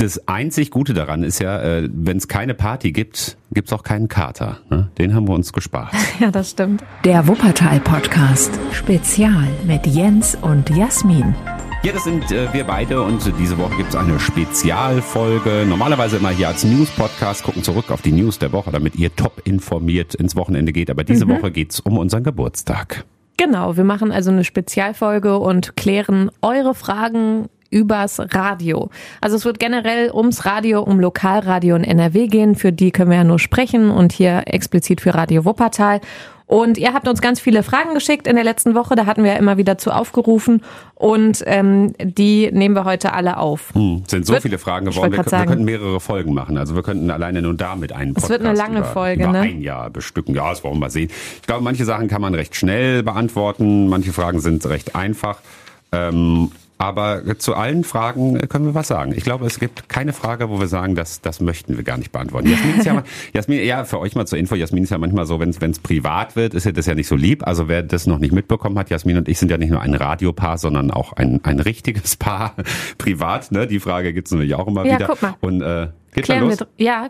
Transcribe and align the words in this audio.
Das 0.00 0.26
einzig 0.26 0.70
Gute 0.70 0.94
daran 0.94 1.22
ist 1.22 1.40
ja, 1.40 1.60
äh, 1.60 1.86
wenn 1.92 2.16
es 2.16 2.26
keine 2.26 2.54
Party 2.54 2.90
gibt, 2.90 3.36
gibt's 3.52 3.70
auch 3.70 3.82
keinen 3.82 4.08
Kater. 4.08 4.56
Ne? 4.70 4.90
Den 4.96 5.14
haben 5.14 5.28
wir 5.28 5.34
uns 5.34 5.52
gespart. 5.52 5.92
Ja, 6.20 6.30
das 6.30 6.50
stimmt. 6.50 6.82
Der 7.04 7.28
Wuppertal-Podcast. 7.28 8.58
Spezial 8.72 9.46
mit 9.66 9.86
Jens 9.86 10.38
und 10.40 10.70
Jasmin. 10.70 11.34
Ja, 11.82 11.92
das 11.92 12.04
sind 12.04 12.32
äh, 12.32 12.50
wir 12.54 12.64
beide 12.64 13.02
und 13.02 13.30
diese 13.38 13.58
Woche 13.58 13.76
gibt's 13.76 13.94
eine 13.94 14.18
Spezialfolge. 14.18 15.66
Normalerweise 15.68 16.16
immer 16.16 16.30
hier 16.30 16.48
als 16.48 16.64
News-Podcast, 16.64 17.42
gucken 17.42 17.62
zurück 17.62 17.90
auf 17.90 18.00
die 18.00 18.12
News 18.12 18.38
der 18.38 18.52
Woche, 18.52 18.70
damit 18.70 18.96
ihr 18.96 19.14
top 19.14 19.42
informiert 19.44 20.14
ins 20.14 20.34
Wochenende 20.34 20.72
geht. 20.72 20.88
Aber 20.88 21.04
diese 21.04 21.28
Woche 21.28 21.50
geht's 21.50 21.78
um 21.78 21.98
unseren 21.98 22.24
Geburtstag. 22.24 23.04
Genau, 23.36 23.76
wir 23.76 23.84
machen 23.84 24.12
also 24.12 24.30
eine 24.30 24.44
Spezialfolge 24.44 25.38
und 25.38 25.76
klären 25.76 26.30
eure 26.40 26.74
Fragen 26.74 27.50
übers 27.70 28.18
Radio. 28.20 28.90
Also 29.20 29.36
es 29.36 29.44
wird 29.44 29.58
generell 29.58 30.10
ums 30.12 30.44
Radio, 30.44 30.82
um 30.82 31.00
Lokalradio 31.00 31.76
in 31.76 31.84
NRW 31.84 32.26
gehen. 32.26 32.54
Für 32.56 32.72
die 32.72 32.90
können 32.90 33.10
wir 33.10 33.18
ja 33.18 33.24
nur 33.24 33.38
sprechen 33.38 33.90
und 33.90 34.12
hier 34.12 34.42
explizit 34.46 35.00
für 35.00 35.14
Radio 35.14 35.44
Wuppertal. 35.44 36.00
Und 36.46 36.78
ihr 36.78 36.92
habt 36.94 37.06
uns 37.06 37.20
ganz 37.20 37.38
viele 37.38 37.62
Fragen 37.62 37.94
geschickt 37.94 38.26
in 38.26 38.34
der 38.34 38.42
letzten 38.42 38.74
Woche. 38.74 38.96
Da 38.96 39.06
hatten 39.06 39.22
wir 39.22 39.30
ja 39.34 39.38
immer 39.38 39.56
wieder 39.56 39.78
zu 39.78 39.92
aufgerufen. 39.92 40.64
Und 40.96 41.44
ähm, 41.46 41.92
die 42.02 42.50
nehmen 42.50 42.74
wir 42.74 42.84
heute 42.84 43.12
alle 43.12 43.36
auf. 43.36 43.72
Hm, 43.72 44.02
sind 44.08 44.26
so 44.26 44.32
Wird- 44.32 44.42
viele 44.42 44.58
Fragen 44.58 44.86
geworden. 44.86 45.12
Wir, 45.12 45.18
grad 45.18 45.26
wir 45.26 45.30
sagen. 45.30 45.48
könnten 45.48 45.64
mehrere 45.64 46.00
Folgen 46.00 46.34
machen. 46.34 46.58
Also 46.58 46.74
wir 46.74 46.82
könnten 46.82 47.08
alleine 47.12 47.40
nur 47.40 47.54
damit 47.54 47.92
einen 47.92 48.10
Es 48.10 48.14
Podcast 48.14 48.30
wird 48.30 48.44
eine 48.44 48.58
lange 48.58 48.78
über, 48.78 48.84
Folge, 48.88 49.22
über 49.22 49.32
ne? 49.32 49.38
ein 49.42 49.62
Jahr 49.62 49.90
bestücken. 49.90 50.34
Ja, 50.34 50.50
das 50.50 50.64
wollen 50.64 50.74
wir 50.74 50.80
mal 50.80 50.90
sehen. 50.90 51.08
Ich 51.36 51.46
glaube, 51.46 51.62
manche 51.62 51.84
Sachen 51.84 52.08
kann 52.08 52.20
man 52.20 52.34
recht 52.34 52.56
schnell 52.56 53.04
beantworten. 53.04 53.86
Manche 53.88 54.12
Fragen 54.12 54.40
sind 54.40 54.66
recht 54.66 54.96
einfach. 54.96 55.38
Ähm, 55.92 56.50
aber 56.80 57.38
zu 57.38 57.54
allen 57.54 57.84
Fragen 57.84 58.38
können 58.48 58.64
wir 58.64 58.74
was 58.74 58.88
sagen. 58.88 59.12
Ich 59.14 59.22
glaube, 59.22 59.44
es 59.46 59.60
gibt 59.60 59.90
keine 59.90 60.14
Frage, 60.14 60.48
wo 60.48 60.58
wir 60.60 60.66
sagen, 60.66 60.94
das, 60.94 61.20
das 61.20 61.38
möchten 61.40 61.76
wir 61.76 61.84
gar 61.84 61.98
nicht 61.98 62.10
beantworten. 62.10 62.48
Jasmin 62.50 62.78
ist 62.78 62.86
ja, 62.86 63.02
Jasmin, 63.34 63.62
ja, 63.66 63.84
für 63.84 63.98
euch 64.00 64.14
mal 64.14 64.26
zur 64.26 64.38
Info, 64.38 64.54
Jasmin 64.54 64.84
ist 64.84 64.90
ja 64.90 64.96
manchmal 64.96 65.26
so, 65.26 65.38
wenn 65.40 65.50
es 65.50 65.78
privat 65.78 66.36
wird, 66.36 66.54
ist 66.54 66.64
ja 66.64 66.72
das 66.72 66.86
ja 66.86 66.94
nicht 66.94 67.06
so 67.06 67.16
lieb. 67.16 67.46
Also 67.46 67.68
wer 67.68 67.82
das 67.82 68.06
noch 68.06 68.18
nicht 68.18 68.32
mitbekommen 68.32 68.78
hat, 68.78 68.88
Jasmin 68.88 69.18
und 69.18 69.28
ich 69.28 69.38
sind 69.38 69.50
ja 69.50 69.58
nicht 69.58 69.68
nur 69.70 69.82
ein 69.82 69.94
Radiopaar, 69.94 70.56
sondern 70.56 70.90
auch 70.90 71.12
ein, 71.12 71.40
ein 71.44 71.60
richtiges 71.60 72.16
Paar 72.16 72.54
privat. 72.98 73.52
Ne? 73.52 73.66
Die 73.66 73.78
Frage 73.78 74.14
gibt's 74.14 74.30
natürlich 74.30 74.54
auch 74.54 74.66
immer 74.66 74.86
Ja, 74.86 74.94
wieder. 74.94 75.06
guck 75.08 75.20
mal. 75.20 75.34
Und 75.42 75.60
äh, 75.60 75.88
geht 76.14 76.26
schon 76.26 76.36
Klären 76.36 76.42
wir, 76.44 76.48
los? 76.48 76.56
dr- 76.56 76.68
ja, 76.78 77.08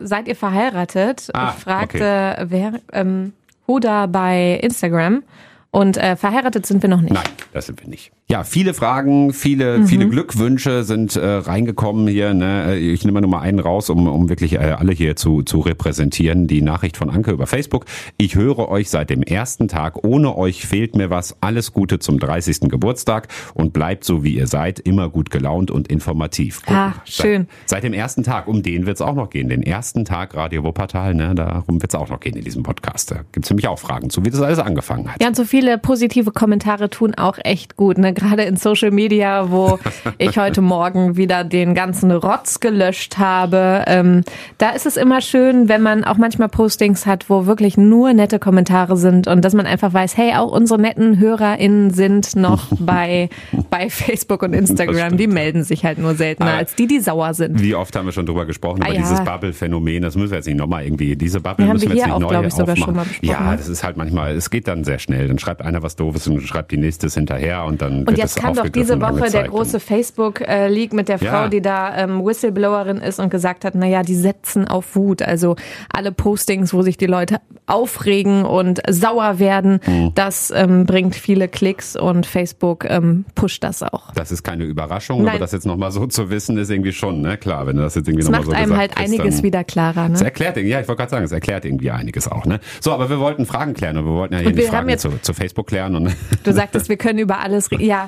seid 0.00 0.28
ihr 0.28 0.36
verheiratet? 0.36 1.30
Ah, 1.34 1.50
fragte 1.50 2.46
wer, 2.48 2.74
ähm, 2.92 3.32
Huda 3.66 4.06
bei 4.06 4.60
Instagram. 4.62 5.24
Und 5.72 5.96
äh, 5.96 6.16
verheiratet 6.16 6.66
sind 6.66 6.82
wir 6.82 6.88
noch 6.90 7.00
nicht. 7.00 7.12
Nein, 7.12 7.22
das 7.52 7.66
sind 7.66 7.80
wir 7.80 7.88
nicht. 7.88 8.10
Ja, 8.30 8.44
viele 8.44 8.74
Fragen, 8.74 9.32
viele, 9.32 9.88
viele 9.88 10.08
Glückwünsche 10.08 10.84
sind 10.84 11.16
äh, 11.16 11.26
reingekommen 11.26 12.06
hier. 12.06 12.32
Ne? 12.32 12.76
Ich 12.78 13.04
nehme 13.04 13.20
nur 13.20 13.28
mal 13.28 13.40
einen 13.40 13.58
raus, 13.58 13.90
um, 13.90 14.06
um 14.06 14.28
wirklich 14.28 14.52
äh, 14.52 14.58
alle 14.58 14.92
hier 14.92 15.16
zu, 15.16 15.42
zu 15.42 15.58
repräsentieren. 15.58 16.46
Die 16.46 16.62
Nachricht 16.62 16.96
von 16.96 17.10
Anke 17.10 17.32
über 17.32 17.48
Facebook. 17.48 17.86
Ich 18.18 18.36
höre 18.36 18.68
euch 18.68 18.88
seit 18.88 19.10
dem 19.10 19.24
ersten 19.24 19.66
Tag. 19.66 20.04
Ohne 20.04 20.38
euch 20.38 20.64
fehlt 20.64 20.94
mir 20.94 21.10
was. 21.10 21.38
Alles 21.40 21.72
Gute 21.72 21.98
zum 21.98 22.20
30. 22.20 22.68
Geburtstag 22.68 23.26
und 23.54 23.72
bleibt 23.72 24.04
so, 24.04 24.22
wie 24.22 24.36
ihr 24.36 24.46
seid. 24.46 24.78
Immer 24.78 25.08
gut 25.08 25.32
gelaunt 25.32 25.72
und 25.72 25.88
informativ. 25.88 26.62
Guck 26.64 26.76
Ah, 26.76 26.94
schön. 27.06 27.48
Seit, 27.66 27.82
seit 27.82 27.82
dem 27.82 27.94
ersten 27.94 28.22
Tag. 28.22 28.46
Um 28.46 28.62
den 28.62 28.86
wird's 28.86 29.00
auch 29.00 29.16
noch 29.16 29.30
gehen. 29.30 29.48
Den 29.48 29.64
ersten 29.64 30.04
Tag 30.04 30.36
Radio 30.36 30.62
Wuppertal. 30.62 31.16
Ne? 31.16 31.34
Darum 31.34 31.82
wird's 31.82 31.96
auch 31.96 32.08
noch 32.08 32.20
gehen 32.20 32.36
in 32.36 32.44
diesem 32.44 32.62
Podcast. 32.62 33.10
Da 33.10 33.24
gibt's 33.32 33.50
nämlich 33.50 33.66
auch 33.66 33.80
Fragen 33.80 34.08
zu, 34.08 34.24
wie 34.24 34.30
das 34.30 34.40
alles 34.40 34.60
angefangen 34.60 35.12
hat. 35.12 35.20
Ja, 35.20 35.26
und 35.26 35.34
so 35.34 35.42
viele 35.42 35.78
positive 35.78 36.30
Kommentare 36.30 36.90
tun 36.90 37.16
auch 37.16 37.36
echt 37.42 37.74
gut, 37.74 37.98
ne? 37.98 38.14
Gerade 38.20 38.42
in 38.44 38.56
Social 38.56 38.90
Media, 38.90 39.50
wo 39.50 39.78
ich 40.18 40.36
heute 40.38 40.60
Morgen 40.60 41.16
wieder 41.16 41.42
den 41.44 41.74
ganzen 41.74 42.10
Rotz 42.10 42.60
gelöscht 42.60 43.18
habe. 43.18 43.84
Ähm, 43.86 44.22
da 44.58 44.70
ist 44.70 44.86
es 44.86 44.96
immer 44.96 45.20
schön, 45.20 45.68
wenn 45.68 45.82
man 45.82 46.04
auch 46.04 46.16
manchmal 46.18 46.48
Postings 46.48 47.06
hat, 47.06 47.30
wo 47.30 47.46
wirklich 47.46 47.76
nur 47.76 48.12
nette 48.12 48.38
Kommentare 48.38 48.96
sind 48.96 49.26
und 49.26 49.44
dass 49.44 49.54
man 49.54 49.66
einfach 49.66 49.92
weiß, 49.92 50.16
hey, 50.16 50.34
auch 50.34 50.52
unsere 50.52 50.80
netten 50.80 51.18
HörerInnen 51.18 51.90
sind 51.90 52.36
noch 52.36 52.66
bei, 52.78 53.28
bei 53.70 53.88
Facebook 53.90 54.42
und 54.42 54.52
Instagram. 54.52 55.16
Die 55.16 55.26
melden 55.26 55.64
sich 55.64 55.84
halt 55.84 55.98
nur 55.98 56.14
seltener 56.14 56.50
Aber- 56.50 56.58
als 56.58 56.74
die, 56.74 56.86
die 56.86 57.00
sauer 57.00 57.34
sind. 57.34 57.62
Wie 57.62 57.74
oft 57.74 57.96
haben 57.96 58.06
wir 58.06 58.12
schon 58.12 58.26
drüber 58.26 58.44
gesprochen, 58.46 58.82
Ah, 58.82 58.86
über 58.88 58.94
ja. 58.96 59.00
dieses 59.00 59.20
Bubble-Phänomen. 59.24 60.02
Das 60.02 60.14
müssen 60.16 60.30
wir 60.30 60.36
jetzt 60.38 60.46
nicht 60.46 60.58
nochmal 60.58 60.84
irgendwie, 60.84 61.16
diese 61.16 61.40
Bubble 61.40 61.66
Ja, 61.66 61.72
müssen 61.72 61.84
wir 61.88 61.90
wir 61.90 61.96
jetzt 61.96 62.06
nicht 62.06 62.14
auch, 62.14 62.20
neu 62.20 62.46
ich, 62.46 62.52
aufmachen. 62.60 63.06
ja, 63.22 63.56
das 63.56 63.68
ist 63.68 63.82
halt 63.82 63.96
manchmal, 63.96 64.34
es 64.34 64.50
geht 64.50 64.68
dann 64.68 64.84
sehr 64.84 64.98
schnell. 64.98 65.28
Dann 65.28 65.38
schreibt 65.38 65.62
einer 65.62 65.82
was 65.82 65.96
Doofes 65.96 66.26
und 66.28 66.40
schreibt 66.42 66.72
die 66.72 66.76
nächstes 66.76 67.14
hinterher 67.14 67.64
und 67.64 67.80
dann 67.82 68.04
Und 68.10 68.18
jetzt 68.18 68.36
kam 68.36 68.54
doch 68.54 68.68
diese 68.68 69.00
Woche 69.00 69.30
der 69.30 69.48
große 69.48 69.80
Facebook-Leak 69.80 70.92
mit 70.92 71.08
der 71.08 71.18
Frau, 71.18 71.26
Ja. 71.26 71.48
die 71.48 71.60
da 71.62 71.96
ähm, 71.96 72.24
Whistleblowerin 72.24 72.98
ist 72.98 73.18
und 73.20 73.30
gesagt 73.30 73.64
hat, 73.64 73.74
naja, 73.74 74.02
die 74.02 74.14
setzen 74.14 74.66
auf 74.68 74.96
Wut. 74.96 75.22
Also 75.22 75.56
alle 75.92 76.12
Postings, 76.12 76.72
wo 76.74 76.82
sich 76.82 76.96
die 76.96 77.06
Leute 77.06 77.36
aufregen 77.66 78.44
und 78.44 78.80
sauer 78.88 79.38
werden, 79.38 79.80
Mhm. 79.86 80.12
das 80.14 80.52
ähm, 80.54 80.86
bringt 80.86 81.14
viele 81.14 81.48
Klicks 81.48 81.96
und 81.96 82.26
Facebook 82.26 82.84
ähm, 82.88 83.24
pusht 83.34 83.62
das 83.64 83.82
auch. 83.82 84.12
Das 84.14 84.32
ist 84.32 84.42
keine 84.42 84.64
Überraschung, 84.64 85.18
Nein. 85.22 85.30
aber 85.30 85.38
das 85.38 85.52
jetzt 85.52 85.66
nochmal 85.66 85.92
so 85.92 86.06
zu 86.06 86.30
wissen, 86.30 86.58
ist 86.58 86.70
irgendwie 86.70 86.92
schon, 86.92 87.20
ne? 87.22 87.36
Klar, 87.38 87.66
wenn 87.66 87.76
du 87.76 87.82
das 87.82 87.94
jetzt 87.94 88.08
irgendwie 88.08 88.24
nochmal 88.24 88.40
macht 88.40 88.50
so 88.50 88.56
einem 88.56 88.76
halt 88.76 88.96
kriegst, 88.96 89.12
einiges 89.20 89.42
wieder 89.42 89.64
klarer. 89.64 90.10
Es 90.12 90.20
Ne? 90.20 90.24
erklärt, 90.26 90.56
irgendwie- 90.56 90.72
ja, 90.72 90.80
ich 90.80 90.88
wollte 90.88 90.98
gerade 91.00 91.10
sagen, 91.10 91.24
es 91.24 91.32
erklärt 91.32 91.64
irgendwie 91.64 91.90
einiges 91.90 92.26
auch, 92.28 92.44
ne? 92.46 92.60
So, 92.80 92.92
aber 92.92 93.08
wir 93.10 93.20
wollten 93.20 93.46
Fragen 93.46 93.74
klären 93.74 93.96
und 93.98 94.04
wir 94.06 94.12
wollten 94.14 94.34
ja 94.34 94.40
hier 94.40 94.48
Und 94.48 94.56
die 94.56 94.62
Fragen 94.62 94.98
zu, 94.98 95.10
zu 95.22 95.32
Facebook 95.34 95.66
klären 95.68 95.94
und 95.94 96.14
Du 96.42 96.52
sagtest, 96.52 96.88
wir 96.88 96.96
können 96.96 97.18
über 97.18 97.38
alles 97.40 97.70
reden. 97.70 97.80
Ja, 97.90 97.99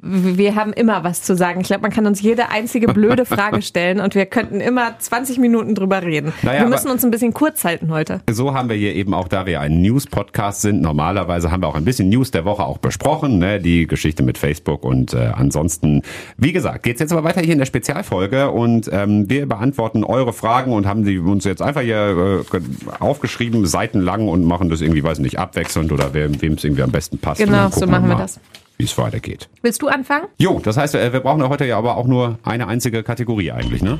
wir 0.00 0.54
haben 0.54 0.72
immer 0.72 1.02
was 1.02 1.22
zu 1.22 1.34
sagen. 1.36 1.60
Ich 1.60 1.66
glaube, 1.66 1.82
man 1.82 1.90
kann 1.90 2.06
uns 2.06 2.22
jede 2.22 2.50
einzige 2.50 2.86
blöde 2.92 3.24
Frage 3.26 3.62
stellen 3.62 4.00
und 4.00 4.14
wir 4.14 4.26
könnten 4.26 4.60
immer 4.60 4.96
20 4.96 5.38
Minuten 5.38 5.74
drüber 5.74 6.02
reden. 6.02 6.32
Naja, 6.42 6.60
wir 6.60 6.68
müssen 6.68 6.88
uns 6.88 7.04
ein 7.04 7.10
bisschen 7.10 7.34
kurz 7.34 7.64
halten 7.64 7.90
heute. 7.90 8.20
So 8.30 8.54
haben 8.54 8.68
wir 8.68 8.76
hier 8.76 8.94
eben 8.94 9.12
auch, 9.12 9.26
da 9.26 9.46
wir 9.46 9.60
ein 9.60 9.82
News-Podcast 9.82 10.62
sind, 10.62 10.80
normalerweise 10.82 11.50
haben 11.50 11.62
wir 11.62 11.66
auch 11.66 11.74
ein 11.74 11.84
bisschen 11.84 12.08
News 12.10 12.30
der 12.30 12.44
Woche 12.44 12.64
auch 12.64 12.78
besprochen, 12.78 13.38
ne? 13.38 13.58
die 13.60 13.88
Geschichte 13.88 14.22
mit 14.22 14.38
Facebook 14.38 14.84
und 14.84 15.14
äh, 15.14 15.32
ansonsten, 15.34 16.02
wie 16.36 16.52
gesagt, 16.52 16.84
geht's 16.84 17.00
jetzt 17.00 17.12
aber 17.12 17.24
weiter 17.24 17.40
hier 17.40 17.52
in 17.52 17.58
der 17.58 17.66
Spezialfolge 17.66 18.50
und 18.50 18.88
ähm, 18.92 19.28
wir 19.28 19.46
beantworten 19.46 20.04
eure 20.04 20.32
Fragen 20.32 20.72
und 20.72 20.86
haben 20.86 21.04
die 21.04 21.18
uns 21.18 21.44
jetzt 21.44 21.60
einfach 21.60 21.80
hier 21.80 22.44
äh, 22.52 22.60
aufgeschrieben, 23.00 23.66
seitenlang 23.66 24.28
und 24.28 24.44
machen 24.44 24.70
das 24.70 24.80
irgendwie, 24.80 25.02
weiß 25.02 25.18
nicht, 25.18 25.40
abwechselnd 25.40 25.90
oder 25.90 26.14
wem 26.14 26.34
es 26.34 26.62
irgendwie 26.62 26.82
am 26.84 26.92
besten 26.92 27.18
passt. 27.18 27.40
Genau, 27.40 27.68
so 27.70 27.86
machen 27.86 28.08
wir 28.08 28.16
das. 28.16 28.38
Wie 28.78 28.84
es 28.84 28.96
weitergeht. 28.96 29.48
Willst 29.62 29.82
du 29.82 29.88
anfangen? 29.88 30.26
Jo, 30.38 30.60
das 30.62 30.76
heißt, 30.76 30.94
äh, 30.94 31.12
wir 31.12 31.20
brauchen 31.20 31.40
ja 31.40 31.48
heute 31.48 31.64
ja 31.64 31.76
aber 31.76 31.96
auch 31.96 32.06
nur 32.06 32.38
eine 32.44 32.68
einzige 32.68 33.02
Kategorie 33.02 33.50
eigentlich, 33.50 33.82
ne? 33.82 33.98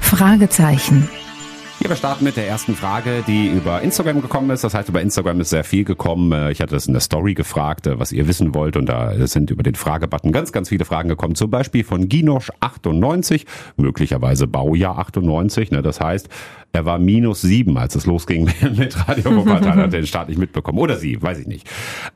Fragezeichen. 0.00 1.08
Ja, 1.86 1.90
wir 1.90 1.96
starten 1.96 2.24
mit 2.24 2.36
der 2.36 2.48
ersten 2.48 2.74
Frage, 2.74 3.22
die 3.28 3.46
über 3.46 3.80
Instagram 3.80 4.20
gekommen 4.20 4.50
ist. 4.50 4.64
Das 4.64 4.74
heißt, 4.74 4.88
über 4.88 5.00
Instagram 5.00 5.40
ist 5.40 5.50
sehr 5.50 5.62
viel 5.62 5.84
gekommen. 5.84 6.32
Äh, 6.32 6.50
Ich 6.50 6.60
hatte 6.60 6.74
das 6.74 6.88
in 6.88 6.94
der 6.94 7.00
Story 7.00 7.34
gefragt, 7.34 7.86
äh, 7.86 7.96
was 8.00 8.10
ihr 8.10 8.26
wissen 8.26 8.56
wollt. 8.56 8.76
Und 8.76 8.86
da 8.86 9.14
sind 9.28 9.52
über 9.52 9.62
den 9.62 9.76
Fragebutton 9.76 10.32
ganz, 10.32 10.50
ganz 10.50 10.70
viele 10.70 10.84
Fragen 10.84 11.08
gekommen. 11.08 11.36
Zum 11.36 11.48
Beispiel 11.48 11.84
von 11.84 12.08
Ginosch98, 12.08 13.44
möglicherweise 13.76 14.48
Baujahr 14.48 14.98
98. 14.98 15.70
Ne? 15.70 15.80
Das 15.80 16.00
heißt, 16.00 16.28
er 16.72 16.86
war 16.86 16.98
minus 16.98 17.42
sieben, 17.42 17.78
als 17.78 17.94
es 17.94 18.04
losging 18.04 18.50
mit 18.76 19.08
Radio 19.08 19.36
Wuppertal. 19.36 19.76
Hat 19.76 19.92
den 19.92 20.08
Start 20.08 20.28
nicht 20.28 20.38
mitbekommen. 20.38 20.80
Oder 20.80 20.96
sie, 20.96 21.22
weiß 21.22 21.38
ich 21.38 21.46
nicht. 21.46 21.68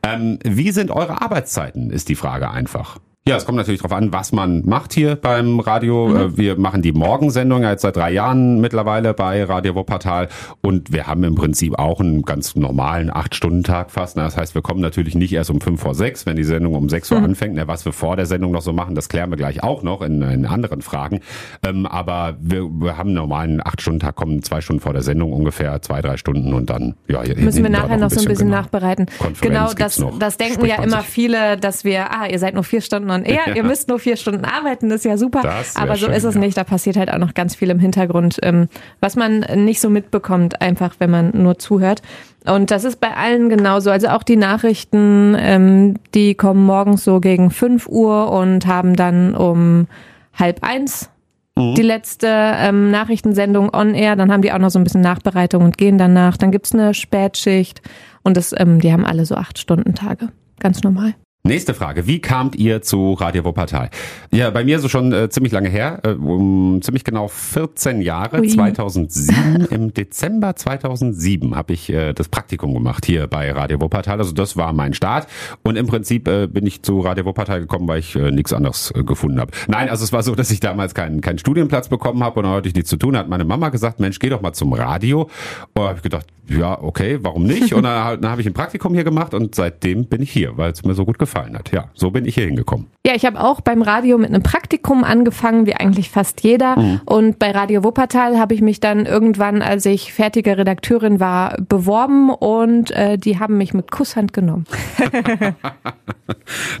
Ähm, 0.03 0.37
wie 0.43 0.71
sind 0.73 0.91
eure 0.91 1.21
Arbeitszeiten, 1.21 1.91
ist 1.91 2.09
die 2.09 2.15
Frage 2.15 2.51
einfach. 2.51 2.97
Ja, 3.27 3.35
es 3.37 3.45
kommt 3.45 3.57
natürlich 3.59 3.81
darauf 3.83 3.95
an, 3.95 4.11
was 4.11 4.31
man 4.31 4.63
macht 4.65 4.93
hier 4.93 5.15
beim 5.15 5.59
Radio. 5.59 6.15
Äh, 6.15 6.37
Wir 6.37 6.57
machen 6.57 6.81
die 6.81 6.91
Morgensendung 6.91 7.61
jetzt 7.61 7.83
seit 7.83 7.95
drei 7.95 8.11
Jahren 8.11 8.59
mittlerweile 8.61 9.13
bei 9.13 9.43
Radio 9.43 9.75
Wuppertal 9.75 10.27
und 10.61 10.91
wir 10.91 11.05
haben 11.05 11.23
im 11.23 11.35
Prinzip 11.35 11.77
auch 11.77 11.99
einen 11.99 12.23
ganz 12.23 12.55
normalen 12.55 13.11
Acht-Stunden-Tag 13.15 13.91
fast. 13.91 14.17
Das 14.17 14.37
heißt, 14.37 14.55
wir 14.55 14.63
kommen 14.63 14.81
natürlich 14.81 15.13
nicht 15.13 15.31
erst 15.33 15.51
um 15.51 15.61
fünf 15.61 15.81
vor 15.81 15.93
sechs, 15.93 16.25
wenn 16.25 16.35
die 16.35 16.43
Sendung 16.43 16.73
um 16.73 16.89
sechs 16.89 17.11
Uhr 17.11 17.19
anfängt. 17.19 17.53
Na, 17.55 17.67
Was 17.67 17.85
wir 17.85 17.93
vor 17.93 18.15
der 18.15 18.25
Sendung 18.25 18.53
noch 18.53 18.63
so 18.63 18.73
machen, 18.73 18.95
das 18.95 19.07
klären 19.07 19.29
wir 19.29 19.37
gleich 19.37 19.61
auch 19.61 19.83
noch 19.83 20.01
in, 20.01 20.23
in 20.23 20.47
anderen 20.47 20.81
Fragen. 20.81 21.19
Ähm, 21.63 21.85
aber 21.85 22.37
wir, 22.41 22.63
wir 22.63 22.97
haben 22.97 23.09
einen 23.09 23.17
normalen 23.17 23.61
Acht-Stunden-Tag, 23.63 24.15
kommen 24.15 24.41
zwei 24.41 24.61
Stunden 24.61 24.81
vor 24.81 24.93
der 24.93 25.03
Sendung 25.03 25.31
ungefähr, 25.31 25.79
zwei, 25.83 26.01
drei 26.01 26.17
Stunden 26.17 26.55
und 26.55 26.71
dann 26.71 26.95
ja, 27.07 27.21
Müssen 27.35 27.61
wir 27.61 27.69
nachher 27.69 27.97
noch 27.97 28.09
so 28.09 28.19
ein 28.19 28.25
bisschen 28.27 28.47
genau. 28.47 28.61
nachbereiten. 28.61 29.05
Konferenz 29.19 29.41
Genau, 29.41 29.73
das, 29.73 29.99
noch. 29.99 30.17
das 30.17 30.37
denken 30.37 30.65
ja 30.65 30.81
immer 30.81 31.01
sich. 31.01 31.09
viele, 31.11 31.57
dass 31.57 31.83
wir, 31.83 32.09
ah, 32.11 32.25
ihr 32.27 32.39
seid 32.39 32.55
nur 32.55 32.63
vier 32.63 32.81
Stunden 32.81 33.10
und 33.11 33.27
ja, 33.27 33.53
ihr 33.53 33.63
müsst 33.63 33.87
nur 33.89 33.99
vier 33.99 34.15
Stunden 34.15 34.45
arbeiten, 34.45 34.89
das 34.89 34.99
ist 34.99 35.05
ja 35.05 35.17
super. 35.17 35.41
Aber 35.75 35.95
so 35.95 36.05
schön, 36.05 36.15
ist 36.15 36.23
es 36.23 36.35
ja. 36.35 36.39
nicht. 36.39 36.57
Da 36.57 36.63
passiert 36.63 36.97
halt 36.97 37.11
auch 37.11 37.17
noch 37.17 37.33
ganz 37.33 37.55
viel 37.55 37.69
im 37.69 37.79
Hintergrund, 37.79 38.39
ähm, 38.43 38.67
was 38.99 39.15
man 39.15 39.39
nicht 39.55 39.81
so 39.81 39.89
mitbekommt, 39.89 40.61
einfach 40.61 40.95
wenn 40.99 41.09
man 41.09 41.31
nur 41.33 41.57
zuhört. 41.57 42.01
Und 42.45 42.71
das 42.71 42.83
ist 42.83 42.99
bei 42.99 43.15
allen 43.15 43.49
genauso. 43.49 43.91
Also 43.91 44.07
auch 44.07 44.23
die 44.23 44.35
Nachrichten, 44.35 45.35
ähm, 45.37 45.95
die 46.13 46.35
kommen 46.35 46.65
morgens 46.65 47.03
so 47.03 47.19
gegen 47.19 47.51
5 47.51 47.87
Uhr 47.87 48.31
und 48.31 48.65
haben 48.65 48.95
dann 48.95 49.35
um 49.35 49.87
halb 50.33 50.63
eins 50.63 51.09
die 51.57 51.81
letzte 51.81 52.27
ähm, 52.27 52.91
Nachrichtensendung 52.91 53.73
on 53.73 53.93
air. 53.93 54.15
Dann 54.15 54.31
haben 54.31 54.41
die 54.41 54.51
auch 54.51 54.57
noch 54.57 54.69
so 54.69 54.79
ein 54.79 54.83
bisschen 54.83 55.01
Nachbereitung 55.01 55.63
und 55.63 55.77
gehen 55.77 55.97
danach. 55.97 56.37
Dann 56.37 56.51
gibt's 56.51 56.73
eine 56.73 56.93
Spätschicht 56.93 57.81
und 58.23 58.37
das, 58.37 58.53
ähm, 58.57 58.79
die 58.79 58.91
haben 58.91 59.05
alle 59.05 59.25
so 59.25 59.35
acht 59.35 59.59
Stunden 59.59 59.93
Tage. 59.93 60.29
Ganz 60.59 60.83
normal. 60.83 61.13
Nächste 61.43 61.73
Frage. 61.73 62.05
Wie 62.05 62.21
kamt 62.21 62.55
ihr 62.55 62.83
zu 62.83 63.13
Radio 63.13 63.43
Wuppertal? 63.43 63.89
Ja, 64.31 64.51
bei 64.51 64.63
mir 64.63 64.77
so 64.77 64.87
schon 64.87 65.11
äh, 65.11 65.27
ziemlich 65.29 65.51
lange 65.51 65.69
her, 65.69 65.99
äh, 66.03 66.09
um 66.09 66.83
ziemlich 66.83 67.03
genau 67.03 67.29
14 67.29 67.99
Jahre, 68.03 68.41
Ui. 68.41 68.47
2007, 68.47 69.65
im 69.71 69.91
Dezember 69.91 70.55
2007 70.55 71.55
habe 71.55 71.73
ich 71.73 71.89
äh, 71.89 72.13
das 72.13 72.29
Praktikum 72.29 72.75
gemacht 72.75 73.07
hier 73.07 73.25
bei 73.25 73.51
Radio 73.51 73.81
Wuppertal. 73.81 74.19
Also 74.19 74.33
das 74.33 74.55
war 74.55 74.71
mein 74.71 74.93
Start 74.93 75.27
und 75.63 75.77
im 75.77 75.87
Prinzip 75.87 76.27
äh, 76.27 76.45
bin 76.45 76.67
ich 76.67 76.83
zu 76.83 76.99
Radio 76.99 77.25
Wuppertal 77.25 77.59
gekommen, 77.59 77.87
weil 77.87 77.97
ich 77.97 78.15
äh, 78.15 78.29
nichts 78.29 78.53
anderes 78.53 78.93
äh, 78.95 79.03
gefunden 79.03 79.39
habe. 79.39 79.51
Nein, 79.67 79.89
also 79.89 80.03
es 80.03 80.13
war 80.13 80.21
so, 80.21 80.35
dass 80.35 80.51
ich 80.51 80.59
damals 80.59 80.93
keinen 80.93 81.21
keinen 81.21 81.39
Studienplatz 81.39 81.89
bekommen 81.89 82.23
habe 82.23 82.39
und 82.39 82.45
dann 82.45 82.53
hatte 82.53 82.67
ich 82.67 82.75
nichts 82.75 82.91
zu 82.91 82.97
tun. 82.97 83.17
Hat 83.17 83.29
meine 83.29 83.45
Mama 83.45 83.69
gesagt, 83.69 83.99
Mensch, 83.99 84.19
geh 84.19 84.29
doch 84.29 84.41
mal 84.41 84.53
zum 84.53 84.73
Radio. 84.73 85.27
Und 85.73 85.81
habe 85.81 85.97
ich 85.97 86.03
gedacht, 86.03 86.27
ja, 86.47 86.81
okay, 86.81 87.19
warum 87.21 87.43
nicht? 87.43 87.73
Und 87.73 87.83
dann, 87.83 88.21
dann 88.21 88.31
habe 88.31 88.41
ich 88.41 88.47
ein 88.47 88.53
Praktikum 88.53 88.93
hier 88.93 89.03
gemacht 89.03 89.33
und 89.33 89.55
seitdem 89.55 90.05
bin 90.05 90.21
ich 90.21 90.31
hier, 90.31 90.57
weil 90.57 90.71
es 90.71 90.83
mir 90.83 90.93
so 90.93 91.05
gut 91.05 91.17
gefallen 91.31 91.57
hat. 91.57 91.71
Ja, 91.71 91.85
so 91.93 92.11
bin 92.11 92.25
ich 92.25 92.35
hier 92.35 92.45
hingekommen. 92.45 92.87
Ja, 93.05 93.15
ich 93.15 93.25
habe 93.25 93.41
auch 93.41 93.61
beim 93.61 93.81
Radio 93.81 94.17
mit 94.17 94.29
einem 94.29 94.43
Praktikum 94.43 95.03
angefangen, 95.03 95.65
wie 95.65 95.73
eigentlich 95.73 96.09
fast 96.09 96.43
jeder. 96.43 96.99
Und 97.05 97.39
bei 97.39 97.51
Radio 97.51 97.83
Wuppertal 97.83 98.37
habe 98.37 98.53
ich 98.53 98.61
mich 98.61 98.79
dann 98.79 99.05
irgendwann, 99.05 99.61
als 99.61 99.85
ich 99.85 100.13
fertige 100.13 100.57
Redakteurin 100.57 101.19
war, 101.19 101.57
beworben 101.67 102.29
und 102.29 102.91
äh, 102.91 103.17
die 103.17 103.39
haben 103.39 103.57
mich 103.57 103.73
mit 103.73 103.89
Kusshand 103.91 104.33
genommen. 104.33 104.65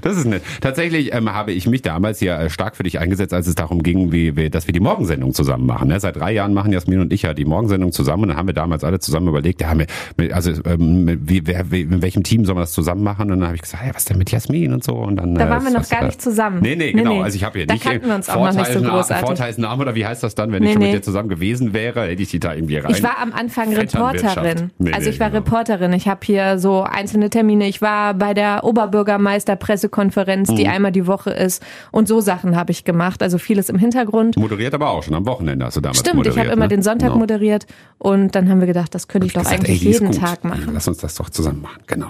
Das 0.01 0.17
ist 0.17 0.25
nett. 0.25 0.43
Tatsächlich 0.59 1.13
ähm, 1.13 1.31
habe 1.31 1.51
ich 1.51 1.67
mich 1.67 1.81
damals 1.81 2.19
hier 2.19 2.37
äh, 2.37 2.49
stark 2.49 2.75
für 2.75 2.83
dich 2.83 2.99
eingesetzt, 2.99 3.33
als 3.33 3.47
es 3.47 3.55
darum 3.55 3.83
ging, 3.83 4.11
wie, 4.11 4.35
wie, 4.35 4.49
dass 4.49 4.67
wir 4.67 4.73
die 4.73 4.79
Morgensendung 4.79 5.33
zusammen 5.33 5.65
machen. 5.65 5.87
Ne? 5.87 5.99
Seit 5.99 6.15
drei 6.15 6.31
Jahren 6.31 6.53
machen 6.53 6.71
Jasmin 6.71 6.99
und 6.99 7.13
ich 7.13 7.23
ja 7.23 7.33
die 7.33 7.45
Morgensendung 7.45 7.91
zusammen 7.91 8.23
und 8.23 8.29
dann 8.29 8.37
haben 8.37 8.47
wir 8.47 8.53
damals 8.53 8.83
alle 8.83 8.99
zusammen 8.99 9.27
überlegt, 9.27 9.61
ja, 9.61 9.73
mit, 9.73 9.89
also 10.33 10.51
ähm, 10.65 11.05
mit, 11.05 11.29
wie, 11.29 11.45
wer, 11.45 11.71
wie, 11.71 11.81
in 11.81 12.01
welchem 12.01 12.23
Team 12.23 12.45
sollen 12.45 12.57
wir 12.57 12.61
das 12.61 12.73
zusammen 12.73 13.03
machen? 13.03 13.31
Und 13.31 13.39
dann 13.39 13.47
habe 13.47 13.55
ich 13.55 13.61
gesagt, 13.61 13.85
ja, 13.85 13.93
was 13.93 14.05
denn 14.05 14.17
mit 14.17 14.31
Jasmin 14.31 14.40
und 14.49 14.83
so. 14.83 14.93
Und 14.95 15.17
dann, 15.17 15.35
Da 15.35 15.47
äh, 15.47 15.49
waren 15.49 15.63
wir 15.63 15.71
noch 15.71 15.87
gar 15.89 16.01
äh, 16.03 16.05
nicht 16.05 16.21
zusammen. 16.21 16.59
Nee, 16.61 16.75
nee, 16.75 16.91
genau. 16.91 17.21
Also 17.21 17.35
ich 17.35 17.43
habe 17.43 17.59
hier 17.59 17.67
da 17.67 17.73
nicht 17.73 17.83
kannten 17.83 18.07
wir 18.07 18.15
uns 18.15 18.29
auch 18.29 18.35
noch 18.45 18.53
nicht 18.53 18.71
so 18.73 18.81
großartig. 18.81 19.25
Vorteilsname 19.25 19.81
oder 19.81 19.95
wie 19.95 20.05
heißt 20.05 20.23
das 20.23 20.35
dann, 20.35 20.51
wenn 20.51 20.63
ich 20.63 20.67
Nee, 20.69 20.73
schon 20.73 20.81
mit 20.81 20.89
nee. 20.91 20.95
dir 20.97 21.01
zusammen 21.01 21.29
gewesen 21.29 21.73
wäre, 21.73 22.03
hätte 22.07 22.21
ich 22.21 22.29
die 22.29 22.39
da 22.39 22.53
irgendwie 22.53 22.77
rein. 22.77 22.91
Ich 22.91 23.03
war 23.03 23.17
am 23.19 23.33
Anfang. 23.33 23.73
Reporterin. 23.73 24.71
Nee, 24.77 24.91
also 24.93 25.05
nee, 25.09 25.13
ich 25.15 25.19
war 25.19 25.29
genau. 25.29 25.39
Reporterin. 25.43 25.93
Ich 25.93 26.07
habe 26.07 26.19
hier 26.23 26.57
so 26.59 26.83
einzelne 26.83 27.29
Termine. 27.29 27.67
Ich 27.67 27.81
war 27.81 28.13
bei 28.13 28.33
der 28.33 28.63
Oberbürgermeister-Pressekonferenz, 28.63 30.53
die 30.53 30.63
Mhm. 30.65 30.69
einmal 30.71 30.91
die 30.91 31.07
Woche 31.07 31.31
ist. 31.31 31.63
Und 31.91 32.07
so 32.07 32.19
Sachen 32.21 32.55
habe 32.55 32.71
ich 32.71 32.83
gemacht. 32.83 33.21
Also 33.23 33.37
vieles 33.37 33.69
im 33.69 33.77
Hintergrund. 33.77 34.37
Moderiert 34.37 34.73
aber 34.73 34.89
auch 34.89 35.03
schon 35.03 35.13
am 35.15 35.25
Wochenende 35.25 35.65
hast 35.65 35.77
du 35.77 35.81
damals 35.81 35.99
Stimmt, 35.99 36.15
moderiert. 36.17 36.35
ich 36.37 36.43
habe 36.43 36.53
immer 36.53 36.65
ne? 36.65 36.69
den 36.69 36.81
Sonntag 36.81 37.07
Genau. 37.09 37.19
moderiert. 37.19 37.65
Und 37.97 38.35
dann 38.35 38.49
haben 38.49 38.59
wir 38.59 38.67
gedacht, 38.67 38.93
das 38.95 39.07
könnte 39.07 39.27
ich 39.27 39.33
doch 39.33 39.41
Gesagt, 39.41 39.59
eigentlich 39.61 39.81
ey, 39.81 39.87
die 39.87 39.91
jeden 39.93 40.07
gut. 40.07 40.19
Tag 40.19 40.43
machen. 40.43 40.69
Lass 40.73 40.87
uns 40.87 40.97
das 40.99 41.15
doch 41.15 41.29
zusammen 41.29 41.61
machen, 41.61 41.81
genau. 41.87 42.07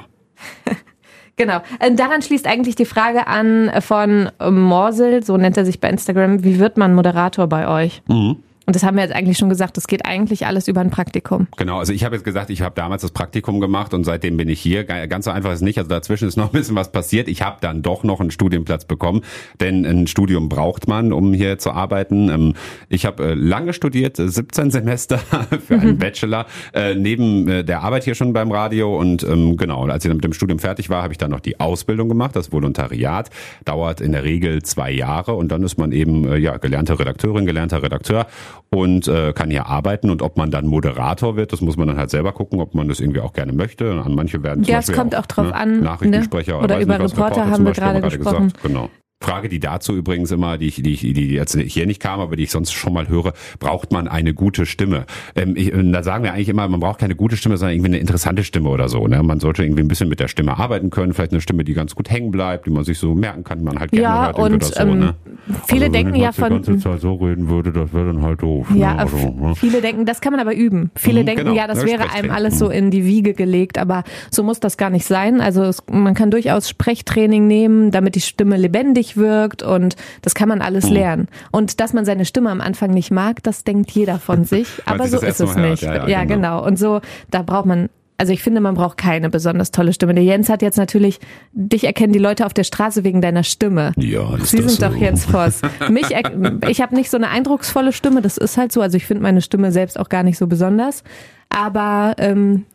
Genau. 1.42 1.62
Ähm, 1.80 1.96
daran 1.96 2.22
schließt 2.22 2.46
eigentlich 2.46 2.76
die 2.76 2.86
Frage 2.86 3.26
an 3.26 3.72
von 3.82 4.30
Morsel, 4.48 5.24
so 5.24 5.38
nennt 5.38 5.58
er 5.58 5.66
sich 5.66 5.80
bei 5.80 5.90
Instagram. 5.90 6.44
Wie 6.44 6.60
wird 6.60 6.78
man 6.78 6.94
Moderator 6.94 7.48
bei 7.48 7.68
euch? 7.68 8.04
Mhm. 8.08 8.38
Und 8.72 8.76
das 8.76 8.84
haben 8.84 8.96
wir 8.96 9.04
jetzt 9.04 9.14
eigentlich 9.14 9.38
schon 9.38 9.50
gesagt, 9.50 9.76
das 9.76 9.86
geht 9.86 10.06
eigentlich 10.06 10.46
alles 10.46 10.70
über 10.70 10.80
ein 10.80 10.92
Praktikum. 10.92 11.48
Genau, 11.58 11.80
also 11.80 11.92
ich 11.92 12.06
habe 12.06 12.16
jetzt 12.16 12.24
gesagt, 12.24 12.50
ich 12.50 12.62
habe 12.62 12.74
damals 12.74 13.02
das 13.02 13.12
Praktikum 13.12 13.60
gemacht 13.60 13.94
und 13.94 14.06
seitdem 14.06 14.38
bin 14.38 14.48
ich 14.48 14.62
hier. 14.62 14.86
Ga- 14.86 15.08
Ganz 15.08 15.26
so 15.26 15.32
einfach 15.32 15.50
ist 15.50 15.58
es 15.58 15.62
nicht, 15.62 15.78
also 15.78 15.90
dazwischen 15.90 16.26
ist 16.26 16.38
noch 16.38 16.54
ein 16.54 16.58
bisschen 16.58 16.78
was 16.78 16.90
passiert. 16.90 17.28
Ich 17.28 17.42
habe 17.42 17.58
dann 17.60 17.82
doch 17.82 18.06
noch 18.06 18.22
einen 18.22 18.32
Studienplatz 18.32 18.86
bekommen, 18.86 19.24
denn 19.60 19.86
ein 19.86 20.08
Studium 20.08 20.48
braucht 20.48 20.88
man, 20.88 21.12
um 21.12 21.34
hier 21.34 21.58
zu 21.58 21.72
arbeiten. 21.72 22.30
Ähm, 22.30 22.54
Ich 22.88 23.06
habe 23.06 23.32
äh, 23.32 23.34
lange 23.34 23.74
studiert, 23.74 24.18
äh, 24.20 24.30
17 24.30 24.72
Semester 24.72 25.18
für 25.68 25.78
einen 25.78 25.98
Bachelor, 25.98 26.46
äh, 26.74 26.96
neben 26.96 27.66
der 27.66 27.82
Arbeit 27.82 28.06
hier 28.06 28.16
schon 28.16 28.32
beim 28.32 28.54
Radio 28.54 28.98
und 28.98 29.22
ähm, 29.24 29.58
genau, 29.58 29.86
als 29.88 30.06
ich 30.06 30.10
dann 30.10 30.16
mit 30.16 30.24
dem 30.24 30.32
Studium 30.32 30.60
fertig 30.60 30.90
war, 30.90 31.04
habe 31.04 31.12
ich 31.12 31.18
dann 31.18 31.32
noch 31.32 31.42
die 31.42 31.60
Ausbildung 31.60 32.08
gemacht, 32.08 32.38
das 32.38 32.54
Volontariat, 32.54 33.32
dauert 33.66 34.00
in 34.00 34.14
der 34.14 34.24
Regel 34.24 34.64
zwei 34.64 34.92
Jahre 34.92 35.34
und 35.34 35.50
dann 35.52 35.62
ist 35.64 35.78
man 35.78 35.92
eben 35.92 36.42
ja 36.42 36.56
gelernte 36.56 36.98
Redakteurin, 36.98 37.46
gelernter 37.46 37.84
Redakteur 37.84 38.28
und 38.70 39.08
äh, 39.08 39.34
kann 39.34 39.50
hier 39.50 39.68
arbeiten 39.68 40.10
und 40.10 40.22
ob 40.22 40.38
man 40.38 40.52
dann 40.52 40.68
Moderator 40.68 41.36
wird, 41.36 41.54
das 41.54 41.62
muss 41.62 41.78
man 41.78 41.88
dann 41.88 41.98
halt 41.98 42.10
selber 42.10 42.32
gucken, 42.32 42.60
ob 42.60 42.76
man 42.76 42.88
das 42.88 43.00
irgendwie 43.00 43.22
auch 43.22 43.34
gerne 43.34 43.54
möchte. 43.54 44.02
An 44.04 44.16
manche 44.16 44.44
werden 44.44 44.64
zum 44.64 44.72
Ja, 44.72 44.80
es 44.80 44.88
Beispiel 44.88 45.02
kommt 45.02 45.16
auch 45.16 45.26
drauf 45.26 45.48
ne, 45.48 45.56
an, 45.56 45.82
Nachrichtensprecher 45.82 46.58
ne? 46.58 46.64
Oder 46.64 46.80
über 46.80 46.98
nicht, 46.98 47.18
Reporter 47.18 47.50
haben 47.50 47.66
wir 47.66 47.74
gerade 47.74 48.02
gesprochen. 48.02 48.48
Gesagt. 48.48 48.64
Genau. 48.64 48.90
Frage, 49.22 49.50
die 49.50 49.60
dazu 49.60 49.96
übrigens 49.96 50.32
immer, 50.32 50.58
die 50.58 50.68
ich, 50.68 50.82
die, 50.82 50.94
ich, 50.94 51.02
die 51.02 51.30
jetzt 51.34 51.56
hier 51.58 51.86
nicht 51.86 52.02
kam, 52.02 52.20
aber 52.20 52.36
die 52.36 52.44
ich 52.44 52.52
sonst 52.52 52.72
schon 52.72 52.94
mal 52.94 53.08
höre, 53.08 53.34
braucht 53.60 53.92
man 53.92 54.08
eine 54.08 54.34
gute 54.34 54.66
Stimme? 54.66 55.06
Ähm, 55.36 55.54
ich, 55.56 55.72
da 55.74 56.04
sagen 56.04 56.24
wir 56.24 56.34
eigentlich 56.34 56.50
immer, 56.50 56.68
man 56.68 56.80
braucht 56.80 57.00
keine 57.00 57.16
gute 57.16 57.38
Stimme, 57.38 57.58
sondern 57.58 57.76
irgendwie 57.76 57.92
eine 57.92 58.00
interessante 58.00 58.44
Stimme 58.44 58.70
oder 58.70 58.90
so. 58.90 59.08
Ne? 59.08 59.22
Man 59.24 59.40
sollte 59.40 59.64
irgendwie 59.64 59.82
ein 59.84 59.88
bisschen 59.88 60.10
mit 60.10 60.20
der 60.20 60.28
Stimme 60.28 60.58
arbeiten 60.58 60.90
können, 60.90 61.14
vielleicht 61.14 61.32
eine 61.32 61.42
Stimme, 61.42 61.64
die 61.64 61.74
ganz 61.74 61.96
gut 61.96 62.10
hängen 62.10 62.32
bleibt, 62.32 62.66
die 62.66 62.72
man 62.72 62.84
sich 62.84 62.98
so 62.98 63.14
merken 63.14 63.44
kann, 63.44 63.64
man 63.64 63.80
halt 63.80 63.92
gerne 63.92 64.04
Ja, 64.04 64.26
hört. 64.26 64.40
und, 64.40 64.54
oder 64.56 64.66
so, 64.66 64.82
ähm, 64.82 65.00
ne? 65.00 65.16
viele 65.68 65.86
also, 65.86 65.94
denken 65.94 66.14
wenn 66.14 66.22
ja 66.22 66.32
von- 66.32 66.50
die 66.62 66.68
ganze 66.68 66.78
Zeit 66.78 67.00
so 67.02 67.14
reden 67.16 67.50
würde, 67.50 67.72
das 67.72 67.94
wäre 67.94 68.08
dann 68.08 68.22
halt 68.24 68.42
doof. 68.42 68.68
Ja, 68.76 68.94
ne? 68.94 69.00
also, 69.00 69.18
ne? 69.18 69.56
viele 69.56 69.82
denken, 69.82 70.06
das 70.06 70.22
kann 70.22 70.32
man 70.34 70.40
aber 70.40 70.56
üben. 70.56 70.92
Viele 70.96 71.22
Mhm, 71.22 71.26
denken, 71.26 71.44
genau. 71.46 71.56
ja, 71.56 71.68
das 71.68 71.86
wäre 71.86 72.12
einem 72.12 72.32
alles 72.32 72.58
so 72.58 72.70
in 72.70 72.92
die 72.92 73.06
Wiege 73.06 73.34
gelegt, 73.34 73.78
aber 73.78 74.04
so 74.32 74.44
muss 74.44 74.60
das 74.60 74.78
gar 74.78 74.90
nicht 74.90 75.06
sein. 75.06 75.42
Also 75.42 75.64
es, 75.64 75.84
man 75.92 76.14
kann 76.14 76.32
durchaus 76.32 76.70
Sprechtraining 76.70 77.48
nehmen, 77.48 77.92
damit 77.92 78.16
die 78.16 78.22
Stimme 78.22 78.58
lebendig 78.58 79.11
wirkt 79.18 79.64
und 79.64 79.96
das 80.22 80.34
kann 80.36 80.50
man 80.50 80.62
alles 80.62 80.86
Mhm. 80.88 80.94
lernen. 80.94 81.28
Und 81.52 81.80
dass 81.80 81.94
man 81.94 82.06
seine 82.06 82.26
Stimme 82.26 82.50
am 82.50 82.62
Anfang 82.62 82.92
nicht 82.92 83.12
mag, 83.12 83.44
das 83.44 83.64
denkt 83.64 83.92
jeder 83.92 84.20
von 84.20 84.44
sich, 84.46 84.68
aber 84.86 85.08
so 85.08 85.20
ist 85.20 85.40
es 85.42 85.56
nicht. 85.56 85.84
Ja, 85.84 86.08
ja, 86.08 86.24
genau. 86.24 86.36
genau. 86.60 86.66
Und 86.66 86.78
so, 86.80 87.02
da 87.30 87.42
braucht 87.42 87.66
man 87.66 87.90
also 88.18 88.34
ich 88.34 88.44
finde, 88.44 88.62
man 88.62 88.76
braucht 88.76 89.00
keine 89.00 89.32
besonders 89.32 89.72
tolle 89.72 89.94
Stimme. 89.94 90.14
Der 90.14 90.24
Jens 90.24 90.48
hat 90.48 90.62
jetzt 90.62 90.78
natürlich, 90.78 91.20
dich 91.54 91.86
erkennen 91.86 92.14
die 92.14 92.20
Leute 92.20 92.46
auf 92.46 92.54
der 92.54 92.64
Straße 92.66 93.04
wegen 93.04 93.20
deiner 93.20 93.42
Stimme. 93.44 93.94
Ja, 93.98 94.36
ist 94.36 94.52
Sie 94.52 94.58
das 94.58 94.76
sind 94.76 94.80
so? 94.80 94.86
doch 94.90 94.96
Jens 94.96 95.26
Voss. 95.26 95.62
Mich, 95.90 96.12
ich 96.68 96.82
habe 96.82 96.94
nicht 96.94 97.10
so 97.10 97.18
eine 97.18 97.30
eindrucksvolle 97.30 97.92
Stimme, 97.92 98.22
das 98.22 98.38
ist 98.38 98.58
halt 98.60 98.72
so. 98.74 98.82
Also 98.82 98.96
ich 98.96 99.08
finde 99.08 99.24
meine 99.24 99.42
Stimme 99.42 99.72
selbst 99.72 100.00
auch 100.00 100.08
gar 100.08 100.22
nicht 100.22 100.38
so 100.38 100.46
besonders. 100.46 101.04
Aber 101.50 102.14
ähm, 102.20 102.66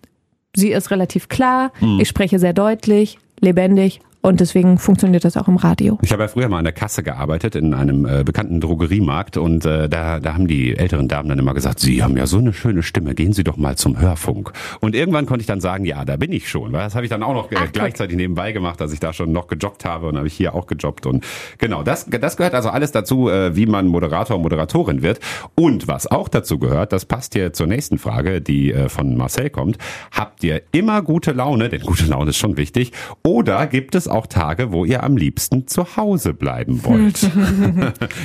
sie 0.56 0.72
ist 0.72 0.90
relativ 0.90 1.28
klar, 1.28 1.70
Hm. 1.78 2.00
ich 2.00 2.08
spreche 2.08 2.40
sehr 2.40 2.52
deutlich, 2.52 3.16
lebendig 3.38 4.00
und 4.26 4.40
deswegen 4.40 4.78
funktioniert 4.78 5.24
das 5.24 5.36
auch 5.36 5.46
im 5.46 5.56
Radio. 5.56 5.98
Ich 6.02 6.12
habe 6.12 6.24
ja 6.24 6.28
früher 6.28 6.48
mal 6.48 6.58
an 6.58 6.64
der 6.64 6.72
Kasse 6.72 7.04
gearbeitet 7.04 7.54
in 7.54 7.74
einem 7.74 8.04
äh, 8.06 8.24
bekannten 8.24 8.60
Drogeriemarkt 8.60 9.36
und 9.36 9.64
äh, 9.64 9.88
da, 9.88 10.18
da 10.18 10.34
haben 10.34 10.48
die 10.48 10.76
älteren 10.76 11.06
Damen 11.06 11.28
dann 11.28 11.38
immer 11.38 11.54
gesagt, 11.54 11.78
Sie 11.78 12.02
haben 12.02 12.16
ja 12.16 12.26
so 12.26 12.38
eine 12.38 12.52
schöne 12.52 12.82
Stimme, 12.82 13.14
gehen 13.14 13.32
Sie 13.32 13.44
doch 13.44 13.56
mal 13.56 13.76
zum 13.76 14.00
Hörfunk. 14.00 14.52
Und 14.80 14.96
irgendwann 14.96 15.26
konnte 15.26 15.42
ich 15.42 15.46
dann 15.46 15.60
sagen, 15.60 15.84
ja, 15.84 16.04
da 16.04 16.16
bin 16.16 16.32
ich 16.32 16.48
schon. 16.48 16.72
Weil 16.72 16.82
das 16.82 16.96
habe 16.96 17.06
ich 17.06 17.10
dann 17.10 17.22
auch 17.22 17.34
noch 17.34 17.52
äh, 17.52 17.56
Ach, 17.56 17.70
gleichzeitig 17.70 18.16
nebenbei 18.16 18.50
gemacht, 18.50 18.80
dass 18.80 18.92
ich 18.92 18.98
da 18.98 19.12
schon 19.12 19.30
noch 19.30 19.46
gejobbt 19.46 19.84
habe 19.84 20.08
und 20.08 20.16
habe 20.16 20.26
ich 20.26 20.34
hier 20.34 20.56
auch 20.56 20.66
gejobbt. 20.66 21.06
Und 21.06 21.24
genau, 21.58 21.84
das, 21.84 22.06
das 22.06 22.36
gehört 22.36 22.54
also 22.54 22.70
alles 22.70 22.90
dazu, 22.90 23.28
äh, 23.28 23.54
wie 23.54 23.66
man 23.66 23.86
Moderator, 23.86 24.38
Moderatorin 24.38 25.02
wird. 25.02 25.20
Und 25.54 25.86
was 25.86 26.08
auch 26.08 26.28
dazu 26.28 26.58
gehört, 26.58 26.92
das 26.92 27.04
passt 27.04 27.34
hier 27.34 27.52
zur 27.52 27.68
nächsten 27.68 27.98
Frage, 27.98 28.40
die 28.40 28.72
äh, 28.72 28.88
von 28.88 29.16
Marcel 29.16 29.50
kommt. 29.50 29.78
Habt 30.10 30.42
ihr 30.42 30.62
immer 30.72 31.02
gute 31.02 31.30
Laune, 31.30 31.68
denn 31.68 31.82
gute 31.82 32.06
Laune 32.06 32.30
ist 32.30 32.38
schon 32.38 32.56
wichtig, 32.56 32.90
oder 33.22 33.68
gibt 33.68 33.94
es 33.94 34.08
auch 34.08 34.15
Tage, 34.26 34.72
wo 34.72 34.86
ihr 34.86 35.02
am 35.02 35.18
liebsten 35.18 35.66
zu 35.66 35.96
Hause 35.98 36.32
bleiben 36.32 36.82
wollt? 36.84 37.18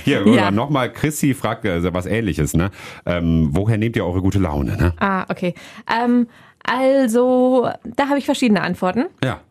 Hier, 0.05 0.25
Ja. 0.27 0.49
nochmal, 0.51 0.93
Chrissy 0.93 1.33
fragt 1.33 1.65
äh, 1.65 1.93
was 1.93 2.05
ähnliches, 2.05 2.53
ne? 2.53 2.71
Ähm, 3.05 3.49
woher 3.51 3.77
nehmt 3.77 3.97
ihr 3.97 4.05
eure 4.05 4.21
gute 4.21 4.39
Laune, 4.39 4.77
ne? 4.77 4.93
Ah, 4.99 5.25
okay. 5.27 5.53
Ähm, 5.93 6.27
also, 6.63 7.69
da 7.83 8.07
habe 8.07 8.19
ich 8.19 8.25
verschiedene 8.25 8.61
Antworten. 8.61 9.07
Ja. 9.23 9.41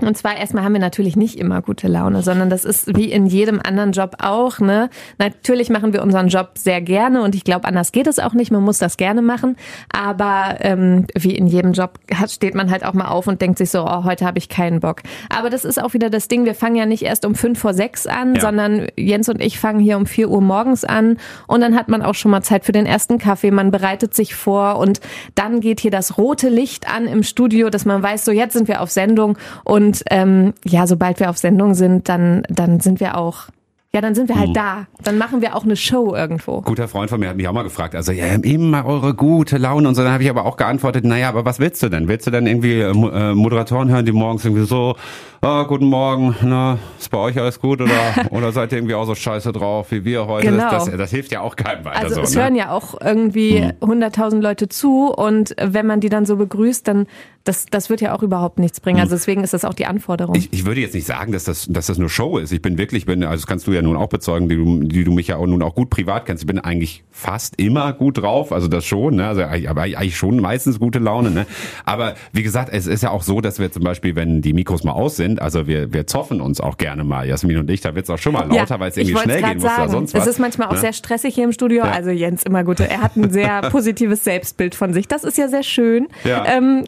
Und 0.00 0.18
zwar 0.18 0.36
erstmal 0.36 0.64
haben 0.64 0.72
wir 0.72 0.80
natürlich 0.80 1.14
nicht 1.14 1.38
immer 1.38 1.62
gute 1.62 1.86
Laune, 1.86 2.22
sondern 2.22 2.50
das 2.50 2.64
ist 2.64 2.96
wie 2.96 3.12
in 3.12 3.26
jedem 3.26 3.60
anderen 3.64 3.92
Job 3.92 4.16
auch. 4.18 4.58
Ne? 4.58 4.90
Natürlich 5.18 5.70
machen 5.70 5.92
wir 5.92 6.02
unseren 6.02 6.26
Job 6.26 6.50
sehr 6.58 6.80
gerne 6.80 7.22
und 7.22 7.36
ich 7.36 7.44
glaube, 7.44 7.68
anders 7.68 7.92
geht 7.92 8.08
es 8.08 8.18
auch 8.18 8.32
nicht. 8.34 8.50
Man 8.50 8.64
muss 8.64 8.78
das 8.78 8.96
gerne 8.96 9.22
machen. 9.22 9.54
Aber 9.92 10.56
ähm, 10.60 11.06
wie 11.16 11.36
in 11.36 11.46
jedem 11.46 11.72
Job 11.74 12.00
hat, 12.12 12.32
steht 12.32 12.56
man 12.56 12.72
halt 12.72 12.84
auch 12.84 12.92
mal 12.92 13.06
auf 13.06 13.28
und 13.28 13.40
denkt 13.40 13.56
sich 13.58 13.70
so, 13.70 13.84
oh, 13.84 14.02
heute 14.02 14.26
habe 14.26 14.36
ich 14.38 14.48
keinen 14.48 14.80
Bock. 14.80 15.02
Aber 15.28 15.48
das 15.48 15.64
ist 15.64 15.80
auch 15.80 15.94
wieder 15.94 16.10
das 16.10 16.26
Ding, 16.26 16.44
wir 16.44 16.56
fangen 16.56 16.74
ja 16.74 16.86
nicht 16.86 17.02
erst 17.04 17.24
um 17.24 17.36
fünf 17.36 17.60
vor 17.60 17.72
sechs 17.72 18.08
an, 18.08 18.34
Ja. 18.34 18.40
sondern 18.40 18.88
Jens 18.96 19.28
und 19.28 19.40
ich 19.40 19.60
fangen 19.60 19.78
hier 19.78 19.96
um 19.96 20.06
vier 20.06 20.28
Uhr 20.28 20.40
morgens 20.40 20.84
an 20.84 21.18
und 21.46 21.60
dann 21.60 21.76
hat 21.76 21.88
man 21.88 22.02
auch 22.02 22.14
schon 22.16 22.32
mal 22.32 22.42
Zeit 22.42 22.64
für 22.64 22.72
den 22.72 22.86
ersten 22.86 23.18
Kaffee. 23.18 23.52
Man 23.52 23.70
bereitet 23.70 24.12
sich 24.12 24.34
vor 24.34 24.76
und 24.78 24.98
dann 25.36 25.60
geht 25.60 25.78
hier 25.78 25.92
das 25.92 26.18
rote 26.18 26.48
Licht 26.48 26.92
an 26.92 27.06
im 27.06 27.22
Studio, 27.22 27.70
dass 27.70 27.84
man 27.84 28.02
weiß, 28.02 28.24
so 28.24 28.32
jetzt 28.32 28.54
sind 28.54 28.66
wir 28.66 28.80
auf 28.82 28.90
Sendung 28.90 29.38
und 29.62 29.83
ähm, 30.10 30.54
ja, 30.64 30.86
sobald 30.86 31.20
wir 31.20 31.30
auf 31.30 31.38
Sendung 31.38 31.74
sind, 31.74 32.08
dann 32.08 32.42
dann 32.48 32.80
sind 32.80 33.00
wir 33.00 33.16
auch 33.18 33.44
ja, 33.92 34.00
dann 34.00 34.16
sind 34.16 34.28
wir 34.28 34.34
Mhm. 34.34 34.40
halt 34.40 34.56
da. 34.56 34.86
Dann 35.04 35.18
machen 35.18 35.40
wir 35.40 35.54
auch 35.54 35.62
eine 35.62 35.76
Show 35.76 36.16
irgendwo. 36.16 36.62
Guter 36.62 36.88
Freund 36.88 37.10
von 37.10 37.20
mir 37.20 37.28
hat 37.28 37.36
mich 37.36 37.46
auch 37.46 37.52
mal 37.52 37.62
gefragt, 37.62 37.94
also 37.94 38.10
ja, 38.10 38.24
immer 38.26 38.84
eure 38.86 39.14
gute 39.14 39.56
Laune 39.56 39.86
und 39.86 39.94
so. 39.94 40.02
Dann 40.02 40.12
habe 40.12 40.24
ich 40.24 40.28
aber 40.28 40.46
auch 40.46 40.56
geantwortet, 40.56 41.04
naja, 41.04 41.28
aber 41.28 41.44
was 41.44 41.60
willst 41.60 41.80
du 41.80 41.88
denn? 41.88 42.08
Willst 42.08 42.26
du 42.26 42.32
denn 42.32 42.48
irgendwie 42.48 42.80
äh, 42.80 42.90
äh, 42.90 43.34
Moderatoren 43.36 43.90
hören, 43.90 44.04
die 44.04 44.10
morgens 44.10 44.44
irgendwie 44.44 44.64
so, 44.66 44.96
ah, 45.42 45.62
guten 45.62 45.84
Morgen, 45.86 46.34
na, 46.42 46.76
ist 46.98 47.08
bei 47.12 47.18
euch 47.18 47.38
alles 47.38 47.60
gut 47.60 47.80
oder 47.80 47.92
oder 48.30 48.50
seid 48.50 48.72
ihr 48.72 48.78
irgendwie 48.78 48.96
auch 48.96 49.04
so 49.04 49.14
scheiße 49.14 49.52
drauf 49.52 49.92
wie 49.92 50.04
wir 50.04 50.26
heute? 50.26 50.48
Genau. 50.48 50.70
Das, 50.72 50.86
das, 50.86 50.96
das 50.96 51.10
hilft 51.12 51.30
ja 51.30 51.42
auch 51.42 51.54
keinem 51.54 51.84
weiter 51.84 52.00
Also 52.00 52.16
so. 52.16 52.22
es 52.22 52.34
ne? 52.34 52.42
hören 52.42 52.56
ja 52.56 52.72
auch 52.72 53.00
irgendwie 53.00 53.60
Mhm. 53.80 54.02
100.000 54.02 54.40
Leute 54.40 54.68
zu 54.68 55.12
und 55.14 55.54
wenn 55.62 55.86
man 55.86 56.00
die 56.00 56.08
dann 56.08 56.26
so 56.26 56.34
begrüßt, 56.36 56.88
dann 56.88 57.06
das, 57.44 57.66
das 57.66 57.90
wird 57.90 58.00
ja 58.00 58.14
auch 58.14 58.22
überhaupt 58.22 58.58
nichts 58.58 58.80
bringen. 58.80 59.00
Also 59.00 59.14
deswegen 59.14 59.44
ist 59.44 59.52
das 59.52 59.66
auch 59.66 59.74
die 59.74 59.84
Anforderung. 59.84 60.34
Ich, 60.34 60.50
ich 60.50 60.64
würde 60.64 60.80
jetzt 60.80 60.94
nicht 60.94 61.06
sagen, 61.06 61.30
dass 61.30 61.44
das, 61.44 61.66
dass 61.68 61.86
das 61.86 61.98
nur 61.98 62.08
Show 62.08 62.38
ist. 62.38 62.52
Ich 62.52 62.62
bin 62.62 62.78
wirklich, 62.78 63.04
bin, 63.04 63.22
also 63.22 63.42
das 63.42 63.46
kannst 63.46 63.66
du 63.66 63.72
ja 63.72 63.82
nun 63.82 63.98
auch 63.98 64.08
bezeugen, 64.08 64.48
die 64.48 64.56
du, 64.56 64.80
die 64.80 65.04
du 65.04 65.12
mich 65.12 65.28
ja 65.28 65.36
auch 65.36 65.46
nun 65.46 65.62
auch 65.62 65.74
gut 65.74 65.90
privat 65.90 66.24
kennst. 66.24 66.42
Ich 66.42 66.46
bin 66.46 66.58
eigentlich 66.58 67.04
fast 67.10 67.60
immer 67.60 67.92
gut 67.92 68.18
drauf, 68.18 68.50
also 68.50 68.66
das 68.66 68.86
schon, 68.86 69.16
ne? 69.16 69.28
Also 69.28 69.42
aber 69.42 69.82
eigentlich 69.82 70.16
schon 70.16 70.40
meistens 70.40 70.80
gute 70.80 70.98
Laune, 70.98 71.30
ne? 71.30 71.46
Aber 71.84 72.14
wie 72.32 72.42
gesagt, 72.42 72.70
es 72.72 72.86
ist 72.86 73.02
ja 73.02 73.10
auch 73.10 73.22
so, 73.22 73.42
dass 73.42 73.58
wir 73.58 73.70
zum 73.70 73.84
Beispiel, 73.84 74.16
wenn 74.16 74.40
die 74.40 74.54
Mikros 74.54 74.82
mal 74.82 74.92
aus 74.92 75.16
sind, 75.16 75.42
also 75.42 75.66
wir, 75.66 75.92
wir 75.92 76.06
zoffen 76.06 76.40
uns 76.40 76.62
auch 76.62 76.78
gerne 76.78 77.04
mal, 77.04 77.28
Jasmin 77.28 77.58
und 77.58 77.70
ich, 77.70 77.82
da 77.82 77.94
wird's 77.94 78.08
auch 78.08 78.18
schon 78.18 78.32
mal 78.32 78.48
lauter, 78.48 78.74
Ja, 78.76 78.80
weil 78.80 78.90
es 78.90 78.96
irgendwie 78.96 79.18
schnell 79.18 79.42
gehen 79.42 79.58
muss 79.58 79.64
oder 79.64 79.88
sonst 79.90 80.14
was. 80.14 80.22
Es 80.22 80.28
ist 80.28 80.38
manchmal 80.38 80.68
auch 80.68 80.72
ne? 80.72 80.78
sehr 80.78 80.94
stressig 80.94 81.34
hier 81.34 81.44
im 81.44 81.52
Studio. 81.52 81.84
Ja. 81.84 81.90
Also 81.90 82.08
Jens 82.08 82.42
immer 82.42 82.64
gute. 82.64 82.88
Er 82.88 83.02
hat 83.02 83.16
ein 83.16 83.30
sehr 83.30 83.60
positives 83.70 84.24
Selbstbild 84.24 84.74
von 84.74 84.94
sich. 84.94 85.08
Das 85.08 85.24
ist 85.24 85.36
ja 85.36 85.48
sehr 85.48 85.62
schön. 85.62 86.08
Ja. 86.24 86.46
Ähm, 86.46 86.84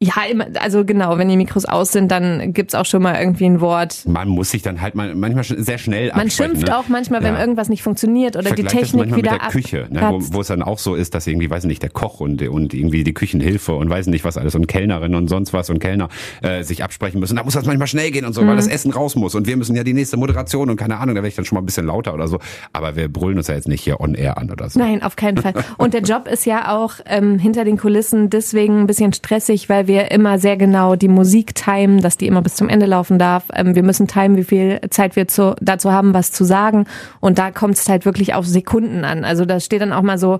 ja, 0.00 0.12
immer, 0.30 0.46
also 0.60 0.84
genau, 0.84 1.18
wenn 1.18 1.28
die 1.28 1.36
Mikros 1.36 1.64
aus 1.64 1.90
sind, 1.90 2.12
dann 2.12 2.52
gibt's 2.52 2.76
auch 2.76 2.84
schon 2.84 3.02
mal 3.02 3.18
irgendwie 3.20 3.46
ein 3.46 3.60
Wort. 3.60 4.04
Man 4.06 4.28
muss 4.28 4.52
sich 4.52 4.62
dann 4.62 4.80
halt 4.80 4.94
mal 4.94 5.12
manchmal 5.16 5.42
sehr 5.44 5.78
schnell 5.78 6.12
Man 6.14 6.30
schimpft 6.30 6.68
ne? 6.68 6.78
auch 6.78 6.86
manchmal, 6.86 7.24
wenn 7.24 7.34
Ja. 7.34 7.40
irgendwas 7.40 7.68
nicht 7.68 7.82
funktioniert 7.82 8.36
oder 8.36 8.52
die 8.52 8.62
Technik 8.62 9.06
wieder 9.16 9.32
mit 9.32 9.40
der 9.42 9.48
Küche, 9.50 9.88
ne, 9.90 10.00
wo, 10.08 10.20
wo 10.34 10.40
es 10.40 10.46
dann 10.46 10.62
auch 10.62 10.78
so 10.78 10.94
ist, 10.94 11.16
dass 11.16 11.26
irgendwie, 11.26 11.50
weiß 11.50 11.64
nicht, 11.64 11.82
der 11.82 11.90
Koch 11.90 12.20
und, 12.20 12.40
und 12.42 12.74
irgendwie 12.74 13.02
die 13.02 13.12
Küchenhilfe 13.12 13.72
und 13.74 13.90
weiß 13.90 14.06
nicht 14.06 14.24
was 14.24 14.36
alles 14.36 14.54
und 14.54 14.68
Kellnerin 14.68 15.16
und 15.16 15.26
sonst 15.26 15.52
was 15.52 15.68
und 15.68 15.80
Kellner 15.80 16.08
äh, 16.42 16.62
sich 16.62 16.84
absprechen 16.84 17.18
müssen. 17.18 17.34
Da 17.34 17.42
muss 17.42 17.54
das 17.54 17.66
manchmal 17.66 17.88
schnell 17.88 18.12
gehen 18.12 18.24
und 18.24 18.34
so, 18.34 18.42
weil 18.42 18.52
Mhm. 18.52 18.56
das 18.58 18.68
Essen 18.68 18.92
raus 18.92 19.16
muss 19.16 19.34
und 19.34 19.48
wir 19.48 19.56
müssen 19.56 19.74
ja 19.74 19.82
die 19.82 19.94
nächste 19.94 20.16
Moderation 20.16 20.70
und 20.70 20.76
keine 20.76 20.98
Ahnung, 20.98 21.16
da 21.16 21.22
werde 21.22 21.28
ich 21.28 21.34
dann 21.34 21.44
schon 21.44 21.56
mal 21.56 21.62
ein 21.62 21.66
bisschen 21.66 21.86
lauter 21.86 22.14
oder 22.14 22.28
so. 22.28 22.38
Aber 22.72 22.94
wir 22.94 23.08
brüllen 23.08 23.36
uns 23.38 23.48
ja 23.48 23.56
jetzt 23.56 23.66
nicht 23.66 23.82
hier 23.82 24.00
on 24.00 24.14
air 24.14 24.38
an 24.38 24.48
oder 24.52 24.70
so. 24.70 24.78
Nein, 24.78 25.02
auf 25.02 25.16
keinen 25.16 25.38
Fall. 25.38 25.54
Und 25.76 25.92
der 25.92 26.02
Job 26.02 26.28
ist 26.28 26.46
ja 26.46 26.76
auch 26.76 26.94
ähm, 27.06 27.40
hinter 27.40 27.64
den 27.64 27.76
Kulissen 27.78 28.30
deswegen 28.30 28.78
ein 28.82 28.86
bisschen 28.86 29.12
stressig, 29.12 29.68
weil 29.68 29.87
wir 29.88 30.12
immer 30.12 30.38
sehr 30.38 30.56
genau 30.56 30.94
die 30.94 31.08
Musik 31.08 31.56
timen, 31.56 32.00
dass 32.00 32.16
die 32.16 32.28
immer 32.28 32.42
bis 32.42 32.54
zum 32.54 32.68
Ende 32.68 32.86
laufen 32.86 33.18
darf. 33.18 33.44
Ähm, 33.52 33.74
wir 33.74 33.82
müssen 33.82 34.06
timen, 34.06 34.36
wie 34.36 34.44
viel 34.44 34.80
Zeit 34.90 35.16
wir 35.16 35.26
zu, 35.26 35.56
dazu 35.60 35.90
haben, 35.90 36.14
was 36.14 36.30
zu 36.30 36.44
sagen. 36.44 36.84
Und 37.18 37.38
da 37.38 37.50
kommt 37.50 37.74
es 37.74 37.88
halt 37.88 38.04
wirklich 38.04 38.34
auf 38.34 38.46
Sekunden 38.46 39.04
an. 39.04 39.24
Also 39.24 39.44
da 39.44 39.58
steht 39.58 39.80
dann 39.82 39.92
auch 39.92 40.02
mal 40.02 40.18
so 40.18 40.38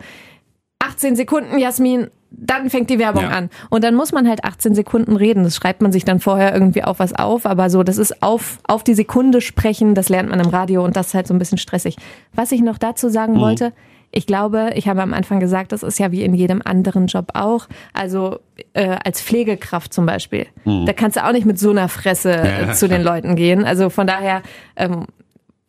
18 0.81 1.17
Sekunden, 1.17 1.59
Jasmin, 1.59 2.07
dann 2.31 2.71
fängt 2.71 2.91
die 2.91 2.99
Werbung 2.99 3.25
Ja. 3.25 3.31
an. 3.31 3.51
Und 3.71 3.83
dann 3.85 3.95
muss 3.95 4.13
man 4.13 4.29
halt 4.29 4.45
18 4.45 4.75
Sekunden 4.75 5.17
reden. 5.17 5.43
Das 5.45 5.57
schreibt 5.57 5.83
man 5.83 5.93
sich 5.93 6.05
dann 6.05 6.21
vorher 6.21 6.53
irgendwie 6.53 6.85
auf 6.85 6.99
was 6.99 7.15
auf. 7.15 7.47
Aber 7.47 7.71
so, 7.71 7.83
das 7.83 7.99
ist 7.99 8.23
auf, 8.23 8.59
auf 8.69 8.85
die 8.85 8.95
Sekunde 8.95 9.41
sprechen, 9.41 9.95
das 9.95 10.09
lernt 10.09 10.29
man 10.29 10.39
im 10.41 10.49
Radio 10.51 10.85
und 10.85 10.95
das 10.95 11.09
ist 11.09 11.15
halt 11.15 11.27
so 11.27 11.35
ein 11.35 11.39
bisschen 11.39 11.59
stressig. 11.59 11.97
Was 12.35 12.53
ich 12.53 12.61
noch 12.61 12.79
dazu 12.79 13.09
sagen 13.09 13.35
Mhm. 13.35 13.41
wollte, 13.41 13.73
ich 14.11 14.27
glaube, 14.27 14.71
ich 14.75 14.89
habe 14.89 15.03
am 15.03 15.13
Anfang 15.13 15.39
gesagt, 15.41 15.73
das 15.73 15.83
ist 15.83 15.99
ja 15.99 16.11
wie 16.13 16.23
in 16.23 16.35
jedem 16.35 16.63
anderen 16.65 17.07
Job 17.09 17.31
auch. 17.35 17.67
Also 17.93 18.39
äh, 18.73 18.97
als 19.05 19.21
Pflegekraft 19.21 19.93
zum 19.93 20.07
Beispiel. 20.07 20.47
Da 20.65 20.93
kannst 20.95 21.17
du 21.19 21.25
auch 21.27 21.33
nicht 21.33 21.45
mit 21.47 21.59
so 21.59 21.71
einer 21.71 21.89
Fresse 21.89 22.33
äh, 22.33 22.67
Mhm. 22.67 22.73
Zu 22.73 22.89
den 22.89 23.03
Leuten 23.03 23.37
gehen. 23.37 23.65
Also 23.65 23.91
von 23.91 24.07
daher, 24.07 24.43
ähm, 24.77 25.05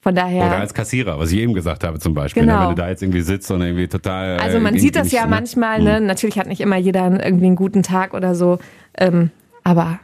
von 0.02 0.16
daher. 0.16 0.46
Oder 0.48 0.60
als 0.60 0.74
Kassierer, 0.74 1.20
was 1.20 1.32
ich 1.34 1.40
eben 1.40 1.54
gesagt 1.54 1.84
habe 1.84 2.00
zum 2.00 2.14
Beispiel. 2.14 2.44
Genau. 2.44 2.56
Ne, 2.62 2.62
wenn 2.70 2.76
du 2.76 2.82
da 2.82 2.90
jetzt 2.90 3.04
irgendwie 3.04 3.22
sitzt 3.22 3.52
und 3.52 3.62
irgendwie 3.62 3.88
total. 3.90 4.38
äh, 4.38 4.42
Also 4.42 4.60
man 4.62 4.78
sieht 4.80 4.96
das 4.96 5.12
ja 5.12 5.24
ne? 5.26 5.30
manchmal, 5.32 5.82
ne? 5.82 6.00
Natürlich 6.00 6.40
hat 6.40 6.48
nicht 6.48 6.62
immer 6.62 6.78
jeder 6.78 7.06
irgendwie 7.06 7.48
einen 7.48 7.56
guten 7.58 7.84
Tag 7.84 8.14
oder 8.14 8.36
so. 8.36 8.60
Ähm, 8.98 9.32
aber 9.66 10.00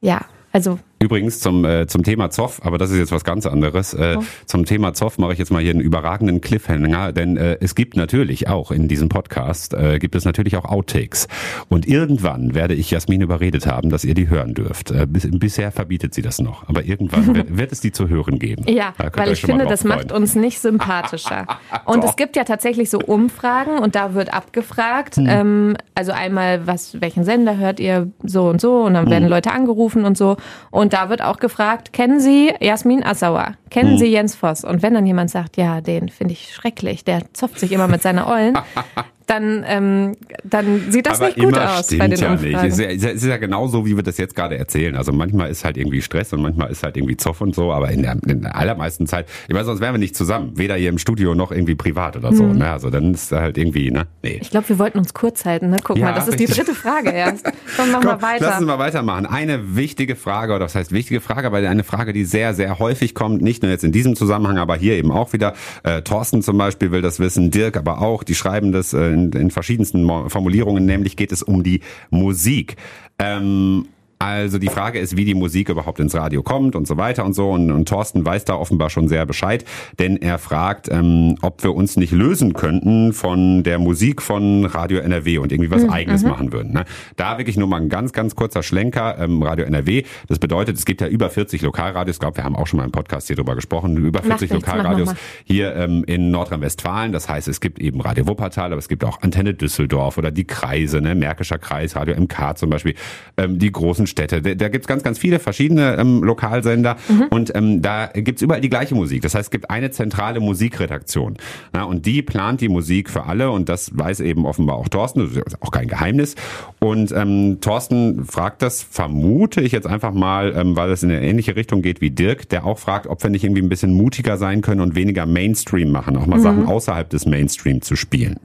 ja, 0.00 0.22
also 0.52 0.78
Übrigens 0.98 1.40
zum, 1.40 1.64
äh, 1.66 1.86
zum 1.86 2.04
Thema 2.04 2.30
Zoff, 2.30 2.60
aber 2.64 2.78
das 2.78 2.90
ist 2.90 2.98
jetzt 2.98 3.12
was 3.12 3.22
ganz 3.24 3.44
anderes. 3.46 3.92
Äh, 3.94 4.14
Oh. 4.18 4.22
Zum 4.46 4.64
Thema 4.64 4.94
Zoff 4.94 5.18
mache 5.18 5.32
ich 5.34 5.38
jetzt 5.38 5.50
mal 5.50 5.60
hier 5.60 5.72
einen 5.72 5.80
überragenden 5.80 6.40
Cliffhanger, 6.40 7.12
denn 7.12 7.36
äh, 7.36 7.58
es 7.60 7.74
gibt 7.74 7.96
natürlich 7.96 8.48
auch 8.48 8.70
in 8.70 8.88
diesem 8.88 9.08
Podcast, 9.10 9.74
äh, 9.74 9.98
gibt 9.98 10.14
es 10.14 10.24
natürlich 10.24 10.56
auch 10.56 10.64
Outtakes. 10.64 11.28
Und 11.68 11.86
irgendwann 11.86 12.54
werde 12.54 12.72
ich 12.74 12.90
Jasmin 12.90 13.20
überredet 13.20 13.66
haben, 13.66 13.90
dass 13.90 14.04
ihr 14.04 14.14
die 14.14 14.28
hören 14.30 14.54
dürft. 14.54 14.90
Äh, 14.92 15.06
bis, 15.06 15.28
bisher 15.30 15.70
verbietet 15.72 16.14
sie 16.14 16.22
das 16.22 16.38
noch, 16.38 16.66
aber 16.68 16.84
irgendwann 16.84 17.34
wird, 17.34 17.58
wird 17.58 17.72
es 17.72 17.80
die 17.80 17.92
zu 17.92 18.08
hören 18.08 18.38
geben. 18.38 18.64
ja, 18.68 18.94
weil 19.14 19.32
ich 19.32 19.42
finde, 19.42 19.66
das 19.66 19.84
macht 19.84 20.08
freuen. 20.10 20.22
uns 20.22 20.34
nicht 20.34 20.60
sympathischer. 20.60 21.46
und 21.84 22.04
es 22.04 22.16
gibt 22.16 22.36
ja 22.36 22.44
tatsächlich 22.44 22.88
so 22.88 22.98
Umfragen 23.00 23.78
und 23.80 23.94
da 23.96 24.14
wird 24.14 24.32
abgefragt, 24.32 25.16
Hm. 25.16 25.26
ähm, 25.28 25.76
also 25.94 26.12
einmal, 26.12 26.66
was, 26.66 27.00
welchen 27.00 27.24
Sender 27.24 27.58
hört 27.58 27.80
ihr 27.80 28.10
so 28.22 28.48
und 28.48 28.60
so 28.60 28.82
und 28.84 28.94
dann 28.94 29.04
Hm. 29.06 29.10
werden 29.10 29.28
Leute 29.28 29.50
angerufen 29.52 30.04
und 30.04 30.16
so. 30.16 30.36
Und 30.70 30.85
da 30.92 31.08
wird 31.08 31.22
auch 31.22 31.38
gefragt, 31.38 31.92
kennen 31.92 32.20
Sie 32.20 32.52
Jasmin 32.60 33.04
Assauer? 33.04 33.54
Kennen 33.70 33.92
Hm. 33.92 33.98
Sie 33.98 34.06
Jens 34.06 34.34
Voss? 34.34 34.64
Und 34.64 34.82
wenn 34.82 34.94
dann 34.94 35.06
jemand 35.06 35.30
sagt, 35.30 35.56
ja, 35.56 35.80
den 35.80 36.08
finde 36.08 36.32
ich 36.32 36.52
schrecklich, 36.54 37.04
der 37.04 37.32
zopft 37.32 37.58
sich 37.58 37.72
immer 37.72 37.88
mit 37.88 38.02
seiner 38.02 38.28
Ollen, 38.28 38.58
dann, 39.26 39.64
ähm, 39.66 40.16
dann 40.44 40.90
sieht 40.90 41.06
das 41.06 41.20
aber 41.20 41.26
nicht 41.26 41.40
gut 41.40 41.58
aus 41.58 41.88
bei 41.96 42.06
den 42.06 42.18
ja. 42.18 42.30
Umfragen. 42.30 42.68
Es 42.68 42.78
ist 42.78 43.02
ja, 43.02 43.10
es 43.10 43.22
ist 43.22 43.26
ja 43.26 43.36
genau 43.38 43.66
so, 43.66 43.84
wie 43.84 43.96
wir 43.96 44.04
das 44.04 44.18
jetzt 44.18 44.36
gerade 44.36 44.56
erzählen. 44.56 44.94
Also 44.94 45.12
manchmal 45.12 45.50
ist 45.50 45.64
halt 45.64 45.76
irgendwie 45.76 46.00
Stress 46.00 46.32
und 46.32 46.42
manchmal 46.42 46.70
ist 46.70 46.84
halt 46.84 46.96
irgendwie 46.96 47.16
Zoff 47.16 47.40
und 47.40 47.54
so, 47.54 47.72
aber 47.72 47.90
in 47.90 48.02
der, 48.02 48.16
in 48.26 48.42
der 48.42 48.56
allermeisten 48.56 49.06
Zeit, 49.06 49.26
ich 49.48 49.54
weiß, 49.54 49.66
sonst 49.66 49.80
wären 49.80 49.94
wir 49.94 49.98
nicht 49.98 50.16
zusammen. 50.16 50.52
Weder 50.54 50.76
hier 50.76 50.90
im 50.90 50.98
Studio 50.98 51.34
noch 51.34 51.50
irgendwie 51.50 51.74
privat 51.74 52.16
oder 52.16 52.32
so. 52.32 52.44
Mhm. 52.44 52.58
Ne? 52.58 52.70
Also 52.70 52.90
dann 52.90 53.14
ist 53.14 53.32
halt 53.32 53.58
irgendwie, 53.58 53.90
ne? 53.90 54.06
Nee. 54.22 54.38
Ich 54.40 54.50
glaube, 54.50 54.68
wir 54.68 54.78
wollten 54.78 54.98
uns 54.98 55.12
kurz 55.12 55.44
halten. 55.44 55.70
Ne? 55.70 55.78
Guck 55.82 55.98
Ja, 55.98 56.06
mal, 56.06 56.14
das 56.14 56.28
ist 56.28 56.38
die 56.38 56.46
dritte 56.46 56.74
Frage 56.74 57.10
erst. 57.10 57.44
Komm, 57.76 57.90
mach 57.90 58.00
Komm, 58.00 58.06
mal 58.06 58.22
weiter. 58.22 58.46
Lass 58.46 58.58
uns 58.58 58.66
mal 58.66 58.78
weitermachen. 58.78 59.26
Eine 59.26 59.74
wichtige 59.74 60.14
Frage, 60.14 60.54
oder 60.54 60.66
was 60.66 60.76
heißt 60.76 60.92
wichtige 60.92 61.20
Frage, 61.20 61.48
aber 61.48 61.58
eine 61.58 61.84
Frage, 61.84 62.12
die 62.12 62.24
sehr, 62.24 62.54
sehr 62.54 62.78
häufig 62.78 63.14
kommt, 63.14 63.42
nicht 63.42 63.62
nur 63.62 63.72
jetzt 63.72 63.82
in 63.82 63.92
diesem 63.92 64.14
Zusammenhang, 64.14 64.58
aber 64.58 64.76
hier 64.76 64.94
eben 64.94 65.10
auch 65.10 65.32
wieder. 65.32 65.54
Äh, 65.82 66.02
Thorsten 66.02 66.42
zum 66.42 66.58
Beispiel 66.58 66.92
will 66.92 67.02
das 67.02 67.18
wissen, 67.18 67.50
Dirk 67.50 67.76
aber 67.76 68.00
auch, 68.00 68.22
die 68.22 68.36
schreiben 68.36 68.70
das 68.70 68.92
äh, 68.92 69.15
in, 69.16 69.32
in 69.32 69.50
verschiedensten 69.50 70.06
Formulierungen, 70.28 70.86
nämlich 70.86 71.16
geht 71.16 71.32
es 71.32 71.42
um 71.42 71.62
die 71.62 71.80
Musik. 72.10 72.76
Ähm, 73.18 73.88
also 74.18 74.58
die 74.58 74.68
Frage 74.68 74.98
ist, 74.98 75.16
wie 75.16 75.24
die 75.24 75.34
Musik 75.34 75.68
überhaupt 75.68 76.00
ins 76.00 76.14
Radio 76.14 76.42
kommt 76.42 76.74
und 76.74 76.86
so 76.86 76.96
weiter 76.96 77.24
und 77.24 77.34
so. 77.34 77.50
Und, 77.50 77.70
und 77.70 77.86
Thorsten 77.88 78.24
weiß 78.24 78.44
da 78.46 78.54
offenbar 78.54 78.88
schon 78.88 79.08
sehr 79.08 79.26
Bescheid, 79.26 79.64
denn 79.98 80.16
er 80.16 80.38
fragt, 80.38 80.88
ähm, 80.90 81.36
ob 81.42 81.62
wir 81.62 81.74
uns 81.74 81.96
nicht 81.96 82.12
lösen 82.12 82.54
könnten 82.54 83.12
von 83.12 83.62
der 83.62 83.78
Musik 83.78 84.22
von 84.22 84.64
Radio 84.64 85.00
NRW 85.00 85.38
und 85.38 85.52
irgendwie 85.52 85.70
was 85.70 85.88
Eigenes 85.88 86.24
machen 86.24 86.52
würden. 86.52 86.72
Ne? 86.72 86.84
Da 87.16 87.36
wirklich 87.38 87.56
nur 87.56 87.68
mal 87.68 87.80
ein 87.80 87.88
ganz, 87.88 88.12
ganz 88.12 88.34
kurzer 88.34 88.62
Schlenker. 88.62 89.18
Ähm, 89.18 89.42
Radio 89.42 89.66
NRW, 89.66 90.04
das 90.28 90.38
bedeutet, 90.38 90.78
es 90.78 90.86
gibt 90.86 91.00
ja 91.00 91.08
über 91.08 91.28
40 91.28 91.60
Lokalradios. 91.62 92.16
Ich 92.16 92.20
glaube, 92.20 92.38
wir 92.38 92.44
haben 92.44 92.56
auch 92.56 92.66
schon 92.66 92.78
mal 92.78 92.84
im 92.84 92.92
Podcast 92.92 93.26
hier 93.26 93.36
drüber 93.36 93.54
gesprochen. 93.54 93.96
Über 93.96 94.22
40 94.22 94.28
Macht 94.28 94.40
nichts, 94.40 94.54
Lokalradios 94.54 95.14
hier 95.44 95.76
ähm, 95.76 96.04
in 96.06 96.30
Nordrhein-Westfalen. 96.30 97.12
Das 97.12 97.28
heißt, 97.28 97.48
es 97.48 97.60
gibt 97.60 97.78
eben 97.78 98.00
Radio 98.00 98.26
Wuppertal, 98.26 98.72
aber 98.72 98.78
es 98.78 98.88
gibt 98.88 99.04
auch 99.04 99.20
Antenne 99.20 99.52
Düsseldorf 99.52 100.16
oder 100.16 100.30
die 100.30 100.44
Kreise, 100.44 101.00
ne? 101.02 101.14
Märkischer 101.14 101.58
Kreis, 101.58 101.96
Radio 101.96 102.18
MK 102.18 102.56
zum 102.56 102.70
Beispiel, 102.70 102.94
ähm, 103.36 103.58
die 103.58 103.70
großen 103.70 104.05
Städte. 104.06 104.42
Da, 104.42 104.54
da 104.54 104.68
gibt's 104.68 104.86
ganz, 104.86 105.02
ganz 105.02 105.18
viele 105.18 105.38
verschiedene 105.38 105.96
ähm, 105.96 106.22
Lokalsender 106.22 106.96
und 107.30 107.54
ähm, 107.54 107.82
da 107.82 108.06
gibt's 108.06 108.42
überall 108.42 108.60
die 108.60 108.68
gleiche 108.68 108.94
Musik. 108.94 109.22
Das 109.22 109.34
heißt, 109.34 109.46
es 109.46 109.50
gibt 109.50 109.70
eine 109.70 109.90
zentrale 109.90 110.40
Musikredaktion 110.40 111.36
ja, 111.74 111.84
und 111.84 112.06
die 112.06 112.22
plant 112.22 112.60
die 112.60 112.68
Musik 112.68 113.10
für 113.10 113.24
alle 113.24 113.50
und 113.50 113.68
das 113.68 113.96
weiß 113.96 114.20
eben 114.20 114.46
offenbar 114.46 114.76
auch 114.76 114.88
Thorsten, 114.88 115.20
das 115.20 115.36
ist 115.36 115.62
auch 115.62 115.70
kein 115.70 115.88
Geheimnis. 115.88 116.34
Und 116.80 117.12
ähm, 117.12 117.58
Thorsten 117.60 118.24
fragt 118.24 118.62
das, 118.62 118.82
vermute 118.82 119.60
ich 119.60 119.72
jetzt 119.72 119.86
einfach 119.86 120.12
mal, 120.12 120.54
ähm, 120.56 120.76
weil 120.76 120.90
es 120.90 121.02
in 121.02 121.10
eine 121.10 121.22
ähnliche 121.22 121.56
Richtung 121.56 121.82
geht 121.82 122.00
wie 122.00 122.10
Dirk, 122.10 122.48
der 122.48 122.64
auch 122.64 122.78
fragt, 122.78 123.06
ob 123.06 123.22
wir 123.22 123.30
nicht 123.30 123.44
irgendwie 123.44 123.62
ein 123.62 123.68
bisschen 123.68 123.94
mutiger 123.94 124.36
sein 124.36 124.60
können 124.60 124.80
und 124.80 124.94
weniger 124.94 125.26
Mainstream 125.26 125.90
machen, 125.90 126.16
auch 126.16 126.26
mal 126.26 126.40
Sachen 126.40 126.66
außerhalb 126.66 127.08
des 127.08 127.26
Mainstream 127.26 127.82
zu 127.82 127.96
spielen. 127.96 128.38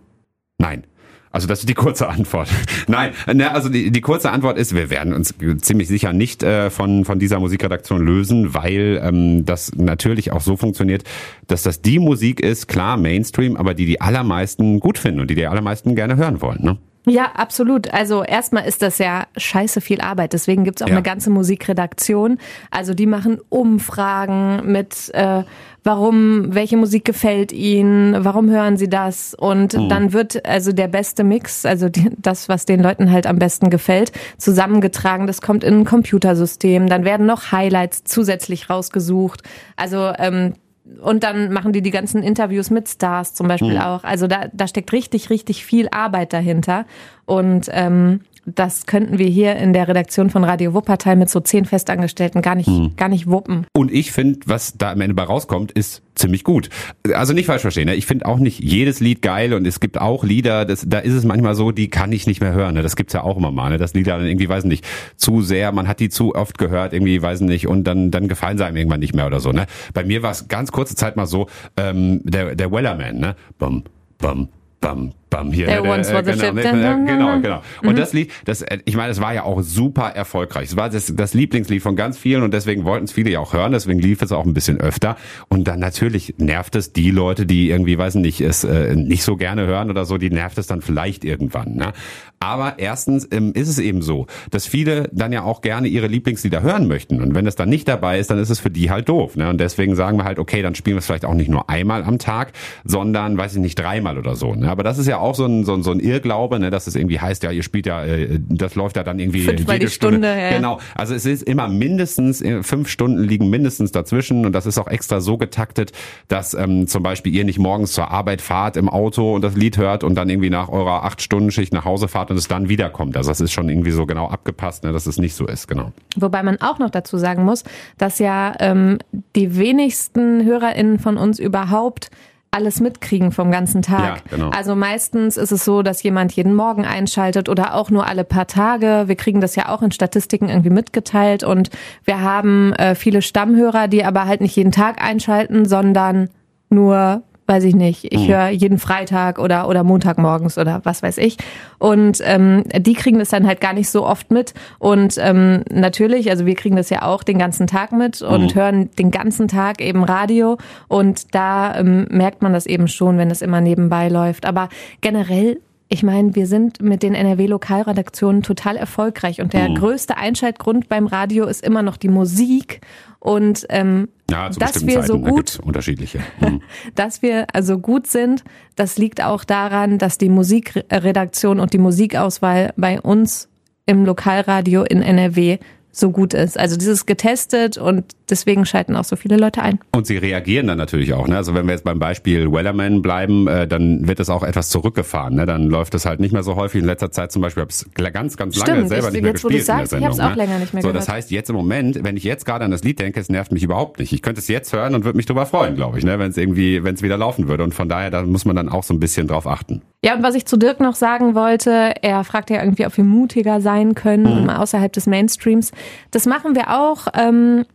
Nein. 0.57 0.83
Also 1.31 1.47
das 1.47 1.59
ist 1.59 1.69
die 1.69 1.73
kurze 1.73 2.09
Antwort. 2.09 2.49
Nein, 2.87 3.11
ne, 3.33 3.51
also 3.51 3.69
die, 3.69 3.91
die 3.91 4.01
kurze 4.01 4.31
Antwort 4.31 4.57
ist, 4.57 4.75
wir 4.75 4.89
werden 4.89 5.13
uns 5.13 5.33
ziemlich 5.61 5.87
sicher 5.87 6.13
nicht 6.13 6.43
äh, 6.43 6.69
von, 6.69 7.05
von 7.05 7.19
dieser 7.19 7.39
Musikredaktion 7.39 8.05
lösen, 8.05 8.53
weil 8.53 9.01
ähm, 9.03 9.45
das 9.45 9.71
natürlich 9.75 10.31
auch 10.31 10.41
so 10.41 10.57
funktioniert, 10.57 11.03
dass 11.47 11.63
das 11.63 11.81
die 11.81 11.99
Musik 11.99 12.41
ist, 12.41 12.67
klar 12.67 12.97
Mainstream, 12.97 13.55
aber 13.55 13.73
die 13.73 13.85
die 13.85 14.01
allermeisten 14.01 14.79
gut 14.79 14.97
finden 14.97 15.21
und 15.21 15.29
die 15.29 15.35
die 15.35 15.47
allermeisten 15.47 15.95
gerne 15.95 16.17
hören 16.17 16.41
wollen. 16.41 16.63
Ne? 16.63 16.77
Ja, 17.07 17.31
absolut. 17.35 17.91
Also 17.91 18.23
erstmal 18.23 18.65
ist 18.67 18.83
das 18.83 18.99
ja 18.99 19.25
scheiße 19.35 19.81
viel 19.81 20.01
Arbeit. 20.01 20.33
Deswegen 20.33 20.63
gibt's 20.63 20.83
auch 20.83 20.87
Ja. 20.87 20.93
eine 20.93 21.01
ganze 21.01 21.31
Musikredaktion. 21.31 22.37
Also 22.69 22.93
die 22.93 23.07
machen 23.07 23.39
Umfragen 23.49 24.71
mit, 24.71 25.09
äh, 25.15 25.43
warum, 25.83 26.53
welche 26.53 26.77
Musik 26.77 27.03
gefällt 27.05 27.51
ihnen, 27.51 28.23
warum 28.23 28.51
hören 28.51 28.77
sie 28.77 28.87
das? 28.87 29.33
Und 29.33 29.73
Mhm. 29.73 29.89
dann 29.89 30.13
wird 30.13 30.45
also 30.45 30.73
der 30.73 30.87
beste 30.87 31.23
Mix, 31.23 31.65
also 31.65 31.89
die, 31.89 32.11
das, 32.19 32.49
was 32.49 32.65
den 32.65 32.83
Leuten 32.83 33.11
halt 33.11 33.25
am 33.25 33.39
besten 33.39 33.71
gefällt, 33.71 34.11
zusammengetragen. 34.37 35.25
Das 35.25 35.41
kommt 35.41 35.63
in 35.63 35.79
ein 35.79 35.85
Computersystem. 35.85 36.87
Dann 36.87 37.03
werden 37.03 37.25
noch 37.25 37.51
Highlights 37.51 38.03
zusätzlich 38.03 38.69
rausgesucht. 38.69 39.41
Also 39.75 40.11
ähm, 40.19 40.53
und 41.01 41.23
dann 41.23 41.51
machen 41.53 41.73
die 41.73 41.81
die 41.81 41.91
ganzen 41.91 42.23
Interviews 42.23 42.69
mit 42.69 42.89
Stars 42.89 43.33
zum 43.33 43.47
Beispiel 43.47 43.75
Mhm. 43.75 43.81
auch. 43.81 44.03
Also 44.03 44.27
da, 44.27 44.45
da 44.51 44.67
steckt 44.67 44.91
richtig, 44.93 45.29
richtig 45.29 45.65
viel 45.65 45.87
Arbeit 45.91 46.33
dahinter. 46.33 46.85
Und 47.25 47.67
ähm, 47.71 48.21
das 48.45 48.85
könnten 48.87 49.19
wir 49.19 49.27
hier 49.27 49.55
in 49.55 49.73
der 49.73 49.87
Redaktion 49.87 50.29
von 50.29 50.43
Radio 50.43 50.73
Wuppertal 50.73 51.15
mit 51.15 51.29
so 51.29 51.39
zehn 51.39 51.65
Festangestellten 51.65 52.41
gar 52.41 52.55
nicht, 52.55 52.67
Hm. 52.67 52.95
gar 52.95 53.07
nicht 53.09 53.27
wuppen. 53.27 53.65
Und 53.73 53.91
ich 53.91 54.11
finde, 54.11 54.39
was 54.45 54.77
da 54.77 54.91
am 54.91 55.01
Ende 55.01 55.13
bei 55.13 55.23
rauskommt, 55.23 55.71
ist 55.71 56.01
ziemlich 56.15 56.43
gut. 56.43 56.69
Also 57.13 57.33
nicht 57.33 57.45
falsch 57.45 57.61
verstehen. 57.61 57.85
Ne? 57.87 57.95
Ich 57.95 58.05
finde 58.05 58.25
auch 58.25 58.37
nicht 58.39 58.59
jedes 58.59 58.99
Lied 58.99 59.21
geil 59.21 59.53
und 59.53 59.65
es 59.65 59.79
gibt 59.79 59.99
auch 59.99 60.23
Lieder, 60.23 60.65
das, 60.65 60.85
da 60.87 60.99
ist 60.99 61.13
es 61.13 61.23
manchmal 61.23 61.55
so, 61.55 61.71
die 61.71 61.89
kann 61.89 62.11
ich 62.11 62.27
nicht 62.27 62.41
mehr 62.41 62.53
hören. 62.53 62.75
Ne? 62.75 62.81
Das 62.83 62.95
gibt's 62.95 63.13
ja 63.13 63.23
auch 63.23 63.37
immer 63.37 63.51
mal. 63.51 63.69
Ne? 63.69 63.77
Dass 63.77 63.93
Lieder 63.93 64.17
dann 64.17 64.25
irgendwie, 64.27 64.49
weiß 64.49 64.65
nicht, 64.65 64.85
zu 65.15 65.41
sehr, 65.41 65.71
man 65.71 65.87
hat 65.87 65.99
die 65.99 66.09
zu 66.09 66.35
oft 66.35 66.57
gehört, 66.57 66.93
irgendwie, 66.93 67.21
weiß 67.21 67.41
nicht, 67.41 67.67
und 67.67 67.85
dann, 67.85 68.11
dann 68.11 68.27
gefallen 68.27 68.57
sie 68.57 68.65
einem 68.65 68.77
irgendwann 68.77 68.99
nicht 68.99 69.15
mehr 69.15 69.27
oder 69.27 69.39
so. 69.39 69.51
Ne? 69.51 69.65
Bei 69.93 70.03
mir 70.03 70.23
war 70.23 70.31
es 70.31 70.47
ganz 70.47 70.71
kurze 70.71 70.95
Zeit 70.95 71.15
mal 71.15 71.27
so, 71.27 71.47
ähm, 71.77 72.21
der, 72.23 72.55
der 72.55 72.71
Wellerman, 72.71 73.17
ne? 73.19 73.35
Bum, 73.57 73.83
bum, 74.17 74.49
bum, 74.79 75.13
bum. 75.31 75.51
Hier, 75.51 75.65
There 75.65 75.81
ne, 75.81 75.89
once 75.89 76.13
was 76.13 76.23
genau, 76.25 76.53
ne, 76.53 76.61
dun, 76.61 77.05
genau, 77.07 77.41
genau. 77.41 77.61
Und 77.81 77.97
das 77.97 78.13
Lied, 78.13 78.31
das, 78.45 78.61
äh, 78.61 78.77
ich 78.85 78.95
meine, 78.95 79.09
es 79.09 79.19
war 79.19 79.33
ja 79.33 79.43
auch 79.43 79.63
super 79.63 80.09
erfolgreich. 80.09 80.69
Es 80.69 80.75
war 80.77 80.89
das, 80.89 81.11
das 81.15 81.33
Lieblingslied 81.33 81.81
von 81.81 81.95
ganz 81.95 82.19
vielen 82.19 82.43
und 82.43 82.53
deswegen 82.53 82.85
wollten 82.85 83.05
es 83.05 83.11
viele 83.11 83.31
ja 83.31 83.39
auch 83.39 83.53
hören. 83.53 83.71
Deswegen 83.71 83.99
lief 83.99 84.21
es 84.21 84.31
auch 84.31 84.45
ein 84.45 84.53
bisschen 84.53 84.79
öfter. 84.79 85.17
Und 85.49 85.67
dann 85.67 85.79
natürlich 85.79 86.35
nervt 86.37 86.75
es 86.75 86.93
die 86.93 87.09
Leute, 87.09 87.47
die 87.47 87.69
irgendwie, 87.69 87.97
weiß 87.97 88.15
nicht, 88.15 88.41
es 88.41 88.63
äh, 88.63 88.95
nicht 88.95 89.23
so 89.23 89.37
gerne 89.37 89.65
hören 89.65 89.89
oder 89.89 90.05
so, 90.05 90.19
die 90.19 90.29
nervt 90.29 90.59
es 90.59 90.67
dann 90.67 90.81
vielleicht 90.81 91.25
irgendwann. 91.25 91.75
Ne? 91.75 91.93
Aber 92.41 92.79
erstens 92.79 93.27
ähm, 93.31 93.53
ist 93.53 93.69
es 93.69 93.77
eben 93.77 94.01
so, 94.01 94.25
dass 94.49 94.65
viele 94.65 95.09
dann 95.13 95.31
ja 95.31 95.43
auch 95.43 95.61
gerne 95.61 95.87
ihre 95.87 96.07
Lieblingslieder 96.07 96.63
hören 96.63 96.87
möchten. 96.87 97.21
Und 97.21 97.35
wenn 97.35 97.45
das 97.45 97.55
dann 97.55 97.69
nicht 97.69 97.87
dabei 97.87 98.19
ist, 98.19 98.31
dann 98.31 98.39
ist 98.39 98.49
es 98.49 98.59
für 98.59 98.71
die 98.71 98.89
halt 98.89 99.07
doof. 99.09 99.35
Ne? 99.35 99.47
Und 99.47 99.59
deswegen 99.59 99.95
sagen 99.95 100.17
wir 100.17 100.23
halt, 100.23 100.39
okay, 100.39 100.63
dann 100.63 100.73
spielen 100.73 100.95
wir 100.95 100.99
es 100.99 101.05
vielleicht 101.05 101.23
auch 101.23 101.35
nicht 101.35 101.49
nur 101.49 101.69
einmal 101.69 102.03
am 102.03 102.17
Tag, 102.17 102.53
sondern, 102.83 103.37
weiß 103.37 103.53
ich 103.53 103.61
nicht, 103.61 103.77
dreimal 103.77 104.17
oder 104.17 104.35
so. 104.35 104.55
Ne? 104.55 104.69
Aber 104.69 104.81
das 104.81 104.97
ist 104.97 105.07
ja 105.07 105.20
auch 105.21 105.35
so 105.35 105.45
ein, 105.45 105.63
so 105.63 105.73
ein, 105.73 105.83
so 105.83 105.91
ein 105.91 105.99
Irrglaube, 105.99 106.59
ne? 106.59 106.69
dass 106.69 106.87
es 106.87 106.95
irgendwie 106.95 107.19
heißt, 107.19 107.43
ja, 107.43 107.51
ihr 107.51 107.63
spielt 107.63 107.85
ja, 107.85 108.03
äh, 108.05 108.39
das 108.49 108.75
läuft 108.75 108.97
ja 108.97 109.03
dann 109.03 109.19
irgendwie 109.19 109.41
Fünfmal 109.41 109.75
jede 109.75 109.85
die 109.85 109.91
Stunde, 109.91 110.27
ja, 110.27 110.37
ja. 110.37 110.57
Genau. 110.57 110.79
Also 110.95 111.13
es 111.13 111.25
ist 111.25 111.43
immer 111.43 111.67
mindestens, 111.67 112.41
äh, 112.41 112.63
fünf 112.63 112.89
Stunden 112.89 113.23
liegen 113.23 113.49
mindestens 113.49 113.91
dazwischen 113.91 114.45
und 114.45 114.53
das 114.53 114.65
ist 114.65 114.77
auch 114.77 114.87
extra 114.87 115.21
so 115.21 115.37
getaktet, 115.37 115.91
dass 116.27 116.53
ähm, 116.53 116.87
zum 116.87 117.03
Beispiel 117.03 117.33
ihr 117.33 117.43
nicht 117.43 117.59
morgens 117.59 117.93
zur 117.93 118.11
Arbeit 118.11 118.41
fahrt 118.41 118.77
im 118.77 118.89
Auto 118.89 119.35
und 119.35 119.41
das 119.43 119.55
Lied 119.55 119.77
hört 119.77 120.03
und 120.03 120.15
dann 120.15 120.29
irgendwie 120.29 120.49
nach 120.49 120.69
eurer 120.69 121.03
acht 121.03 121.21
Stunden 121.21 121.51
Schicht 121.51 121.73
nach 121.73 121.85
Hause 121.85 122.07
fahrt 122.07 122.31
und 122.31 122.37
es 122.37 122.47
dann 122.47 122.69
wiederkommt. 122.69 123.17
Also 123.17 123.29
das 123.29 123.41
ist 123.41 123.51
schon 123.51 123.69
irgendwie 123.69 123.91
so 123.91 124.05
genau 124.05 124.27
abgepasst, 124.27 124.83
ne, 124.83 124.91
dass 124.91 125.05
es 125.05 125.17
nicht 125.17 125.35
so 125.35 125.45
ist, 125.47 125.67
genau. 125.67 125.91
Wobei 126.15 126.43
man 126.43 126.59
auch 126.61 126.79
noch 126.79 126.89
dazu 126.89 127.17
sagen 127.17 127.43
muss, 127.43 127.63
dass 127.97 128.19
ja 128.19 128.53
ähm, 128.59 128.99
die 129.35 129.57
wenigsten 129.57 130.43
HörerInnen 130.45 130.99
von 130.99 131.17
uns 131.17 131.39
überhaupt 131.39 132.09
alles 132.51 132.81
mitkriegen 132.81 133.31
vom 133.31 133.49
ganzen 133.49 133.81
Tag. 133.81 134.23
Ja, 134.29 134.35
genau. 134.35 134.49
Also 134.49 134.75
meistens 134.75 135.37
ist 135.37 135.51
es 135.51 135.63
so, 135.63 135.83
dass 135.83 136.03
jemand 136.03 136.33
jeden 136.33 136.53
Morgen 136.53 136.85
einschaltet 136.85 137.47
oder 137.47 137.75
auch 137.75 137.89
nur 137.89 138.05
alle 138.07 138.25
paar 138.25 138.45
Tage. 138.45 139.03
Wir 139.07 139.15
kriegen 139.15 139.39
das 139.39 139.55
ja 139.55 139.69
auch 139.69 139.81
in 139.81 139.91
Statistiken 139.91 140.49
irgendwie 140.49 140.69
mitgeteilt 140.69 141.43
und 141.43 141.69
wir 142.03 142.21
haben 142.21 142.73
äh, 142.73 142.93
viele 142.95 143.21
Stammhörer, 143.21 143.87
die 143.87 144.03
aber 144.03 144.25
halt 144.25 144.41
nicht 144.41 144.55
jeden 144.57 144.73
Tag 144.73 145.01
einschalten, 145.01 145.65
sondern 145.65 146.29
nur 146.69 147.23
weiß 147.47 147.63
ich 147.65 147.75
nicht, 147.75 148.13
ich 148.13 148.29
höre 148.29 148.49
jeden 148.49 148.77
Freitag 148.77 149.37
oder 149.37 149.67
oder 149.67 149.83
Montagmorgens 149.83 150.57
oder 150.57 150.81
was 150.83 151.03
weiß 151.03 151.17
ich. 151.17 151.37
Und 151.79 152.19
ähm, 152.23 152.63
die 152.73 152.93
kriegen 152.93 153.19
das 153.19 153.29
dann 153.29 153.45
halt 153.45 153.59
gar 153.59 153.73
nicht 153.73 153.89
so 153.89 154.05
oft 154.05 154.31
mit. 154.31 154.53
Und 154.79 155.15
ähm, 155.17 155.63
natürlich, 155.69 156.29
also 156.29 156.45
wir 156.45 156.55
kriegen 156.55 156.75
das 156.75 156.89
ja 156.89 157.01
auch 157.01 157.23
den 157.23 157.37
ganzen 157.37 157.67
Tag 157.67 157.91
mit 157.91 158.21
und 158.21 158.55
hören 158.55 158.89
den 158.97 159.11
ganzen 159.11 159.47
Tag 159.47 159.81
eben 159.81 160.03
Radio. 160.03 160.57
Und 160.87 161.35
da 161.35 161.75
ähm, 161.77 162.07
merkt 162.09 162.41
man 162.41 162.53
das 162.53 162.65
eben 162.65 162.87
schon, 162.87 163.17
wenn 163.17 163.29
das 163.29 163.41
immer 163.41 163.59
nebenbei 163.59 164.07
läuft, 164.07 164.45
aber 164.45 164.69
generell 165.01 165.59
ich 165.93 166.03
meine, 166.03 166.35
wir 166.35 166.47
sind 166.47 166.81
mit 166.81 167.03
den 167.03 167.13
NRW-Lokalredaktionen 167.13 168.43
total 168.43 168.77
erfolgreich 168.77 169.41
und 169.41 169.51
der 169.51 169.67
größte 169.73 170.15
Einschaltgrund 170.15 170.87
beim 170.87 171.05
Radio 171.05 171.47
ist 171.47 171.61
immer 171.61 171.81
noch 171.81 171.97
die 171.97 172.07
Musik 172.07 172.79
und 173.19 173.65
ähm, 173.67 174.07
Ja, 174.29 174.49
dass 174.49 174.87
wir 174.87 175.01
Zeiten 175.01 175.07
so 175.07 175.19
gut 175.19 175.59
unterschiedliche. 175.59 176.19
Mhm. 176.39 176.61
dass 176.95 177.21
wir 177.21 177.47
also 177.51 177.77
gut 177.77 178.07
sind, 178.07 178.45
das 178.77 178.97
liegt 178.97 179.21
auch 179.21 179.43
daran, 179.43 179.97
dass 179.97 180.17
die 180.17 180.29
Musikredaktion 180.29 181.59
und 181.59 181.73
die 181.73 181.77
Musikauswahl 181.77 182.71
bei 182.77 183.01
uns 183.01 183.49
im 183.85 184.05
Lokalradio 184.05 184.83
in 184.83 185.01
NRW 185.01 185.57
so 185.91 186.11
gut 186.11 186.33
ist. 186.33 186.57
Also 186.57 186.77
dieses 186.77 187.05
getestet 187.05 187.77
und 187.77 188.05
deswegen 188.29 188.65
schalten 188.65 188.95
auch 188.95 189.03
so 189.03 189.15
viele 189.15 189.35
Leute 189.37 189.61
ein. 189.61 189.79
Und 189.93 190.07
sie 190.07 190.17
reagieren 190.17 190.67
dann 190.67 190.77
natürlich 190.77 191.13
auch. 191.13 191.27
Ne? 191.27 191.35
Also 191.35 191.53
wenn 191.53 191.65
wir 191.65 191.73
jetzt 191.73 191.83
beim 191.83 191.99
Beispiel 191.99 192.51
Wellerman 192.51 193.01
bleiben, 193.01 193.47
äh, 193.47 193.67
dann 193.67 194.07
wird 194.07 194.19
es 194.21 194.29
auch 194.29 194.43
etwas 194.43 194.69
zurückgefahren. 194.69 195.35
Ne? 195.35 195.45
Dann 195.45 195.67
läuft 195.67 195.93
es 195.95 196.05
halt 196.05 196.19
nicht 196.21 196.31
mehr 196.31 196.43
so 196.43 196.55
häufig. 196.55 196.79
In 196.81 196.87
letzter 196.87 197.11
Zeit 197.11 197.31
zum 197.31 197.41
Beispiel 197.41 197.61
habe 197.61 197.71
ich 197.71 197.75
es 197.77 198.13
ganz, 198.13 198.37
ganz 198.37 198.55
lange 198.57 198.71
Stimmt, 198.73 198.89
selber 198.89 199.07
ich- 199.07 199.13
nicht 199.13 199.21
mehr 199.23 199.31
jetzt, 199.31 199.43
wo 199.43 199.47
gespielt 199.49 199.61
in 199.61 199.67
der 199.67 199.77
sagst, 199.87 199.93
ich 199.93 200.03
hab's 200.05 200.15
Sendung. 200.15 200.31
auch 200.31 200.37
ne? 200.37 200.43
länger 200.45 200.59
nicht 200.59 200.73
mehr 200.73 200.81
so, 200.81 200.87
gehört. 200.89 201.01
das 201.07 201.09
heißt 201.13 201.31
jetzt 201.31 201.49
im 201.49 201.55
Moment, 201.55 202.03
wenn 202.03 202.15
ich 202.15 202.23
jetzt 202.23 202.45
gerade 202.45 202.63
an 202.63 202.71
das 202.71 202.83
Lied 202.83 202.99
denke, 202.99 203.19
es 203.19 203.29
nervt 203.29 203.51
mich 203.51 203.63
überhaupt 203.63 203.99
nicht. 203.99 204.13
Ich 204.13 204.21
könnte 204.21 204.39
es 204.39 204.47
jetzt 204.47 204.71
hören 204.73 204.95
und 204.95 205.03
würde 205.03 205.17
mich 205.17 205.25
darüber 205.25 205.45
freuen, 205.45 205.75
glaube 205.75 205.97
ich, 205.97 206.05
ne? 206.05 206.17
wenn 206.19 206.31
es 206.31 206.37
irgendwie, 206.37 206.83
wenn 206.83 206.95
es 206.95 207.01
wieder 207.01 207.17
laufen 207.17 207.47
würde. 207.49 207.63
Und 207.65 207.73
von 207.73 207.89
daher, 207.89 208.09
da 208.11 208.23
muss 208.23 208.45
man 208.45 208.55
dann 208.55 208.69
auch 208.69 208.83
so 208.83 208.93
ein 208.93 208.99
bisschen 208.99 209.27
drauf 209.27 209.45
achten. 209.45 209.81
Ja, 210.03 210.15
und 210.15 210.23
was 210.23 210.33
ich 210.33 210.45
zu 210.45 210.57
Dirk 210.57 210.79
noch 210.79 210.95
sagen 210.95 211.35
wollte, 211.35 211.93
er 212.01 212.23
fragt 212.23 212.49
ja 212.49 212.63
irgendwie, 212.63 212.87
ob 212.87 212.97
wir 212.97 213.03
mutiger 213.03 213.61
sein 213.61 213.93
können, 213.93 214.47
mal 214.47 214.57
außerhalb 214.57 214.91
des 214.91 215.05
Mainstreams. 215.05 215.71
Das 216.09 216.25
machen 216.25 216.55
wir 216.55 216.71
auch 216.71 217.07
ähm, 217.13 217.65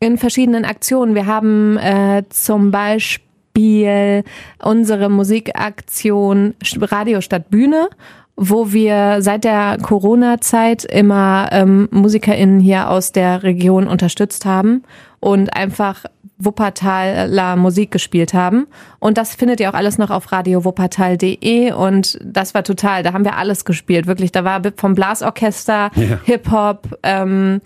in 0.00 0.18
verschiedenen 0.18 0.64
Aktionen. 0.64 1.14
Wir 1.14 1.26
haben 1.26 1.76
äh, 1.78 2.24
zum 2.28 2.72
Beispiel 2.72 4.24
unsere 4.60 5.08
Musikaktion 5.08 6.54
Radio 6.82 7.20
statt 7.20 7.50
Bühne 7.50 7.88
wo 8.36 8.72
wir 8.72 9.22
seit 9.22 9.44
der 9.44 9.78
Corona-Zeit 9.80 10.84
immer 10.84 11.48
ähm, 11.52 11.88
MusikerInnen 11.90 12.60
hier 12.60 12.90
aus 12.90 13.12
der 13.12 13.42
Region 13.42 13.88
unterstützt 13.88 14.44
haben 14.44 14.82
und 15.20 15.56
einfach 15.56 16.04
Wuppertaler 16.38 17.56
Musik 17.56 17.90
gespielt 17.90 18.34
haben. 18.34 18.66
Und 18.98 19.18
das 19.18 19.34
findet 19.34 19.60
ihr 19.60 19.70
auch 19.70 19.74
alles 19.74 19.98
noch 19.98 20.10
auf 20.10 20.32
radiowuppertal.de 20.32 21.72
und 21.72 22.18
das 22.22 22.54
war 22.54 22.62
total, 22.64 23.02
da 23.02 23.12
haben 23.12 23.24
wir 23.24 23.36
alles 23.36 23.64
gespielt, 23.64 24.06
wirklich. 24.06 24.32
Da 24.32 24.44
war 24.44 24.60
vom 24.76 24.94
Blasorchester, 24.94 25.90
Ja. 25.94 26.20
Hip-Hop, 26.24 26.98
ähm, 27.02 27.60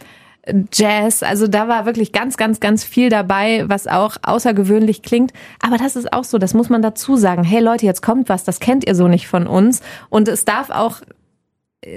Jazz, 0.73 1.23
also 1.23 1.47
da 1.47 1.69
war 1.69 1.85
wirklich 1.85 2.13
ganz, 2.13 2.37
ganz, 2.37 2.61
ganz 2.61 2.83
viel 2.83 3.09
dabei, 3.09 3.65
was 3.69 3.87
auch 3.87 4.17
außergewöhnlich 4.23 5.03
klingt. 5.03 5.33
Aber 5.63 5.77
das 5.77 5.97
ist 5.97 6.13
auch 6.13 6.25
so, 6.25 6.39
das 6.39 6.55
muss 6.55 6.71
man 6.71 6.83
dazu 6.83 7.17
sagen. 7.17 7.45
Hey 7.45 7.61
Leute, 7.61 7.87
jetzt 7.87 8.03
kommt 8.03 8.29
was, 8.29 8.45
das 8.45 8.59
kennt 8.59 8.87
ihr 8.87 8.95
so 8.95 9.07
nicht 9.07 9.29
von 9.29 9.47
uns. 9.47 9.83
Und 10.09 10.29
es 10.29 10.45
darf 10.45 10.71
auch 10.71 11.03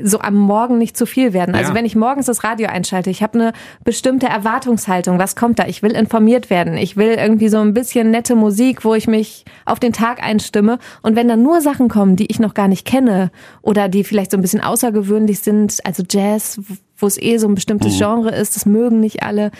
so 0.01 0.19
am 0.19 0.35
Morgen 0.35 0.77
nicht 0.77 0.95
zu 0.95 1.05
viel 1.05 1.33
werden. 1.33 1.55
Also 1.55 1.71
Ja. 1.71 1.75
wenn 1.75 1.83
ich 1.85 1.95
morgens 1.95 2.27
das 2.27 2.45
Radio 2.45 2.69
einschalte, 2.69 3.09
ich 3.09 3.21
habe 3.21 3.37
eine 3.37 3.53
bestimmte 3.83 4.27
Erwartungshaltung. 4.27 5.19
Was 5.19 5.35
kommt 5.35 5.59
da? 5.59 5.67
Ich 5.67 5.83
will 5.83 5.91
informiert 5.91 6.49
werden. 6.49 6.77
Ich 6.77 6.95
will 6.95 7.09
irgendwie 7.19 7.49
so 7.49 7.57
ein 7.59 7.73
bisschen 7.73 8.09
nette 8.09 8.35
Musik, 8.35 8.85
wo 8.85 8.93
ich 8.95 9.07
mich 9.07 9.43
auf 9.65 9.79
den 9.81 9.91
Tag 9.91 10.23
einstimme. 10.23 10.79
Und 11.01 11.17
wenn 11.17 11.27
dann 11.27 11.43
nur 11.43 11.59
Sachen 11.59 11.89
kommen, 11.89 12.15
die 12.15 12.27
ich 12.31 12.39
noch 12.39 12.53
gar 12.53 12.69
nicht 12.69 12.85
kenne 12.85 13.29
oder 13.61 13.89
die 13.89 14.05
vielleicht 14.05 14.31
so 14.31 14.37
ein 14.37 14.41
bisschen 14.41 14.61
außergewöhnlich 14.61 15.41
sind, 15.41 15.79
also 15.85 16.01
Jazz, 16.09 16.61
wo 16.95 17.05
es 17.05 17.21
eh 17.21 17.37
so 17.37 17.49
ein 17.49 17.55
bestimmtes 17.55 17.97
Genre 17.97 18.29
ist, 18.29 18.55
das 18.55 18.65
mögen 18.65 19.01
nicht 19.01 19.21
alle, 19.23 19.51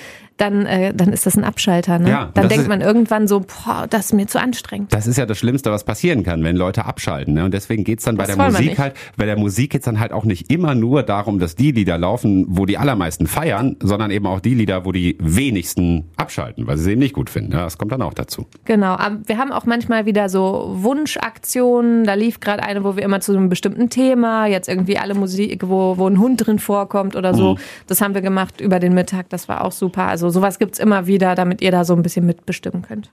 dann, 0.44 0.66
äh, 0.66 0.94
dann 0.94 1.14
ist 1.14 1.26
das 1.26 1.38
ein 1.38 1.44
Abschalter. 1.44 2.00
Ne? 2.00 2.10
Ja, 2.10 2.30
dann 2.34 2.50
denkt 2.50 2.64
ist- 2.64 2.68
man 2.70 2.82
irgendwann 2.82 3.28
so, 3.28 3.40
boah, 3.40 3.88
das 3.90 4.08
ist 4.08 4.14
mir 4.14 4.28
zu 4.28 4.40
anstrengend. 4.40 4.94
Das 4.94 5.08
ist 5.08 5.18
ja 5.18 5.26
das 5.26 5.38
Schlimmste, 5.38 5.72
was 5.72 5.84
passieren 5.84 6.24
kann, 6.24 6.44
wenn 6.44 6.56
Leute 6.56 6.86
abschalten. 6.86 7.34
Ne? 7.36 7.46
Und 7.46 7.54
deswegen 7.54 7.84
geht's 7.84 8.04
dann 8.04 8.16
bei 8.18 8.26
Das 8.26 8.36
der 8.36 8.44
wollen 8.44 8.54
wir 8.54 8.60
Musik 8.62 8.80
halt, 8.80 8.94
bei 9.18 9.26
der 9.26 9.38
Musik 9.38 9.72
geht's 9.72 9.86
dann 9.86 10.00
halt 10.00 10.12
auch 10.12 10.26
nicht 10.26 10.52
immer 10.52 10.76
nur 10.76 11.04
darum, 11.04 11.40
dass 11.40 11.56
die 11.56 11.72
Lieder 11.72 11.98
laufen, 11.98 12.46
wo 12.50 12.66
die 12.66 12.78
allermeisten 12.78 13.28
feiern, 13.28 13.78
sondern 13.82 14.12
eben 14.12 14.26
auch 14.28 14.40
die 14.42 14.54
Lieder, 14.54 14.86
wo 14.86 14.92
die 14.92 15.18
wenigsten 15.20 16.10
abschalten, 16.18 16.68
weil 16.68 16.78
sie 16.78 16.84
sie 16.84 16.92
eben 16.92 17.00
nicht 17.00 17.14
gut 17.16 17.30
finden. 17.30 17.54
Ja, 17.54 17.64
das 17.64 17.78
kommt 17.78 17.92
dann 17.94 18.02
auch 18.02 18.14
dazu. 18.14 18.46
Genau, 18.66 18.94
aber 18.96 19.18
wir 19.26 19.38
haben 19.38 19.52
auch 19.52 19.66
manchmal 19.66 20.06
wieder 20.06 20.28
so 20.30 20.76
Wunschaktionen. 20.78 22.04
Da 22.04 22.14
lief 22.16 22.40
gerade 22.40 22.64
eine, 22.64 22.84
wo 22.84 22.96
wir 22.96 23.04
immer 23.04 23.20
zu 23.22 23.32
einem 23.36 23.50
bestimmten 23.50 23.90
Thema, 23.90 24.46
jetzt 24.48 24.68
irgendwie 24.68 24.98
alle 24.98 25.14
Musik, 25.16 25.64
wo, 25.68 25.98
wo 25.98 26.08
ein 26.08 26.20
Hund 26.20 26.46
drin 26.46 26.60
vorkommt 26.60 27.16
oder 27.16 27.34
so. 27.34 27.58
Das 27.88 28.02
haben 28.02 28.14
wir 28.14 28.22
gemacht 28.22 28.62
über 28.62 28.80
den 28.80 28.94
Mittag, 28.94 29.30
das 29.30 29.48
war 29.48 29.64
auch 29.64 29.72
super. 29.72 30.08
Also 30.08 30.30
sowas 30.34 30.60
gibt's 30.60 30.80
immer 30.80 31.08
wieder, 31.08 31.36
damit 31.36 31.62
ihr 31.62 31.72
da 31.72 31.86
so 31.86 31.96
ein 31.96 32.04
bisschen 32.04 32.26
mitbestimmen 32.26 32.82
könnt. 32.82 33.12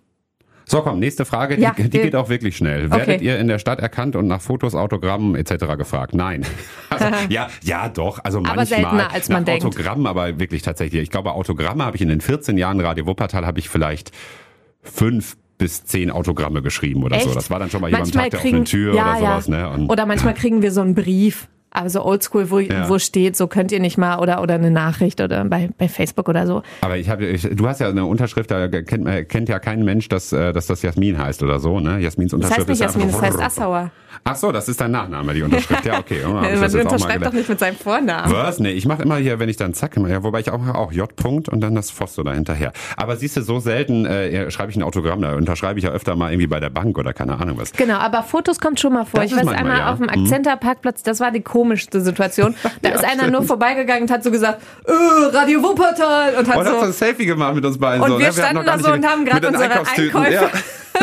So, 0.70 0.82
komm, 0.82 1.00
nächste 1.00 1.24
Frage, 1.24 1.56
die, 1.56 1.62
Ja, 1.62 1.74
die 1.76 1.88
geht 1.88 2.14
auch 2.14 2.28
wirklich 2.28 2.56
schnell. 2.56 2.86
Okay. 2.86 2.96
Werdet 2.96 3.22
ihr 3.22 3.40
in 3.40 3.48
der 3.48 3.58
Stadt 3.58 3.80
erkannt 3.80 4.14
und 4.14 4.28
nach 4.28 4.40
Fotos, 4.40 4.76
Autogrammen 4.76 5.34
etc. 5.34 5.76
gefragt? 5.76 6.14
Nein. 6.14 6.46
Also, 6.90 7.06
ja, 7.28 7.48
ja, 7.62 7.88
doch. 7.88 8.18
Also 8.24 8.38
Aber 8.38 8.48
manchmal 8.48 8.66
seltener, 8.66 9.12
als 9.12 9.28
man 9.28 9.42
nach 9.42 9.46
denkt. 9.46 9.64
Autogramm, 9.64 10.06
aber 10.06 10.40
wirklich 10.40 10.62
tatsächlich. 10.62 11.02
Ich 11.02 11.10
glaube, 11.10 11.32
Autogramme 11.32 11.84
habe 11.84 11.96
ich 11.96 12.02
in 12.02 12.08
den 12.08 12.20
14 12.20 12.58
Jahren 12.58 12.80
Radio 12.80 13.06
Wuppertal 13.06 13.46
habe 13.46 13.60
ich 13.60 13.68
vielleicht 13.68 14.10
fünf 14.82 15.36
bis 15.56 15.84
zehn 15.84 16.10
Autogramme 16.10 16.62
geschrieben 16.62 17.04
oder 17.04 17.20
so. 17.20 17.28
Echt? 17.28 17.36
Das 17.36 17.50
war 17.50 17.60
dann 17.60 17.70
schon 17.70 17.80
mal 17.80 17.88
jemand 17.88 18.06
Manchmal 18.06 18.24
Tag 18.24 18.30
der 18.30 18.40
offenen 18.40 18.64
Tür 18.64 18.94
ja, 18.94 19.18
oder 19.18 19.18
sowas. 19.18 19.46
ja. 19.46 19.56
Ne? 19.56 19.70
Und 19.70 19.88
Oder 19.88 20.06
manchmal 20.06 20.34
kriegen 20.34 20.62
wir 20.62 20.72
so 20.72 20.80
einen 20.80 20.94
Brief. 20.94 21.48
Also 21.72 22.04
oldschool, 22.04 22.50
wo, 22.50 22.58
Ja. 22.58 22.88
wo 22.88 22.98
steht, 22.98 23.36
so 23.36 23.46
könnt 23.46 23.70
ihr 23.70 23.78
nicht 23.78 23.96
mal 23.96 24.18
oder 24.18 24.42
oder 24.42 24.54
eine 24.54 24.72
Nachricht 24.72 25.20
oder 25.20 25.44
bei, 25.44 25.68
bei 25.78 25.88
Facebook 25.88 26.28
oder 26.28 26.44
so. 26.46 26.62
Aber 26.80 26.96
ich 26.96 27.08
habe, 27.08 27.32
du 27.38 27.68
hast 27.68 27.80
ja 27.80 27.88
eine 27.88 28.04
Unterschrift, 28.06 28.50
da 28.50 28.66
kennt, 28.66 29.28
kennt 29.28 29.48
ja 29.48 29.60
kein 29.60 29.84
Mensch, 29.84 30.08
dass, 30.08 30.32
äh, 30.32 30.52
dass 30.52 30.66
das 30.66 30.82
Jasmin 30.82 31.16
heißt 31.16 31.42
oder 31.44 31.60
so, 31.60 31.78
ne? 31.78 31.98
Jasmins 32.00 32.32
Das 32.32 32.36
Unterschrift 32.38 32.58
heißt 32.60 32.68
nicht 32.68 32.80
ist 32.80 32.80
Jasmin, 32.80 33.10
das 33.12 33.22
heißt 33.22 33.40
Assauer. 33.40 33.90
Ach 34.24 34.36
so, 34.36 34.52
das 34.52 34.68
ist 34.68 34.80
dein 34.80 34.90
Nachname, 34.90 35.34
die 35.34 35.42
Unterschrift. 35.42 35.84
Ja, 35.84 35.98
okay. 35.98 36.20
Oh, 36.30 36.32
Man 36.32 36.52
unterschreibt 36.54 37.24
doch 37.26 37.32
nicht 37.32 37.48
mit 37.48 37.58
seinem 37.58 37.76
Vornamen. 37.76 38.32
Was? 38.32 38.58
Nee, 38.60 38.70
ich 38.72 38.86
mache 38.86 39.02
immer 39.02 39.16
hier, 39.16 39.38
wenn 39.38 39.48
ich 39.48 39.56
dann 39.56 39.74
zack, 39.74 39.96
ja, 39.96 40.22
wobei 40.22 40.40
ich 40.40 40.50
auch 40.50 40.60
auch 40.74 40.92
J. 40.92 41.10
-Punkt 41.12 41.48
und 41.48 41.60
dann 41.60 41.74
das 41.74 41.90
Fosso 41.90 42.22
da 42.22 42.32
hinterher. 42.32 42.72
Aber 42.96 43.16
siehst 43.16 43.36
du, 43.36 43.42
so 43.42 43.58
selten 43.58 44.04
äh, 44.06 44.50
schreibe 44.50 44.70
ich 44.70 44.76
ein 44.76 44.82
Autogramm, 44.82 45.22
da 45.22 45.34
unterschreibe 45.34 45.78
ich 45.78 45.84
ja 45.84 45.90
öfter 45.90 46.14
mal 46.16 46.30
irgendwie 46.32 46.46
bei 46.46 46.60
der 46.60 46.70
Bank 46.70 46.98
oder 46.98 47.12
keine 47.12 47.38
Ahnung 47.40 47.58
was. 47.58 47.72
Genau, 47.72 47.96
aber 47.96 48.22
Fotos 48.22 48.60
kommt 48.60 48.78
schon 48.80 48.92
mal 48.92 49.04
vor. 49.04 49.20
Das 49.20 49.30
ich 49.30 49.36
weiß 49.36 49.44
manchmal, 49.44 49.64
einmal 49.72 49.78
ja. 49.78 49.92
auf 49.92 49.98
dem 49.98 50.06
Mhm. 50.06 50.24
Akzenter-Parkplatz, 50.24 51.02
das 51.02 51.20
war 51.20 51.30
die 51.30 51.42
komischste 51.42 52.00
Situation. 52.00 52.54
Da 52.82 52.90
Ja, 52.90 52.94
ist 52.96 53.04
einer 53.04 53.14
stimmt. 53.14 53.32
nur 53.32 53.42
vorbeigegangen 53.42 54.02
und 54.04 54.10
hat 54.10 54.22
so 54.24 54.30
gesagt, 54.30 54.62
äh, 54.86 54.92
Radio 55.36 55.62
Wuppertal 55.62 56.34
und 56.38 56.48
hat 56.48 56.56
Und 56.56 56.64
hast 56.66 56.72
du 56.74 56.78
so 56.80 56.86
ein 56.86 56.92
Selfie 56.92 57.26
gemacht 57.26 57.54
mit 57.54 57.64
uns 57.64 57.78
beiden. 57.78 58.02
Und 58.02 58.08
so, 58.10 58.18
wir 58.18 58.26
ne? 58.26 58.26
hatten 58.26 58.38
standen 58.38 58.66
da 58.66 58.78
so 58.78 58.92
und 58.92 59.06
haben 59.06 59.24
gerade 59.24 59.48
unsere. 59.48 59.70
Einkäufe 59.70 60.32
Ja. 60.32 60.50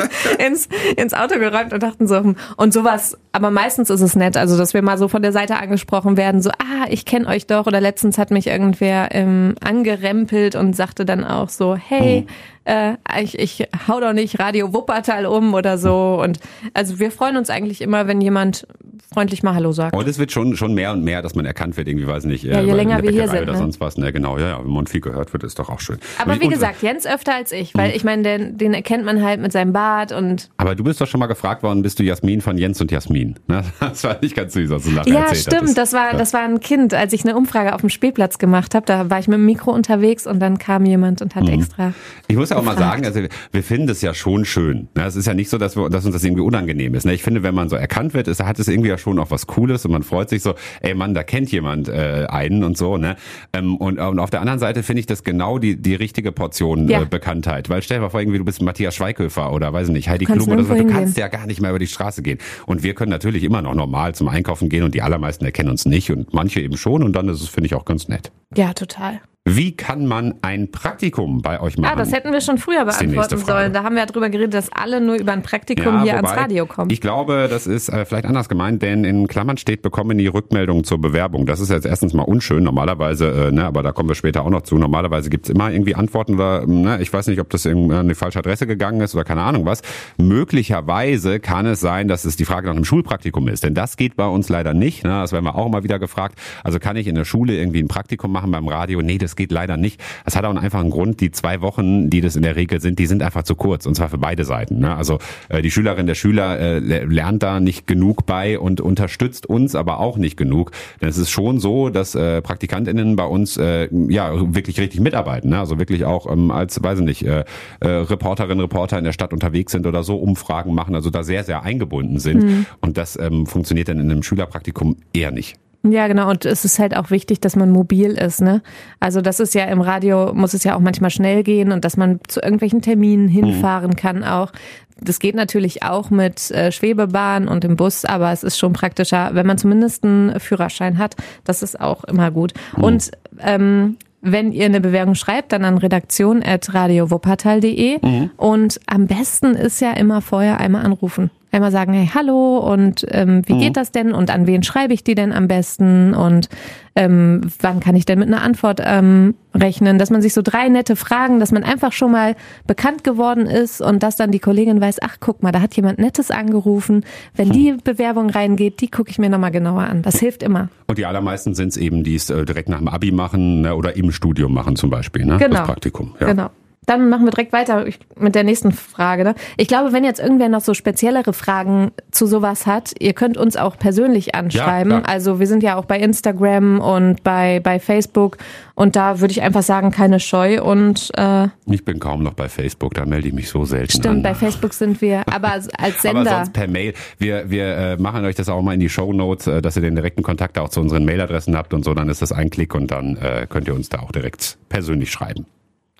ins, 0.46 0.68
ins 0.96 1.14
Auto 1.14 1.40
geräumt 1.40 1.74
und 1.74 1.84
dachten 1.84 2.08
so, 2.08 2.18
hm. 2.18 2.36
und 2.56 2.74
sowas, 2.74 3.18
aber 3.32 3.52
meistens 3.52 3.90
ist 3.90 4.02
es 4.02 4.16
nett, 4.16 4.38
also 4.38 4.58
dass 4.58 4.74
wir 4.74 4.82
mal 4.82 4.98
so 4.98 5.08
von 5.08 5.22
der 5.22 5.32
Seite 5.32 5.58
angesprochen 5.58 6.18
werden, 6.18 6.42
so, 6.42 6.50
ah, 6.52 6.86
ich 6.90 7.06
kenne 7.06 7.28
euch 7.28 7.48
doch, 7.48 7.68
oder 7.68 7.82
letztens 7.82 8.18
hat 8.18 8.32
mich 8.32 8.48
irgendwer 8.48 9.10
ähm, 9.12 9.56
angerempelt 9.64 10.56
und 10.56 10.76
sagte 10.76 11.06
dann 11.06 11.24
auch 11.24 11.50
so, 11.50 11.76
hey, 11.76 12.22
Mhm. 12.22 12.28
Äh, 12.68 12.94
ich, 13.22 13.40
ich 13.40 13.68
hau 13.88 14.00
doch 14.00 14.14
nicht 14.14 14.40
Radio 14.40 14.74
Wuppertal 14.74 15.26
um 15.26 15.54
oder 15.54 15.78
so 15.78 16.20
und 16.22 16.40
also 16.74 17.00
wir 17.00 17.12
freuen 17.12 17.38
uns 17.38 17.50
eigentlich 17.50 17.82
immer, 17.82 18.08
wenn 18.08 18.22
jemand 18.22 18.68
freundlich 19.14 19.42
mal 19.42 19.56
Hallo 19.56 19.72
sagt. 19.72 19.96
Und 19.96 20.08
es 20.08 20.20
wird 20.20 20.32
schon, 20.32 20.56
schon 20.58 20.74
mehr 20.74 20.92
und 20.92 21.04
mehr, 21.04 21.22
dass 21.22 21.34
man 21.34 21.46
erkannt 21.46 21.78
wird, 21.78 21.88
irgendwie, 21.88 22.06
weiß 22.08 22.26
nicht, 22.26 22.44
Ja, 22.44 22.60
je 22.62 22.70
in 22.70 22.76
länger 22.76 23.02
wir 23.02 23.10
hier 23.12 23.28
sind, 23.30 23.42
oder 23.44 23.54
ne? 23.54 23.58
sonst 23.58 23.80
was. 23.80 23.98
Ne, 23.98 24.12
genau, 24.12 24.38
ja, 24.38 24.50
ja, 24.50 24.60
wenn 24.64 24.72
man 24.72 24.86
viel 24.86 25.00
gehört 25.02 25.32
wird, 25.34 25.44
ist 25.44 25.58
doch 25.60 25.70
auch 25.70 25.80
schön. 25.80 25.98
Aber 26.18 26.34
Und- 26.34 26.42
wie 26.42 26.50
gesagt, 26.50 26.82
Jens 26.84 27.06
öfter 27.08 27.34
als 27.34 27.52
ich, 27.54 27.74
weil 27.74 27.96
ich 27.96 28.04
meine, 28.04 28.24
den, 28.24 28.58
den 28.58 28.74
erkennt 28.74 29.06
man 29.06 29.24
halt 29.24 29.40
mit 29.42 29.52
seinem 29.54 29.72
Bart 29.74 30.12
und 30.12 30.50
Aber 30.58 30.76
du 30.76 30.84
bist 30.84 31.00
doch 31.00 31.08
schon 31.08 31.20
mal 31.22 31.28
gefragt 31.28 31.64
worden, 31.64 31.82
bist 31.82 32.00
du 32.00 32.04
Jasmin 32.04 32.42
von 32.42 32.58
Jens 32.58 32.82
und 32.82 32.92
Jasmin? 32.92 33.36
Ne? 33.48 33.64
Das 33.80 34.04
war 34.04 34.18
nicht 34.22 34.36
ganz 34.36 34.54
süß, 34.54 34.70
was 34.70 34.84
du 34.84 34.92
nachher 34.92 35.08
Ja, 35.14 35.20
erzählt 35.22 35.38
stimmt. 35.42 35.56
hattest. 35.62 35.78
Das 35.78 35.94
war, 35.94 36.12
das 36.14 36.34
war 36.34 36.42
ein 36.42 36.60
Kind, 36.60 36.94
als 36.94 37.14
ich 37.14 37.24
eine 37.24 37.36
Umfrage 37.38 37.74
auf 37.74 37.80
dem 37.82 37.90
Spielplatz 37.90 38.38
gemacht 38.40 38.76
habe. 38.76 38.86
Da 38.86 39.10
war 39.10 39.20
ich 39.20 39.28
mit 39.30 39.36
dem 39.38 39.46
Mikro 39.46 39.72
unterwegs 39.72 40.28
und 40.28 40.40
dann 40.42 40.58
kam 40.58 40.86
jemand 40.86 41.22
und 41.22 41.34
hat 41.36 41.44
Mhm. 41.44 41.50
extra. 41.62 41.94
Ich 42.28 42.36
muss 42.36 42.50
ja 42.50 42.57
auch 42.58 42.64
mal 42.64 42.78
sagen, 42.78 43.06
also 43.06 43.22
wir 43.52 43.64
finden 43.64 43.88
das 43.88 44.02
ja 44.02 44.14
schon 44.14 44.46
schön. 44.46 44.88
Ne? 44.96 45.06
Es 45.06 45.16
ist 45.16 45.26
ja 45.28 45.34
nicht 45.34 45.50
so, 45.50 45.58
dass, 45.58 45.76
wir, 45.76 45.90
dass 45.90 46.06
uns 46.06 46.14
das 46.14 46.24
irgendwie 46.24 46.44
unangenehm 46.44 46.94
ist. 46.96 47.06
Ne? 47.06 47.14
Ich 47.14 47.24
finde, 47.24 47.44
wenn 47.44 47.56
man 47.56 47.70
so 47.70 47.76
erkannt 47.76 48.14
wird, 48.14 48.28
ist, 48.28 48.44
hat 48.44 48.60
es 48.60 48.68
irgendwie 48.68 48.90
ja 48.90 48.98
schon 48.98 49.20
auch 49.20 49.32
was 49.32 49.48
Cooles 49.48 49.86
und 49.86 49.92
man 49.92 50.04
freut 50.04 50.30
sich 50.30 50.42
so, 50.42 50.56
ey 50.82 50.94
Mann, 50.94 51.14
da 51.14 51.24
kennt 51.24 51.52
jemand 51.52 51.88
äh, 51.90 52.26
einen 52.30 52.64
und 52.64 52.78
so. 52.78 52.98
Ne? 52.98 53.16
Ähm, 53.54 53.78
und, 53.78 54.00
und 54.00 54.20
auf 54.20 54.30
der 54.30 54.42
anderen 54.42 54.60
Seite 54.60 54.84
finde 54.84 55.00
ich 55.02 55.06
das 55.06 55.24
genau 55.24 55.60
die, 55.60 55.76
die 55.82 55.96
richtige 55.96 56.32
Portion 56.32 56.88
Ja. 56.90 57.02
äh, 57.02 57.06
Bekanntheit. 57.06 57.70
Weil 57.70 57.82
stell 57.82 57.98
dir 57.98 58.04
mal 58.04 58.10
vor, 58.10 58.20
irgendwie 58.20 58.38
du 58.40 58.46
bist 58.46 58.62
Matthias 58.62 58.96
Schweighöfer 58.96 59.52
oder 59.54 59.72
weiß 59.74 59.88
ich 59.88 59.94
nicht, 59.94 60.10
Heidi 60.10 60.26
Klum 60.26 60.48
oder 60.50 60.64
so. 60.64 60.74
Du 60.74 60.88
kannst 60.88 61.18
ja 61.18 61.28
gar 61.28 61.46
nicht 61.46 61.62
mehr 61.62 61.70
über 61.72 61.80
die 61.80 61.88
Straße 61.88 62.22
gehen. 62.22 62.38
Und 62.66 62.84
wir 62.84 62.94
können 62.94 63.12
natürlich 63.12 63.44
immer 63.44 63.62
noch 63.62 63.76
normal 63.76 64.16
zum 64.16 64.28
Einkaufen 64.28 64.70
gehen 64.70 64.84
und 64.84 64.96
die 64.96 65.02
allermeisten 65.02 65.46
erkennen 65.46 65.70
uns 65.70 65.86
nicht 65.86 66.12
und 66.12 66.34
manche 66.34 66.60
eben 66.62 66.78
schon 66.78 67.04
und 67.04 67.14
dann 67.16 67.30
ist 67.30 67.42
es, 67.42 67.50
finde 67.50 67.68
ich, 67.68 67.76
auch 67.76 67.86
ganz 67.86 68.08
nett. 68.08 68.32
Ja, 68.56 68.74
total. 68.74 69.22
Wie 69.50 69.72
kann 69.72 70.06
man 70.06 70.36
ein 70.42 70.72
Praktikum 70.72 71.42
bei 71.42 71.62
euch 71.62 71.78
machen? 71.78 71.94
Ah, 71.94 71.96
das 71.96 72.12
hätten 72.12 72.34
wir 72.34 72.42
schon 72.42 72.58
früher 72.58 72.84
beantworten 72.84 73.38
sollen. 73.38 73.72
Da 73.72 73.84
haben 73.84 73.96
wir 73.96 74.02
ja 74.02 74.06
drüber 74.06 74.30
geredet, 74.30 74.54
dass 74.54 74.70
alle 74.74 75.00
nur 75.00 75.16
über 75.16 75.32
ein 75.32 75.42
Praktikum 75.42 76.04
hier 76.04 76.16
ans 76.16 76.32
wobei, 76.32 76.42
Radio 76.42 76.66
kommen. 76.66 76.92
Ich 76.92 77.00
glaube, 77.00 77.48
das 77.50 77.66
ist 77.66 77.88
äh, 77.88 78.04
vielleicht 78.04 78.26
anders 78.26 78.50
gemeint, 78.50 78.82
denn 78.82 79.06
in 79.06 79.28
Klammern 79.28 79.56
steht, 79.56 79.84
bekommen 79.84 80.18
die 80.18 80.28
Rückmeldung 80.28 80.84
zur 80.84 81.00
Bewerbung. 81.00 81.46
Das 81.46 81.62
ist 81.62 81.70
jetzt 81.70 81.86
erstens 81.86 82.14
mal 82.14 82.24
unschön, 82.24 82.62
normalerweise, 82.62 83.48
äh, 83.48 83.52
ne, 83.54 83.64
aber 83.64 83.84
da 83.84 83.94
kommen 83.94 84.10
wir 84.10 84.16
später 84.16 84.44
auch 84.44 84.50
noch 84.50 84.64
zu. 84.64 84.78
Normalerweise 84.78 85.30
gibt's 85.30 85.48
immer 85.48 85.72
irgendwie 85.72 85.96
Antworten 85.96 86.34
oder, 86.36 86.68
ne, 86.68 87.00
ich 87.02 87.14
weiß 87.14 87.28
nicht, 87.28 87.40
ob 87.40 87.50
das 87.50 87.66
in 87.66 87.90
eine 87.90 88.16
falsche 88.16 88.40
Adresse 88.40 88.68
gegangen 88.68 89.00
ist 89.00 89.16
oder 89.16 89.24
keine 89.24 89.44
Ahnung 89.44 89.66
was. 89.66 89.82
Möglicherweise 90.18 91.40
kann 91.40 91.66
es 91.68 91.80
sein, 91.80 92.10
dass 92.10 92.26
es 92.26 92.36
die 92.36 92.44
Frage 92.44 92.68
nach 92.68 92.76
einem 92.76 92.84
Schulpraktikum 92.84 93.48
ist, 93.48 93.64
denn 93.64 93.74
das 93.74 93.96
geht 93.96 94.18
bei 94.18 94.28
uns 94.28 94.50
leider 94.50 94.74
nicht. 94.74 95.06
Ne, 95.06 95.22
das 95.22 95.32
werden 95.32 95.46
wir 95.46 95.56
auch 95.56 95.68
immer 95.68 95.84
wieder 95.84 96.00
gefragt. 96.00 96.38
Also 96.66 96.80
kann 96.80 96.98
ich 96.98 97.08
in 97.08 97.16
der 97.16 97.24
Schule 97.24 97.56
irgendwie 97.56 97.80
ein 97.80 97.88
Praktikum 97.88 98.34
machen 98.34 98.52
beim 98.52 98.68
Radio? 98.68 99.02
Nee, 99.02 99.18
das 99.18 99.37
geht 99.38 99.52
leider 99.52 99.78
nicht. 99.78 100.02
Das 100.26 100.36
hat 100.36 100.44
auch 100.44 100.50
einen 100.50 100.58
einfachen 100.58 100.90
Grund. 100.90 101.22
Die 101.22 101.32
zwei 101.32 101.62
Wochen, 101.62 102.10
die 102.10 102.20
das 102.20 102.36
in 102.36 102.42
der 102.42 102.56
Regel 102.58 102.82
sind, 102.82 103.00
die 103.00 103.06
sind 103.06 103.24
einfach 103.24 103.44
zu 103.44 103.56
kurz 103.56 103.86
und 103.86 103.96
zwar 103.96 104.10
für 104.10 104.18
beide 104.18 104.44
Seiten. 104.44 104.80
Ne? 104.80 104.96
Also 104.96 105.20
äh, 105.48 105.62
die 105.62 105.72
Schülerin, 105.72 106.08
der 106.08 106.16
Schüler 106.16 106.60
äh, 106.60 106.80
le- 106.80 107.06
lernt 107.06 107.44
da 107.44 107.60
nicht 107.60 107.88
genug 107.88 108.26
bei 108.26 108.60
und 108.60 108.82
unterstützt 108.82 109.46
uns 109.46 109.76
aber 109.76 110.00
auch 110.00 110.18
nicht 110.18 110.36
genug. 110.36 110.72
Denn 111.00 111.08
es 111.08 111.18
ist 111.18 111.30
schon 111.30 111.60
so, 111.60 111.90
dass 111.90 112.16
äh, 112.16 112.42
PraktikantInnen 112.42 113.16
bei 113.16 113.26
uns 113.26 113.56
äh, 113.58 113.88
ja 114.10 114.32
wirklich 114.54 114.80
richtig 114.80 115.00
mitarbeiten. 115.00 115.52
Ne? 115.52 115.60
Also 115.60 115.80
wirklich 115.80 116.04
auch 116.04 116.30
ähm, 116.32 116.52
als, 116.52 116.82
weiß 116.82 117.00
ich 117.00 117.06
nicht, 117.06 117.26
äh, 117.26 117.46
äh, 117.80 117.88
Reporterinnen, 117.88 118.60
Reporter 118.60 118.98
in 118.98 119.04
der 119.04 119.14
Stadt 119.14 119.32
unterwegs 119.32 119.72
sind 119.72 119.86
oder 119.86 120.04
so, 120.04 120.18
Umfragen 120.18 120.74
machen, 120.74 120.96
also 120.96 121.10
da 121.10 121.24
sehr, 121.24 121.44
sehr 121.44 121.64
eingebunden 121.64 122.20
sind. 122.20 122.66
Und 122.82 122.98
das 122.98 123.18
ähm, 123.20 123.46
funktioniert 123.46 123.88
dann 123.88 124.00
in 124.00 124.10
einem 124.10 124.24
Schülerpraktikum 124.24 124.98
eher 125.14 125.32
nicht. 125.32 125.58
Ja, 125.84 126.08
genau. 126.08 126.30
Und 126.30 126.46
es 126.46 126.66
ist 126.66 126.80
halt 126.80 126.98
auch 126.98 127.12
wichtig, 127.12 127.40
dass 127.40 127.56
man 127.56 127.72
mobil 127.72 128.12
ist, 128.12 128.42
ne? 128.42 128.62
Also 129.00 129.22
das 129.22 129.40
ist 129.40 129.54
ja 129.54 129.66
im 129.66 129.82
Radio, 129.82 130.34
muss 130.34 130.54
es 130.54 130.64
ja 130.64 130.76
auch 130.76 130.80
manchmal 130.80 131.12
schnell 131.12 131.44
gehen 131.44 131.72
und 131.72 131.86
dass 131.86 131.98
man 131.98 132.20
zu 132.28 132.42
irgendwelchen 132.42 132.82
Terminen 132.82 133.28
hinfahren 133.28 133.96
kann 133.96 134.24
auch. 134.24 134.52
Das 135.00 135.20
geht 135.20 135.36
natürlich 135.36 135.84
auch 135.84 136.10
mit 136.10 136.50
äh, 136.52 136.72
Schwebebahn 136.72 137.48
und 137.48 137.64
im 137.64 137.76
Bus, 137.76 138.04
aber 138.04 138.32
es 138.32 138.42
ist 138.44 138.58
schon 138.58 138.74
praktischer, 138.74 139.30
wenn 139.34 139.46
man 139.46 139.60
zumindest 139.60 140.04
einen 140.04 140.40
Führerschein 140.40 140.98
hat. 140.98 141.16
Das 141.44 141.62
ist 141.62 141.80
auch 141.80 142.04
immer 142.06 142.32
gut. 142.32 142.54
Und 142.76 143.12
ähm, 143.40 143.98
wenn 144.22 144.52
ihr 144.52 144.66
eine 144.66 144.82
Bewerbung 144.82 145.14
schreibt, 145.14 145.52
dann 145.52 145.64
an 145.64 145.78
redaktion.radiowuppertal.de 145.78 148.00
und 148.38 148.80
am 148.88 149.06
besten 149.06 149.54
ist 149.54 149.80
ja 149.80 149.94
immer 149.94 150.22
vorher 150.22 150.60
einmal 150.60 150.84
anrufen. 150.84 151.30
Einmal 151.58 151.72
sagen, 151.72 151.92
hey, 151.92 152.08
hallo 152.14 152.60
und 152.60 153.04
ähm, 153.10 153.42
wie 153.48 153.58
geht 153.58 153.78
das 153.78 153.92
denn 153.92 154.12
und 154.12 154.30
an 154.30 154.46
wen 154.46 154.62
schreibe 154.62 154.94
ich 154.94 155.04
die 155.04 155.16
denn 155.16 155.34
am 155.34 155.48
besten 155.48 156.14
und 156.14 156.50
ähm, 156.96 157.42
wann 157.62 157.80
kann 157.80 157.96
ich 157.96 158.06
denn 158.06 158.20
mit 158.20 158.28
einer 158.28 158.44
Antwort 158.44 158.80
ähm, 158.86 159.34
rechnen, 159.56 159.98
dass 159.98 160.12
man 160.12 160.22
sich 160.22 160.36
so 160.36 160.44
drei 160.44 160.70
nette 160.70 160.96
Fragen, 160.96 161.40
dass 161.40 161.52
man 161.52 161.64
einfach 161.64 161.94
schon 161.94 162.12
mal 162.12 162.36
bekannt 162.68 163.04
geworden 163.04 163.48
ist 163.48 163.82
und 163.82 164.04
dass 164.04 164.18
dann 164.18 164.30
die 164.30 164.38
Kollegin 164.38 164.80
weiß, 164.80 165.00
ach 165.02 165.18
guck 165.20 165.42
mal, 165.42 165.52
da 165.52 165.60
hat 165.60 165.76
jemand 165.76 165.98
Nettes 165.98 166.30
angerufen. 166.30 167.04
Wenn 167.36 167.50
die 167.50 167.76
Bewerbung 167.84 168.30
reingeht, 168.30 168.80
die 168.80 168.92
gucke 168.92 169.10
ich 169.10 169.18
mir 169.18 169.32
nochmal 169.32 169.50
genauer 169.50 169.82
an. 169.82 170.04
Das 170.04 170.20
hilft 170.20 170.44
immer. 170.44 170.70
Und 170.86 171.00
die 171.00 171.08
allermeisten 171.08 171.56
sind 171.56 171.70
es 171.70 171.78
eben, 171.78 172.04
die 172.04 172.14
es 172.14 172.30
äh, 172.30 172.46
direkt 172.46 172.70
nach 172.70 172.78
dem 172.78 172.88
Abi 172.88 173.12
machen 173.12 173.62
ne, 173.62 173.76
oder 173.76 173.96
im 173.96 174.12
Studium 174.12 174.54
machen 174.54 174.76
zum 174.76 174.92
Beispiel, 174.92 175.26
ne? 175.26 175.38
Genau. 175.38 175.56
das 175.56 175.66
Praktikum. 175.66 176.14
Ja. 176.20 176.28
Genau. 176.28 176.52
Dann 176.88 177.10
machen 177.10 177.26
wir 177.26 177.32
direkt 177.32 177.52
weiter 177.52 177.86
mit 178.18 178.34
der 178.34 178.44
nächsten 178.46 178.72
Frage. 178.72 179.26
Ne? 179.26 179.36
Ich 179.58 179.68
glaube, 179.68 179.92
wenn 179.92 180.06
jetzt 180.06 180.22
irgendwer 180.22 180.48
noch 180.48 180.62
so 180.62 180.74
speziellere 180.74 181.34
Fragen 181.34 181.92
zu 182.12 182.26
sowas 182.26 182.66
hat, 182.66 182.94
ihr 183.00 183.12
könnt 183.12 183.36
uns 183.38 183.58
auch 183.58 183.78
persönlich 183.78 184.34
anschreiben. 184.36 184.92
Ja, 184.92 185.02
also 185.02 185.40
wir 185.40 185.48
sind 185.48 185.64
ja 185.64 185.76
auch 185.76 185.84
bei 185.84 186.00
Instagram 186.00 186.80
und 186.80 187.24
bei, 187.24 187.60
bei 187.60 187.80
Facebook 187.80 188.38
und 188.74 188.96
da 188.96 189.20
würde 189.20 189.34
ich 189.34 189.42
einfach 189.42 189.64
sagen, 189.64 189.92
keine 189.92 190.22
Scheu 190.22 190.64
und 190.64 191.12
äh, 191.18 191.48
Ich 191.66 191.84
bin 191.84 192.00
kaum 192.00 192.24
noch 192.24 192.34
bei 192.34 192.48
Facebook, 192.48 192.94
da 192.94 193.06
melde 193.06 193.28
ich 193.28 193.34
mich 193.34 193.50
so 193.50 193.66
selten 193.66 193.92
stimmt, 193.92 194.06
an. 194.08 194.24
bei 194.24 194.34
Facebook 194.34 194.74
sind 194.74 195.02
wir, 195.02 195.24
aber 195.32 195.52
als 195.52 195.68
als 195.78 196.06
Aber 196.06 196.24
Sender. 196.24 196.36
sonst 196.38 196.54
per 196.54 196.68
Mail. 196.70 196.94
Wir, 197.18 197.50
wir 197.50 197.66
äh, 197.66 197.98
machen 197.98 198.24
euch 198.24 198.36
das 198.36 198.48
auch 198.48 198.62
mal 198.62 198.74
in 198.74 198.80
die 198.80 198.88
Show 198.90 199.12
Notes, 199.12 199.46
äh, 199.48 199.62
dass 199.62 199.76
ihr 199.76 199.82
den 199.82 199.96
direkten 199.96 200.24
Kontakt 200.24 200.58
auch 200.58 200.70
zu 200.70 200.80
unseren 200.80 201.04
Mailadressen 201.04 201.58
habt 201.58 201.74
und 201.74 201.84
so. 201.84 201.94
Dann 201.94 202.08
ist 202.08 202.22
das 202.22 202.32
ein 202.32 202.50
Klick 202.50 202.74
und 202.74 202.92
dann 202.92 203.18
äh, 203.18 203.46
könnt 203.50 203.68
ihr 203.68 203.76
uns 203.76 203.90
da 203.90 204.00
auch 204.00 204.14
direkt 204.14 204.58
persönlich 204.70 205.12
schreiben. 205.12 205.46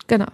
Genau. 0.06 0.26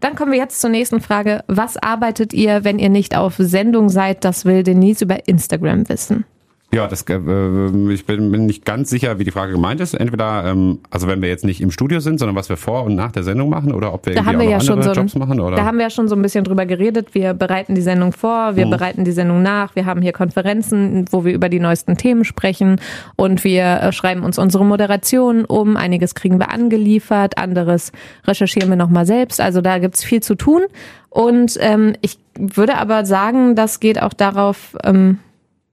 Dann 0.00 0.16
kommen 0.16 0.32
wir 0.32 0.38
jetzt 0.38 0.60
zur 0.60 0.70
nächsten 0.70 1.00
Frage. 1.00 1.44
Was 1.46 1.76
arbeitet 1.76 2.32
ihr, 2.32 2.64
wenn 2.64 2.78
ihr 2.78 2.88
nicht 2.88 3.16
auf 3.16 3.34
Sendung 3.38 3.90
seid? 3.90 4.24
Das 4.24 4.44
will 4.44 4.62
Denise 4.62 5.04
über 5.04 5.28
Instagram 5.28 5.88
wissen. 5.88 6.24
Ja, 6.72 6.86
das, 6.86 7.02
äh, 7.08 7.92
ich 7.92 8.06
bin, 8.06 8.30
bin 8.30 8.46
nicht 8.46 8.64
ganz 8.64 8.90
sicher, 8.90 9.18
wie 9.18 9.24
die 9.24 9.32
Frage 9.32 9.52
gemeint 9.52 9.80
ist. 9.80 9.94
Entweder, 9.94 10.44
ähm, 10.46 10.78
also 10.88 11.08
wenn 11.08 11.20
wir 11.20 11.28
jetzt 11.28 11.44
nicht 11.44 11.60
im 11.60 11.72
Studio 11.72 11.98
sind, 11.98 12.18
sondern 12.18 12.36
was 12.36 12.48
wir 12.48 12.56
vor 12.56 12.84
und 12.84 12.94
nach 12.94 13.10
der 13.10 13.24
Sendung 13.24 13.50
machen 13.50 13.74
oder 13.74 13.92
ob 13.92 14.06
wir 14.06 14.14
Da 14.14 14.24
haben 14.24 14.38
wir 14.38 14.46
auch 14.46 14.50
ja 14.50 14.58
andere 14.58 14.94
so 14.94 15.00
Jobs 15.00 15.16
machen 15.16 15.40
oder. 15.40 15.56
Da 15.56 15.64
haben 15.64 15.78
wir 15.78 15.84
ja 15.84 15.90
schon 15.90 16.06
so 16.06 16.14
ein 16.14 16.22
bisschen 16.22 16.44
drüber 16.44 16.66
geredet. 16.66 17.12
Wir 17.12 17.34
bereiten 17.34 17.74
die 17.74 17.80
Sendung 17.80 18.12
vor, 18.12 18.54
wir 18.54 18.66
bereiten 18.66 19.04
die 19.04 19.10
Sendung 19.10 19.42
nach, 19.42 19.74
wir 19.74 19.84
haben 19.84 20.00
hier 20.00 20.12
Konferenzen, 20.12 21.06
wo 21.10 21.24
wir 21.24 21.34
über 21.34 21.48
die 21.48 21.58
neuesten 21.58 21.96
Themen 21.96 22.24
sprechen 22.24 22.80
und 23.16 23.42
wir 23.42 23.64
äh, 23.64 23.92
schreiben 23.92 24.22
uns 24.22 24.38
unsere 24.38 24.64
Moderation 24.64 25.44
um. 25.44 25.76
Einiges 25.76 26.14
kriegen 26.14 26.38
wir 26.38 26.50
angeliefert, 26.50 27.36
anderes 27.36 27.90
recherchieren 28.26 28.68
wir 28.68 28.76
nochmal 28.76 29.06
selbst. 29.06 29.40
Also 29.40 29.60
da 29.60 29.78
gibt's 29.78 30.04
viel 30.04 30.22
zu 30.22 30.36
tun. 30.36 30.62
Und 31.08 31.58
ähm, 31.60 31.94
ich 32.00 32.18
würde 32.38 32.76
aber 32.76 33.04
sagen, 33.04 33.56
das 33.56 33.80
geht 33.80 34.00
auch 34.00 34.12
darauf, 34.12 34.76
ähm, 34.84 35.18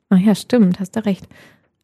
ach 0.10 0.20
ja, 0.20 0.36
stimmt, 0.36 0.80
hast 0.80 0.96
du 0.96 1.06
recht. 1.06 1.28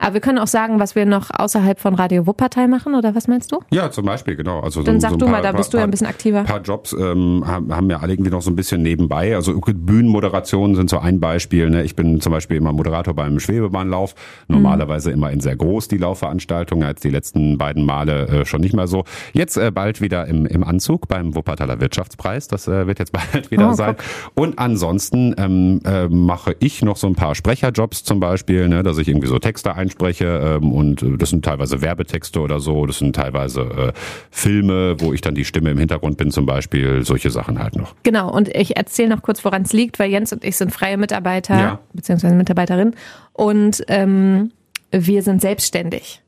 Aber 0.03 0.15
wir 0.15 0.21
können 0.21 0.37
auch 0.37 0.47
sagen, 0.47 0.81
was 0.81 0.95
wir 0.95 1.05
noch 1.05 1.29
außerhalb 1.33 1.79
von 1.79 1.95
Radio 1.95 2.27
Wuppertal 2.27 2.67
machen, 2.67 2.93
oder 2.93 3.15
was 3.15 3.29
meinst 3.29 3.53
du? 3.53 3.59
Ja, 3.71 3.89
zum 3.89 4.05
Beispiel, 4.05 4.35
genau. 4.35 4.59
Also 4.59 4.83
Dann 4.83 4.95
so, 4.95 5.01
sag 5.01 5.11
so 5.11 5.17
du 5.17 5.25
paar, 5.25 5.35
mal, 5.35 5.41
da 5.41 5.53
bist 5.53 5.73
du 5.73 5.77
ja 5.77 5.85
ein 5.85 5.91
bisschen 5.91 6.07
aktiver. 6.07 6.39
Ein 6.39 6.45
paar 6.45 6.61
Jobs 6.61 6.91
ähm, 6.91 7.43
haben, 7.47 7.73
haben 7.73 7.89
ja 7.89 7.99
alle 7.99 8.11
irgendwie 8.11 8.29
noch 8.29 8.41
so 8.41 8.51
ein 8.51 8.57
bisschen 8.57 8.81
nebenbei. 8.81 9.33
Also 9.33 9.57
Bühnenmoderationen 9.57 10.75
sind 10.75 10.89
so 10.89 10.99
ein 10.99 11.21
Beispiel. 11.21 11.69
Ne? 11.69 11.83
Ich 11.83 11.95
bin 11.95 12.19
zum 12.19 12.33
Beispiel 12.33 12.57
immer 12.57 12.73
Moderator 12.73 13.13
beim 13.13 13.39
Schwebebahnlauf. 13.39 14.13
Normalerweise 14.49 15.11
immer 15.11 15.31
in 15.31 15.39
sehr 15.39 15.55
groß 15.55 15.87
die 15.87 15.97
Laufveranstaltung, 15.97 16.83
als 16.83 16.99
die 16.99 17.09
letzten 17.09 17.57
beiden 17.57 17.85
Male 17.85 18.27
äh, 18.27 18.45
schon 18.45 18.59
nicht 18.59 18.75
mehr 18.75 18.87
so. 18.87 19.05
Jetzt 19.31 19.55
äh, 19.55 19.71
bald 19.71 20.01
wieder 20.01 20.27
im, 20.27 20.45
im 20.45 20.65
Anzug 20.65 21.07
beim 21.07 21.33
Wuppertaler 21.33 21.79
Wirtschaftspreis. 21.79 22.49
Das 22.49 22.67
äh, 22.67 22.87
wird 22.87 22.99
jetzt 22.99 23.13
bald 23.31 23.51
wieder 23.51 23.69
Oh, 23.69 23.73
sein. 23.73 23.95
Und 24.35 24.59
ansonsten 24.59 25.33
ähm, 25.37 25.79
äh, 25.85 26.09
mache 26.09 26.57
ich 26.59 26.81
noch 26.81 26.97
so 26.97 27.07
ein 27.07 27.15
paar 27.15 27.35
Sprecherjobs 27.35 28.03
zum 28.03 28.19
Beispiel, 28.19 28.67
ne? 28.67 28.83
dass 28.83 28.97
ich 28.97 29.07
irgendwie 29.07 29.27
so 29.27 29.39
Texte 29.39 29.75
einspreche 29.93 30.57
ähm, 30.61 30.71
und 30.71 31.03
äh, 31.03 31.17
das 31.17 31.29
sind 31.29 31.45
teilweise 31.45 31.81
Werbetexte 31.81 32.39
oder 32.39 32.59
so, 32.59 32.85
das 32.85 32.99
sind 32.99 33.15
teilweise 33.15 33.61
äh, 33.61 33.93
Filme, 34.31 34.95
wo 34.99 35.13
ich 35.13 35.21
dann 35.21 35.35
die 35.35 35.45
Stimme 35.45 35.71
im 35.71 35.77
Hintergrund 35.77 36.17
bin 36.17 36.31
zum 36.31 36.45
Beispiel, 36.45 37.03
solche 37.05 37.29
Sachen 37.29 37.59
halt 37.59 37.75
noch. 37.75 37.95
Genau, 38.03 38.31
und 38.31 38.49
ich 38.55 38.75
erzähle 38.77 39.09
noch 39.09 39.21
kurz, 39.21 39.43
woran 39.45 39.63
es 39.63 39.73
liegt, 39.73 39.99
weil 39.99 40.09
Jens 40.09 40.33
und 40.33 40.43
ich 40.43 40.57
sind 40.57 40.71
freie 40.71 40.97
Mitarbeiter, 40.97 41.59
Ja. 41.59 41.79
beziehungsweise 41.93 42.35
Mitarbeiterin, 42.35 42.95
und 43.33 43.83
ähm, 43.87 44.51
wir 44.91 45.23
sind 45.23 45.41
selbstständig. 45.41 46.21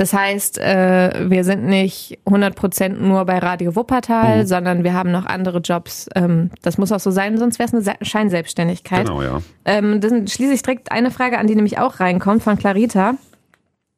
Das 0.00 0.14
heißt, 0.14 0.56
äh, 0.56 1.28
wir 1.28 1.44
sind 1.44 1.66
nicht 1.66 2.18
100% 2.24 2.88
nur 2.88 3.26
bei 3.26 3.36
Radio 3.36 3.76
Wuppertal, 3.76 4.46
sondern 4.46 4.82
wir 4.82 4.94
haben 4.94 5.10
noch 5.12 5.26
andere 5.26 5.58
Jobs. 5.58 6.08
Ähm, 6.14 6.48
das 6.62 6.78
muss 6.78 6.90
auch 6.90 7.00
so 7.00 7.10
sein, 7.10 7.36
sonst 7.36 7.58
wäre 7.58 7.66
es 7.66 7.74
eine 7.74 7.82
Se- 7.82 7.96
Scheinselbstständigkeit. 8.00 9.04
Genau, 9.06 9.20
ja. 9.22 9.42
Ähm, 9.66 10.00
dann 10.00 10.26
schließe 10.26 10.54
ich 10.54 10.62
direkt 10.62 10.90
eine 10.90 11.10
Frage 11.10 11.36
an, 11.36 11.48
die 11.48 11.54
nämlich 11.54 11.76
auch 11.76 12.00
reinkommt 12.00 12.42
von 12.42 12.56
Clarita. 12.56 13.16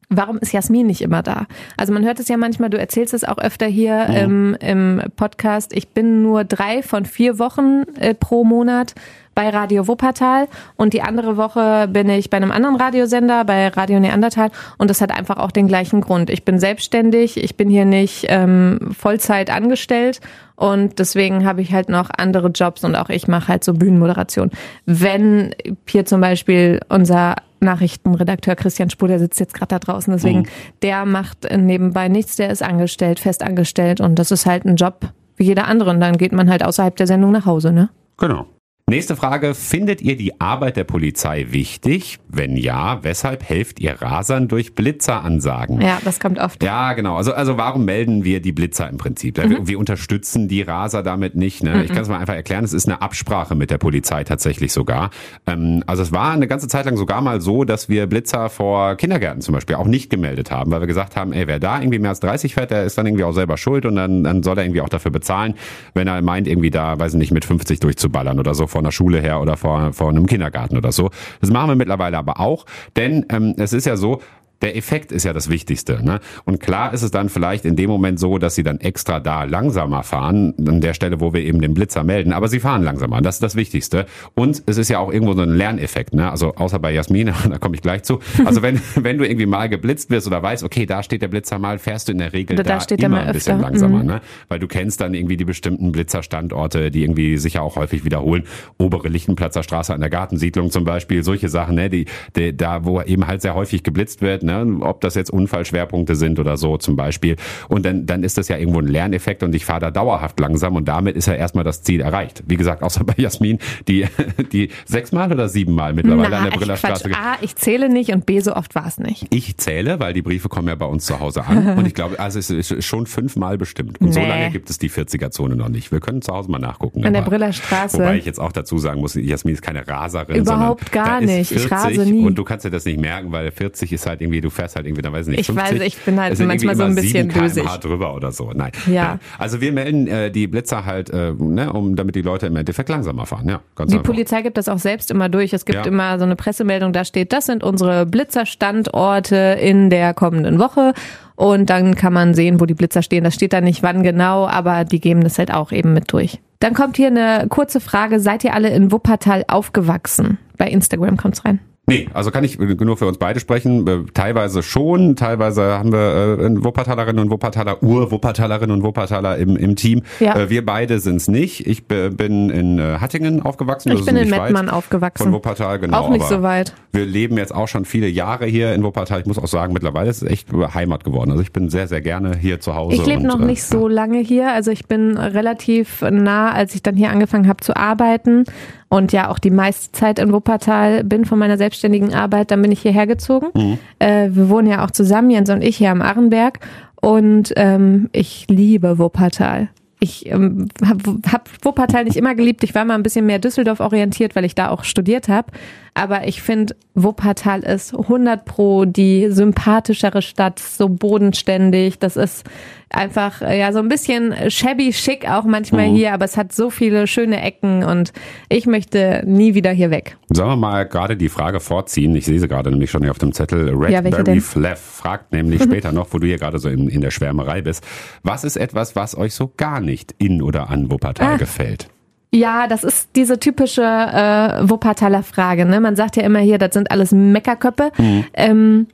Warum 0.09 0.39
ist 0.39 0.51
Jasmin 0.53 0.89
nicht 0.89 1.03
immer 1.03 1.23
da? 1.23 1.47
Also 1.77 1.93
man 1.93 2.05
hört 2.05 2.19
es 2.19 2.27
ja 2.27 2.37
manchmal, 2.37 2.69
du 2.69 2.79
erzählst 2.81 3.15
es 3.15 3.23
auch 3.23 3.39
öfter 3.39 3.67
hier 3.67 4.07
im, 4.09 4.57
im 4.59 5.03
Podcast. 5.15 5.73
Ich 5.73 5.91
bin 5.91 6.23
nur 6.23 6.43
drei 6.43 6.83
von 6.83 7.05
vier 7.07 7.39
Wochen 7.39 7.85
äh, 8.01 8.13
pro 8.13 8.43
Monat 8.43 8.95
bei 9.35 9.49
Radio 9.49 9.89
Wuppertal 9.89 10.49
und 10.77 10.93
die 10.93 11.03
andere 11.03 11.37
Woche 11.37 11.89
bin 11.89 12.09
ich 12.09 12.31
bei 12.31 12.37
einem 12.37 12.51
anderen 12.51 12.77
Radiosender, 12.77 13.45
bei 13.45 13.69
Radio 13.69 14.01
Neandertal 14.01 14.51
und 14.79 14.91
das 14.91 15.01
hat 15.01 15.11
einfach 15.11 15.39
auch 15.39 15.51
den 15.51 15.69
gleichen 15.69 16.01
Grund. 16.01 16.31
Ich 16.31 16.45
bin 16.45 16.59
selbstständig, 16.59 17.43
ich 17.43 17.57
bin 17.57 17.69
hier 17.69 17.85
nicht 17.85 18.27
ähm, 18.29 18.93
Vollzeit 18.97 19.51
angestellt 19.51 20.21
und 20.57 20.99
deswegen 20.99 21.45
habe 21.45 21.63
ich 21.63 21.73
halt 21.73 21.89
noch 21.89 22.11
andere 22.17 22.49
Jobs 22.49 22.85
und 22.85 22.95
auch 22.95 23.09
ich 23.09 23.29
mache 23.29 23.49
halt 23.49 23.65
so 23.65 23.75
Bühnenmoderation. 23.75 24.51
Wenn 24.87 25.55
hier 25.89 26.05
zum 26.05 26.21
Beispiel 26.21 26.81
unser 26.89 27.37
Nachrichtenredakteur 27.61 28.57
Christian 28.57 28.91
Spur, 28.91 29.09
der 29.09 29.19
sitzt 29.19 29.41
jetzt 29.41 29.55
gerade 29.55 29.69
da 29.69 29.79
draußen, 29.79 30.13
deswegen 30.13 30.49
der 30.83 31.07
macht 31.07 31.49
nebenbei 31.57 32.09
nichts, 32.09 32.37
der 32.37 32.51
ist 32.51 32.63
angestellt, 32.63 33.21
fest 33.21 33.43
angestellt 33.43 34.01
und 34.01 34.19
das 34.19 34.31
ist 34.31 34.47
halt 34.47 34.65
ein 34.65 34.77
Job 34.77 35.13
wie 35.37 35.45
jeder 35.45 35.67
andere 35.67 35.91
und 35.91 36.01
dann 36.01 36.19
geht 36.19 36.33
man 36.33 36.51
halt 36.51 36.65
außerhalb 36.65 36.95
der 36.97 37.07
Sendung 37.07 37.33
nach 37.33 37.47
Hause, 37.47 37.73
ne? 37.73 37.89
Genau. 38.19 38.47
Nächste 38.89 39.15
Frage. 39.15 39.55
Findet 39.55 40.03
ihr 40.03 40.17
die 40.17 40.41
Arbeit 40.41 40.77
der 40.77 40.83
Polizei 40.85 41.47
wichtig? 41.51 42.19
Wenn 42.29 42.57
ja, 42.57 42.99
weshalb 43.03 43.49
helft 43.49 43.79
ihr 43.79 44.03
Rasern 44.03 44.49
durch 44.49 44.75
Blitzeransagen? 44.75 45.81
Ja, 45.81 45.99
das 46.05 46.19
kommt 46.19 46.41
oft. 46.41 46.63
Ja, 46.65 46.93
genau. 46.95 47.17
Also, 47.17 47.33
also 47.33 47.57
warum 47.57 47.85
melden 47.85 48.25
wir 48.25 48.43
die 48.43 48.51
Blitzer 48.51 48.91
im 48.91 48.99
Prinzip? 48.99 49.39
Ja, 49.39 49.49
Wir, 49.49 49.67
wir 49.69 49.79
unterstützen 49.79 50.49
die 50.49 50.63
Raser 50.63 51.05
damit 51.05 51.37
nicht. 51.37 51.63
Ne? 51.63 51.85
Ich 51.85 51.93
kann 51.93 52.03
es 52.03 52.09
mal 52.09 52.19
einfach 52.19 52.35
erklären. 52.35 52.65
Es 52.65 52.73
ist 52.73 52.87
eine 52.87 53.01
Absprache 53.01 53.55
mit 53.55 53.71
der 53.71 53.79
Polizei 53.79 54.25
tatsächlich 54.25 54.73
sogar. 54.73 55.11
Ähm, 55.47 55.85
also 55.87 56.03
es 56.03 56.11
war 56.13 56.33
eine 56.33 56.49
ganze 56.49 56.67
Zeit 56.67 56.85
lang 56.85 56.97
sogar 56.97 57.23
mal 57.23 57.41
so, 57.41 57.63
dass 57.63 57.89
wir 57.89 58.09
Blitzer 58.09 58.51
vor 58.51 58.97
Kindergärten 58.97 59.43
zum 59.43 59.55
Beispiel 59.55 59.77
auch 59.77 59.87
nicht 59.87 60.11
gemeldet 60.11 60.51
haben, 60.51 60.73
weil 60.73 60.81
wir 60.81 60.89
gesagt 60.89 61.15
haben, 61.15 61.33
ey, 61.33 61.47
wer 61.47 61.61
da 61.61 61.81
irgendwie 61.81 62.01
mehr 62.01 62.11
als 62.11 62.21
30 62.21 62.55
fährt, 62.55 62.73
der 62.73 62.83
ist 62.83 62.99
dann 62.99 63.07
irgendwie 63.07 63.25
auch 63.25 63.33
selber 63.33 63.57
schuld 63.57 63.87
und 63.87 63.95
dann, 63.95 64.25
dann 64.25 64.43
soll 64.43 64.59
er 64.59 64.65
irgendwie 64.65 64.81
auch 64.81 64.89
dafür 64.89 65.13
bezahlen, 65.13 65.55
wenn 65.95 66.09
er 66.09 66.21
meint, 66.21 66.49
irgendwie 66.49 66.71
da, 66.71 66.99
weiß 66.99 67.15
ich 67.15 67.19
nicht, 67.19 67.33
mit 67.33 67.45
50 67.45 67.79
durchzuballern 67.79 68.41
oder 68.41 68.55
so 68.55 68.67
vor 68.73 68.81
einer 68.81 68.93
Schule 68.93 69.21
her 69.21 69.41
oder 69.41 69.57
vor, 69.57 69.93
vor 69.93 70.09
einem 70.09 70.27
Kindergarten 70.27 70.77
oder 70.77 70.91
so. 70.91 71.11
Das 71.41 71.51
machen 71.51 71.69
wir 71.69 71.77
mittlerweile 71.77 72.19
aber 72.19 72.41
auch, 72.41 72.67
denn 72.97 73.25
ähm, 73.31 73.55
es 73.57 73.73
ist 73.73 73.87
ja 73.87 73.97
so, 73.97 74.21
der 74.63 74.77
Effekt 74.77 75.13
ist 75.13 75.25
ja 75.25 75.33
das 75.33 75.51
Wichtigste. 75.51 76.03
Ne? 76.03 76.21
Und 76.45 76.61
klar 76.61 76.95
ist 76.95 77.03
es 77.03 77.11
dann 77.11 77.29
vielleicht 77.29 77.65
in 77.65 77.77
dem 77.77 77.91
Moment 77.91 78.19
so, 78.19 78.39
dass 78.39 78.55
sie 78.55 78.63
dann 78.63 78.79
extra 78.81 79.21
da 79.21 79.45
langsamer 79.45 80.05
fahren, 80.05 80.55
an 80.67 80.81
der 80.81 80.95
Stelle, 80.95 81.21
wo 81.21 81.33
wir 81.33 81.43
eben 81.43 81.61
den 81.61 81.75
Blitzer 81.75 82.05
melden. 82.05 82.33
Aber 82.33 82.49
sie 82.49 82.61
fahren 82.61 82.83
langsamer. 82.83 83.21
Das 83.21 83.37
ist 83.37 83.43
das 83.43 83.57
Wichtigste. 83.57 84.07
Und 84.35 84.63
es 84.67 84.79
ist 84.79 84.89
ja 84.89 85.01
auch 85.01 85.13
irgendwo 85.13 85.35
so 85.35 85.43
ein 85.43 85.51
Lerneffekt. 85.55 86.15
Ne? 86.15 86.31
Also 86.31 86.55
außer 86.55 86.79
bei 86.79 86.93
Jasmin, 86.93 87.33
da 87.51 87.59
komme 87.59 87.75
ich 87.75 87.83
gleich 87.83 88.05
zu. 88.05 88.21
Also 88.45 88.63
wenn, 88.63 88.81
wenn 88.95 89.19
du 89.19 89.27
irgendwie 89.27 89.47
mal 89.47 89.69
geblitzt 89.69 90.11
wirst 90.11 90.27
oder 90.29 90.43
weißt, 90.43 90.63
okay, 90.63 90.87
da 90.87 91.03
steht 91.03 91.23
der 91.23 91.29
Blitzer 91.29 91.59
mal, 91.59 91.79
fährst 91.79 92.09
du 92.09 92.13
in 92.13 92.19
der 92.19 92.33
Regel 92.33 92.57
Da 92.57 92.63
da, 92.63 92.81
steht 92.81 93.01
er 93.01 93.07
immer 93.07 93.21
ein 93.21 93.33
bisschen 93.33 93.61
langsamer. 93.61 93.99
Mhm. 94.01 94.07
Ne? 94.07 94.21
Weil 94.49 94.61
du 94.61 94.69
kennst 94.69 95.01
dann 95.01 95.15
irgendwie 95.15 95.37
die 95.37 95.45
bestimmten 95.45 95.91
Blitzerstandorte, 95.91 96.93
die 96.93 97.03
irgendwie 97.03 97.37
sich 97.37 97.55
ja 97.55 97.63
auch 97.63 97.75
häufig 97.75 98.05
wiederholen. 98.05 98.45
Obere 98.79 99.09
Lichtenplatzer 99.09 99.65
Straße 99.65 99.93
an 99.93 100.01
der 100.01 100.11
Gartensiedlung 100.11 100.71
zum 100.71 100.85
Beispiel. 100.85 101.25
Solche 101.25 101.49
Sachen, 101.49 101.75
ne? 101.75 101.91
die, 101.91 102.07
die, 102.37 102.57
da 102.57 102.85
wo 102.85 103.01
eben 103.03 103.27
halt 103.27 103.43
sehr 103.43 103.55
häufig 103.55 103.83
geblitzt 103.83 104.23
wird. 104.23 104.45
Ne? 104.45 104.52
Ob 104.83 105.01
das 105.01 105.15
jetzt 105.15 105.31
Unfallschwerpunkte 105.31 106.15
sind 106.15 106.39
oder 106.39 106.57
so 106.57 106.77
zum 106.77 106.97
Beispiel. 106.97 107.37
Und 107.69 107.85
dann, 107.87 108.07
dann 108.07 108.23
ist 108.23 108.39
das 108.39 108.49
ja 108.49 108.57
irgendwo 108.57 108.81
ein 108.81 108.87
Lerneffekt 108.87 109.43
und 109.43 109.55
ich 109.55 109.65
fahre 109.65 109.81
da 109.81 109.91
dauerhaft 109.91 110.39
langsam 110.41 110.77
und 110.77 110.87
damit 110.89 111.17
ist 111.17 111.27
ja 111.27 111.35
erstmal 111.35 111.65
das 111.65 111.83
Ziel 111.83 112.01
erreicht. 112.01 112.43
Wie 112.47 112.57
gesagt, 112.57 112.83
außer 112.83 113.05
bei 113.05 113.15
Jasmin, 113.17 113.59
die, 113.89 114.07
die 114.53 114.69
sechsmal 114.85 115.33
oder 115.33 115.49
siebenmal 115.49 115.93
mittlerweile 115.93 116.37
an 116.37 116.45
der 116.51 116.57
Brillerstraße. 116.57 117.11
A, 117.15 117.37
ich 117.41 117.57
zähle 117.57 117.89
nicht 117.89 118.13
und 118.13 118.27
B, 118.27 118.41
so 118.41 118.55
oft 118.55 118.75
war 118.75 118.87
es 118.87 118.99
nicht. 118.99 119.27
ich 119.31 119.57
zähle, 119.57 120.01
weil 120.01 120.13
die 120.13 120.23
Briefe 120.23 120.49
kommen 120.49 120.69
ja 120.69 120.75
bei 120.75 120.87
uns 120.87 121.07
zu 121.07 121.19
Hause 121.21 121.45
an. 121.47 121.77
Und 121.79 121.87
ich 121.87 121.95
glaube, 121.95 122.19
also 122.21 122.39
es 122.39 122.51
ist 122.51 122.85
schon 122.85 123.07
fünfmal 123.07 123.57
bestimmt. 123.59 124.01
Und 124.01 124.13
so 124.13 124.21
Nee. 124.21 124.29
lange 124.29 124.51
gibt 124.51 124.69
es 124.71 124.79
die 124.79 124.91
40er-Zone 124.91 125.57
noch 125.57 125.69
nicht. 125.69 125.91
Wir 125.91 126.01
können 126.01 126.23
zu 126.23 126.33
Hause 126.33 126.51
mal 126.51 126.59
nachgucken. 126.59 127.05
An 127.05 127.13
der 127.13 127.23
aber- 127.23 127.31
Briller 127.31 127.53
Straße. 127.53 127.99
Wobei 127.99 128.19
ich 128.19 128.25
jetzt 128.27 128.39
auch 128.41 128.53
dazu 128.53 128.79
sagen 128.79 129.01
muss, 129.01 129.15
Jasmin 129.15 129.55
ist 129.55 129.63
keine 129.63 129.87
Raserin. 129.89 130.37
Überhaupt 130.37 130.93
gar 130.93 131.21
nicht. 131.21 131.51
Ich 131.53 131.61
40 131.61 131.73
rase 131.73 132.05
nie. 132.05 132.25
Und 132.25 132.37
du 132.37 132.45
kannst 132.45 132.65
dir 132.67 132.71
das 132.71 132.85
nicht 132.85 133.01
merken, 133.01 133.33
weil 133.33 133.51
40 133.51 133.93
ist 133.93 134.07
halt 134.07 134.21
irgendwie, 134.21 134.41
du 134.43 134.51
fährst 134.51 134.77
halt 134.77 134.87
irgendwie, 134.87 135.01
dann 135.03 135.13
weiß 135.15 135.27
ich 135.29 135.31
nicht, 135.31 135.41
Ich 135.41 135.47
50. 135.47 135.81
weiß, 135.81 135.87
ich 135.87 135.97
bin 135.99 136.21
halt 136.21 136.39
manchmal 136.41 136.77
so 136.77 136.83
ein 136.83 136.95
bisschen 136.95 137.31
7 137.31 137.41
dösig. 137.41 137.63
km/h 137.65 137.79
drüber 137.79 138.15
oder 138.15 138.31
so. 138.33 138.51
Nein. 138.55 138.73
Ja. 138.87 139.03
Nein. 139.05 139.21
Also 139.39 139.61
wir 139.63 139.73
melden 139.73 140.07
äh, 140.09 140.31
die 140.31 140.47
Blitzer 140.47 140.85
halt, 140.85 141.09
äh, 141.11 141.33
ne, 141.33 141.73
um, 141.73 141.97
damit 141.97 142.15
die 142.15 142.23
Leute 142.23 142.47
im 142.47 142.57
Endeffekt 142.57 142.89
langsamer 142.91 143.25
fahren. 143.25 143.49
Ja, 143.49 143.61
ganz 143.77 143.91
Die 143.91 143.97
einfach. 143.99 144.11
Polizei 144.13 144.43
gibt 144.43 144.59
das 144.59 144.69
auch 144.69 144.79
selbst 144.79 145.11
immer 145.11 145.29
durch. 145.31 145.53
Es 145.55 145.65
gibt 145.65 145.79
Ja. 145.79 145.85
immer 145.85 146.19
so 146.19 146.25
eine 146.25 146.37
Pressemeldung, 146.37 146.93
da 146.93 147.05
steht, 147.05 147.33
das 147.33 147.47
sind 147.47 147.65
unsere 147.65 148.05
Blitzerstandorte 148.07 149.37
in 149.61 149.91
der 149.91 150.15
kommenden 150.15 150.59
Woche. 150.59 150.93
Und 151.35 151.71
dann 151.71 151.95
kann 151.95 152.13
man 152.13 152.35
sehen, 152.35 152.61
wo 152.61 152.67
die 152.67 152.75
Blitzer 152.75 153.03
stehen. 153.03 153.25
Das 153.25 153.35
steht 153.35 153.53
da 153.53 153.61
nicht 153.61 153.83
wann 153.83 154.03
genau, 154.03 154.47
aber 154.47 154.85
die 154.85 155.01
geben 155.01 155.23
das 155.23 155.39
halt 155.39 155.53
auch 155.53 155.73
eben 155.73 155.93
mit 155.95 156.13
durch. 156.13 156.39
Dann 156.61 156.75
kommt 156.75 156.97
hier 156.97 157.09
eine 157.09 157.47
kurze 157.49 157.81
Frage. 157.81 158.21
Seid 158.21 158.45
ihr 158.45 158.55
alle 158.55 158.69
in 158.71 158.93
Wuppertal 158.93 159.45
aufgewachsen? 159.49 160.39
Bei 160.59 160.69
Instagram 160.69 161.17
kommt's 161.17 161.45
rein. 161.45 161.59
Nee, 161.87 162.09
also 162.15 162.31
kann 162.31 162.45
ich 162.45 162.61
nur 162.61 162.97
für 162.97 163.07
uns 163.09 163.19
beide 163.19 163.41
sprechen. 163.41 163.87
Äh, 163.89 164.03
Teilweise 164.15 164.63
schon, 164.63 165.17
teilweise 165.17 165.63
haben 165.79 165.91
wir 165.91 166.39
äh, 166.39 166.65
Wuppertalerinnen 166.65 167.25
und 167.25 167.31
Wuppertaler, 167.31 167.83
Ur-Wuppertalerinnen 167.83 168.77
und 168.77 168.83
Wuppertaler 168.85 169.37
im, 169.39 169.57
im 169.57 169.75
Team. 169.75 170.03
Ja. 170.21 170.39
Äh, 170.39 170.49
Wir 170.49 170.65
beide 170.65 171.01
sind's 171.01 171.27
nicht. 171.27 171.67
Ich 171.67 171.87
bin 171.87 172.51
in 172.51 172.79
äh, 172.79 172.99
Hattingen 173.01 173.43
aufgewachsen. 173.43 173.91
Ich 173.93 174.05
bin 174.05 174.15
in 174.15 174.29
nicht 174.29 174.39
Mettmann 174.39 174.69
aufgewachsen. 174.69 175.25
Von 175.25 175.33
Wuppertal, 175.33 175.81
genau. 175.81 175.99
Auch 175.99 176.11
nicht 176.11 176.25
so 176.27 176.43
weit. 176.43 176.73
Wir 176.93 177.05
leben 177.05 177.37
jetzt 177.37 177.53
auch 177.53 177.67
schon 177.67 177.85
viele 177.85 178.07
Jahre 178.07 178.47
hier 178.47 178.73
in 178.75 178.85
Wuppertal. 178.85 179.21
Ich 179.21 179.27
muss 179.27 179.39
auch 179.39 179.49
sagen, 179.49 179.73
mittlerweile 179.73 180.09
ist 180.09 180.23
es 180.23 180.31
echt 180.31 180.53
Heimat 180.53 181.03
geworden. 181.03 181.33
Also 181.33 181.43
ich 181.43 181.53
bin 181.53 181.69
sehr, 181.69 181.89
sehr 181.89 182.01
gerne 182.01 182.37
hier 182.37 182.61
zu 182.61 182.77
Hause. 182.77 182.95
Ich 182.95 183.07
lebe 183.07 183.27
noch 183.27 183.41
äh, 183.41 183.45
nicht 183.45 183.65
so 183.65 183.89
lange 183.89 184.21
hier. 184.21 184.53
Also 184.53 184.71
ich 184.71 184.87
bin 184.87 185.17
relativ 185.19 186.03
nah, 186.03 186.53
als 186.53 186.77
ich 186.77 186.83
dann 186.83 186.95
hier 186.95 187.11
angefangen 187.11 187.49
habe 187.49 187.61
zu 187.61 187.77
arbeiten 187.77 188.45
und 188.93 189.11
ja 189.11 189.31
auch 189.31 189.39
die 189.39 189.51
meiste 189.51 189.91
Zeit 189.93 190.19
in 190.19 190.35
Wuppertal 190.35 191.03
bin 191.03 191.25
von 191.25 191.39
meiner 191.39 191.57
selbstständigen 191.57 192.13
Arbeit, 192.13 192.51
dann 192.51 192.61
bin 192.61 192.71
ich 192.71 192.83
hierher 192.83 193.07
gezogen. 193.07 193.47
Mhm. 193.55 193.79
Äh, 193.99 194.29
wir 194.33 194.51
wohnen 194.51 194.69
ja 194.69 194.85
auch 194.85 194.91
zusammen, 194.91 195.31
Jens 195.31 195.49
und 195.49 195.65
ich 195.65 195.79
hier 195.79 195.91
am 195.91 196.03
Arrenberg 196.03 196.61
und 197.01 197.55
ähm, 197.57 198.11
ich 198.13 198.45
liebe 198.51 198.99
Wuppertal. 198.99 199.71
Ich 199.99 200.27
ähm, 200.27 200.69
habe 200.85 201.21
hab 201.33 201.49
Wuppertal 201.63 202.05
nicht 202.05 202.17
immer 202.17 202.35
geliebt. 202.35 202.65
Ich 202.65 202.75
war 202.75 202.85
mal 202.85 202.95
ein 202.95 203.03
bisschen 203.03 203.25
mehr 203.25 203.39
Düsseldorf 203.39 203.81
orientiert, 203.81 204.37
weil 204.37 204.45
ich 204.45 204.55
da 204.55 204.69
auch 204.69 204.85
studiert 204.85 205.27
habe. 205.29 205.51
Aber 205.95 206.27
ich 206.27 206.41
finde, 206.41 206.75
Wuppertal 206.95 207.61
ist 207.61 207.93
100 207.95 208.47
pro 208.47 208.87
die 208.87 209.31
sympathischere 209.31 210.23
Stadt, 210.23 210.59
so 210.59 210.89
bodenständig. 210.89 211.99
Das 211.99 212.17
ist 212.17 212.45
einfach 212.89 213.43
äh, 213.43 213.59
ja 213.59 213.73
so 213.73 213.79
ein 213.79 213.89
bisschen 213.89 214.35
shabby 214.51 214.93
schick 214.95 215.29
auch 215.29 215.45
manchmal 215.45 215.89
Mhm. 215.91 215.95
hier, 215.97 216.15
aber 216.15 216.25
es 216.25 216.37
hat 216.39 216.53
so 216.53 216.71
viele 216.71 217.07
schöne 217.07 217.43
Ecken 217.43 217.85
und 217.85 218.13
ich 218.49 218.67
möchte 218.67 219.23
nie 219.27 219.55
wieder 219.55 219.71
hier 219.71 219.91
weg. 219.91 220.17
Sollen 220.31 220.49
wir 220.51 220.57
mal 220.57 220.85
gerade 220.87 221.17
die 221.17 221.29
Frage 221.29 221.61
vorziehen? 221.61 222.17
Ich 222.17 222.25
sehe 222.25 222.41
sie 222.41 222.49
gerade 222.49 222.71
nämlich 222.71 222.91
schon 222.91 223.03
hier 223.03 223.11
auf 223.11 223.19
dem 223.19 223.33
Zettel. 223.33 223.69
Ja, 223.91 224.01
Redberry 224.01 224.25
denn? 224.25 224.41
Fleff 224.41 224.81
fragt 224.81 225.33
nämlich 225.33 225.63
später 225.63 225.93
noch, 225.93 226.09
wo 226.13 226.19
du 226.19 226.27
hier 226.27 226.39
gerade 226.39 226.59
so 226.59 226.71
in, 226.71 226.89
in 226.89 227.03
der 227.03 227.11
Schwärmerei 227.11 227.61
bist. 227.61 227.85
Was 228.23 228.45
ist 228.45 228.57
etwas, 228.57 228.97
was 228.97 229.17
euch 229.17 229.35
so 229.35 229.53
gar 229.57 229.81
nicht 229.81 230.15
in 230.19 230.41
oder 230.41 230.71
an 230.71 230.91
Wuppertal 230.91 231.35
Ah. 231.35 231.37
gefällt? 231.37 231.89
Ja, 232.35 232.67
das 232.67 232.83
ist 232.83 233.11
diese 233.15 233.39
typische 233.39 233.83
äh, 233.83 234.69
Wuppertaler 234.69 235.23
Frage. 235.23 235.67
Ne? 235.67 235.81
Man 235.81 235.97
sagt 235.97 236.17
ja 236.17 236.23
immer 236.23 236.39
hier, 236.39 236.57
das 236.57 236.73
sind 236.73 236.91
alles 236.91 237.13
Meckerköppe. 237.13 237.93
Ähm, 238.33 238.87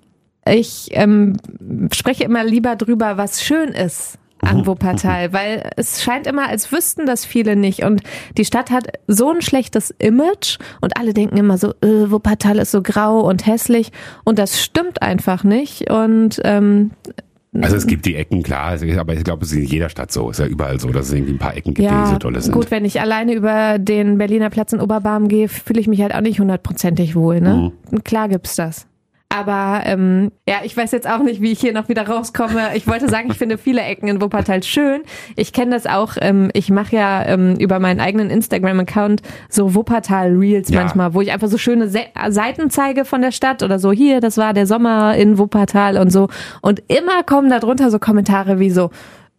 ich 0.44 0.88
ähm, 0.92 1.36
spreche 1.92 2.24
immer 2.24 2.42
lieber 2.42 2.74
drüber, 2.74 3.16
was 3.16 3.42
schön 3.42 3.68
ist 3.68 4.18
an 4.40 4.66
Wuppertal, 4.66 5.32
weil 5.32 5.70
es 5.76 6.02
scheint 6.02 6.26
immer, 6.26 6.48
als 6.48 6.72
wüssten 6.72 7.06
das 7.06 7.24
viele 7.24 7.54
nicht. 7.54 7.84
Und 7.84 8.02
die 8.36 8.44
Stadt 8.44 8.70
hat 8.70 8.88
so 9.06 9.30
ein 9.30 9.42
schlechtes 9.42 9.94
Image 9.98 10.58
und 10.80 10.96
alle 10.96 11.14
denken 11.14 11.36
immer 11.36 11.58
so, 11.58 11.70
äh, 11.80 12.10
Wuppertal 12.10 12.58
ist 12.58 12.72
so 12.72 12.82
grau 12.82 13.20
und 13.20 13.46
hässlich. 13.46 13.92
Und 14.24 14.38
das 14.38 14.60
stimmt 14.60 15.02
einfach 15.02 15.44
nicht. 15.44 15.90
Und 15.90 16.40
ähm, 16.44 16.90
Also 17.60 17.76
es 17.76 17.86
gibt 17.86 18.04
die 18.04 18.14
Ecken, 18.14 18.42
klar, 18.42 18.78
aber 18.98 19.14
ich 19.14 19.24
glaube, 19.24 19.44
es 19.44 19.52
ist 19.52 19.58
in 19.58 19.64
jeder 19.64 19.88
Stadt 19.88 20.12
so. 20.12 20.30
Es 20.30 20.38
ist 20.38 20.44
ja 20.44 20.50
überall 20.50 20.78
so, 20.78 20.90
dass 20.90 21.06
es 21.06 21.12
irgendwie 21.14 21.32
ein 21.32 21.38
paar 21.38 21.56
Ecken 21.56 21.74
gibt, 21.74 21.88
die 21.88 21.94
nicht 21.94 22.08
so 22.08 22.18
tolle 22.18 22.40
sind. 22.40 22.52
gut, 22.52 22.70
wenn 22.70 22.84
ich 22.84 23.00
alleine 23.00 23.32
über 23.32 23.78
den 23.78 24.18
Berliner 24.18 24.50
Platz 24.50 24.72
in 24.72 24.80
Oberbarm 24.80 25.28
gehe, 25.28 25.48
fühle 25.48 25.80
ich 25.80 25.88
mich 25.88 26.02
halt 26.02 26.14
auch 26.14 26.20
nicht 26.20 26.40
hundertprozentig 26.40 27.16
wohl. 27.16 27.40
Ne? 27.40 27.72
Mhm. 27.90 28.04
Klar 28.04 28.28
gibt's 28.28 28.56
das. 28.56 28.86
Aber 29.30 29.82
ähm, 29.84 30.32
ja, 30.48 30.60
ich 30.64 30.74
weiß 30.74 30.90
jetzt 30.92 31.08
auch 31.08 31.18
nicht, 31.18 31.42
wie 31.42 31.52
ich 31.52 31.60
hier 31.60 31.74
noch 31.74 31.90
wieder 31.90 32.08
rauskomme. 32.08 32.74
Ich 32.74 32.86
wollte 32.86 33.10
sagen, 33.10 33.28
ich 33.30 33.36
finde 33.36 33.58
viele 33.58 33.82
Ecken 33.82 34.08
in 34.08 34.22
Wuppertal 34.22 34.62
schön. 34.62 35.02
Ich 35.36 35.52
kenne 35.52 35.72
das 35.72 35.86
auch. 35.86 36.12
Ähm, 36.20 36.50
ich 36.54 36.70
mache 36.70 36.96
ja 36.96 37.26
ähm, 37.26 37.56
über 37.56 37.78
meinen 37.78 38.00
eigenen 38.00 38.30
Instagram-Account 38.30 39.20
so 39.50 39.74
Wuppertal-Reels 39.74 40.70
Ja. 40.70 40.80
manchmal, 40.80 41.12
wo 41.12 41.20
ich 41.20 41.30
einfach 41.30 41.48
so 41.48 41.58
schöne 41.58 41.88
Se 41.88 42.00
Seiten 42.30 42.70
zeige 42.70 43.04
von 43.04 43.20
der 43.20 43.32
Stadt 43.32 43.62
oder 43.62 43.78
so. 43.78 43.92
Hier, 43.92 44.20
das 44.20 44.38
war 44.38 44.54
der 44.54 44.66
Sommer 44.66 45.14
in 45.14 45.36
Wuppertal 45.36 45.98
und 45.98 46.10
so. 46.10 46.28
Und 46.62 46.82
immer 46.88 47.22
kommen 47.22 47.50
da 47.50 47.58
drunter 47.58 47.90
so 47.90 47.98
Kommentare 47.98 48.58
wie 48.60 48.70
so, 48.70 48.90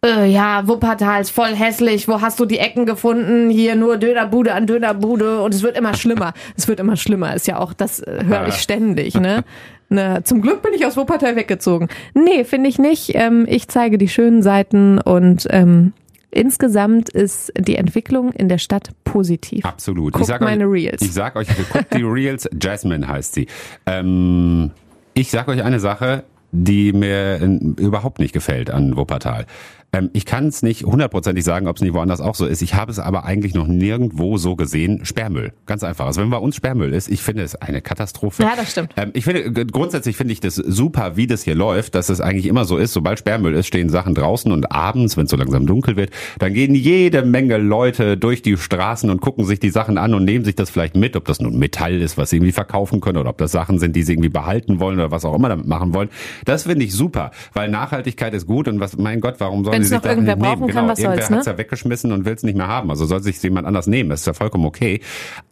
äh, 0.06 0.30
ja, 0.30 0.66
Wuppertal 0.68 1.20
ist 1.20 1.30
voll 1.30 1.54
hässlich. 1.54 2.06
Wo 2.06 2.20
hast 2.20 2.38
du 2.38 2.44
die 2.46 2.58
Ecken 2.58 2.86
gefunden? 2.86 3.50
Hier 3.50 3.74
nur 3.74 3.96
Dönerbude 3.96 4.54
an 4.54 4.66
Dönerbude 4.66 5.42
und 5.42 5.52
es 5.52 5.62
wird 5.64 5.76
immer 5.76 5.94
schlimmer. 5.94 6.32
Es 6.56 6.68
wird 6.68 6.78
immer 6.78 6.96
schlimmer. 6.96 7.34
Ist 7.34 7.48
ja 7.48 7.58
auch, 7.58 7.72
das 7.72 7.98
äh, 8.00 8.20
höre 8.24 8.46
ich 8.46 8.54
ständig, 8.54 9.14
ne? 9.14 9.42
Ne, 9.92 10.20
zum 10.22 10.40
Glück 10.40 10.62
bin 10.62 10.72
ich 10.72 10.86
aus 10.86 10.96
Wuppertal 10.96 11.34
weggezogen. 11.34 11.88
Nee, 12.14 12.44
finde 12.44 12.68
ich 12.68 12.78
nicht. 12.78 13.10
Ähm, 13.14 13.44
ich 13.48 13.66
zeige 13.66 13.98
die 13.98 14.08
schönen 14.08 14.40
Seiten 14.40 15.00
und 15.00 15.48
ähm, 15.50 15.92
insgesamt 16.30 17.08
ist 17.08 17.52
die 17.58 17.74
Entwicklung 17.74 18.30
in 18.30 18.48
der 18.48 18.58
Stadt 18.58 18.90
positiv. 19.02 19.64
Absolut. 19.64 20.12
Guckt 20.12 20.22
ich 20.22 20.28
sag 20.28 20.42
meine 20.42 20.68
euch, 20.68 20.84
Reels. 20.84 21.02
Ich 21.02 21.12
sag 21.12 21.34
euch, 21.34 21.48
guckt 21.72 21.92
die 21.92 22.02
Reels. 22.04 22.48
Jasmine 22.62 23.08
heißt 23.08 23.34
sie. 23.34 23.48
Ähm, 23.84 24.70
ich 25.14 25.28
sag 25.30 25.48
euch 25.48 25.64
eine 25.64 25.80
Sache, 25.80 26.22
die 26.52 26.92
mir 26.92 27.42
äh, 27.42 27.46
überhaupt 27.82 28.20
nicht 28.20 28.32
gefällt 28.32 28.70
an 28.70 28.96
Wuppertal. 28.96 29.46
Ähm, 29.92 30.10
ich 30.12 30.24
kann 30.24 30.46
es 30.46 30.62
nicht 30.62 30.84
hundertprozentig 30.84 31.44
sagen, 31.44 31.66
ob 31.66 31.76
es 31.76 31.82
nicht 31.82 31.94
woanders 31.94 32.20
auch 32.20 32.34
so 32.34 32.46
ist. 32.46 32.62
Ich 32.62 32.74
habe 32.74 32.90
es 32.90 32.98
aber 32.98 33.24
eigentlich 33.24 33.54
noch 33.54 33.66
nirgendwo 33.66 34.36
so 34.36 34.56
gesehen. 34.56 35.04
Sperrmüll. 35.04 35.52
Ganz 35.66 35.82
einfach. 35.82 36.06
Also 36.06 36.20
wenn 36.20 36.30
bei 36.30 36.38
uns 36.38 36.56
Sperrmüll 36.56 36.92
ist, 36.92 37.08
ich 37.08 37.22
finde 37.22 37.42
es 37.42 37.56
eine 37.56 37.80
Katastrophe. 37.80 38.42
Ja, 38.42 38.52
das 38.56 38.70
stimmt. 38.70 38.92
Ähm, 38.96 39.10
ich 39.14 39.24
finde, 39.24 39.66
grundsätzlich 39.66 40.16
finde 40.16 40.32
ich 40.32 40.40
das 40.40 40.54
super, 40.56 41.16
wie 41.16 41.26
das 41.26 41.42
hier 41.42 41.54
läuft, 41.54 41.94
dass 41.94 42.08
es 42.08 42.20
eigentlich 42.20 42.46
immer 42.46 42.64
so 42.64 42.76
ist, 42.76 42.92
sobald 42.92 43.18
Sperrmüll 43.18 43.54
ist, 43.54 43.66
stehen 43.66 43.88
Sachen 43.88 44.14
draußen 44.14 44.52
und 44.52 44.70
abends, 44.72 45.16
wenn 45.16 45.24
es 45.24 45.30
so 45.30 45.36
langsam 45.36 45.66
dunkel 45.66 45.96
wird, 45.96 46.10
dann 46.38 46.54
gehen 46.54 46.74
jede 46.74 47.22
Menge 47.22 47.58
Leute 47.58 48.16
durch 48.16 48.42
die 48.42 48.56
Straßen 48.56 49.10
und 49.10 49.20
gucken 49.20 49.44
sich 49.44 49.60
die 49.60 49.70
Sachen 49.70 49.98
an 49.98 50.14
und 50.14 50.24
nehmen 50.24 50.44
sich 50.44 50.54
das 50.54 50.70
vielleicht 50.70 50.96
mit, 50.96 51.16
ob 51.16 51.24
das 51.24 51.40
nun 51.40 51.58
Metall 51.58 52.00
ist, 52.00 52.16
was 52.16 52.30
sie 52.30 52.36
irgendwie 52.36 52.52
verkaufen 52.52 53.00
können 53.00 53.18
oder 53.18 53.30
ob 53.30 53.38
das 53.38 53.52
Sachen 53.52 53.78
sind, 53.78 53.96
die 53.96 54.02
sie 54.02 54.12
irgendwie 54.12 54.28
behalten 54.28 54.80
wollen 54.80 54.98
oder 54.98 55.10
was 55.10 55.24
auch 55.24 55.34
immer 55.34 55.48
damit 55.48 55.66
machen 55.66 55.94
wollen. 55.94 56.08
Das 56.44 56.64
finde 56.64 56.84
ich 56.84 56.92
super, 56.92 57.32
weil 57.52 57.68
Nachhaltigkeit 57.68 58.34
ist 58.34 58.46
gut 58.46 58.68
und 58.68 58.80
was, 58.80 58.96
mein 58.96 59.20
Gott, 59.20 59.36
warum 59.38 59.64
sollen 59.64 59.79
Wenn's 59.80 59.88
sie 59.88 59.94
sich 59.94 60.02
noch 60.02 60.08
irgendwer 60.08 60.36
nicht 60.36 60.42
nehmen? 60.42 60.58
brauchen 60.58 60.66
genau, 60.68 60.80
kann, 60.80 60.88
was 60.88 60.98
irgendwer 60.98 61.18
soll's, 61.18 61.30
ne? 61.30 61.36
hat's 61.38 61.46
ja 61.46 61.58
weggeschmissen 61.58 62.12
und 62.12 62.24
will 62.24 62.34
es 62.34 62.42
nicht 62.42 62.56
mehr 62.56 62.68
haben. 62.68 62.90
Also 62.90 63.06
soll 63.06 63.22
sich 63.22 63.42
jemand 63.42 63.66
anders 63.66 63.86
nehmen. 63.86 64.10
Das 64.10 64.20
ist 64.20 64.26
ja 64.26 64.32
vollkommen 64.32 64.64
okay. 64.64 65.00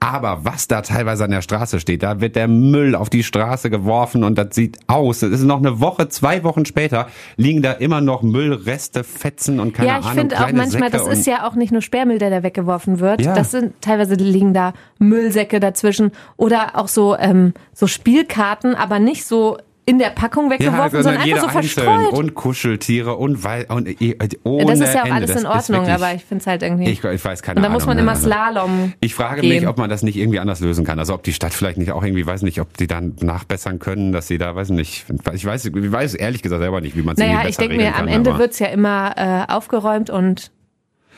Aber 0.01 0.45
was 0.45 0.69
da 0.69 0.83
teilweise 0.83 1.25
an 1.25 1.31
der 1.31 1.43
Straße 1.43 1.81
steht, 1.81 2.03
da 2.03 2.21
wird 2.21 2.37
der 2.37 2.49
Müll 2.49 2.95
auf 2.95 3.11
die 3.11 3.23
Straße 3.23 3.71
geworfen 3.71 4.25
und 4.25 4.39
das 4.39 4.55
sieht 4.55 4.79
aus. 4.87 5.23
Es 5.23 5.33
ist 5.33 5.45
noch 5.45 5.59
eine 5.59 5.81
Woche, 5.81 6.09
zwei 6.09 6.45
Wochen 6.45 6.65
später 6.65 7.09
liegen 7.37 7.63
da 7.63 7.73
immer 7.73 8.01
noch 8.01 8.23
Müllreste, 8.23 9.05
Fetzen 9.05 9.61
und 9.61 9.73
keine 9.73 9.89
ja, 9.89 9.99
ich 9.99 10.05
Ahnung, 10.05 10.19
finde 10.19 10.37
auch 10.37 10.53
manchmal, 10.53 10.91
Säcke 10.91 11.05
das 11.05 11.07
ist 11.07 11.27
ja 11.27 11.47
auch 11.49 11.55
nicht 11.55 11.73
nur 11.73 11.83
Sperrmüll, 11.83 12.19
der 12.19 12.31
da 12.31 12.43
weggeworfen 12.43 13.01
wird. 13.01 13.23
Ja. 13.23 13.35
Das 13.35 13.51
sind 13.51 13.75
teilweise 13.81 14.15
liegen 14.15 14.55
da 14.55 14.73
Müllsäcke 14.99 15.61
dazwischen 15.61 16.13
oder 16.37 16.73
auch 16.75 16.89
so 16.89 17.17
ähm, 17.17 17.55
so 17.73 17.87
Spielkarten, 17.87 18.75
aber 18.75 18.99
nicht 18.99 19.27
so 19.27 19.59
in 19.89 19.99
der 19.99 20.11
Packung 20.11 20.51
weggeworfen, 20.51 21.03
sondern 21.03 21.25
jeder 21.25 21.43
einfach 21.45 21.55
so 21.55 21.61
verstreut. 21.61 22.13
und 22.13 22.35
Kuscheltiere 22.35 23.17
und, 23.17 23.43
Wei- 23.43 23.67
und 23.69 23.89
äh, 24.01 24.15
ohne 24.45 24.67
das 24.67 24.81
ist 24.81 24.95
ja 24.95 25.01
auch 25.03 25.07
Ende. 25.07 25.15
alles 25.17 25.31
in 25.31 25.47
Ordnung, 25.47 25.81
wirklich- 25.87 25.95
aber 25.95 26.15
ich 26.15 26.25
finde 26.25 26.43
es 26.43 26.47
halt 26.47 26.63
irgendwie. 26.63 26.91
Ich, 26.91 27.03
ich 27.03 27.25
weiß 27.25 27.43
keine 27.43 27.57
und 27.57 27.63
da 27.63 27.69
Ahnung. 27.69 27.73
muss 27.75 27.87
man 27.87 27.97
ne? 27.97 28.03
immer 28.03 28.13
Also- 28.13 28.27
Slalom. 28.27 28.93
Ich 29.01 29.15
frage 29.15 29.41
gehen. 29.41 29.51
mich, 29.61 29.67
ob 29.67 29.79
man 29.79 29.89
das 29.89 30.03
nicht 30.03 30.17
irgendwie 30.17 30.41
anders 30.41 30.61
lösen 30.61 30.85
kann. 30.85 30.99
Also 30.99 31.15
ob 31.15 31.23
die 31.23 31.33
Stadt 31.33 31.55
vielleicht 31.55 31.79
nicht 31.79 31.91
auch 31.93 32.03
irgendwie, 32.05 32.27
weiß 32.27 32.43
nicht, 32.43 32.61
ob 32.61 32.77
die 32.77 32.87
dann 32.87 33.15
nachbessern 33.21 33.79
können, 33.79 34.13
dass 34.13 34.27
sie 34.29 34.37
da, 34.39 34.55
weiß 34.55 34.71
nicht, 34.71 35.07
ich 35.33 35.45
weiß, 35.47 35.65
ich 35.67 35.93
weiß 35.93 36.15
ehrlich 36.15 36.43
gesagt 36.43 36.61
selber 36.61 36.81
nicht, 36.81 36.95
wie 36.97 37.03
man 37.03 37.15
es 37.15 37.19
Naja, 37.19 37.49
ich 37.49 37.57
denke 37.57 37.77
mir, 37.77 37.97
am 37.97 38.09
Ende 38.09 38.31
aber- 38.31 38.41
wird's 38.41 38.59
ja 38.59 38.67
immer 38.67 39.15
äh, 39.17 39.51
aufgeräumt 39.53 40.11
und 40.11 40.51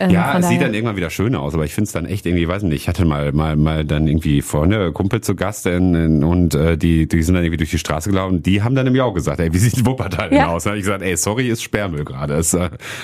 ähm, 0.01 0.11
Ja, 0.11 0.39
es 0.39 0.49
sieht 0.49 0.61
dann 0.63 0.75
irgendwann 0.75 0.97
wieder 0.97 1.11
schön 1.11 1.35
aus, 1.37 1.55
aber 1.55 1.65
ich 1.65 1.75
finde 1.75 1.87
es 1.87 1.93
dann 1.93 2.07
echt 2.07 2.27
irgendwie, 2.27 2.49
weiß 2.49 2.63
nicht, 2.65 2.75
ich 2.83 2.89
hatte 2.89 3.05
mal 3.05 3.33
mal 3.33 3.55
mal 3.57 3.85
dann 3.85 4.09
irgendwie 4.09 4.43
vorne 4.43 4.91
Kumpel 4.93 5.21
zu 5.21 5.35
Gast 5.37 5.67
in, 5.67 5.95
in, 5.95 6.25
und 6.25 6.55
äh, 6.55 6.77
die 6.77 7.07
die 7.07 7.23
sind 7.23 7.35
dann 7.35 7.45
irgendwie 7.45 7.59
durch 7.59 7.71
die 7.71 7.79
Straße 7.79 8.11
gelaufen 8.11 8.43
die 8.43 8.63
haben 8.63 8.75
dann 8.75 8.85
nämlich 8.85 9.03
auch 9.03 9.15
gesagt, 9.15 9.39
ey, 9.41 9.53
wie 9.53 9.59
sieht 9.59 9.85
Wuppertal 9.87 10.31
denn 10.31 10.39
Ja. 10.39 10.49
aus? 10.49 10.65
Da 10.65 10.71
hab 10.71 10.77
ich 10.77 10.83
gesagt, 10.83 11.03
ey, 11.03 11.17
sorry, 11.17 11.49
ist 11.49 11.63
Sperrmüll 11.63 12.05
gerade. 12.05 12.35
Äh, 12.35 12.43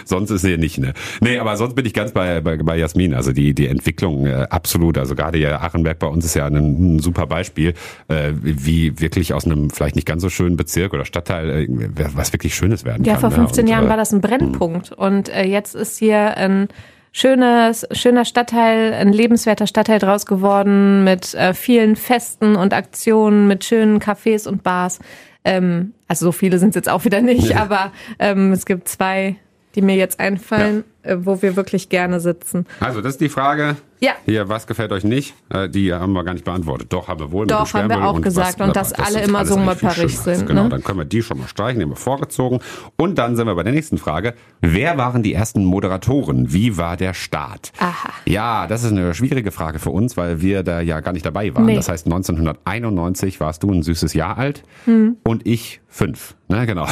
sonst 0.05 0.31
ist 0.31 0.45
hier 0.45 0.59
nicht, 0.59 0.79
ne? 0.79 0.95
Nee, 1.21 1.39
aber 1.39 1.57
sonst 1.57 1.75
bin 1.75 1.85
ich 1.87 1.93
ganz 1.95 2.13
bei 2.13 2.41
bei, 2.41 2.57
bei 2.57 2.77
Jasmin, 2.77 3.15
also 3.15 3.33
die 3.33 3.55
die 3.55 3.67
Entwicklung 3.69 4.27
äh, 4.27 4.47
absolut, 4.51 4.99
also 4.99 5.15
gerade 5.15 5.39
ja 5.39 5.61
Achenberg 5.61 5.99
bei 5.99 6.07
uns 6.07 6.25
ist 6.25 6.35
ja 6.35 6.47
ein, 6.47 6.97
ein 6.97 6.99
super 6.99 7.27
Beispiel, 7.27 7.75
äh, 8.09 8.33
wie 8.43 8.99
wirklich 9.01 9.35
aus 9.35 9.45
einem 9.45 9.71
vielleicht 9.71 9.97
nicht 9.97 10.07
ganz 10.07 10.23
so 10.23 10.31
schönen 10.31 10.57
Bezirk 10.57 10.95
oder 10.95 11.05
Stadtteil 11.05 11.51
äh, 11.51 11.69
was 12.15 12.33
wirklich 12.33 12.55
schönes 12.55 12.85
werden 12.85 13.05
Ja, 13.05 13.13
kann. 13.15 13.21
vor 13.21 13.31
ne? 13.31 13.37
15 13.37 13.65
Und, 13.65 13.71
Jahren 13.71 13.89
war 13.89 13.97
das 13.97 14.13
ein 14.13 14.21
Brennpunkt 14.21 14.93
und 14.93 15.29
äh, 15.29 15.45
jetzt 15.45 15.75
ist 15.75 15.99
hier 15.99 16.37
ein 16.37 16.69
schönes, 17.17 17.87
schöner 17.93 18.27
Stadtteil, 18.27 18.93
ein 18.93 19.11
lebenswerter 19.11 19.67
Stadtteil 19.67 19.99
draus 19.99 20.27
geworden 20.27 21.03
mit 21.03 21.33
äh, 21.33 21.55
vielen 21.55 21.97
Festen 21.97 22.57
und 22.57 22.75
Aktionen, 22.75 23.49
mit 23.49 23.65
schönen 23.65 24.01
Cafés 24.01 24.47
und 24.47 24.63
Bars. 24.63 24.99
Ähm, 25.43 25.95
also 26.09 26.27
so 26.27 26.33
viele 26.33 26.59
sind 26.59 26.71
es 26.71 26.75
jetzt 26.75 26.91
auch 26.91 27.07
wieder 27.07 27.23
nicht, 27.23 27.57
aber 27.57 27.93
ähm, 28.19 28.53
es 28.53 28.67
gibt 28.67 28.89
zwei, 28.89 29.37
die 29.75 29.81
mir 29.81 29.97
jetzt 29.97 30.21
einfallen, 30.21 30.81
äh, 30.81 30.83
wo 31.21 31.41
wir 31.43 31.57
wirklich 31.57 31.89
gerne 31.89 32.21
sitzen. 32.21 32.67
Also, 32.81 33.01
das 33.01 33.13
ist 33.15 33.21
die 33.21 33.29
Frage. 33.29 33.77
Ja. 33.99 34.13
Hier, 34.27 34.51
was 34.51 34.67
gefällt 34.67 34.93
euch 34.93 35.05
nicht? 35.05 35.35
Äh, 35.49 35.71
Die 35.71 35.91
haben 35.91 36.13
wir 36.13 36.23
gar 36.23 36.35
nicht 36.35 36.45
beantwortet. 36.45 36.93
Doch, 36.93 37.09
haben 37.09 37.19
wir 37.19 37.33
wohl. 37.33 37.47
Doch, 37.47 37.73
haben 37.73 37.89
wir 37.89 38.05
auch 38.07 38.15
und 38.17 38.23
gesagt. 38.23 38.59
was- 38.61 38.69
Und 38.69 38.77
dass 38.77 38.93
das 38.93 39.07
alle 39.09 39.25
immer 39.25 39.47
so 39.47 39.55
schlimmer. 39.55 39.75
sind, 40.09 40.47
Genau, 40.47 40.65
ne? 40.65 40.69
dann 40.69 40.85
können 40.85 40.99
wir 40.99 41.07
die 41.07 41.23
schon 41.23 41.39
mal 41.39 41.49
streichen, 41.49 41.79
die 41.79 41.85
haben 41.85 41.93
wir 41.93 41.97
vorgezogen. 41.97 42.59
Und 42.97 43.17
dann 43.17 43.37
sind 43.37 43.47
wir 43.47 43.55
bei 43.55 43.63
der 43.63 43.73
nächsten 43.73 43.97
Frage. 43.97 44.35
Wer 44.61 44.99
waren 44.99 45.23
die 45.23 45.33
ersten 45.33 45.65
Moderatoren? 45.65 46.53
Wie 46.53 46.77
war 46.77 46.99
der 46.99 47.15
Start? 47.15 47.73
Aha. 47.79 48.11
Ja, 48.27 48.67
das 48.67 48.85
ist 48.85 48.93
eine 48.93 49.15
schwierige 49.15 49.51
Frage 49.51 49.79
für 49.79 49.91
uns, 49.91 50.19
weil 50.19 50.43
wir 50.43 50.63
da 50.63 50.81
ja 50.83 51.01
gar 51.01 51.13
nicht 51.13 51.25
dabei 51.25 51.55
waren. 51.55 51.65
Nee. 51.65 51.77
Das 51.77 51.89
heißt, 51.89 52.05
1991 52.07 53.41
warst 53.41 53.63
du 53.63 53.73
ein 53.73 53.83
süßes 53.83 54.13
Jahr 54.13 54.37
alt 54.37 54.63
Hm. 54.85 55.17
und 55.25 55.47
ich 55.47 55.81
fünf. 55.89 56.35
Ne, 56.49 56.67
genau. 56.67 56.87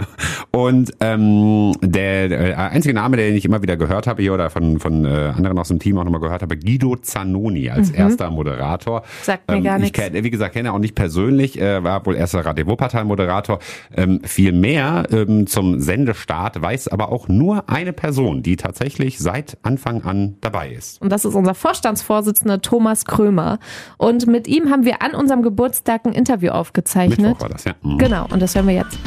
Und 0.50 0.92
ähm, 1.00 1.72
der, 1.82 2.28
der 2.28 2.58
einzige 2.70 2.94
Name, 2.94 3.16
den 3.18 3.36
ich 3.36 3.44
immer 3.44 3.55
wieder 3.62 3.76
gehört 3.76 4.06
habe 4.06 4.22
hier 4.22 4.34
oder 4.34 4.50
von, 4.50 4.78
von 4.78 5.04
äh, 5.04 5.32
anderen 5.36 5.58
aus 5.58 5.68
dem 5.68 5.78
Team 5.78 5.98
auch 5.98 6.04
nochmal 6.04 6.20
gehört 6.20 6.42
habe, 6.42 6.56
Guido 6.56 6.96
Zanoni 6.96 7.70
als 7.70 7.90
erster 7.90 8.30
Moderator. 8.30 9.00
Mhm. 9.00 9.04
Sagt 9.22 9.50
mir 9.50 9.62
gar 9.62 9.76
ich 9.76 9.92
nichts. 9.92 10.12
Wie 10.12 10.30
gesagt, 10.30 10.54
kenne 10.54 10.68
er 10.68 10.74
auch 10.74 10.78
nicht 10.78 10.94
persönlich, 10.94 11.60
äh, 11.60 11.82
war 11.82 12.04
wohl 12.06 12.16
erster 12.16 12.44
Radio 12.44 12.66
Wuppertal 12.66 13.04
Moderator. 13.04 13.58
Ähm, 13.94 14.20
viel 14.24 14.52
mehr 14.52 15.06
ähm, 15.10 15.46
zum 15.46 15.80
Sendestart 15.80 16.60
weiß 16.60 16.88
aber 16.88 17.10
auch 17.10 17.28
nur 17.28 17.68
eine 17.68 17.92
Person, 17.92 18.42
die 18.42 18.56
tatsächlich 18.56 19.18
seit 19.18 19.58
Anfang 19.62 20.02
an 20.02 20.36
dabei 20.40 20.70
ist. 20.70 21.00
Und 21.02 21.10
das 21.10 21.24
ist 21.24 21.34
unser 21.34 21.54
Vorstandsvorsitzender 21.54 22.60
Thomas 22.60 23.04
Krömer. 23.04 23.58
Und 23.98 24.26
mit 24.26 24.48
ihm 24.48 24.70
haben 24.70 24.84
wir 24.84 25.02
an 25.02 25.14
unserem 25.14 25.42
Geburtstag 25.42 26.06
ein 26.06 26.12
Interview 26.12 26.50
aufgezeichnet. 26.50 27.18
Mittwoch 27.18 27.40
war 27.40 27.48
das, 27.48 27.64
ja. 27.64 27.74
Mhm. 27.82 27.98
Genau, 27.98 28.26
und 28.30 28.40
das 28.40 28.54
hören 28.54 28.66
wir 28.66 28.74
jetzt. 28.74 28.98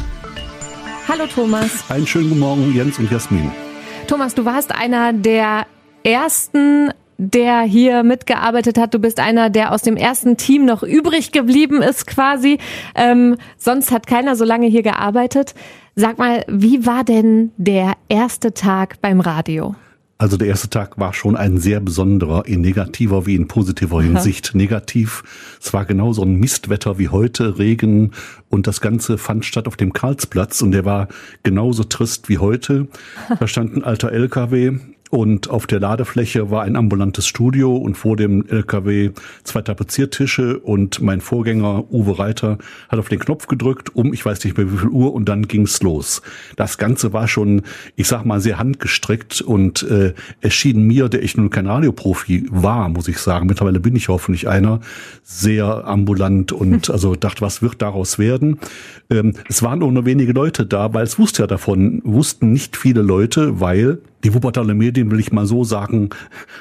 Hallo 1.08 1.24
Thomas. 1.26 1.90
Einen 1.90 2.06
schönen 2.06 2.28
guten 2.28 2.40
Morgen, 2.40 2.74
Jens 2.74 2.98
und 2.98 3.10
Jasmin. 3.10 3.50
Thomas, 4.10 4.34
du 4.34 4.44
warst 4.44 4.74
einer 4.74 5.12
der 5.12 5.68
ersten, 6.02 6.92
der 7.16 7.60
hier 7.60 8.02
mitgearbeitet 8.02 8.76
hat. 8.76 8.92
Du 8.92 8.98
bist 8.98 9.20
einer, 9.20 9.50
der 9.50 9.70
aus 9.70 9.82
dem 9.82 9.96
ersten 9.96 10.36
Team 10.36 10.64
noch 10.64 10.82
übrig 10.82 11.30
geblieben 11.30 11.80
ist 11.80 12.08
quasi. 12.08 12.58
Ähm, 12.96 13.36
sonst 13.56 13.92
hat 13.92 14.08
keiner 14.08 14.34
so 14.34 14.44
lange 14.44 14.66
hier 14.66 14.82
gearbeitet. 14.82 15.54
Sag 15.94 16.18
mal, 16.18 16.44
wie 16.48 16.84
war 16.86 17.04
denn 17.04 17.52
der 17.56 17.92
erste 18.08 18.52
Tag 18.52 19.00
beim 19.00 19.20
Radio? 19.20 19.76
Also 20.20 20.36
der 20.36 20.48
erste 20.48 20.68
Tag 20.68 20.98
war 20.98 21.14
schon 21.14 21.34
ein 21.34 21.56
sehr 21.56 21.80
besonderer, 21.80 22.44
in 22.44 22.60
negativer 22.60 23.24
wie 23.24 23.36
in 23.36 23.48
positiver 23.48 24.02
Hinsicht. 24.02 24.54
Negativ, 24.54 25.22
es 25.58 25.72
war 25.72 25.86
genauso 25.86 26.22
ein 26.22 26.34
Mistwetter 26.34 26.98
wie 26.98 27.08
heute, 27.08 27.58
Regen 27.58 28.10
und 28.50 28.66
das 28.66 28.82
Ganze 28.82 29.16
fand 29.16 29.46
statt 29.46 29.66
auf 29.66 29.78
dem 29.78 29.94
Karlsplatz 29.94 30.60
und 30.60 30.72
der 30.72 30.84
war 30.84 31.08
genauso 31.42 31.84
trist 31.84 32.28
wie 32.28 32.36
heute. 32.36 32.86
Da 33.38 33.46
stand 33.48 33.74
ein 33.74 33.82
alter 33.82 34.12
LKW 34.12 34.80
und 35.10 35.50
auf 35.50 35.66
der 35.66 35.80
Ladefläche 35.80 36.50
war 36.50 36.62
ein 36.62 36.76
ambulantes 36.76 37.26
Studio 37.26 37.76
und 37.76 37.96
vor 37.96 38.16
dem 38.16 38.46
LKW 38.46 39.10
zwei 39.42 39.60
Tapeziertische 39.60 40.58
und 40.60 41.02
mein 41.02 41.20
Vorgänger 41.20 41.92
Uwe 41.92 42.18
Reiter 42.18 42.58
hat 42.88 42.98
auf 42.98 43.08
den 43.08 43.18
Knopf 43.18 43.48
gedrückt 43.48 43.94
um 43.94 44.12
ich 44.12 44.24
weiß 44.24 44.44
nicht 44.44 44.56
mehr 44.56 44.72
wie 44.72 44.78
viel 44.78 44.88
Uhr 44.88 45.12
und 45.12 45.28
dann 45.28 45.48
ging's 45.48 45.82
los. 45.82 46.22
Das 46.56 46.78
Ganze 46.78 47.12
war 47.12 47.26
schon, 47.26 47.62
ich 47.96 48.06
sag 48.06 48.24
mal, 48.24 48.40
sehr 48.40 48.58
handgestrickt 48.58 49.40
und 49.40 49.82
äh, 49.82 50.14
es 50.40 50.54
schien 50.54 50.86
mir, 50.86 51.08
der 51.08 51.22
ich 51.22 51.36
nun 51.36 51.50
kein 51.50 51.66
Radioprofi 51.66 52.46
war, 52.50 52.88
muss 52.88 53.08
ich 53.08 53.18
sagen, 53.18 53.46
mittlerweile 53.46 53.80
bin 53.80 53.96
ich 53.96 54.08
hoffentlich 54.08 54.48
einer, 54.48 54.80
sehr 55.24 55.86
ambulant 55.86 56.52
und 56.52 56.86
hm. 56.86 56.92
also 56.92 57.16
dachte, 57.16 57.40
was 57.40 57.62
wird 57.62 57.82
daraus 57.82 58.18
werden? 58.18 58.58
Ähm, 59.10 59.34
es 59.48 59.62
waren 59.62 59.80
nur 59.80 60.04
wenige 60.04 60.32
Leute 60.32 60.66
da, 60.66 60.94
weil 60.94 61.04
es 61.04 61.18
wusste 61.18 61.42
ja 61.42 61.46
davon, 61.48 62.00
wussten 62.04 62.52
nicht 62.52 62.76
viele 62.76 63.02
Leute, 63.02 63.60
weil 63.60 63.98
die 64.24 64.34
Wuppertaler 64.34 64.74
Medien, 64.74 64.99
will 65.08 65.20
ich 65.20 65.32
mal 65.32 65.46
so 65.46 65.64
sagen, 65.64 66.10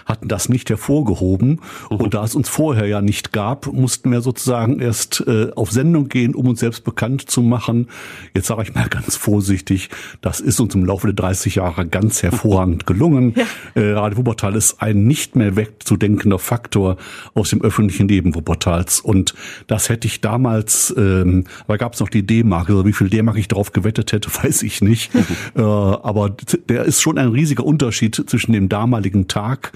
hatten 0.05 0.27
das 0.27 0.49
nicht 0.49 0.69
hervorgehoben. 0.69 1.59
Mhm. 1.89 1.97
Und 1.97 2.13
da 2.13 2.23
es 2.23 2.35
uns 2.35 2.47
vorher 2.47 2.85
ja 2.85 3.01
nicht 3.01 3.33
gab, 3.33 3.71
mussten 3.73 4.11
wir 4.11 4.21
sozusagen 4.21 4.79
erst 4.79 5.23
äh, 5.27 5.51
auf 5.55 5.71
Sendung 5.71 6.09
gehen, 6.09 6.35
um 6.35 6.47
uns 6.47 6.59
selbst 6.59 6.83
bekannt 6.83 7.29
zu 7.29 7.41
machen. 7.41 7.87
Jetzt 8.33 8.47
sage 8.47 8.63
ich 8.63 8.75
mal 8.75 8.87
ganz 8.87 9.15
vorsichtig, 9.15 9.89
das 10.21 10.39
ist 10.39 10.59
uns 10.59 10.75
im 10.75 10.85
Laufe 10.85 11.07
der 11.07 11.15
30 11.15 11.55
Jahre 11.55 11.87
ganz 11.87 12.23
hervorragend 12.23 12.85
gelungen. 12.85 13.33
Ja. 13.35 13.81
Äh, 13.81 13.91
Radio 13.93 14.17
Wuppertal 14.17 14.55
ist 14.55 14.81
ein 14.81 15.05
nicht 15.05 15.35
mehr 15.35 15.55
wegzudenkender 15.55 16.39
Faktor 16.39 16.97
aus 17.33 17.49
dem 17.49 17.61
öffentlichen 17.61 18.07
Leben 18.07 18.35
Wuppertals. 18.35 18.99
Und 18.99 19.33
das 19.67 19.89
hätte 19.89 20.07
ich 20.07 20.21
damals, 20.21 20.93
ähm, 20.97 21.45
da 21.67 21.77
gab 21.77 21.93
es 21.93 21.99
noch 21.99 22.09
die 22.09 22.25
D-Mark, 22.25 22.69
also 22.69 22.85
wie 22.85 22.93
viel 22.93 23.09
D-Mark 23.09 23.37
ich 23.37 23.47
darauf 23.47 23.71
gewettet 23.71 24.11
hätte, 24.11 24.29
weiß 24.43 24.63
ich 24.63 24.81
nicht. 24.81 25.11
Äh, 25.55 25.61
aber 25.61 26.35
der 26.67 26.85
ist 26.85 27.01
schon 27.01 27.17
ein 27.17 27.29
riesiger 27.29 27.65
Unterschied 27.65 28.28
zwischen 28.29 28.53
dem 28.53 28.69
damaligen 28.69 29.27
Tag 29.27 29.71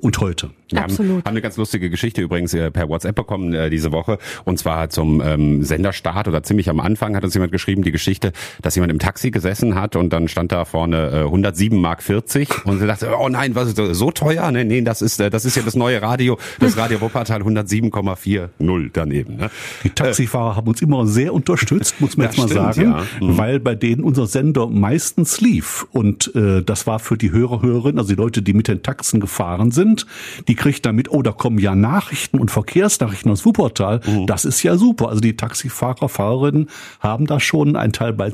und 0.00 0.18
heute. 0.20 0.50
Wir 0.70 0.82
Absolut. 0.82 1.10
Haben, 1.10 1.18
haben 1.18 1.26
eine 1.28 1.40
ganz 1.40 1.56
lustige 1.56 1.88
Geschichte 1.88 2.20
übrigens 2.20 2.52
äh, 2.52 2.70
per 2.70 2.88
WhatsApp 2.88 3.14
bekommen 3.14 3.54
äh, 3.54 3.70
diese 3.70 3.90
Woche. 3.92 4.18
Und 4.44 4.58
zwar 4.58 4.90
zum 4.90 5.22
ähm, 5.24 5.62
Senderstart 5.62 6.28
oder 6.28 6.42
ziemlich 6.42 6.68
am 6.68 6.80
Anfang 6.80 7.16
hat 7.16 7.24
uns 7.24 7.34
jemand 7.34 7.52
geschrieben, 7.52 7.82
die 7.82 7.92
Geschichte, 7.92 8.32
dass 8.60 8.74
jemand 8.74 8.92
im 8.92 8.98
Taxi 8.98 9.30
gesessen 9.30 9.74
hat 9.76 9.96
und 9.96 10.12
dann 10.12 10.28
stand 10.28 10.52
da 10.52 10.64
vorne 10.64 11.10
äh, 11.10 11.24
107 11.24 11.80
Mark 11.80 12.02
40 12.02 12.66
und 12.66 12.80
sie 12.80 12.86
dachte, 12.86 13.10
oh 13.18 13.28
nein, 13.28 13.54
was 13.54 13.68
ist 13.68 13.78
das, 13.78 13.96
so 13.96 14.10
teuer? 14.10 14.50
Nee, 14.50 14.64
nee, 14.64 14.82
das 14.82 15.00
ist, 15.00 15.20
äh, 15.20 15.30
das 15.30 15.44
ist 15.44 15.56
ja 15.56 15.62
das 15.62 15.74
neue 15.74 16.02
Radio, 16.02 16.38
das 16.60 16.76
Radio 16.76 17.00
Wuppertal 17.00 17.42
107,40 17.42 18.90
daneben. 18.92 19.36
Ne? 19.36 19.50
Die 19.84 19.90
Taxifahrer 19.90 20.52
äh, 20.52 20.56
haben 20.56 20.68
uns 20.68 20.82
immer 20.82 21.06
sehr 21.06 21.32
unterstützt, 21.32 22.00
muss 22.00 22.16
man 22.16 22.26
jetzt 22.26 22.36
mal 22.36 22.48
stimmt, 22.48 22.74
sagen, 22.74 22.82
ja. 22.82 23.26
mhm. 23.26 23.38
weil 23.38 23.60
bei 23.60 23.74
denen 23.74 24.02
unser 24.02 24.26
Sender 24.26 24.66
meistens 24.66 25.40
lief. 25.40 25.86
Und 25.92 26.34
äh, 26.34 26.62
das 26.62 26.86
war 26.86 26.98
für 26.98 27.16
die 27.16 27.30
Hörer, 27.32 27.62
Hörerinnen, 27.62 27.97
also 27.98 28.14
die 28.14 28.20
Leute, 28.20 28.42
die 28.42 28.52
mit 28.52 28.68
den 28.68 28.82
Taxen 28.82 29.20
gefahren 29.20 29.70
sind, 29.70 30.06
die 30.46 30.54
kriegt 30.54 30.86
damit, 30.86 31.10
oh, 31.10 31.22
da 31.22 31.32
kommen 31.32 31.58
ja 31.58 31.74
Nachrichten 31.74 32.38
und 32.38 32.50
Verkehrsnachrichten 32.50 33.30
aus 33.30 33.44
Wuppertal. 33.44 34.00
Mhm. 34.06 34.26
Das 34.26 34.44
ist 34.44 34.62
ja 34.62 34.76
super. 34.76 35.08
Also 35.08 35.20
die 35.20 35.36
Taxifahrer, 35.36 36.08
Fahrerinnen 36.08 36.68
haben 37.00 37.26
da 37.26 37.40
schon 37.40 37.76
einen 37.76 37.92
Teil 37.92 38.12
bei, 38.12 38.32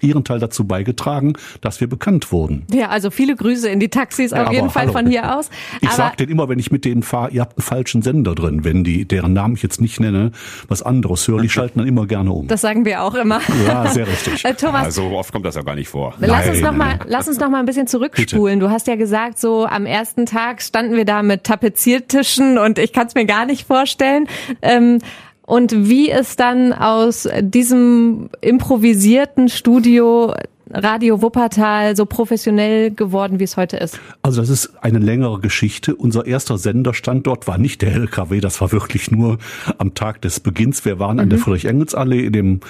ihren 0.00 0.24
Teil 0.24 0.38
dazu 0.38 0.66
beigetragen, 0.66 1.34
dass 1.60 1.80
wir 1.80 1.88
bekannt 1.88 2.32
wurden. 2.32 2.66
Ja, 2.72 2.88
also 2.88 3.10
viele 3.10 3.36
Grüße 3.36 3.68
in 3.68 3.80
die 3.80 3.88
Taxis 3.88 4.32
auf 4.32 4.46
ja, 4.46 4.52
jeden 4.52 4.70
Fall 4.70 4.84
hallo. 4.84 4.92
von 4.92 5.06
hier 5.06 5.36
aus. 5.36 5.50
Ich 5.80 5.90
sage 5.90 6.16
denen 6.16 6.32
immer, 6.32 6.48
wenn 6.48 6.58
ich 6.58 6.70
mit 6.70 6.84
denen 6.84 7.02
fahre, 7.02 7.30
ihr 7.30 7.40
habt 7.40 7.58
einen 7.58 7.62
falschen 7.62 8.02
Sender 8.02 8.34
drin, 8.34 8.64
wenn 8.64 8.82
die, 8.82 9.06
deren 9.06 9.32
Namen 9.32 9.54
ich 9.54 9.62
jetzt 9.62 9.80
nicht 9.80 10.00
nenne, 10.00 10.32
was 10.68 10.82
anderes 10.82 11.26
hören, 11.28 11.42
die 11.42 11.48
schalten 11.48 11.78
dann 11.78 11.88
immer 11.88 12.06
gerne 12.06 12.32
um. 12.32 12.48
Das 12.48 12.60
sagen 12.60 12.84
wir 12.84 13.02
auch 13.02 13.14
immer. 13.14 13.40
Ja, 13.66 13.86
sehr 13.88 14.06
richtig. 14.06 14.44
Äh, 14.46 14.54
Thomas, 14.54 14.84
ja, 14.84 14.90
so 14.90 15.02
oft 15.16 15.32
kommt 15.32 15.44
das 15.44 15.54
ja 15.54 15.62
gar 15.62 15.74
nicht 15.74 15.88
vor. 15.88 16.14
Lass 16.18 16.46
Nein. 16.46 16.50
uns 16.50 16.60
noch 16.60 16.72
mal, 16.72 16.98
lass 17.06 17.28
uns 17.28 17.40
noch 17.40 17.48
mal 17.48 17.58
ein 17.58 17.66
bisschen 17.66 17.86
zurückspulen. 17.86 18.58
Bitte. 18.58 18.68
Du 18.68 18.72
hast 18.72 18.86
ja 18.86 18.94
gesagt, 18.94 19.05
so 19.38 19.66
am 19.66 19.86
ersten 19.86 20.26
Tag 20.26 20.62
standen 20.62 20.94
wir 20.94 21.04
da 21.04 21.22
mit 21.22 21.44
Tapeziertischen 21.44 22.58
und 22.58 22.78
ich 22.78 22.92
kann 22.92 23.06
es 23.06 23.14
mir 23.14 23.26
gar 23.26 23.46
nicht 23.46 23.66
vorstellen. 23.66 24.28
Ähm, 24.62 24.98
und 25.46 25.88
wie 25.88 26.10
ist 26.10 26.40
dann 26.40 26.72
aus 26.72 27.28
diesem 27.40 28.30
improvisierten 28.40 29.48
Studio 29.48 30.34
Radio 30.70 31.22
Wuppertal 31.22 31.94
so 31.96 32.06
professionell 32.06 32.90
geworden, 32.90 33.38
wie 33.38 33.44
es 33.44 33.56
heute 33.56 33.76
ist? 33.76 34.00
Also 34.22 34.40
das 34.40 34.50
ist 34.50 34.72
eine 34.82 34.98
längere 34.98 35.38
Geschichte. 35.38 35.94
Unser 35.94 36.26
erster 36.26 36.58
Senderstandort 36.58 37.46
war 37.46 37.58
nicht 37.58 37.82
der 37.82 37.92
LKW, 37.92 38.40
das 38.40 38.60
war 38.60 38.72
wirklich 38.72 39.10
nur 39.10 39.38
am 39.78 39.94
Tag 39.94 40.20
des 40.22 40.40
Beginns. 40.40 40.84
Wir 40.84 40.98
waren 40.98 41.16
mhm. 41.16 41.22
an 41.22 41.30
der 41.30 41.38
mhm. 41.38 41.42
Friedrich-Engels-Allee 41.42 42.26
in 42.26 42.32
dem 42.32 42.60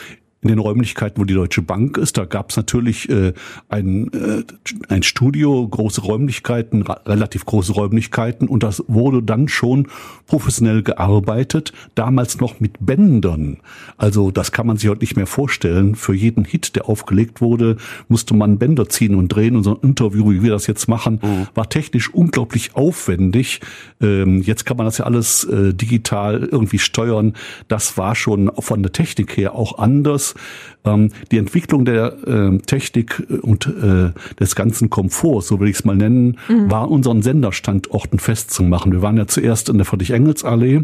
in 0.47 0.57
den 0.57 0.59
Räumlichkeiten, 0.59 1.21
wo 1.21 1.25
die 1.25 1.35
Deutsche 1.35 1.63
Bank 1.63 1.99
ist. 1.99 2.17
Da 2.17 2.25
gab 2.25 2.51
es 2.51 2.57
natürlich 2.57 3.09
äh, 3.09 3.33
ein, 3.69 4.13
äh, 4.13 4.45
ein 4.89 5.03
Studio, 5.03 5.67
große 5.67 6.03
Räumlichkeiten, 6.03 6.83
relativ 6.83 7.45
große 7.45 7.73
Räumlichkeiten 7.73 8.49
und 8.49 8.63
das 8.63 8.85
wurde 8.87 9.23
dann 9.23 9.49
schon 9.49 9.89
professionell 10.27 10.83
gearbeitet, 10.83 11.73
damals 11.95 12.41
noch 12.41 12.61
mit 12.61 12.75
Bändern. 12.81 13.59
Also 13.97 14.31
das 14.31 14.53
kann 14.53 14.67
man 14.67 14.77
sich 14.77 14.89
heute 14.89 15.01
nicht 15.01 15.17
mehr 15.17 15.27
vorstellen. 15.27 15.95
Für 15.95 16.15
jeden 16.15 16.45
Hit, 16.45 16.77
der 16.77 16.89
aufgelegt 16.89 17.41
wurde, 17.41 17.77
musste 18.09 18.35
man 18.35 18.59
Bänder 18.59 18.89
ziehen 18.89 19.15
und 19.15 19.29
drehen. 19.29 19.57
Unser 19.57 19.79
Interview, 19.83 20.31
wie 20.31 20.43
wir 20.43 20.51
das 20.51 20.67
jetzt 20.67 20.89
machen, 20.89 21.21
mhm. 21.23 21.49
war 21.55 21.69
technisch 21.69 22.13
unglaublich 22.13 22.77
aufwendig. 22.77 23.61
Ähm, 24.01 24.43
jetzt 24.43 24.65
kann 24.65 24.77
man 24.77 24.87
das 24.87 24.99
ja 24.99 25.07
alles 25.07 25.45
äh, 25.45 25.75
digital 25.75 26.49
irgendwie 26.51 26.79
steuern. 26.79 27.35
Das 27.69 27.99
war 27.99 28.15
schon 28.15 28.51
von 28.59 28.83
der 28.83 28.93
Technik 28.93 29.37
her 29.37 29.55
auch 29.55 29.79
anders. 29.79 30.36
Ähm, 30.85 31.11
die 31.31 31.39
Entwicklung 31.39 31.85
der 31.85 32.15
äh, 32.27 32.59
Technik 32.59 33.23
und 33.43 33.67
äh, 33.67 34.11
des 34.39 34.55
ganzen 34.55 34.91
Komforts, 34.91 35.49
so 35.49 35.61
will 35.61 35.69
ich 35.69 35.77
es 35.77 35.85
mal 35.85 35.97
nennen, 35.97 36.39
mhm. 36.49 36.71
war 36.71 36.91
unseren 36.91 37.23
Senderstandorten 37.23 38.19
festzumachen. 38.19 38.93
Wir 38.93 39.03
waren 39.03 39.17
ja 39.17 39.27
zuerst 39.27 39.69
in 39.69 39.79
der 39.79 39.85
Friedrich-Engels-Allee 39.85 40.83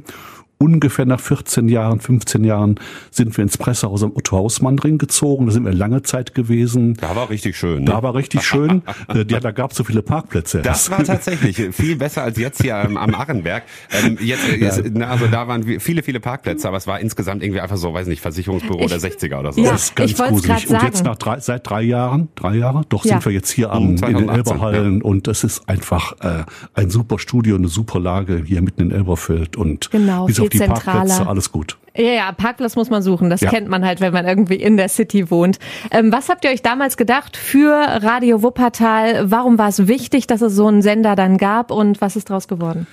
ungefähr 0.62 1.06
nach 1.06 1.18
14 1.18 1.68
Jahren, 1.68 1.98
15 1.98 2.44
Jahren 2.44 2.78
sind 3.10 3.36
wir 3.36 3.42
ins 3.42 3.58
Pressehaus 3.58 4.04
am 4.04 4.12
Otto 4.14 4.36
Hausmann 4.36 4.78
Ring 4.78 4.96
gezogen. 4.96 5.46
Da 5.46 5.52
sind 5.52 5.64
wir 5.64 5.72
lange 5.72 6.02
Zeit 6.02 6.36
gewesen. 6.36 6.94
Da 7.00 7.16
war 7.16 7.30
richtig 7.30 7.56
schön. 7.56 7.80
Ne? 7.80 7.86
Da 7.86 8.02
war 8.02 8.14
richtig 8.14 8.42
schön. 8.44 8.82
ja, 9.28 9.40
da 9.40 9.50
gab 9.50 9.72
es 9.72 9.76
so 9.76 9.82
viele 9.82 10.02
Parkplätze. 10.02 10.62
Das 10.62 10.88
war 10.88 11.02
tatsächlich 11.02 11.74
viel 11.74 11.96
besser 11.96 12.22
als 12.22 12.38
jetzt 12.38 12.62
hier 12.62 12.76
am, 12.76 12.96
am 12.96 13.12
Arrenberg. 13.14 13.64
Ähm, 13.90 14.18
jetzt, 14.20 14.48
äh, 14.48 14.56
jetzt, 14.56 14.82
ja. 14.94 15.08
also 15.08 15.26
da 15.26 15.48
waren 15.48 15.80
viele, 15.80 16.04
viele 16.04 16.20
Parkplätze, 16.20 16.68
aber 16.68 16.76
es 16.76 16.86
war 16.86 17.00
insgesamt 17.00 17.42
irgendwie 17.42 17.60
einfach 17.60 17.76
so, 17.76 17.92
weiß 17.92 18.06
nicht, 18.06 18.20
Versicherungsbüro 18.20 18.84
ich, 18.84 18.86
der 18.86 19.00
60er 19.00 19.40
oder 19.40 19.52
so. 19.52 19.60
Ja, 19.60 19.72
das 19.72 19.84
ist 19.86 19.96
ganz 19.96 20.14
gruselig. 20.16 20.70
Und 20.70 20.82
jetzt 20.82 21.04
nach 21.04 21.16
drei, 21.16 21.40
seit 21.40 21.68
drei 21.68 21.82
Jahren, 21.82 22.28
drei 22.36 22.54
Jahre, 22.54 22.82
doch 22.88 23.04
ja. 23.04 23.14
sind 23.14 23.24
wir 23.24 23.32
jetzt 23.32 23.50
hier 23.50 23.72
am, 23.72 23.96
in 23.96 23.96
den 23.96 24.28
Elberhallen 24.28 24.98
ja. 24.98 25.04
und 25.04 25.26
es 25.26 25.42
ist 25.42 25.68
einfach 25.68 26.20
äh, 26.20 26.44
ein 26.74 26.88
super 26.88 27.18
Studio, 27.18 27.56
eine 27.56 27.68
super 27.68 27.98
Lage 27.98 28.44
hier 28.46 28.62
mitten 28.62 28.82
in 28.82 28.90
Elberfeld 28.92 29.56
und 29.56 29.90
genau, 29.90 30.26
auf 30.26 30.51
die. 30.52 30.58
Parkplätze, 30.58 31.26
alles 31.26 31.52
gut. 31.52 31.78
Ja, 31.96 32.04
ja, 32.04 32.32
Parkplatz 32.32 32.74
muss 32.76 32.88
man 32.88 33.02
suchen. 33.02 33.28
Das 33.28 33.42
ja. 33.42 33.50
kennt 33.50 33.68
man 33.68 33.84
halt, 33.84 34.00
wenn 34.00 34.12
man 34.12 34.26
irgendwie 34.26 34.56
in 34.56 34.76
der 34.76 34.88
City 34.88 35.30
wohnt. 35.30 35.58
Ähm, 35.90 36.10
was 36.10 36.28
habt 36.28 36.44
ihr 36.44 36.50
euch 36.50 36.62
damals 36.62 36.96
gedacht 36.96 37.36
für 37.36 37.72
Radio 37.72 38.42
Wuppertal? 38.42 39.30
Warum 39.30 39.58
war 39.58 39.68
es 39.68 39.86
wichtig, 39.88 40.26
dass 40.26 40.40
es 40.40 40.54
so 40.54 40.66
einen 40.66 40.82
Sender 40.82 41.16
dann 41.16 41.36
gab 41.36 41.70
und 41.70 42.00
was 42.00 42.16
ist 42.16 42.30
daraus 42.30 42.48
geworden? 42.48 42.86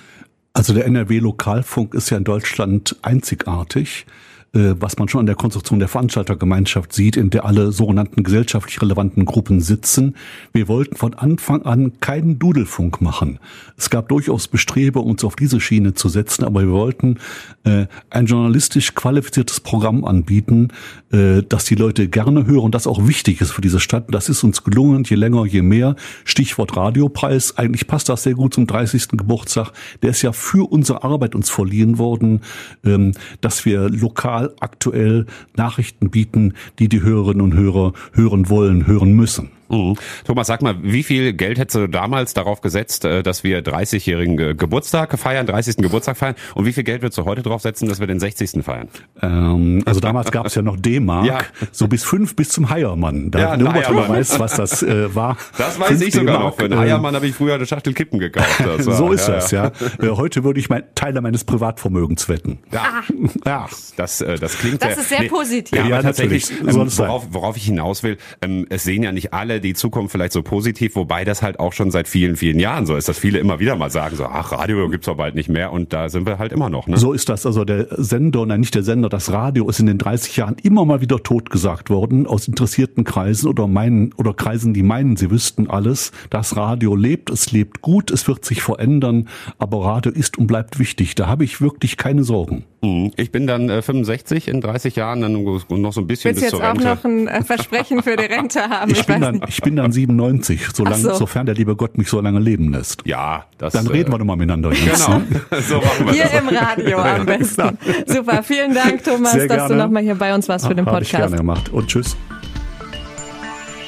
Also 0.52 0.74
der 0.74 0.84
NRW 0.86 1.18
Lokalfunk 1.20 1.94
ist 1.94 2.10
ja 2.10 2.18
in 2.18 2.24
Deutschland 2.24 2.96
einzigartig. 3.02 4.06
Äh, 4.52 4.74
was 4.80 4.98
man 4.98 5.08
schon 5.08 5.20
an 5.20 5.26
der 5.26 5.36
Konstruktion 5.36 5.78
der 5.78 5.86
Veranstaltergemeinschaft 5.86 6.92
sieht, 6.92 7.16
in 7.16 7.30
der 7.30 7.44
alle 7.44 7.70
sogenannten 7.70 8.24
gesellschaftlich 8.24 8.82
relevanten 8.82 9.24
Gruppen 9.24 9.60
sitzen. 9.60 10.16
Wir 10.52 10.66
wollten 10.66 10.96
von 10.96 11.14
Anfang 11.14 11.62
an 11.62 12.00
keinen 12.00 12.40
Dudelfunk 12.40 13.00
machen. 13.00 13.38
Es 13.76 13.90
gab 13.90 14.08
durchaus 14.08 14.48
Bestrebe, 14.48 14.98
uns 14.98 15.22
auf 15.22 15.36
diese 15.36 15.60
Schiene 15.60 15.94
zu 15.94 16.08
setzen, 16.08 16.44
aber 16.44 16.62
wir 16.62 16.72
wollten 16.72 17.18
äh, 17.62 17.86
ein 18.10 18.26
journalistisch 18.26 18.96
qualifiziertes 18.96 19.60
Programm 19.60 20.04
anbieten, 20.04 20.68
äh, 21.12 21.42
das 21.48 21.66
die 21.66 21.76
Leute 21.76 22.08
gerne 22.08 22.46
hören 22.46 22.72
das 22.72 22.86
auch 22.88 23.06
wichtig 23.06 23.40
ist 23.40 23.52
für 23.52 23.60
diese 23.60 23.78
Stadt. 23.78 24.06
Das 24.10 24.28
ist 24.28 24.42
uns 24.42 24.64
gelungen, 24.64 25.04
je 25.04 25.16
länger, 25.16 25.46
je 25.46 25.62
mehr. 25.62 25.94
Stichwort 26.24 26.76
Radiopreis. 26.76 27.56
Eigentlich 27.56 27.86
passt 27.86 28.08
das 28.08 28.24
sehr 28.24 28.34
gut 28.34 28.54
zum 28.54 28.66
30. 28.66 29.08
Geburtstag. 29.10 29.72
Der 30.02 30.10
ist 30.10 30.22
ja 30.22 30.32
für 30.32 30.70
unsere 30.70 31.04
Arbeit 31.04 31.34
uns 31.34 31.50
verliehen 31.50 31.98
worden, 31.98 32.40
ähm, 32.84 33.12
dass 33.40 33.64
wir 33.64 33.88
lokal 33.88 34.39
aktuell 34.60 35.26
Nachrichten 35.56 36.10
bieten, 36.10 36.54
die 36.78 36.88
die 36.88 37.02
Hörerinnen 37.02 37.42
und 37.42 37.54
Hörer 37.54 37.92
hören 38.12 38.48
wollen, 38.48 38.86
hören 38.86 39.14
müssen. 39.14 39.50
Mhm. 39.70 39.96
Thomas, 40.24 40.46
sag 40.46 40.62
mal, 40.62 40.76
wie 40.82 41.02
viel 41.02 41.32
Geld 41.32 41.58
hättest 41.58 41.76
du 41.76 41.86
damals 41.86 42.34
darauf 42.34 42.60
gesetzt, 42.60 43.04
äh, 43.04 43.22
dass 43.22 43.44
wir 43.44 43.62
30-jährigen 43.62 44.56
Geburtstag 44.56 45.18
feiern, 45.18 45.46
30. 45.46 45.76
Geburtstag 45.76 46.16
feiern? 46.16 46.34
Und 46.54 46.66
wie 46.66 46.72
viel 46.72 46.84
Geld 46.84 47.02
würdest 47.02 47.18
du 47.18 47.24
heute 47.24 47.42
drauf 47.42 47.62
setzen, 47.62 47.88
dass 47.88 48.00
wir 48.00 48.06
den 48.06 48.20
60. 48.20 48.62
feiern? 48.64 48.88
Ähm, 49.22 49.82
also 49.86 50.00
damals 50.00 50.30
gab 50.30 50.46
es 50.46 50.54
ja 50.54 50.62
noch 50.62 50.76
D-Mark, 50.76 51.26
ja. 51.26 51.38
so 51.72 51.88
bis 51.88 52.04
fünf 52.04 52.36
bis 52.36 52.50
zum 52.50 52.70
Heiermann. 52.70 53.30
Da 53.30 53.38
ja, 53.38 53.56
nur 53.56 53.72
Heiermann. 53.72 54.08
weiß, 54.08 54.38
was 54.38 54.56
das 54.56 54.82
äh, 54.82 55.14
war. 55.14 55.36
Das 55.56 55.78
weiß 55.78 56.00
ich 56.00 56.14
sogar 56.14 56.40
noch. 56.40 56.56
Für 56.56 56.64
einen 56.64 56.78
Heiermann 56.78 57.14
habe 57.14 57.26
ich 57.26 57.34
früher 57.34 57.54
eine 57.54 57.66
Schachtel 57.66 57.94
Kippen 57.94 58.18
gekauft. 58.18 58.60
War, 58.66 58.78
so 58.78 59.12
ist 59.12 59.28
ja, 59.28 59.34
das, 59.34 59.50
ja. 59.50 59.72
ja. 60.00 60.06
Äh, 60.06 60.10
heute 60.16 60.44
würde 60.44 60.60
ich 60.60 60.68
mein, 60.68 60.82
Teile 60.94 61.20
meines 61.20 61.44
Privatvermögens 61.44 62.28
wetten. 62.28 62.58
Ja, 62.72 63.02
ja. 63.44 63.68
Das, 63.96 64.20
äh, 64.20 64.36
das 64.36 64.58
klingt 64.58 64.82
Das 64.82 64.98
ist 64.98 65.08
sehr 65.08 65.22
nee, 65.22 65.28
positiv. 65.28 65.78
Ja, 65.78 65.86
ja 65.86 66.02
tatsächlich, 66.02 66.50
ähm, 66.50 66.74
worauf, 66.74 67.28
worauf 67.30 67.56
ich 67.56 67.64
hinaus 67.64 68.02
will, 68.02 68.18
ähm, 68.42 68.66
es 68.70 68.84
sehen 68.84 69.02
ja 69.02 69.12
nicht 69.12 69.32
alle 69.32 69.59
die 69.60 69.74
Zukunft 69.74 70.12
vielleicht 70.12 70.32
so 70.32 70.42
positiv, 70.42 70.96
wobei 70.96 71.24
das 71.24 71.42
halt 71.42 71.60
auch 71.60 71.72
schon 71.72 71.90
seit 71.90 72.08
vielen, 72.08 72.36
vielen 72.36 72.58
Jahren 72.58 72.86
so 72.86 72.96
ist, 72.96 73.08
dass 73.08 73.18
viele 73.18 73.38
immer 73.38 73.60
wieder 73.60 73.76
mal 73.76 73.90
sagen 73.90 74.16
so, 74.16 74.24
ach, 74.24 74.52
Radio 74.52 74.88
gibt's 74.88 75.06
doch 75.06 75.16
bald 75.16 75.34
nicht 75.34 75.48
mehr 75.48 75.72
und 75.72 75.92
da 75.92 76.08
sind 76.08 76.26
wir 76.26 76.38
halt 76.38 76.52
immer 76.52 76.70
noch. 76.70 76.86
Ne? 76.86 76.96
So 76.96 77.12
ist 77.12 77.28
das. 77.28 77.46
Also 77.46 77.64
der 77.64 77.86
Sender, 77.90 78.46
nein, 78.46 78.60
nicht 78.60 78.74
der 78.74 78.82
Sender, 78.82 79.08
das 79.08 79.32
Radio 79.32 79.68
ist 79.68 79.80
in 79.80 79.86
den 79.86 79.98
30 79.98 80.36
Jahren 80.36 80.56
immer 80.62 80.84
mal 80.84 81.00
wieder 81.00 81.22
totgesagt 81.22 81.90
worden 81.90 82.26
aus 82.26 82.48
interessierten 82.48 83.04
Kreisen 83.04 83.48
oder 83.48 83.66
meinen 83.66 84.12
oder 84.14 84.34
Kreisen, 84.34 84.74
die 84.74 84.82
meinen, 84.82 85.16
sie 85.16 85.30
wüssten 85.30 85.68
alles. 85.68 86.12
Das 86.30 86.56
Radio 86.56 86.94
lebt, 86.94 87.30
es 87.30 87.52
lebt 87.52 87.80
gut, 87.80 88.10
es 88.10 88.26
wird 88.28 88.44
sich 88.44 88.62
verändern, 88.62 89.28
aber 89.58 89.84
Radio 89.84 90.12
ist 90.12 90.38
und 90.38 90.46
bleibt 90.46 90.78
wichtig. 90.78 91.14
Da 91.14 91.26
habe 91.26 91.44
ich 91.44 91.60
wirklich 91.60 91.96
keine 91.96 92.24
Sorgen. 92.24 92.64
Mhm. 92.82 93.12
Ich 93.16 93.30
bin 93.30 93.46
dann 93.46 93.68
äh, 93.68 93.82
65 93.82 94.48
in 94.48 94.60
30 94.60 94.96
Jahren, 94.96 95.20
dann 95.20 95.32
noch 95.32 95.92
so 95.92 96.00
ein 96.00 96.06
bisschen 96.06 96.34
Willst 96.34 96.42
bis 96.42 96.50
du 96.50 96.56
zur 96.56 96.60
jetzt 96.60 96.64
auch 96.64 96.68
Rente. 96.70 96.84
noch 96.84 97.04
ein 97.04 97.28
äh, 97.28 97.44
Versprechen 97.44 98.02
für 98.02 98.16
die 98.16 98.24
Rente 98.24 98.60
haben? 98.70 98.90
Ich, 98.90 99.04
bin 99.04 99.16
weiß 99.16 99.20
dann, 99.20 99.34
nicht. 99.36 99.48
ich 99.48 99.60
bin 99.60 99.76
dann 99.76 99.92
97, 99.92 100.68
solange, 100.72 100.96
so. 100.96 101.14
sofern 101.14 101.46
der 101.46 101.54
liebe 101.54 101.76
Gott 101.76 101.98
mich 101.98 102.08
so 102.08 102.20
lange 102.20 102.38
leben 102.40 102.72
lässt. 102.72 103.02
ja, 103.04 103.44
das. 103.58 103.74
Dann 103.74 103.86
reden 103.86 104.10
wir 104.12 104.18
nochmal 104.18 104.36
miteinander. 104.36 104.72
Jens. 104.72 105.04
Genau, 105.04 105.20
so 105.60 105.76
machen 105.76 106.06
wir 106.06 106.12
Hier 106.14 106.24
das. 106.24 106.40
im 106.40 106.48
Radio 106.48 106.98
am 106.98 107.26
besten. 107.26 107.78
Super, 108.06 108.42
vielen 108.42 108.74
Dank, 108.74 109.04
Thomas, 109.04 109.36
dass 109.46 109.68
du 109.68 109.74
nochmal 109.74 110.02
hier 110.02 110.14
bei 110.14 110.34
uns 110.34 110.48
warst 110.48 110.66
für 110.66 110.74
den 110.74 110.86
Habe 110.86 111.02
ich 111.02 111.10
gerne 111.10 111.24
Podcast. 111.26 111.38
gemacht. 111.40 111.68
Und 111.70 111.86
tschüss. 111.88 112.16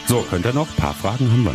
So, 0.07 0.25
könnt 0.29 0.45
ihr 0.45 0.53
noch? 0.53 0.69
Ein 0.69 0.77
paar 0.77 0.95
Fragen 0.95 1.31
haben 1.31 1.45
wir 1.45 1.53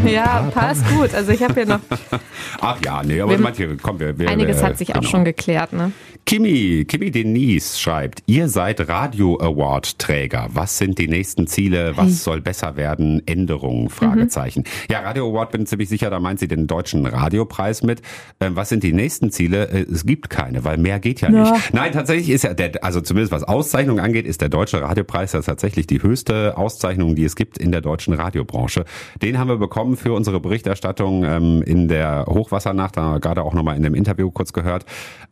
noch. 0.00 0.10
Ja, 0.10 0.50
passt 0.52 0.86
gut. 0.90 1.14
Also 1.14 1.32
ich 1.32 1.42
habe 1.42 1.54
hier 1.54 1.66
noch, 1.66 1.80
Ach 2.60 2.76
ja, 2.84 3.02
nee, 3.02 3.20
aber 3.20 3.32
Wir- 3.32 3.38
manche, 3.38 3.76
komm, 3.78 3.98
wir, 4.00 4.18
wir, 4.18 4.28
einiges 4.28 4.58
wir, 4.58 4.64
hat 4.66 4.78
sich 4.78 4.90
auch 4.90 5.00
genau. 5.00 5.08
schon 5.08 5.24
geklärt, 5.24 5.72
ne? 5.72 5.92
Kimi, 6.26 6.84
Kimi 6.86 7.10
Denise 7.10 7.78
schreibt, 7.80 8.22
ihr 8.26 8.50
seid 8.50 8.86
Radio 8.86 9.38
Award 9.40 9.98
Träger. 9.98 10.48
Was 10.52 10.76
sind 10.76 10.98
die 10.98 11.08
nächsten 11.08 11.46
Ziele? 11.46 11.96
Was 11.96 12.22
soll 12.22 12.42
besser 12.42 12.76
werden? 12.76 13.22
Änderungen? 13.24 13.88
Fragezeichen. 13.88 14.64
Ja, 14.90 15.00
Radio 15.00 15.26
Award 15.30 15.52
bin 15.52 15.64
ziemlich 15.64 15.88
sicher, 15.88 16.10
da 16.10 16.20
meint 16.20 16.38
sie 16.38 16.46
den 16.48 16.66
deutschen 16.66 17.06
Radiopreis 17.06 17.82
mit. 17.82 18.02
Ähm, 18.40 18.56
was 18.56 18.68
sind 18.68 18.82
die 18.82 18.92
nächsten 18.92 19.30
Ziele? 19.30 19.68
Äh, 19.70 19.86
es 19.90 20.04
gibt 20.04 20.28
keine, 20.28 20.64
weil 20.64 20.76
mehr 20.76 21.00
geht 21.00 21.22
ja, 21.22 21.30
Ja. 21.30 21.52
nicht. 21.52 21.72
Nein, 21.72 21.92
tatsächlich 21.92 22.28
ist 22.28 22.44
ja 22.44 22.52
der, 22.52 22.84
also 22.84 23.00
zumindest 23.00 23.32
was 23.32 23.44
Auszeichnung 23.44 23.98
angeht, 23.98 24.26
ist 24.26 24.42
der 24.42 24.50
deutsche 24.50 24.82
Radiopreis 24.82 25.32
ja 25.32 25.40
tatsächlich 25.40 25.86
die 25.86 26.02
höchste 26.02 26.58
Auszeichnung, 26.58 27.14
die 27.14 27.24
es 27.24 27.36
gibt 27.36 27.56
in 27.56 27.67
der 27.72 27.80
deutschen 27.80 28.14
Radiobranche. 28.14 28.84
Den 29.22 29.38
haben 29.38 29.48
wir 29.48 29.56
bekommen 29.56 29.96
für 29.96 30.12
unsere 30.12 30.40
Berichterstattung 30.40 31.24
ähm, 31.24 31.62
in 31.62 31.88
der 31.88 32.26
Hochwassernacht, 32.28 32.96
da 32.96 33.02
haben 33.02 33.14
wir 33.14 33.20
gerade 33.20 33.42
auch 33.42 33.54
nochmal 33.54 33.76
in 33.76 33.82
dem 33.82 33.94
Interview 33.94 34.30
kurz 34.30 34.52
gehört. 34.52 34.84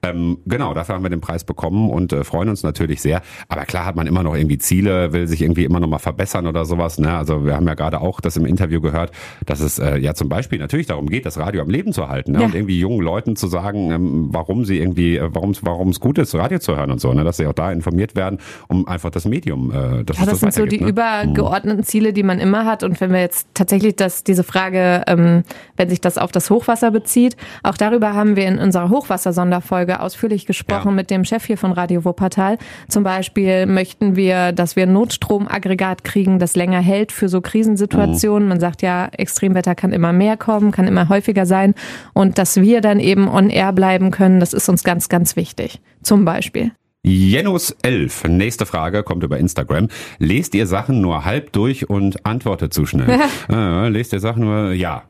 Ähm, 0.02 0.38
genau, 0.46 0.74
dafür 0.74 0.94
haben 0.94 1.04
wir 1.04 1.10
den 1.10 1.20
Preis 1.20 1.44
bekommen 1.44 1.90
und 1.90 2.12
äh, 2.12 2.24
freuen 2.24 2.48
uns 2.48 2.62
natürlich 2.62 3.00
sehr. 3.00 3.22
Aber 3.48 3.64
klar 3.64 3.86
hat 3.86 3.96
man 3.96 4.06
immer 4.06 4.22
noch 4.22 4.34
irgendwie 4.34 4.58
Ziele, 4.58 5.12
will 5.12 5.26
sich 5.26 5.42
irgendwie 5.42 5.64
immer 5.64 5.80
noch 5.80 5.88
mal 5.88 5.98
verbessern 5.98 6.46
oder 6.46 6.64
sowas. 6.64 6.98
Ne? 6.98 7.12
Also 7.12 7.44
wir 7.44 7.56
haben 7.56 7.66
ja 7.66 7.74
gerade 7.74 8.00
auch 8.00 8.20
das 8.20 8.36
im 8.36 8.46
Interview 8.46 8.80
gehört, 8.80 9.12
dass 9.46 9.60
es 9.60 9.78
äh, 9.78 9.98
ja 9.98 10.14
zum 10.14 10.28
Beispiel 10.28 10.58
natürlich 10.58 10.86
darum 10.86 11.08
geht, 11.08 11.26
das 11.26 11.38
Radio 11.38 11.62
am 11.62 11.68
Leben 11.68 11.92
zu 11.92 12.08
halten 12.08 12.32
ne? 12.32 12.40
Ja. 12.40 12.46
und 12.46 12.54
irgendwie 12.54 12.78
jungen 12.78 13.00
Leuten 13.00 13.36
zu 13.36 13.46
sagen, 13.46 13.90
ähm, 13.90 14.28
warum 14.30 14.64
sie 14.64 14.78
irgendwie, 14.78 15.16
äh, 15.16 15.28
warum 15.32 15.54
warum 15.62 15.88
es 15.88 16.00
gut 16.00 16.18
ist, 16.18 16.34
Radio 16.34 16.58
zu 16.58 16.76
hören 16.76 16.90
und 16.90 17.00
so, 17.00 17.12
ne? 17.12 17.24
dass 17.24 17.36
sie 17.38 17.46
auch 17.46 17.52
da 17.52 17.72
informiert 17.72 18.16
werden, 18.16 18.38
um 18.68 18.86
einfach 18.86 19.10
das 19.10 19.24
Medium, 19.24 19.70
äh, 19.70 20.04
dass 20.04 20.18
Ja, 20.18 20.24
es 20.24 20.30
das 20.30 20.40
sind 20.40 20.54
so 20.54 20.66
die 20.66 20.80
ne? 20.80 20.88
übergeordneten 20.88 21.84
Ziele, 21.84 22.12
die 22.12 22.22
man 22.26 22.38
immer 22.40 22.64
hat. 22.66 22.82
Und 22.82 23.00
wenn 23.00 23.12
wir 23.12 23.20
jetzt 23.20 23.48
tatsächlich 23.54 23.96
das, 23.96 24.24
diese 24.24 24.44
Frage, 24.44 25.02
ähm, 25.06 25.44
wenn 25.76 25.88
sich 25.88 26.00
das 26.00 26.18
auf 26.18 26.32
das 26.32 26.50
Hochwasser 26.50 26.90
bezieht, 26.90 27.36
auch 27.62 27.76
darüber 27.76 28.14
haben 28.14 28.36
wir 28.36 28.46
in 28.46 28.58
unserer 28.58 28.90
Hochwassersonderfolge 28.90 30.00
ausführlich 30.00 30.46
gesprochen 30.46 30.88
Ja. 30.88 30.94
mit 30.94 31.10
dem 31.10 31.24
Chef 31.24 31.44
hier 31.44 31.58
von 31.58 31.72
Radio 31.72 32.04
Wuppertal. 32.04 32.58
Zum 32.88 33.02
Beispiel 33.04 33.66
möchten 33.66 34.16
wir, 34.16 34.52
dass 34.52 34.76
wir 34.76 34.82
ein 34.84 34.92
Notstromaggregat 34.92 36.04
kriegen, 36.04 36.38
das 36.38 36.56
länger 36.56 36.80
hält 36.80 37.12
für 37.12 37.28
so 37.28 37.40
Krisensituationen. 37.40 38.48
Man 38.48 38.60
sagt 38.60 38.82
ja, 38.82 39.06
Extremwetter 39.12 39.74
kann 39.74 39.92
immer 39.92 40.12
mehr 40.12 40.36
kommen, 40.36 40.72
kann 40.72 40.86
immer 40.86 41.08
häufiger 41.08 41.46
sein. 41.46 41.74
Und 42.12 42.38
dass 42.38 42.56
wir 42.60 42.80
dann 42.80 43.00
eben 43.00 43.28
on 43.28 43.50
air 43.50 43.72
bleiben 43.72 44.10
können, 44.10 44.40
das 44.40 44.52
ist 44.52 44.68
uns 44.68 44.84
ganz, 44.84 45.08
ganz 45.08 45.36
wichtig. 45.36 45.80
Zum 46.02 46.24
Beispiel. 46.24 46.72
Jenus11, 47.06 48.26
nächste 48.28 48.66
Frage, 48.66 49.04
kommt 49.04 49.22
über 49.22 49.38
Instagram. 49.38 49.88
Lest 50.18 50.54
ihr 50.56 50.66
Sachen 50.66 51.00
nur 51.00 51.24
halb 51.24 51.52
durch 51.52 51.88
und 51.88 52.26
antwortet 52.26 52.74
zu 52.74 52.84
schnell? 52.84 53.20
äh, 53.48 53.88
lest 53.88 54.12
ihr 54.12 54.20
Sachen 54.20 54.44
nur, 54.44 54.72
ja. 54.72 55.04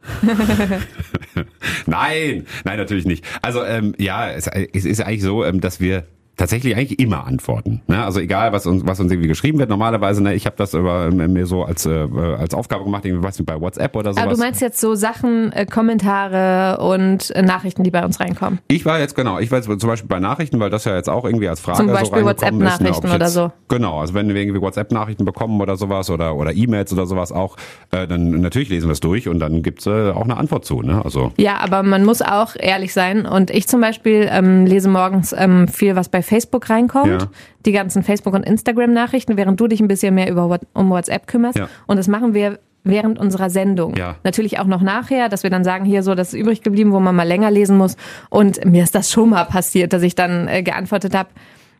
nein, 1.86 2.46
nein, 2.64 2.76
natürlich 2.78 3.04
nicht. 3.04 3.24
Also 3.42 3.64
ähm, 3.64 3.94
ja, 3.98 4.30
es, 4.30 4.46
es 4.46 4.84
ist 4.84 5.00
eigentlich 5.00 5.22
so, 5.22 5.44
ähm, 5.44 5.60
dass 5.60 5.80
wir 5.80 6.06
tatsächlich 6.38 6.76
eigentlich 6.76 6.98
immer 6.98 7.26
antworten. 7.26 7.82
Ne? 7.88 8.02
Also 8.02 8.20
egal, 8.20 8.52
was 8.52 8.64
uns, 8.64 8.86
was 8.86 8.98
uns 9.00 9.12
irgendwie 9.12 9.28
geschrieben 9.28 9.58
wird. 9.58 9.68
Normalerweise, 9.68 10.22
ne, 10.22 10.34
ich 10.34 10.46
habe 10.46 10.56
das 10.56 10.72
über, 10.72 11.08
ähm, 11.08 11.32
mir 11.32 11.46
so 11.46 11.64
als, 11.64 11.84
äh, 11.84 12.08
als 12.38 12.54
Aufgabe 12.54 12.84
gemacht, 12.84 13.04
irgendwie 13.04 13.22
weiß 13.22 13.38
nicht, 13.38 13.46
bei 13.46 13.60
WhatsApp 13.60 13.94
oder 13.96 14.12
sowas. 14.12 14.24
Aber 14.24 14.34
du 14.34 14.38
meinst 14.38 14.60
jetzt 14.60 14.80
so 14.80 14.94
Sachen, 14.94 15.52
äh, 15.52 15.66
Kommentare 15.66 16.80
und 16.80 17.30
äh, 17.32 17.42
Nachrichten, 17.42 17.82
die 17.82 17.90
bei 17.90 18.04
uns 18.04 18.20
reinkommen. 18.20 18.60
Ich 18.68 18.86
war 18.86 19.00
jetzt 19.00 19.16
genau, 19.16 19.40
ich 19.40 19.50
war 19.50 19.58
jetzt 19.58 19.66
zum 19.80 19.88
Beispiel 19.90 20.08
bei 20.08 20.20
Nachrichten, 20.20 20.60
weil 20.60 20.70
das 20.70 20.84
ja 20.84 20.94
jetzt 20.94 21.10
auch 21.10 21.24
irgendwie 21.24 21.48
als 21.48 21.60
Frage 21.60 21.78
Zum 21.78 21.88
so 21.88 21.92
Beispiel 21.92 22.18
ist, 22.18 22.24
ne, 22.24 22.30
WhatsApp-Nachrichten 22.30 23.06
ich 23.08 23.14
oder 23.14 23.28
so. 23.28 23.52
Genau, 23.68 24.00
also 24.00 24.14
wenn 24.14 24.28
wir 24.28 24.40
irgendwie 24.40 24.60
WhatsApp-Nachrichten 24.60 25.24
bekommen 25.24 25.60
oder 25.60 25.76
sowas 25.76 26.08
oder 26.08 26.36
oder 26.36 26.52
E-Mails 26.54 26.92
oder 26.92 27.06
sowas 27.06 27.32
auch, 27.32 27.56
äh, 27.90 28.06
dann 28.06 28.40
natürlich 28.40 28.68
lesen 28.68 28.86
wir 28.86 28.92
es 28.92 29.00
durch 29.00 29.28
und 29.28 29.40
dann 29.40 29.62
gibt's 29.62 29.86
äh, 29.86 30.10
auch 30.10 30.22
eine 30.22 30.36
Antwort 30.36 30.64
zu. 30.64 30.82
Ne? 30.82 31.04
Also 31.04 31.32
Ja, 31.36 31.56
aber 31.58 31.82
man 31.82 32.04
muss 32.04 32.22
auch 32.22 32.54
ehrlich 32.56 32.92
sein. 32.92 33.26
Und 33.26 33.50
ich 33.50 33.66
zum 33.66 33.80
Beispiel 33.80 34.28
ähm, 34.30 34.66
lese 34.66 34.88
morgens 34.88 35.34
ähm, 35.36 35.66
viel, 35.66 35.96
was 35.96 36.08
bei 36.08 36.22
Facebook 36.28 36.70
reinkommt. 36.70 37.22
Ja. 37.22 37.28
Die 37.66 37.72
ganzen 37.72 38.02
Facebook- 38.02 38.34
und 38.34 38.44
Instagram-Nachrichten, 38.44 39.36
während 39.36 39.58
du 39.58 39.66
dich 39.66 39.80
ein 39.80 39.88
bisschen 39.88 40.14
mehr 40.14 40.30
über 40.30 40.60
um 40.74 40.90
WhatsApp 40.90 41.26
kümmerst. 41.26 41.58
Ja. 41.58 41.68
Und 41.86 41.96
das 41.96 42.08
machen 42.08 42.34
wir 42.34 42.58
während 42.84 43.18
unserer 43.18 43.50
Sendung. 43.50 43.96
Ja. 43.96 44.16
Natürlich 44.24 44.58
auch 44.58 44.66
noch 44.66 44.82
nachher, 44.82 45.28
dass 45.28 45.42
wir 45.42 45.50
dann 45.50 45.64
sagen, 45.64 45.84
hier 45.84 46.02
so, 46.02 46.14
das 46.14 46.32
ist 46.32 46.40
übrig 46.40 46.62
geblieben, 46.62 46.92
wo 46.92 47.00
man 47.00 47.14
mal 47.14 47.26
länger 47.26 47.50
lesen 47.50 47.76
muss. 47.76 47.96
Und 48.30 48.64
mir 48.64 48.82
ist 48.82 48.94
das 48.94 49.10
schon 49.10 49.30
mal 49.30 49.44
passiert, 49.44 49.92
dass 49.92 50.02
ich 50.02 50.14
dann 50.14 50.48
äh, 50.48 50.62
geantwortet 50.62 51.14
habe, 51.14 51.28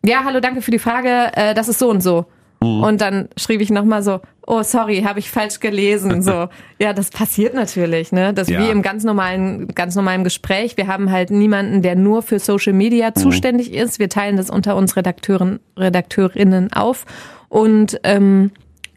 ja, 0.04 0.24
hallo, 0.24 0.40
danke 0.40 0.62
für 0.62 0.70
die 0.70 0.78
Frage, 0.78 1.32
äh, 1.34 1.54
das 1.54 1.68
ist 1.68 1.78
so 1.78 1.90
und 1.90 2.02
so. 2.02 2.26
Mhm. 2.60 2.82
Und 2.82 3.00
dann 3.00 3.28
schrieb 3.36 3.60
ich 3.60 3.70
nochmal 3.70 4.02
so, 4.02 4.20
oh 4.46 4.62
sorry, 4.62 5.02
habe 5.02 5.18
ich 5.18 5.30
falsch 5.30 5.60
gelesen. 5.60 6.22
So, 6.22 6.48
ja, 6.78 6.92
das 6.92 7.10
passiert 7.10 7.54
natürlich, 7.54 8.12
ne? 8.12 8.32
Das 8.34 8.48
Ja. 8.48 8.60
wie 8.60 8.70
im 8.70 8.82
ganz 8.82 9.04
normalen, 9.04 9.68
ganz 9.68 9.94
normalen 9.94 10.24
Gespräch. 10.24 10.76
Wir 10.76 10.86
haben 10.88 11.10
halt 11.12 11.30
niemanden, 11.30 11.82
der 11.82 11.94
nur 11.96 12.22
für 12.22 12.38
Social 12.38 12.72
Media 12.72 13.08
Mhm. 13.10 13.14
zuständig 13.20 13.72
ist. 13.74 13.98
Wir 13.98 14.08
teilen 14.08 14.36
das 14.36 14.50
unter 14.50 14.74
uns 14.76 14.96
Redakteuren, 14.96 15.60
Redakteurinnen 15.76 16.72
auf. 16.72 17.04
Und 17.48 18.00
ähm, 18.04 18.50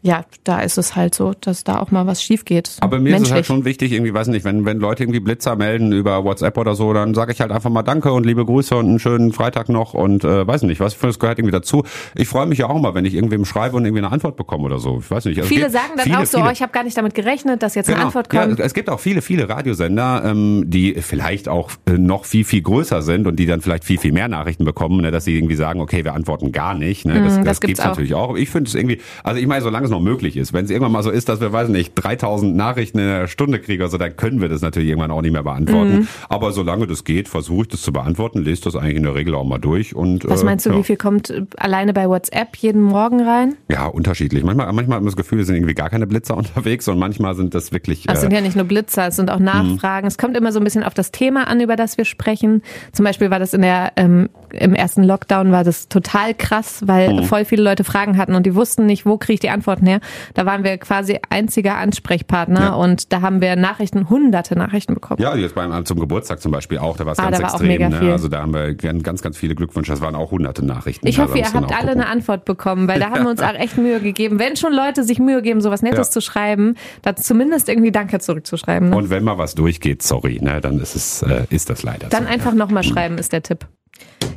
ja, 0.04 0.24
da 0.42 0.60
ist 0.60 0.78
es 0.78 0.96
halt 0.96 1.14
so, 1.14 1.32
dass 1.40 1.62
da 1.62 1.78
auch 1.78 1.92
mal 1.92 2.06
was 2.08 2.20
schief 2.22 2.44
geht. 2.44 2.72
Aber 2.80 2.98
mir 2.98 3.10
ist 3.10 3.14
es 3.14 3.20
Menschlich. 3.20 3.34
halt 3.34 3.46
schon 3.46 3.64
wichtig, 3.64 3.92
irgendwie, 3.92 4.12
weiß 4.12 4.26
nicht, 4.28 4.44
wenn, 4.44 4.64
wenn 4.64 4.78
Leute 4.78 5.04
irgendwie 5.04 5.20
Blitzer 5.20 5.54
melden 5.54 5.92
über 5.92 6.24
WhatsApp 6.24 6.58
oder 6.58 6.74
so, 6.74 6.92
dann 6.92 7.14
sage 7.14 7.30
ich 7.32 7.40
halt 7.40 7.52
einfach 7.52 7.70
mal 7.70 7.82
Danke 7.84 8.12
und 8.12 8.26
liebe 8.26 8.44
Grüße 8.44 8.76
und 8.76 8.86
einen 8.88 8.98
schönen 8.98 9.32
Freitag 9.32 9.68
noch 9.68 9.94
und 9.94 10.24
äh, 10.24 10.44
weiß 10.46 10.62
nicht, 10.62 10.80
was 10.80 10.94
für 10.94 11.06
das 11.06 11.20
gehört 11.20 11.38
irgendwie 11.38 11.52
dazu. 11.52 11.84
Ich 12.16 12.26
freue 12.26 12.46
mich 12.46 12.58
ja 12.58 12.68
auch 12.68 12.80
mal, 12.80 12.94
wenn 12.94 13.04
ich 13.04 13.14
irgendwem 13.14 13.44
schreibe 13.44 13.76
und 13.76 13.84
irgendwie 13.84 14.02
eine 14.02 14.12
Antwort 14.12 14.36
bekomme 14.36 14.64
oder 14.64 14.80
so. 14.80 14.98
Ich 14.98 15.10
weiß 15.10 15.24
nicht. 15.26 15.38
Also 15.38 15.48
Viele 15.48 15.62
gibt 15.62 15.72
sagen 15.72 15.92
dann 15.96 16.04
viele, 16.04 16.18
auch 16.18 16.26
so, 16.26 16.38
viele, 16.38 16.48
oh, 16.48 16.52
ich 16.52 16.62
habe 16.62 16.72
gar 16.72 16.82
nicht 16.82 16.96
damit 16.96 17.14
gerechnet, 17.14 17.62
dass 17.62 17.76
jetzt 17.76 17.88
eine 17.88 18.04
Antwort 18.04 18.28
kommt. 18.28 18.58
Ja, 18.58 18.64
es 18.64 18.74
gibt 18.74 18.90
auch 18.90 18.98
viele, 18.98 19.22
viele 19.22 19.48
Radiosender, 19.48 20.22
ähm, 20.24 20.64
die 20.66 20.94
vielleicht 20.94 21.48
auch 21.48 21.70
äh, 21.86 21.92
noch 21.92 22.24
viel, 22.24 22.44
viel 22.44 22.62
größer 22.62 23.02
sind 23.02 23.28
und 23.28 23.36
die 23.36 23.46
dann 23.46 23.60
vielleicht 23.60 23.84
viel, 23.84 23.98
viel 23.98 24.12
mehr 24.12 24.26
Nachrichten 24.26 24.64
bekommen, 24.64 25.00
ne, 25.00 25.12
dass 25.12 25.24
sie 25.26 25.36
irgendwie 25.36 25.54
sagen, 25.54 25.80
okay, 25.80 26.04
wir 26.04 26.14
antworten 26.14 26.50
gar 26.50 26.74
nicht. 26.74 27.04
Ne? 27.04 27.22
Das, 27.22 27.34
Mm, 27.34 27.36
das 27.36 27.44
das, 27.44 27.60
gibt's 27.60 27.66
gibt's 27.68 27.80
auch. 27.80 27.86
natürlich 27.86 28.14
auch. 28.14 28.34
Ich 28.36 28.50
finde 28.50 28.68
es 28.68 28.74
irgendwie, 28.74 28.98
also 29.22 29.40
ich 29.40 29.46
meine, 29.46 29.62
solange 29.62 29.84
es 29.86 29.91
noch 29.92 30.00
möglich 30.00 30.36
ist, 30.36 30.52
wenn 30.52 30.64
es 30.64 30.70
irgendwann 30.70 30.92
mal 30.92 31.02
so 31.02 31.10
ist, 31.10 31.28
dass 31.28 31.40
wir, 31.40 31.52
weiß 31.52 31.68
nicht, 31.68 31.92
3000 31.94 32.56
Nachrichten 32.56 32.98
in 32.98 33.06
einer 33.08 33.28
Stunde 33.28 33.60
kriegen, 33.60 33.82
also 33.82 33.98
dann 33.98 34.16
können 34.16 34.40
wir 34.40 34.48
das 34.48 34.60
natürlich 34.62 34.88
irgendwann 34.88 35.10
auch 35.10 35.22
nicht 35.22 35.32
mehr 35.32 35.44
beantworten. 35.44 36.00
Mhm. 36.00 36.08
Aber 36.28 36.52
solange 36.52 36.86
das 36.86 37.04
geht, 37.04 37.28
versuche 37.28 37.62
ich 37.62 37.68
das 37.68 37.82
zu 37.82 37.92
beantworten, 37.92 38.42
lese 38.42 38.62
das 38.62 38.76
eigentlich 38.76 38.96
in 38.96 39.04
der 39.04 39.14
Regel 39.14 39.34
auch 39.34 39.44
mal 39.44 39.58
durch. 39.58 39.94
Und, 39.94 40.28
Was 40.28 40.42
äh, 40.42 40.44
meinst 40.44 40.66
du, 40.66 40.70
ja. 40.70 40.78
wie 40.78 40.82
viel 40.82 40.96
kommt 40.96 41.30
äh, 41.30 41.44
alleine 41.56 41.92
bei 41.92 42.08
WhatsApp 42.08 42.56
jeden 42.56 42.82
Morgen 42.82 43.20
rein? 43.20 43.54
Ja, 43.68 43.86
unterschiedlich. 43.86 44.42
Manchmal, 44.42 44.72
manchmal 44.72 44.96
hat 44.96 45.02
man 45.02 45.06
das 45.06 45.16
Gefühl, 45.16 45.40
es 45.40 45.46
sind 45.46 45.56
irgendwie 45.56 45.74
gar 45.74 45.90
keine 45.90 46.06
Blitzer 46.06 46.36
unterwegs 46.42 46.88
und 46.88 46.98
manchmal 46.98 47.34
sind 47.34 47.54
das 47.54 47.72
wirklich. 47.72 48.04
Es 48.08 48.18
äh, 48.18 48.20
sind 48.22 48.32
ja 48.32 48.40
nicht 48.40 48.56
nur 48.56 48.64
Blitzer, 48.64 49.08
es 49.08 49.16
sind 49.16 49.30
auch 49.30 49.38
Nachfragen. 49.38 50.06
Es 50.06 50.18
kommt 50.18 50.36
immer 50.36 50.52
so 50.52 50.60
ein 50.60 50.64
bisschen 50.64 50.82
auf 50.82 50.94
das 50.94 51.12
Thema 51.12 51.46
an, 51.46 51.60
über 51.60 51.76
das 51.76 51.98
wir 51.98 52.04
sprechen. 52.04 52.62
Zum 52.92 53.04
Beispiel 53.04 53.30
war 53.30 53.38
das 53.38 53.54
in 53.54 53.62
der 53.62 53.92
ähm, 53.96 54.28
im 54.52 54.74
ersten 54.74 55.02
Lockdown 55.02 55.52
war 55.52 55.64
das 55.64 55.88
total 55.88 56.34
krass, 56.34 56.82
weil 56.86 57.22
voll 57.24 57.44
viele 57.44 57.62
Leute 57.62 57.84
Fragen 57.84 58.16
hatten 58.18 58.34
und 58.34 58.44
die 58.46 58.54
wussten 58.54 58.86
nicht, 58.86 59.06
wo 59.06 59.16
kriege 59.18 59.34
ich 59.34 59.40
die 59.40 59.50
Antworten 59.50 59.86
her. 59.86 60.00
Da 60.34 60.46
waren 60.46 60.64
wir 60.64 60.76
quasi 60.78 61.18
einziger 61.30 61.76
Ansprechpartner 61.76 62.60
Ja. 62.60 62.72
und 62.74 63.12
da 63.12 63.20
haben 63.22 63.40
wir 63.40 63.56
Nachrichten, 63.56 64.08
hunderte 64.10 64.56
Nachrichten 64.56 64.94
bekommen. 64.94 65.20
Ja, 65.22 65.34
jetzt 65.36 65.54
beim 65.54 65.84
zum 65.86 65.98
Geburtstag 66.00 66.40
zum 66.40 66.52
Beispiel 66.52 66.78
auch, 66.78 66.96
da 66.96 67.06
war 67.06 67.12
es 67.12 67.18
Ah, 67.18 67.24
ganz 67.30 67.38
war 67.42 67.48
auch 67.50 67.60
extrem. 67.60 67.68
mega 67.68 67.88
ne? 67.88 68.12
Also 68.12 68.28
da 68.28 68.42
haben 68.42 68.52
wir 68.54 68.74
gan- 68.74 69.02
ganz, 69.02 69.22
ganz 69.22 69.36
viele 69.38 69.54
Glückwünsche. 69.54 69.92
Das 69.92 70.00
waren 70.00 70.14
auch 70.14 70.30
hunderte 70.30 70.64
Nachrichten. 70.64 71.06
Ich 71.06 71.16
Ja, 71.16 71.24
hoffe, 71.24 71.38
ihr 71.38 71.44
habt 71.44 71.54
alle 71.56 71.64
gucken. 71.64 71.88
eine 71.88 72.06
Antwort 72.08 72.44
bekommen, 72.44 72.88
weil 72.88 73.00
da 73.00 73.10
haben 73.10 73.24
wir 73.24 73.30
uns 73.30 73.40
auch 73.42 73.54
echt 73.54 73.78
Mühe 73.78 74.00
gegeben. 74.00 74.38
Wenn 74.38 74.56
schon 74.56 74.72
Leute 74.72 75.04
sich 75.04 75.18
Mühe 75.18 75.42
geben, 75.42 75.60
sowas 75.60 75.82
Nettes 75.82 76.08
Ja. 76.08 76.10
zu 76.12 76.20
schreiben, 76.20 76.74
da 77.02 77.16
zumindest 77.16 77.68
irgendwie 77.68 77.92
Danke 77.92 78.18
zurückzuschreiben. 78.20 78.90
Ne? 78.90 78.96
Und 78.96 79.10
wenn 79.10 79.24
mal 79.24 79.38
was 79.38 79.54
durchgeht, 79.54 80.02
sorry, 80.02 80.38
ne, 80.42 80.60
dann 80.60 80.78
ist 80.80 80.94
es, 80.96 81.22
äh, 81.22 81.44
ist 81.50 81.70
das 81.70 81.82
leider 81.82 82.08
Dann 82.08 82.24
so. 82.24 82.28
einfach 82.30 82.54
nochmal 82.54 82.82
schreiben, 82.82 83.18
ist 83.18 83.32
der 83.32 83.42
Tipp. 83.42 83.66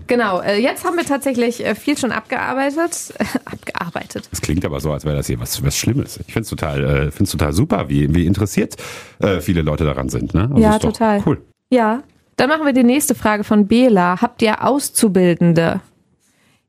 Genau, 0.08 0.42
äh, 0.42 0.58
jetzt 0.58 0.86
haben 0.86 0.98
wir 0.98 1.06
tatsächlich 1.06 1.66
äh, 1.66 1.74
viel 1.74 1.98
schon 1.98 2.12
abgearbeitet. 2.12 3.14
abgearbeitet. 3.46 4.28
Das 4.30 4.42
klingt 4.42 4.64
aber 4.66 4.80
so, 4.80 4.92
als 4.92 5.06
wäre 5.06 5.16
das 5.16 5.28
hier 5.28 5.40
was, 5.40 5.64
was 5.64 5.78
Schlimmes. 5.78 6.20
Ich 6.28 6.34
finde 6.34 6.42
es 6.42 6.50
total, 6.50 6.84
äh, 6.84 7.12
find's 7.12 7.32
total 7.32 7.54
super, 7.54 7.90
wie, 7.90 8.14
wie 8.14 8.26
interessiert 8.26 8.76
äh, 9.20 9.40
viele 9.42 9.62
Leute 9.62 9.84
daran 9.84 10.10
sind. 10.10 10.34
Ne? 10.34 10.44
Also 10.44 10.62
Ja, 10.62 10.78
total. 10.80 11.24
Cool. 11.26 11.42
Ja, 11.72 12.04
dann 12.38 12.50
machen 12.50 12.66
wir 12.66 12.74
die 12.74 12.84
nächste 12.84 13.16
Frage 13.16 13.44
von 13.44 13.68
Bela. 13.68 14.22
Habt 14.22 14.42
ihr 14.42 14.64
Auszubildende? 14.64 15.82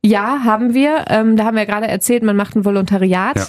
Ja, 0.03 0.45
haben 0.45 0.73
wir. 0.73 1.07
Ähm, 1.09 1.37
da 1.37 1.45
haben 1.45 1.57
wir 1.57 1.67
gerade 1.67 1.89
erzählt, 1.89 2.23
man 2.23 2.37
macht 2.37 2.57
ein 2.57 2.65
Volontariat. 2.65 3.37
Ja. 3.37 3.47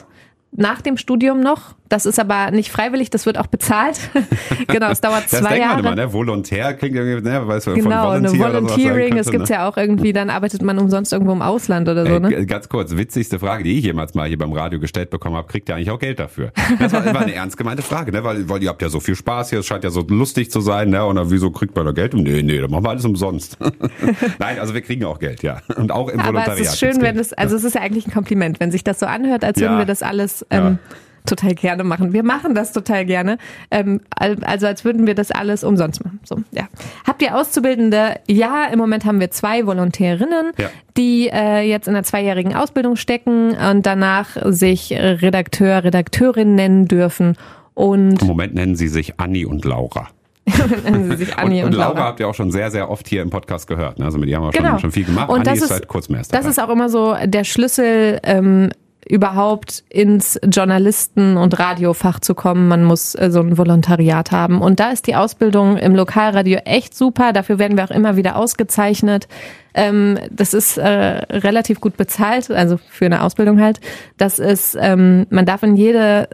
Nach 0.51 0.81
dem 0.81 0.97
Studium 0.97 1.41
noch. 1.41 1.75
Das 1.89 2.05
ist 2.05 2.19
aber 2.19 2.51
nicht 2.51 2.69
freiwillig, 2.71 3.09
das 3.09 3.25
wird 3.25 3.37
auch 3.37 3.47
bezahlt. 3.47 3.97
genau, 4.67 4.89
es 4.89 4.99
dauert 4.99 5.23
Das 5.31 5.39
zwei 5.39 5.53
denkt 5.55 5.67
man 5.67 5.79
immer, 5.79 5.95
ne? 5.95 6.11
Volontär 6.11 6.73
klingt 6.73 6.95
irgendwie, 6.95 7.29
ne? 7.29 7.47
Weißt 7.47 7.67
du, 7.67 7.71
von 7.71 7.79
Genau, 7.81 8.09
eine 8.09 8.27
Volunteer 8.27 8.39
sein 8.39 8.53
Volunteering. 8.53 9.07
könnte, 9.09 9.19
Es 9.21 9.31
gibt 9.31 9.49
ne? 9.49 9.55
ja 9.55 9.67
auch 9.69 9.77
irgendwie, 9.77 10.11
dann 10.11 10.29
arbeitet 10.29 10.61
man 10.63 10.77
umsonst 10.79 11.13
irgendwo 11.13 11.31
im 11.31 11.41
Ausland 11.41 11.87
oder 11.87 12.05
so, 12.05 12.19
ne? 12.19 12.45
Ganz 12.45 12.67
kurz, 12.67 12.95
witzigste 12.97 13.39
Frage, 13.39 13.63
die 13.63 13.77
ich 13.77 13.85
jemals 13.85 14.15
mal 14.15 14.27
hier 14.27 14.37
beim 14.37 14.51
Radio 14.51 14.79
gestellt 14.79 15.11
bekommen 15.11 15.35
habe, 15.37 15.47
kriegt 15.47 15.69
ihr 15.69 15.75
eigentlich 15.75 15.91
auch 15.91 15.99
Geld 15.99 16.19
dafür? 16.19 16.51
Das 16.79 16.91
war, 16.91 17.05
war 17.05 17.21
eine 17.21 17.33
ernst 17.35 17.55
gemeinte 17.57 17.83
Frage, 17.83 18.11
ne? 18.11 18.23
Weil, 18.23 18.49
weil 18.49 18.61
ihr 18.63 18.69
habt 18.69 18.81
ja 18.81 18.89
so 18.89 18.99
viel 18.99 19.15
Spaß 19.15 19.51
hier, 19.51 19.59
es 19.59 19.65
scheint 19.65 19.83
ja 19.85 19.89
so 19.89 20.01
lustig 20.09 20.51
zu 20.51 20.59
sein, 20.59 20.89
ne? 20.89 21.05
Und 21.05 21.15
dann, 21.15 21.31
wieso 21.31 21.51
kriegt 21.51 21.73
man 21.75 21.85
da 21.85 21.91
Geld? 21.93 22.13
Nee, 22.15 22.41
nee, 22.43 22.59
da 22.59 22.67
machen 22.67 22.83
wir 22.83 22.89
alles 22.89 23.05
umsonst. 23.05 23.57
Nein, 24.39 24.59
also 24.59 24.73
wir 24.73 24.81
kriegen 24.81 25.05
auch 25.05 25.19
Geld, 25.19 25.41
ja. 25.43 25.59
Und 25.77 25.91
auch 25.91 26.09
im 26.09 26.19
Aber 26.19 26.29
Volontariat. 26.29 26.59
es 26.65 26.73
ist 26.73 26.79
schön, 26.79 27.01
wenn 27.01 27.17
es, 27.17 27.31
also 27.33 27.55
es 27.55 27.63
ist 27.63 27.75
ja 27.75 27.81
eigentlich 27.81 28.07
ein 28.07 28.13
Kompliment, 28.13 28.59
wenn 28.59 28.71
sich 28.71 28.83
das 28.83 28.99
so 28.99 29.05
anhört, 29.05 29.43
als 29.45 29.57
Ja. 29.59 29.67
würden 29.69 29.77
wir 29.79 29.85
das 29.85 30.03
alles 30.03 30.36
ähm, 30.49 30.79
total 31.25 31.55
gerne 31.55 31.83
machen. 31.83 32.13
Wir 32.13 32.23
machen 32.23 32.55
das 32.55 32.71
total 32.71 33.05
gerne. 33.05 33.37
Ähm, 33.69 33.99
al- 34.17 34.37
also 34.45 34.65
als 34.65 34.85
würden 34.85 35.05
wir 35.07 35.13
das 35.15 35.29
alles 35.31 35.63
umsonst 35.65 36.03
machen. 36.05 36.19
So, 36.23 36.37
ja. 36.51 36.69
Habt 37.05 37.21
ihr 37.21 37.35
Auszubildende? 37.35 38.15
Ja, 38.27 38.65
im 38.71 38.79
Moment 38.79 39.03
haben 39.03 39.19
wir 39.19 39.29
zwei 39.31 39.65
Volontärinnen, 39.65 40.51
Ja. 40.57 40.69
die 40.95 41.27
äh, 41.27 41.61
jetzt 41.61 41.87
in 41.89 41.95
einer 41.95 42.03
zweijährigen 42.05 42.55
Ausbildung 42.55 42.95
stecken 42.95 43.51
und 43.57 43.85
danach 43.85 44.37
sich 44.45 44.91
Redakteur, 44.93 45.83
Redakteurin 45.83 46.55
nennen 46.55 46.87
dürfen. 46.87 47.35
Und 47.73 48.21
Im 48.21 48.27
Moment 48.27 48.53
nennen 48.55 48.75
sie 48.77 48.87
sich 48.87 49.19
Anni 49.19 49.45
und 49.45 49.65
Laura. 49.65 50.07
und, 50.47 51.11
und, 51.11 51.63
und 51.63 51.71
Laura. 51.73 51.99
Habt 52.05 52.21
ihr 52.21 52.27
auch 52.29 52.33
schon 52.33 52.51
sehr, 52.51 52.71
sehr 52.71 52.89
oft 52.89 53.05
hier 53.05 53.21
im 53.21 53.29
Podcast 53.29 53.67
gehört. 53.67 53.99
Ne? 53.99 54.05
Also 54.05 54.17
mit 54.17 54.29
ihr 54.29 54.37
haben 54.37 54.45
wir 54.45 54.53
schon, 54.53 54.63
Genau. 54.63 54.77
schon 54.79 54.93
viel 54.93 55.03
gemacht. 55.03 55.27
Und 55.27 55.39
Anni 55.39 55.43
das 55.45 55.57
ist 55.57 55.63
ist- 55.63 55.69
seit 55.69 55.87
kurzem 55.89 56.15
erst 56.15 56.33
Das 56.33 56.45
ist 56.45 56.57
auch 56.57 56.69
immer 56.69 56.87
so 56.87 57.15
der 57.25 57.43
Schlüssel, 57.43 58.19
ähm, 58.23 58.69
überhaupt 59.09 59.83
ins 59.89 60.39
Journalisten- 60.43 61.37
und 61.37 61.57
Radiofach 61.59 62.19
zu 62.19 62.35
kommen. 62.35 62.67
Man 62.67 62.83
muss 62.83 63.15
äh, 63.15 63.29
so 63.31 63.39
ein 63.39 63.57
Volontariat 63.57 64.31
haben. 64.31 64.61
Und 64.61 64.79
da 64.79 64.91
ist 64.91 65.07
die 65.07 65.15
Ausbildung 65.15 65.77
im 65.77 65.95
Lokalradio 65.95 66.59
echt 66.65 66.95
super. 66.95 67.33
Dafür 67.33 67.59
werden 67.59 67.77
wir 67.77 67.85
auch 67.85 67.91
immer 67.91 68.15
wieder 68.17 68.35
ausgezeichnet. 68.35 69.27
Ähm, 69.73 70.17
das 70.31 70.53
ist 70.53 70.77
äh, 70.77 70.87
relativ 70.87 71.79
gut 71.79 71.97
bezahlt, 71.97 72.51
also 72.51 72.77
für 72.89 73.05
eine 73.05 73.23
Ausbildung 73.23 73.61
halt. 73.61 73.79
Das 74.17 74.39
ist, 74.39 74.77
ähm, 74.79 75.27
man 75.29 75.45
darf 75.45 75.63
in 75.63 75.75
jede 75.75 76.29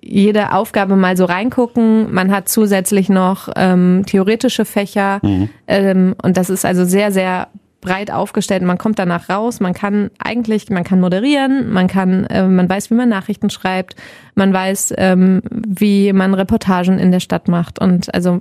jede 0.00 0.52
Aufgabe 0.52 0.96
mal 0.96 1.14
so 1.14 1.26
reingucken. 1.26 2.12
Man 2.12 2.32
hat 2.32 2.48
zusätzlich 2.48 3.10
noch 3.10 3.50
ähm, 3.54 4.04
theoretische 4.06 4.64
Fächer 4.64 5.20
ähm, 5.66 6.14
und 6.22 6.38
das 6.38 6.48
ist 6.48 6.64
also 6.64 6.86
sehr, 6.86 7.12
sehr 7.12 7.48
breit 7.84 8.10
aufgestellt. 8.10 8.62
Man 8.62 8.78
kommt 8.78 8.98
danach 8.98 9.28
raus, 9.28 9.60
man 9.60 9.74
kann 9.74 10.10
eigentlich, 10.18 10.68
man 10.70 10.84
kann 10.84 11.00
moderieren, 11.00 11.72
man 11.72 11.86
kann, 11.86 12.24
äh, 12.24 12.48
man 12.48 12.68
weiß, 12.68 12.90
wie 12.90 12.94
man 12.94 13.08
Nachrichten 13.08 13.50
schreibt, 13.50 13.94
man 14.34 14.52
weiß, 14.52 14.94
ähm, 14.98 15.42
wie 15.50 16.12
man 16.12 16.34
Reportagen 16.34 16.98
in 16.98 17.12
der 17.12 17.20
Stadt 17.20 17.46
macht 17.46 17.78
und 17.78 18.12
also 18.14 18.40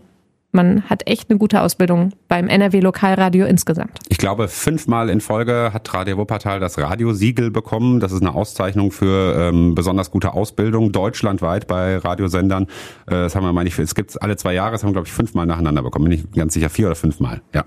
man 0.53 0.83
hat 0.83 1.07
echt 1.07 1.29
eine 1.29 1.39
gute 1.39 1.61
Ausbildung 1.61 2.11
beim 2.27 2.47
NRW 2.47 2.79
Lokalradio 2.79 3.47
insgesamt. 3.47 3.97
Ich 4.09 4.19
glaube, 4.19 4.47
fünfmal 4.47 5.09
in 5.09 5.19
Folge 5.19 5.71
hat 5.73 5.91
Radio 5.93 6.17
Wuppertal 6.17 6.59
das 6.59 6.77
Radiosiegel 6.77 7.49
bekommen. 7.49 7.99
Das 7.99 8.11
ist 8.11 8.21
eine 8.21 8.35
Auszeichnung 8.35 8.91
für 8.91 9.35
ähm, 9.35 9.73
besonders 9.73 10.11
gute 10.11 10.33
Ausbildung 10.33 10.91
deutschlandweit 10.91 11.65
bei 11.65 11.97
Radiosendern. 11.97 12.65
Äh, 13.07 13.11
das 13.11 13.35
haben 13.35 13.43
wir, 13.43 13.51
meine 13.51 13.67
ich, 13.67 13.79
es 13.79 13.95
gibt 13.95 14.21
alle 14.21 14.37
zwei 14.37 14.53
Jahre, 14.53 14.73
das 14.73 14.83
haben 14.83 14.89
wir, 14.89 14.93
glaube 14.93 15.07
ich, 15.07 15.13
fünfmal 15.13 15.47
nacheinander 15.47 15.81
bekommen. 15.81 16.05
Bin 16.05 16.19
ich 16.19 16.31
ganz 16.31 16.53
sicher, 16.53 16.69
vier 16.69 16.85
oder 16.85 16.95
fünfmal. 16.95 17.41
Ja. 17.53 17.65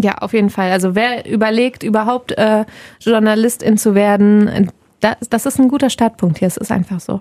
Ja, 0.00 0.18
auf 0.18 0.32
jeden 0.32 0.50
Fall. 0.50 0.70
Also 0.70 0.94
wer 0.94 1.26
überlegt, 1.28 1.82
überhaupt 1.82 2.32
äh, 2.32 2.64
Journalistin 3.00 3.76
zu 3.76 3.94
werden, 3.94 4.70
das, 5.00 5.16
das 5.28 5.46
ist 5.46 5.58
ein 5.58 5.68
guter 5.68 5.90
Startpunkt 5.90 6.38
hier. 6.38 6.48
Es 6.48 6.56
ist 6.56 6.70
einfach 6.70 7.00
so. 7.00 7.20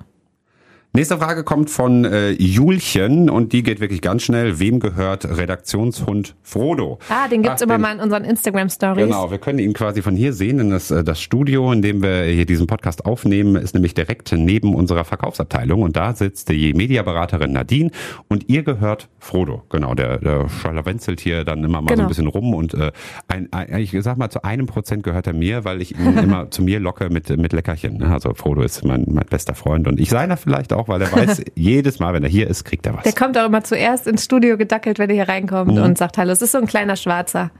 Nächste 0.97 1.19
Frage 1.19 1.43
kommt 1.43 1.69
von 1.69 2.05
äh, 2.05 2.31
Julchen 2.31 3.29
und 3.29 3.53
die 3.53 3.61
geht 3.61 3.79
wirklich 3.79 4.01
ganz 4.01 4.23
schnell. 4.23 4.57
Wem 4.57 4.79
gehört 4.79 5.25
Redaktionshund 5.25 6.35
Frodo? 6.41 6.97
Ah, 7.09 7.27
den 7.27 7.43
gibt's 7.43 7.61
Ach, 7.61 7.65
immer 7.67 7.75
den- 7.77 7.81
mal 7.83 7.93
in 7.93 7.99
unseren 7.99 8.23
Instagram-Stories. 8.23 9.05
Genau, 9.05 9.29
wir 9.29 9.37
können 9.37 9.59
ihn 9.59 9.73
quasi 9.73 10.01
von 10.01 10.15
hier 10.15 10.33
sehen. 10.33 10.57
Denn 10.57 10.71
das, 10.71 10.89
äh, 10.89 11.03
das 11.03 11.21
Studio, 11.21 11.71
in 11.71 11.83
dem 11.83 12.01
wir 12.01 12.23
hier 12.23 12.47
diesen 12.47 12.65
Podcast 12.65 13.05
aufnehmen, 13.05 13.57
ist 13.57 13.75
nämlich 13.75 13.93
direkt 13.93 14.31
neben 14.31 14.73
unserer 14.73 15.05
Verkaufsabteilung. 15.05 15.83
Und 15.83 15.95
da 15.95 16.15
sitzt 16.15 16.49
die 16.49 16.73
Mediaberaterin 16.73 17.51
Nadine 17.51 17.91
und 18.27 18.49
ihr 18.49 18.63
gehört 18.63 19.07
Frodo. 19.19 19.61
Genau, 19.69 19.93
der, 19.93 20.17
der 20.17 20.49
scharlawenzelt 20.49 21.19
hier 21.19 21.43
dann 21.43 21.63
immer 21.63 21.79
mal 21.79 21.89
so 21.89 21.93
Genau. 21.93 22.05
ein 22.05 22.07
bisschen 22.09 22.25
rum. 22.27 22.55
Und 22.55 22.73
äh, 22.73 22.91
ein, 23.27 23.53
ein, 23.53 23.81
ich 23.81 23.95
sag 24.01 24.17
mal, 24.17 24.31
zu 24.31 24.43
einem 24.43 24.65
Prozent 24.65 25.03
gehört 25.03 25.27
er 25.27 25.33
mir, 25.33 25.63
weil 25.63 25.79
ich 25.79 25.91
ihn 25.95 26.17
immer 26.23 26.49
zu 26.49 26.63
mir 26.63 26.79
locke 26.79 27.11
mit, 27.11 27.29
mit 27.37 27.53
Leckerchen. 27.53 28.01
Also 28.01 28.33
Frodo 28.33 28.63
ist 28.63 28.83
mein, 28.83 29.05
mein 29.09 29.27
bester 29.29 29.53
Freund. 29.53 29.87
Und 29.87 29.99
ich 29.99 30.09
seiner 30.09 30.37
vielleicht 30.37 30.73
auch, 30.73 30.86
weil 30.87 31.01
er 31.01 31.11
weiß, 31.11 31.43
jedes 31.55 31.99
Mal, 31.99 32.13
wenn 32.13 32.23
er 32.23 32.29
hier 32.29 32.47
ist, 32.47 32.63
kriegt 32.63 32.85
er 32.85 32.95
was. 32.95 33.03
Der 33.03 33.13
kommt 33.13 33.37
auch 33.37 33.45
immer 33.45 33.63
zuerst 33.63 34.07
ins 34.07 34.23
Studio 34.25 34.57
gedackelt, 34.57 34.99
wenn 34.99 35.09
er 35.09 35.15
hier 35.15 35.29
reinkommt 35.29 35.75
Mhm. 35.75 35.83
und 35.83 35.97
sagt 35.97 36.17
Hallo. 36.17 36.31
Es 36.31 36.41
ist 36.41 36.51
so 36.53 36.57
ein 36.57 36.67
kleiner 36.67 36.95
Schwarzer. 36.95 37.51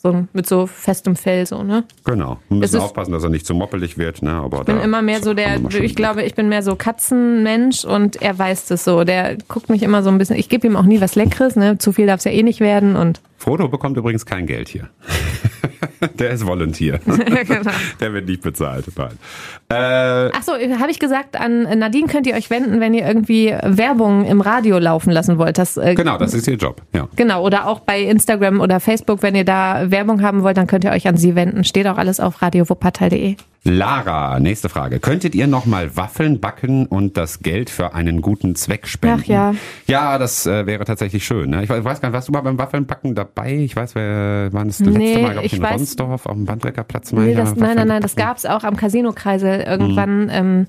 So 0.00 0.26
mit 0.32 0.46
so 0.46 0.68
festem 0.68 1.16
Fell, 1.16 1.44
so, 1.44 1.64
ne? 1.64 1.82
Genau. 2.04 2.38
Wir 2.48 2.58
müssen 2.58 2.78
aufpassen, 2.80 3.10
dass 3.10 3.24
er 3.24 3.30
nicht 3.30 3.44
zu 3.44 3.52
moppelig 3.52 3.98
wird. 3.98 4.22
Ne? 4.22 4.30
Aber 4.30 4.60
Ich 4.60 4.64
bin 4.66 4.78
immer 4.78 5.02
mehr 5.02 5.20
so 5.20 5.34
der, 5.34 5.58
ich 5.82 5.96
glaube, 5.96 6.22
ich 6.22 6.36
bin 6.36 6.48
mehr 6.48 6.62
so 6.62 6.76
Katzenmensch 6.76 7.84
und 7.84 8.22
er 8.22 8.38
weiß 8.38 8.66
das 8.66 8.84
so. 8.84 9.02
Der 9.02 9.36
guckt 9.48 9.68
mich 9.70 9.82
immer 9.82 10.04
so 10.04 10.10
ein 10.10 10.18
bisschen, 10.18 10.36
ich 10.36 10.48
gebe 10.48 10.68
ihm 10.68 10.76
auch 10.76 10.84
nie 10.84 11.00
was 11.00 11.16
Leckeres, 11.16 11.56
ne? 11.56 11.78
Zu 11.78 11.90
viel 11.90 12.06
darf 12.06 12.18
es 12.18 12.24
ja 12.24 12.30
eh 12.30 12.44
nicht 12.44 12.60
werden 12.60 12.94
und 12.94 13.20
Frodo 13.38 13.66
bekommt 13.66 13.96
übrigens 13.96 14.24
kein 14.24 14.46
Geld 14.46 14.68
hier. 14.68 14.88
Der 16.18 16.30
ist 16.30 16.46
Volunteer. 16.46 16.98
genau. 17.06 17.70
Der 18.00 18.12
wird 18.12 18.26
nicht 18.26 18.42
bezahlt. 18.42 18.86
Nein. 18.96 19.10
Äh, 19.68 20.30
Ach 20.34 20.42
so, 20.42 20.52
habe 20.52 20.90
ich 20.90 20.98
gesagt, 20.98 21.38
an 21.38 21.62
Nadine 21.78 22.06
könnt 22.06 22.26
ihr 22.26 22.34
euch 22.34 22.50
wenden, 22.50 22.80
wenn 22.80 22.94
ihr 22.94 23.06
irgendwie 23.06 23.54
Werbung 23.62 24.24
im 24.24 24.40
Radio 24.40 24.78
laufen 24.78 25.10
lassen 25.10 25.38
wollt. 25.38 25.58
Das, 25.58 25.76
äh, 25.76 25.94
genau, 25.94 26.18
das 26.18 26.34
ist 26.34 26.48
ihr 26.48 26.56
Job. 26.56 26.82
Ja. 26.92 27.08
Genau, 27.16 27.44
oder 27.44 27.66
auch 27.66 27.80
bei 27.80 28.02
Instagram 28.02 28.60
oder 28.60 28.80
Facebook, 28.80 29.22
wenn 29.22 29.34
ihr 29.34 29.44
da 29.44 29.90
Werbung 29.90 30.22
haben 30.22 30.42
wollt, 30.42 30.56
dann 30.56 30.66
könnt 30.66 30.84
ihr 30.84 30.92
euch 30.92 31.06
an 31.08 31.16
sie 31.16 31.34
wenden. 31.34 31.64
Steht 31.64 31.86
auch 31.86 31.98
alles 31.98 32.20
auf 32.20 32.40
radiowuppertal.de. 32.42 33.36
Lara, 33.68 34.40
nächste 34.40 34.68
Frage. 34.68 34.98
Könntet 34.98 35.34
ihr 35.34 35.46
noch 35.46 35.66
mal 35.66 35.96
Waffeln 35.96 36.40
backen 36.40 36.86
und 36.86 37.16
das 37.16 37.40
Geld 37.40 37.70
für 37.70 37.94
einen 37.94 38.22
guten 38.22 38.54
Zweck 38.54 38.86
spenden? 38.86 39.20
Ach 39.22 39.26
ja. 39.26 39.54
Ja, 39.86 40.18
das 40.18 40.46
äh, 40.46 40.66
wäre 40.66 40.84
tatsächlich 40.84 41.24
schön. 41.24 41.50
Ne? 41.50 41.62
Ich 41.64 41.68
weiß 41.68 42.00
gar 42.00 42.08
nicht, 42.08 42.14
warst 42.14 42.28
du 42.28 42.32
mal 42.32 42.40
beim 42.40 42.58
Waffeln 42.58 42.86
backen 42.86 43.14
dabei? 43.14 43.52
Ich 43.56 43.76
weiß, 43.76 43.94
wer 43.94 44.52
war 44.52 44.64
das 44.64 44.80
letzte 44.80 44.98
Nee, 44.98 45.22
Mal, 45.22 45.32
glaube 45.32 45.46
ich, 45.46 45.52
in 45.52 45.62
weiß- 45.62 45.72
Ronsdorf 45.72 46.26
auf 46.26 46.32
dem 46.34 46.46
Bandreckerplatz 46.46 47.12
mal. 47.12 47.26
Nee, 47.26 47.34
das, 47.34 47.54
nein, 47.56 47.76
nein, 47.76 47.88
nein, 47.88 48.02
das 48.02 48.14
gebacken. 48.14 48.28
gab's 48.30 48.46
auch 48.46 48.64
am 48.64 48.76
Casino-Kreisel 48.76 49.60
irgendwann. 49.60 50.24
Mhm. 50.24 50.30
Ähm, 50.30 50.66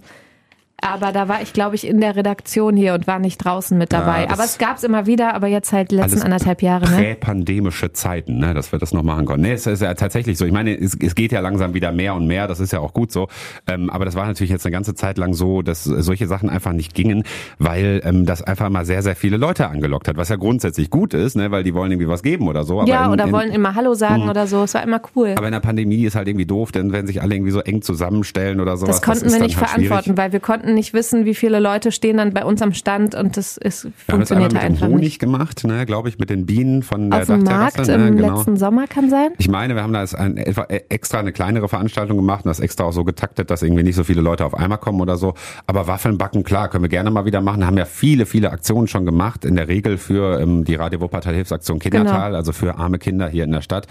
aber 0.81 1.11
da 1.11 1.27
war 1.27 1.41
ich, 1.41 1.53
glaube 1.53 1.75
ich, 1.75 1.85
in 1.87 1.99
der 2.01 2.15
Redaktion 2.15 2.75
hier 2.75 2.93
und 2.93 3.07
war 3.07 3.19
nicht 3.19 3.37
draußen 3.43 3.77
mit 3.77 3.93
dabei. 3.93 4.25
das- 4.25 4.33
aber 4.33 4.43
es 4.45 4.57
gab's 4.57 4.83
immer 4.83 5.05
wieder, 5.05 5.33
aber 5.33 5.47
jetzt 5.47 5.71
halt 5.71 5.91
die 5.91 5.95
letzten 5.95 6.21
anderthalb 6.21 6.61
Jahre. 6.61 6.89
Ne? 6.89 6.97
Präpandemische 6.97 7.91
Zeiten, 7.93 8.37
ne, 8.39 8.53
dass 8.53 8.71
wir 8.71 8.79
das 8.79 8.93
noch 8.93 9.03
machen 9.03 9.25
konnten. 9.25 9.41
Nee, 9.43 9.53
es 9.53 9.67
ist 9.67 9.81
ja 9.81 9.93
tatsächlich 9.93 10.37
so. 10.37 10.45
Ich 10.45 10.51
meine, 10.51 10.77
es, 10.77 10.97
es 10.99 11.15
geht 11.15 11.31
ja 11.31 11.39
langsam 11.39 11.73
wieder 11.73 11.91
mehr 11.91 12.15
und 12.15 12.27
mehr, 12.27 12.47
das 12.47 12.59
ist 12.59 12.73
ja 12.73 12.79
auch 12.79 12.93
gut 12.93 13.11
so. 13.11 13.27
Ähm, 13.67 13.89
aber 13.89 14.05
das 14.05 14.15
war 14.15 14.25
natürlich 14.27 14.51
jetzt 14.51 14.65
eine 14.65 14.71
ganze 14.71 14.95
Zeit 14.95 15.17
lang 15.17 15.33
so, 15.33 15.61
dass 15.61 15.83
solche 15.83 16.27
Sachen 16.27 16.49
einfach 16.49 16.73
nicht 16.73 16.93
gingen, 16.93 17.23
weil 17.57 18.01
ähm, 18.03 18.25
das 18.25 18.41
einfach 18.41 18.69
mal 18.69 18.85
sehr, 18.85 19.01
sehr 19.01 19.15
viele 19.15 19.37
Leute 19.37 19.67
angelockt 19.67 20.07
hat, 20.07 20.17
was 20.17 20.29
ja 20.29 20.35
grundsätzlich 20.35 20.89
gut 20.89 21.13
ist, 21.13 21.35
ne, 21.35 21.51
weil 21.51 21.63
die 21.63 21.73
wollen 21.73 21.91
irgendwie 21.91 22.07
was 22.09 22.23
geben 22.23 22.47
oder 22.47 22.63
so. 22.63 22.79
Aber 22.81 22.89
Ja, 22.89 23.05
in, 23.05 23.11
oder 23.11 23.25
in, 23.25 23.31
wollen 23.31 23.51
immer 23.51 23.75
Hallo 23.75 23.93
sagen 23.93 24.29
oder 24.29 24.47
so. 24.47 24.63
Es 24.63 24.73
war 24.73 24.83
immer 24.83 25.01
cool. 25.15 25.35
aber 25.37 25.47
in 25.47 25.53
der 25.53 25.59
Pandemie 25.59 26.03
ist 26.05 26.15
halt 26.15 26.27
irgendwie 26.27 26.45
doof, 26.45 26.71
denn 26.71 26.91
wenn 26.91 27.07
sich 27.07 27.21
alle 27.21 27.35
irgendwie 27.35 27.51
so 27.51 27.59
eng 27.61 27.81
zusammenstellen 27.81 28.59
oder 28.59 28.77
sowas. 28.77 28.97
Das 28.97 29.01
konnten 29.01 29.25
ist 29.25 29.33
wir 29.33 29.41
nicht 29.41 29.57
halt 29.57 29.69
verantworten, 29.69 30.03
schwierig. 30.05 30.17
weil 30.17 30.31
wir 30.31 30.39
konnten 30.39 30.68
nicht 30.73 30.93
wissen, 30.93 31.25
wie 31.25 31.35
viele 31.35 31.59
Leute 31.59 31.91
stehen 31.91 32.17
dann 32.17 32.33
bei 32.33 32.45
uns 32.45 32.61
am 32.61 32.73
Stand 32.73 33.15
und 33.15 33.37
das 33.37 33.57
ist, 33.57 33.85
Wir 33.85 34.13
haben 34.13 34.19
das 34.21 34.29
mit 34.29 34.51
dem 34.51 34.81
Honig 34.81 34.99
nicht. 34.99 35.19
gemacht, 35.19 35.63
ne, 35.65 35.85
glaube 35.85 36.09
ich, 36.09 36.19
mit 36.19 36.29
den 36.29 36.45
Bienen 36.45 36.83
von 36.83 37.09
der 37.09 37.21
Auf 37.21 37.27
dem. 37.27 37.43
Markt 37.43 37.87
ne, 37.87 38.07
im 38.07 38.17
genau. 38.17 38.37
letzten 38.37 38.57
Sommer 38.57 38.87
kann 38.87 39.09
sein. 39.09 39.29
Ich 39.37 39.49
meine, 39.49 39.75
wir 39.75 39.83
haben 39.83 39.93
da 39.93 40.01
jetzt 40.01 40.15
ein, 40.15 40.37
äh, 40.37 40.53
extra 40.89 41.19
eine 41.19 41.31
kleinere 41.31 41.67
Veranstaltung 41.67 42.17
gemacht 42.17 42.45
und 42.45 42.49
das 42.49 42.59
extra 42.59 42.85
auch 42.85 42.93
so 42.93 43.03
getaktet, 43.03 43.49
dass 43.49 43.61
irgendwie 43.61 43.83
nicht 43.83 43.95
so 43.95 44.03
viele 44.03 44.21
Leute 44.21 44.45
auf 44.45 44.53
einmal 44.53 44.77
kommen 44.77 45.01
oder 45.01 45.17
so. 45.17 45.33
Aber 45.67 45.87
Waffeln 45.87 46.17
backen, 46.17 46.43
klar, 46.43 46.69
können 46.69 46.83
wir 46.83 46.89
gerne 46.89 47.11
mal 47.11 47.25
wieder 47.25 47.41
machen. 47.41 47.65
Haben 47.65 47.77
ja 47.77 47.85
viele, 47.85 48.25
viele 48.25 48.51
Aktionen 48.51 48.87
schon 48.87 49.05
gemacht. 49.05 49.45
In 49.45 49.55
der 49.55 49.67
Regel 49.67 49.97
für 49.97 50.39
ähm, 50.39 50.63
die 50.63 50.75
Radio 50.75 51.01
Wuppertal 51.01 51.33
Hilfsaktion 51.33 51.79
Kindertal, 51.79 52.35
also 52.35 52.51
für 52.51 52.77
arme 52.77 52.99
Kinder 52.99 53.27
hier 53.29 53.43
in 53.43 53.51
der 53.51 53.61
Stadt. 53.61 53.87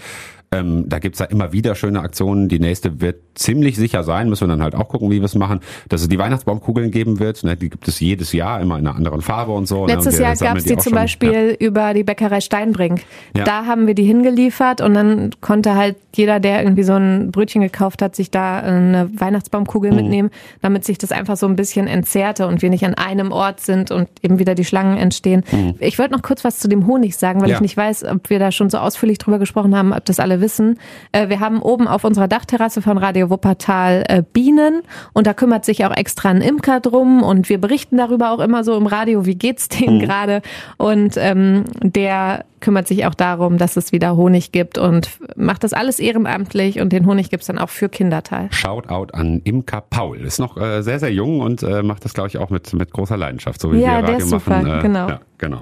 Ähm, 0.51 0.85
da 0.89 0.97
gibt's 0.97 1.19
ja 1.19 1.25
immer 1.27 1.53
wieder 1.53 1.75
schöne 1.75 1.99
Aktionen. 1.99 2.49
Die 2.49 2.59
nächste 2.59 3.01
wird 3.01 3.17
ziemlich 3.35 3.75
sicher 3.77 4.03
sein, 4.03 4.29
müssen 4.29 4.47
wir 4.47 4.47
dann 4.47 4.63
halt 4.63 4.73
auch 4.73 4.87
gucken, 4.89 5.11
wie 5.11 5.19
wir 5.19 5.25
es 5.25 5.35
machen, 5.35 5.59
dass 5.89 6.01
es 6.01 6.09
die 6.09 6.17
Weihnachtsbaumkugeln 6.17 6.89
geben 6.89 7.19
wird. 7.19 7.43
Ne? 7.43 7.55
Die 7.55 7.69
gibt 7.69 7.87
es 7.87 7.99
jedes 7.99 8.33
Jahr, 8.33 8.59
immer 8.59 8.79
in 8.79 8.87
einer 8.87 8.95
anderen 8.95 9.21
Farbe 9.21 9.51
und 9.51 9.67
so. 9.67 9.85
Letztes 9.85 10.17
ne? 10.17 10.23
Jahr 10.23 10.35
gab 10.35 10.57
es 10.57 10.63
die, 10.65 10.73
auch 10.75 10.79
zum 10.81 10.91
schon. 10.91 10.93
Beispiel 10.99 11.55
über 11.59 11.93
die 11.93 12.03
Bäckerei 12.03 12.41
Steinbrink. 12.41 13.01
Ja. 13.37 13.43
Da 13.43 13.65
haben 13.67 13.85
wir 13.85 13.93
die 13.93 14.03
hingeliefert 14.03 14.81
und 14.81 14.95
dann 14.95 15.29
konnte 15.39 15.75
halt 15.75 15.95
jeder, 16.15 16.39
der 16.39 16.63
irgendwie 16.63 16.83
so 16.83 16.93
ein 16.93 17.29
Brötchen 17.31 17.61
gekauft 17.61 18.01
hat, 18.01 18.15
sich 18.15 18.31
da 18.31 18.59
eine 18.59 19.09
Weihnachtsbaumkugel 19.15 19.91
Mhm. 19.91 19.95
mitnehmen, 19.97 20.29
damit 20.61 20.83
sich 20.83 20.97
das 20.97 21.11
einfach 21.11 21.37
so 21.37 21.45
ein 21.45 21.55
bisschen 21.55 21.85
entzerrte 21.87 22.47
und 22.47 22.61
wir 22.63 22.71
nicht 22.71 22.83
an 22.85 22.95
einem 22.95 23.31
Ort 23.31 23.59
sind 23.59 23.91
und 23.91 24.09
eben 24.23 24.39
wieder 24.39 24.55
die 24.55 24.65
Schlangen 24.65 24.97
entstehen. 24.97 25.43
Ich 25.79 25.99
wollte 25.99 26.13
noch 26.13 26.23
kurz 26.23 26.43
was 26.43 26.57
zu 26.59 26.67
dem 26.67 26.87
Honig 26.87 27.15
sagen, 27.15 27.39
weil 27.41 27.47
Mhm. 27.47 27.51
Ja. 27.51 27.57
ich 27.57 27.61
nicht 27.61 27.77
weiß, 27.77 28.03
ob 28.05 28.29
wir 28.31 28.39
da 28.39 28.51
schon 28.51 28.69
so 28.71 28.79
ausführlich 28.79 29.19
drüber 29.19 29.37
gesprochen 29.37 29.75
haben, 29.77 29.93
ob 29.93 30.03
das 30.05 30.19
alle 30.19 30.38
wissen. 30.41 30.79
Äh, 31.11 31.29
Wir 31.29 31.39
haben 31.39 31.61
oben 31.61 31.87
auf 31.87 32.03
unserer 32.03 32.27
Dachterrasse 32.27 32.81
von 32.81 32.97
Radio 32.97 33.29
Wuppertal 33.29 34.03
äh, 34.07 34.23
Bienen 34.33 34.81
und 35.13 35.27
da 35.27 35.33
kümmert 35.33 35.65
sich 35.65 35.85
auch 35.85 35.95
extra 35.95 36.29
ein 36.29 36.41
Imker 36.41 36.79
drum 36.79 37.23
und 37.23 37.49
wir 37.49 37.59
berichten 37.59 37.97
darüber 37.97 38.31
auch 38.31 38.39
immer 38.39 38.63
so 38.63 38.75
im 38.77 38.87
Radio, 38.87 39.25
wie 39.25 39.35
geht's 39.35 39.67
denen 39.69 39.97
Mhm. 39.97 39.99
gerade 40.01 40.41
und 40.77 41.15
ähm, 41.17 41.65
der 41.81 42.45
kümmert 42.59 42.87
sich 42.89 43.05
auch 43.05 43.15
darum, 43.15 43.57
dass 43.57 43.77
es 43.77 43.91
wieder 43.93 44.17
Honig 44.17 44.51
gibt 44.51 44.77
und 44.77 45.09
macht 45.37 45.63
das 45.63 45.71
alles 45.71 45.99
ehrenamtlich 45.99 46.81
und 46.81 46.91
den 46.91 47.05
Honig 47.05 47.29
gibt's 47.29 47.47
dann 47.47 47.57
auch 47.57 47.69
für 47.69 47.87
Kinderteil. 47.87 48.49
Shoutout 48.51 49.13
an 49.13 49.39
Imka 49.45 49.79
Paul. 49.81 50.17
Ist 50.19 50.39
noch 50.39 50.57
äh, 50.57 50.81
sehr, 50.81 50.99
sehr 50.99 51.11
jung 51.13 51.39
und 51.39 51.63
äh, 51.63 51.83
macht 51.83 52.03
das, 52.03 52.13
glaube 52.13 52.27
ich, 52.27 52.37
auch 52.37 52.49
mit, 52.49 52.73
mit 52.73 52.91
großer 52.91 53.15
Leidenschaft, 53.15 53.61
so 53.61 53.71
wie 53.71 53.77
Ja, 53.79 53.97
wir 53.97 54.01
der 54.01 54.03
Radio 54.15 54.17
ist 54.17 54.29
super, 54.29 54.61
machen. 54.61 54.79
Äh, 54.79 54.81
genau. 54.81 55.07
Ja, 55.07 55.19
genau. 55.37 55.61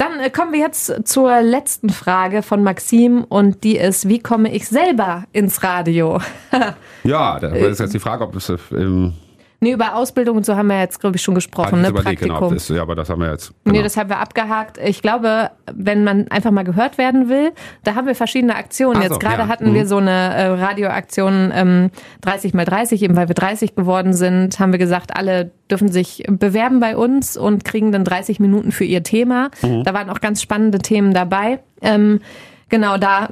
Dann 0.00 0.18
äh, 0.18 0.30
kommen 0.30 0.52
wir 0.52 0.60
jetzt 0.60 1.06
zur 1.06 1.42
letzten 1.42 1.90
Frage 1.90 2.42
von 2.42 2.62
Maxim 2.62 3.22
und 3.22 3.64
die 3.64 3.76
ist, 3.76 4.08
wie 4.08 4.18
komme 4.18 4.50
ich 4.50 4.66
selber 4.66 5.24
ins 5.32 5.62
Radio? 5.62 6.20
Ja, 7.02 7.40
da 7.40 7.48
ist 7.48 7.80
jetzt 7.80 7.94
die 7.94 7.98
Frage, 7.98 8.24
ob 8.24 8.36
es 8.36 8.52
im 8.70 9.14
Nee, 9.62 9.72
über 9.72 9.94
Ausbildung 9.94 10.38
und 10.38 10.46
so 10.46 10.56
haben 10.56 10.68
wir 10.68 10.80
jetzt, 10.80 11.00
glaube 11.00 11.16
ich, 11.16 11.22
schon 11.22 11.34
gesprochen, 11.34 11.82
ne? 11.82 11.88
überlegt, 11.88 12.22
genau, 12.22 12.38
Praktikum. 12.38 12.48
ob 12.48 12.54
das, 12.54 12.68
ja, 12.68 12.80
aber 12.80 12.94
das 12.94 13.10
haben 13.10 13.20
wir 13.20 13.30
jetzt. 13.30 13.52
Genau. 13.64 13.76
Nee, 13.76 13.82
das 13.82 13.96
haben 13.98 14.08
wir 14.08 14.18
abgehakt. 14.18 14.78
Ich 14.82 15.02
glaube, 15.02 15.50
wenn 15.70 16.02
man 16.02 16.28
einfach 16.28 16.50
mal 16.50 16.62
gehört 16.64 16.96
werden 16.96 17.28
will, 17.28 17.52
da 17.84 17.94
haben 17.94 18.06
wir 18.06 18.14
verschiedene 18.14 18.56
Aktionen. 18.56 18.96
Ach 18.96 19.02
so, 19.08 19.08
Jetzt 19.14 19.20
gerade 19.20 19.42
ja. 19.42 19.48
hatten 19.48 19.70
Mhm. 19.70 19.74
wir 19.74 19.86
so 19.86 19.98
eine 19.98 20.10
äh, 20.34 20.46
Radioaktion 20.46 21.52
ähm, 21.54 21.90
30 22.22 22.54
mal 22.54 22.64
30, 22.64 23.02
eben 23.02 23.16
weil 23.16 23.28
wir 23.28 23.34
30 23.34 23.74
geworden 23.74 24.14
sind, 24.14 24.58
haben 24.58 24.72
wir 24.72 24.78
gesagt, 24.78 25.14
alle 25.14 25.50
dürfen 25.70 25.88
sich 25.92 26.24
bewerben 26.26 26.80
bei 26.80 26.96
uns 26.96 27.36
und 27.36 27.64
kriegen 27.64 27.92
dann 27.92 28.04
30 28.04 28.40
Minuten 28.40 28.72
für 28.72 28.84
ihr 28.84 29.02
Thema. 29.02 29.50
Mhm. 29.62 29.84
Da 29.84 29.92
waren 29.92 30.08
auch 30.08 30.20
ganz 30.20 30.40
spannende 30.40 30.78
Themen 30.78 31.12
dabei. 31.12 31.60
Ähm, 31.82 32.20
genau, 32.70 32.96
da 32.96 33.28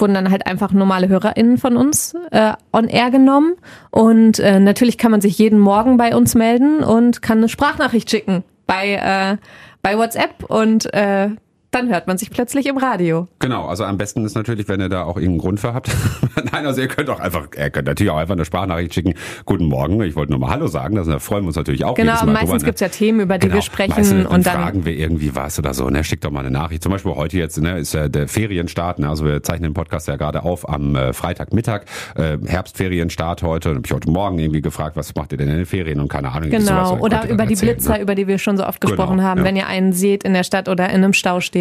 wurden 0.00 0.14
dann 0.14 0.30
halt 0.30 0.46
einfach 0.46 0.72
normale 0.72 1.08
HörerInnen 1.08 1.58
von 1.58 1.76
uns 1.76 2.14
äh, 2.30 2.52
on 2.72 2.88
air 2.88 3.10
genommen. 3.10 3.54
Und 3.90 4.38
äh, 4.38 4.60
natürlich 4.60 4.98
kann 4.98 5.10
man 5.10 5.20
sich 5.20 5.38
jeden 5.38 5.58
Morgen 5.58 5.96
bei 5.96 6.14
uns 6.16 6.34
melden 6.34 6.82
und 6.82 7.22
kann 7.22 7.38
eine 7.38 7.48
Sprachnachricht 7.48 8.10
schicken 8.10 8.44
bei, 8.66 8.94
äh, 8.94 9.36
bei 9.82 9.96
WhatsApp 9.98 10.44
und 10.44 10.92
äh, 10.94 11.30
dann 11.70 11.88
hört 11.88 12.06
man 12.08 12.18
sich 12.18 12.30
plötzlich 12.30 12.66
im 12.66 12.76
Radio. 12.78 13.28
Genau, 13.38 13.66
also 13.66 13.84
am 13.84 13.96
besten 13.96 14.24
ist 14.24 14.34
natürlich, 14.34 14.66
wenn 14.68 14.80
ihr 14.80 14.88
da 14.88 15.04
auch 15.04 15.16
irgendeinen 15.16 15.38
Grund 15.38 15.60
für 15.60 15.72
habt. 15.72 15.90
Nein, 16.52 16.66
also 16.66 16.80
ihr 16.80 16.88
könnt 16.88 17.08
auch 17.10 17.20
einfach, 17.20 17.46
ihr 17.56 17.70
könnt 17.70 17.86
natürlich 17.86 18.10
auch 18.10 18.16
einfach 18.16 18.34
eine 18.34 18.44
Sprachnachricht 18.44 18.92
schicken. 18.94 19.14
Guten 19.44 19.66
Morgen, 19.66 20.00
ich 20.02 20.16
wollte 20.16 20.32
nur 20.32 20.40
mal 20.40 20.50
Hallo 20.50 20.66
sagen, 20.66 20.96
da 20.96 21.18
freuen 21.20 21.44
wir 21.44 21.48
uns 21.48 21.56
natürlich 21.56 21.84
auch 21.84 21.94
Genau, 21.94 22.12
meistens 22.12 22.40
drüber, 22.40 22.56
ne? 22.58 22.64
gibt's 22.64 22.80
ja 22.80 22.88
Themen, 22.88 23.20
über 23.20 23.38
die 23.38 23.46
Genau, 23.46 23.54
wir 23.54 23.62
sprechen 23.62 23.94
meistens, 23.96 24.26
und 24.26 24.46
dann 24.46 24.54
fragen 24.60 24.84
wir 24.84 24.94
irgendwie 24.94 25.34
was 25.36 25.58
oder 25.58 25.72
so, 25.74 25.88
ne? 25.90 26.02
Schickt 26.02 26.24
doch 26.24 26.30
mal 26.32 26.40
eine 26.40 26.50
Nachricht. 26.50 26.82
Zum 26.82 26.90
Beispiel 26.92 27.12
heute 27.14 27.36
jetzt, 27.38 27.60
ne, 27.60 27.78
ist 27.78 27.94
ja 27.94 28.08
der 28.08 28.26
Ferienstart, 28.26 28.98
ne? 28.98 29.08
Also 29.08 29.24
wir 29.24 29.42
zeichnen 29.42 29.70
den 29.70 29.74
Podcast 29.74 30.08
ja 30.08 30.16
gerade 30.16 30.42
auf 30.42 30.68
am 30.68 30.96
äh, 30.96 31.12
Freitagmittag, 31.12 31.82
äh, 32.16 32.36
Herbstferienstart 32.46 33.42
heute. 33.42 33.70
Und 33.70 33.76
hab 33.78 33.86
ich 33.86 33.92
heute 33.92 34.10
Morgen 34.10 34.38
irgendwie 34.38 34.60
gefragt, 34.60 34.96
was 34.96 35.14
macht 35.14 35.32
ihr 35.32 35.38
denn 35.38 35.48
in 35.48 35.56
den 35.56 35.66
Ferien 35.66 36.00
und 36.00 36.08
keine 36.08 36.32
Ahnung. 36.32 36.50
sowas, 36.50 36.66
Genau, 36.66 36.80
was 36.82 36.96
ich 36.96 37.02
oder 37.02 37.28
über 37.30 37.46
die 37.46 37.52
erzählen, 37.54 37.74
Blitzer, 37.74 37.92
ne? 37.94 38.02
über 38.02 38.14
die 38.14 38.26
wir 38.26 38.38
schon 38.38 38.56
so 38.56 38.66
oft 38.66 38.80
Genau, 38.80 38.94
gesprochen 38.96 39.22
haben. 39.22 39.38
ja. 39.40 39.44
Wenn 39.44 39.56
ihr 39.56 39.66
einen 39.66 39.92
seht 39.92 40.24
in 40.24 40.32
der 40.34 40.44
Stadt 40.44 40.68
oder 40.68 40.88
in 40.88 40.96
einem 41.04 41.12
Stau 41.12 41.40
steht, 41.40 41.59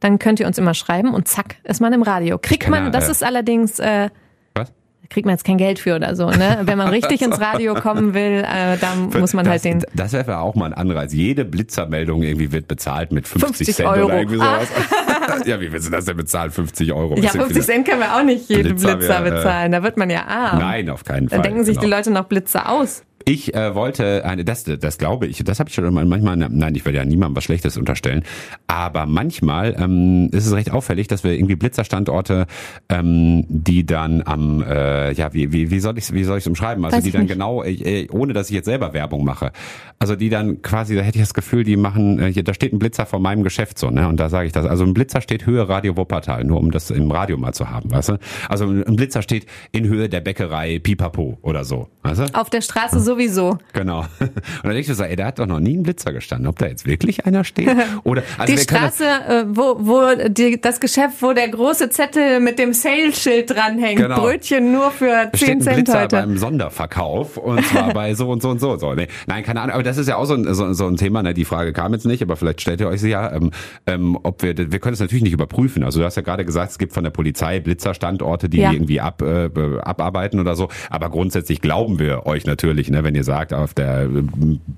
dann 0.00 0.18
könnt 0.18 0.40
ihr 0.40 0.46
uns 0.46 0.58
immer 0.58 0.74
schreiben 0.74 1.14
und 1.14 1.28
zack, 1.28 1.56
ist 1.64 1.80
man 1.80 1.92
im 1.92 2.02
Radio. 2.02 2.38
Kriegt 2.40 2.68
man, 2.68 2.92
das 2.92 3.08
ist 3.08 3.24
allerdings, 3.24 3.78
äh, 3.78 4.10
Was? 4.54 4.72
kriegt 5.08 5.24
man 5.24 5.34
jetzt 5.34 5.44
kein 5.44 5.56
Geld 5.56 5.78
für 5.78 5.94
oder 5.94 6.14
so, 6.14 6.28
ne? 6.28 6.58
Wenn 6.64 6.76
man 6.76 6.88
richtig 6.88 7.22
ins 7.22 7.40
Radio 7.40 7.74
kommen 7.74 8.12
will, 8.12 8.44
äh, 8.44 8.76
da 8.78 8.94
muss 9.18 9.32
man 9.32 9.44
das, 9.44 9.52
halt 9.52 9.64
den. 9.64 9.84
Das 9.94 10.12
wäre 10.12 10.38
auch 10.38 10.54
mal 10.54 10.66
ein 10.66 10.72
Anreiz. 10.74 11.12
Jede 11.12 11.44
Blitzermeldung 11.44 12.22
irgendwie 12.22 12.52
wird 12.52 12.68
bezahlt 12.68 13.12
mit 13.12 13.26
50, 13.26 13.56
50 13.56 13.76
Cent 13.76 13.88
Euro. 13.88 14.06
oder 14.06 14.18
irgendwie 14.18 14.36
sowas. 14.36 14.68
ja, 15.46 15.60
wie 15.60 15.72
willst 15.72 15.86
du 15.86 15.90
das 15.90 16.04
denn 16.04 16.16
bezahlen? 16.16 16.50
50 16.50 16.92
Euro. 16.92 17.14
Ja, 17.14 17.22
Bisschen 17.22 17.40
50 17.40 17.54
viel. 17.54 17.62
Cent 17.62 17.88
können 17.88 18.00
wir 18.00 18.16
auch 18.16 18.22
nicht 18.22 18.48
jeden 18.48 18.76
Blitzer 18.76 18.96
Blitzer, 18.96 19.24
wär, 19.24 19.32
äh, 19.32 19.36
bezahlen. 19.36 19.72
Da 19.72 19.82
wird 19.82 19.96
man 19.96 20.10
ja 20.10 20.26
arm. 20.26 20.58
Nein, 20.58 20.90
auf 20.90 21.04
keinen 21.04 21.28
Fall. 21.28 21.38
Dann 21.38 21.42
denken 21.44 21.64
sich 21.64 21.76
genau. 21.76 21.86
die 21.86 21.90
Leute 21.90 22.10
noch 22.10 22.24
Blitzer 22.24 22.68
aus. 22.68 23.04
Ich 23.26 23.54
äh, 23.54 23.74
wollte 23.74 24.24
eine, 24.24 24.44
das, 24.44 24.64
das 24.64 24.98
glaube 24.98 25.26
ich, 25.26 25.42
das 25.44 25.58
habe 25.58 25.68
ich 25.68 25.74
schon 25.74 25.84
immer 25.84 26.04
manchmal, 26.04 26.36
nein, 26.36 26.74
ich 26.74 26.84
will 26.84 26.94
ja 26.94 27.04
niemandem 27.04 27.36
was 27.36 27.44
Schlechtes 27.44 27.76
unterstellen, 27.76 28.22
aber 28.66 29.06
manchmal 29.06 29.74
ähm, 29.78 30.28
ist 30.32 30.46
es 30.46 30.52
recht 30.52 30.70
auffällig, 30.70 31.08
dass 31.08 31.24
wir 31.24 31.32
irgendwie 31.32 31.56
Blitzerstandorte, 31.56 32.46
ähm, 32.88 33.46
die 33.48 33.86
dann 33.86 34.22
am, 34.26 34.62
äh, 34.62 35.12
ja, 35.12 35.32
wie, 35.32 35.52
wie, 35.52 35.70
wie 35.70 35.80
soll 35.80 35.96
ich 35.96 36.12
wie 36.12 36.24
soll 36.24 36.38
ich 36.38 36.46
umschreiben? 36.46 36.84
Also 36.84 36.98
Weiß 36.98 37.04
die 37.04 37.12
dann 37.12 37.22
nicht. 37.22 37.32
genau, 37.32 37.62
äh, 37.62 38.08
ohne 38.10 38.34
dass 38.34 38.50
ich 38.50 38.56
jetzt 38.56 38.66
selber 38.66 38.92
Werbung 38.92 39.24
mache, 39.24 39.52
also 39.98 40.16
die 40.16 40.28
dann 40.28 40.60
quasi, 40.60 40.94
da 40.94 41.02
hätte 41.02 41.18
ich 41.18 41.24
das 41.24 41.34
Gefühl, 41.34 41.64
die 41.64 41.76
machen, 41.76 42.18
äh, 42.18 42.32
hier, 42.32 42.44
da 42.44 42.52
steht 42.52 42.72
ein 42.72 42.78
Blitzer 42.78 43.06
vor 43.06 43.20
meinem 43.20 43.42
Geschäft 43.42 43.78
so, 43.78 43.90
ne? 43.90 44.06
Und 44.06 44.20
da 44.20 44.28
sage 44.28 44.46
ich 44.46 44.52
das. 44.52 44.66
Also 44.66 44.84
ein 44.84 44.92
Blitzer 44.92 45.20
steht 45.22 45.46
Höhe 45.46 45.66
Radio 45.68 45.96
Wuppertal, 45.96 46.44
nur 46.44 46.58
um 46.58 46.70
das 46.70 46.90
im 46.90 47.10
Radio 47.10 47.38
mal 47.38 47.54
zu 47.54 47.70
haben, 47.70 47.90
weißt 47.90 48.10
du? 48.10 48.18
Also 48.48 48.66
ein 48.66 48.96
Blitzer 48.96 49.22
steht 49.22 49.46
in 49.72 49.86
Höhe 49.86 50.08
der 50.08 50.20
Bäckerei 50.20 50.78
Pipapo 50.78 51.38
oder 51.40 51.64
so, 51.64 51.88
weißt 52.02 52.20
du? 52.20 52.38
Auf 52.38 52.50
der 52.50 52.60
Straße 52.60 53.00
sowieso. 53.14 53.58
Genau. 53.72 54.00
Und 54.20 54.30
dann 54.62 54.72
denke 54.72 54.90
ich 54.90 54.96
so, 54.96 55.02
ey, 55.02 55.16
da 55.16 55.26
hat 55.26 55.38
doch 55.38 55.46
noch 55.46 55.60
nie 55.60 55.76
ein 55.76 55.82
Blitzer 55.82 56.12
gestanden. 56.12 56.46
Ob 56.48 56.58
da 56.58 56.66
jetzt 56.66 56.86
wirklich 56.86 57.26
einer 57.26 57.44
steht? 57.44 57.68
Oder, 58.04 58.22
also 58.38 58.54
die 58.54 58.64
können 58.66 58.82
das- 58.84 58.96
Straße, 58.96 59.04
äh, 59.28 59.44
wo, 59.48 59.76
wo 59.78 60.28
die, 60.28 60.60
das 60.60 60.80
Geschäft, 60.80 61.20
wo 61.22 61.32
der 61.32 61.48
große 61.48 61.90
Zettel 61.90 62.40
mit 62.40 62.58
dem 62.58 62.72
Sale-Schild 62.72 63.50
dranhängt. 63.50 64.00
Genau. 64.00 64.20
Brötchen 64.20 64.72
nur 64.72 64.90
für 64.90 65.06
Da 65.30 65.32
10 65.32 65.36
steht 65.36 65.48
ein 65.50 65.60
Cent 65.62 65.74
Blitzer 65.76 66.00
heute. 66.02 66.16
beim 66.16 66.38
Sonderverkauf 66.38 67.36
und 67.36 67.64
zwar 67.66 67.92
bei 67.94 68.14
so 68.14 68.28
und 68.30 68.42
so 68.42 68.50
und 68.50 68.60
so. 68.60 68.76
so. 68.76 68.94
Nee, 68.94 69.08
nein, 69.26 69.42
keine 69.44 69.60
Ahnung. 69.60 69.74
Aber 69.74 69.82
das 69.82 69.96
ist 69.98 70.08
ja 70.08 70.16
auch 70.16 70.24
so 70.24 70.34
ein, 70.34 70.52
so, 70.54 70.72
so 70.72 70.86
ein 70.86 70.96
Thema. 70.96 71.22
Ne? 71.22 71.34
Die 71.34 71.44
Frage 71.44 71.72
kam 71.72 71.92
jetzt 71.92 72.06
nicht, 72.06 72.22
aber 72.22 72.36
vielleicht 72.36 72.60
stellt 72.60 72.80
ihr 72.80 72.88
euch 72.88 73.00
sie 73.00 73.10
ja, 73.10 73.32
ähm, 73.32 73.50
ähm, 73.86 74.18
ob 74.22 74.42
wir, 74.42 74.56
wir 74.56 74.78
können 74.78 74.94
es 74.94 75.00
natürlich 75.00 75.22
nicht 75.22 75.32
überprüfen. 75.32 75.84
Also 75.84 76.00
du 76.00 76.06
hast 76.06 76.16
ja 76.16 76.22
gerade 76.22 76.44
gesagt, 76.44 76.72
es 76.72 76.78
gibt 76.78 76.92
von 76.92 77.04
der 77.04 77.10
Polizei 77.10 77.60
Blitzerstandorte, 77.60 78.48
die 78.48 78.58
Ja. 78.58 78.72
irgendwie 78.72 79.00
ab, 79.00 79.22
äh, 79.22 79.50
abarbeiten 79.82 80.40
oder 80.40 80.56
so. 80.56 80.68
Aber 80.90 81.10
grundsätzlich 81.10 81.60
glauben 81.60 81.98
wir 81.98 82.26
euch 82.26 82.46
natürlich, 82.46 82.90
ne, 82.90 83.03
wenn 83.04 83.14
ihr 83.14 83.24
sagt, 83.24 83.52
auf 83.52 83.74
der 83.74 84.08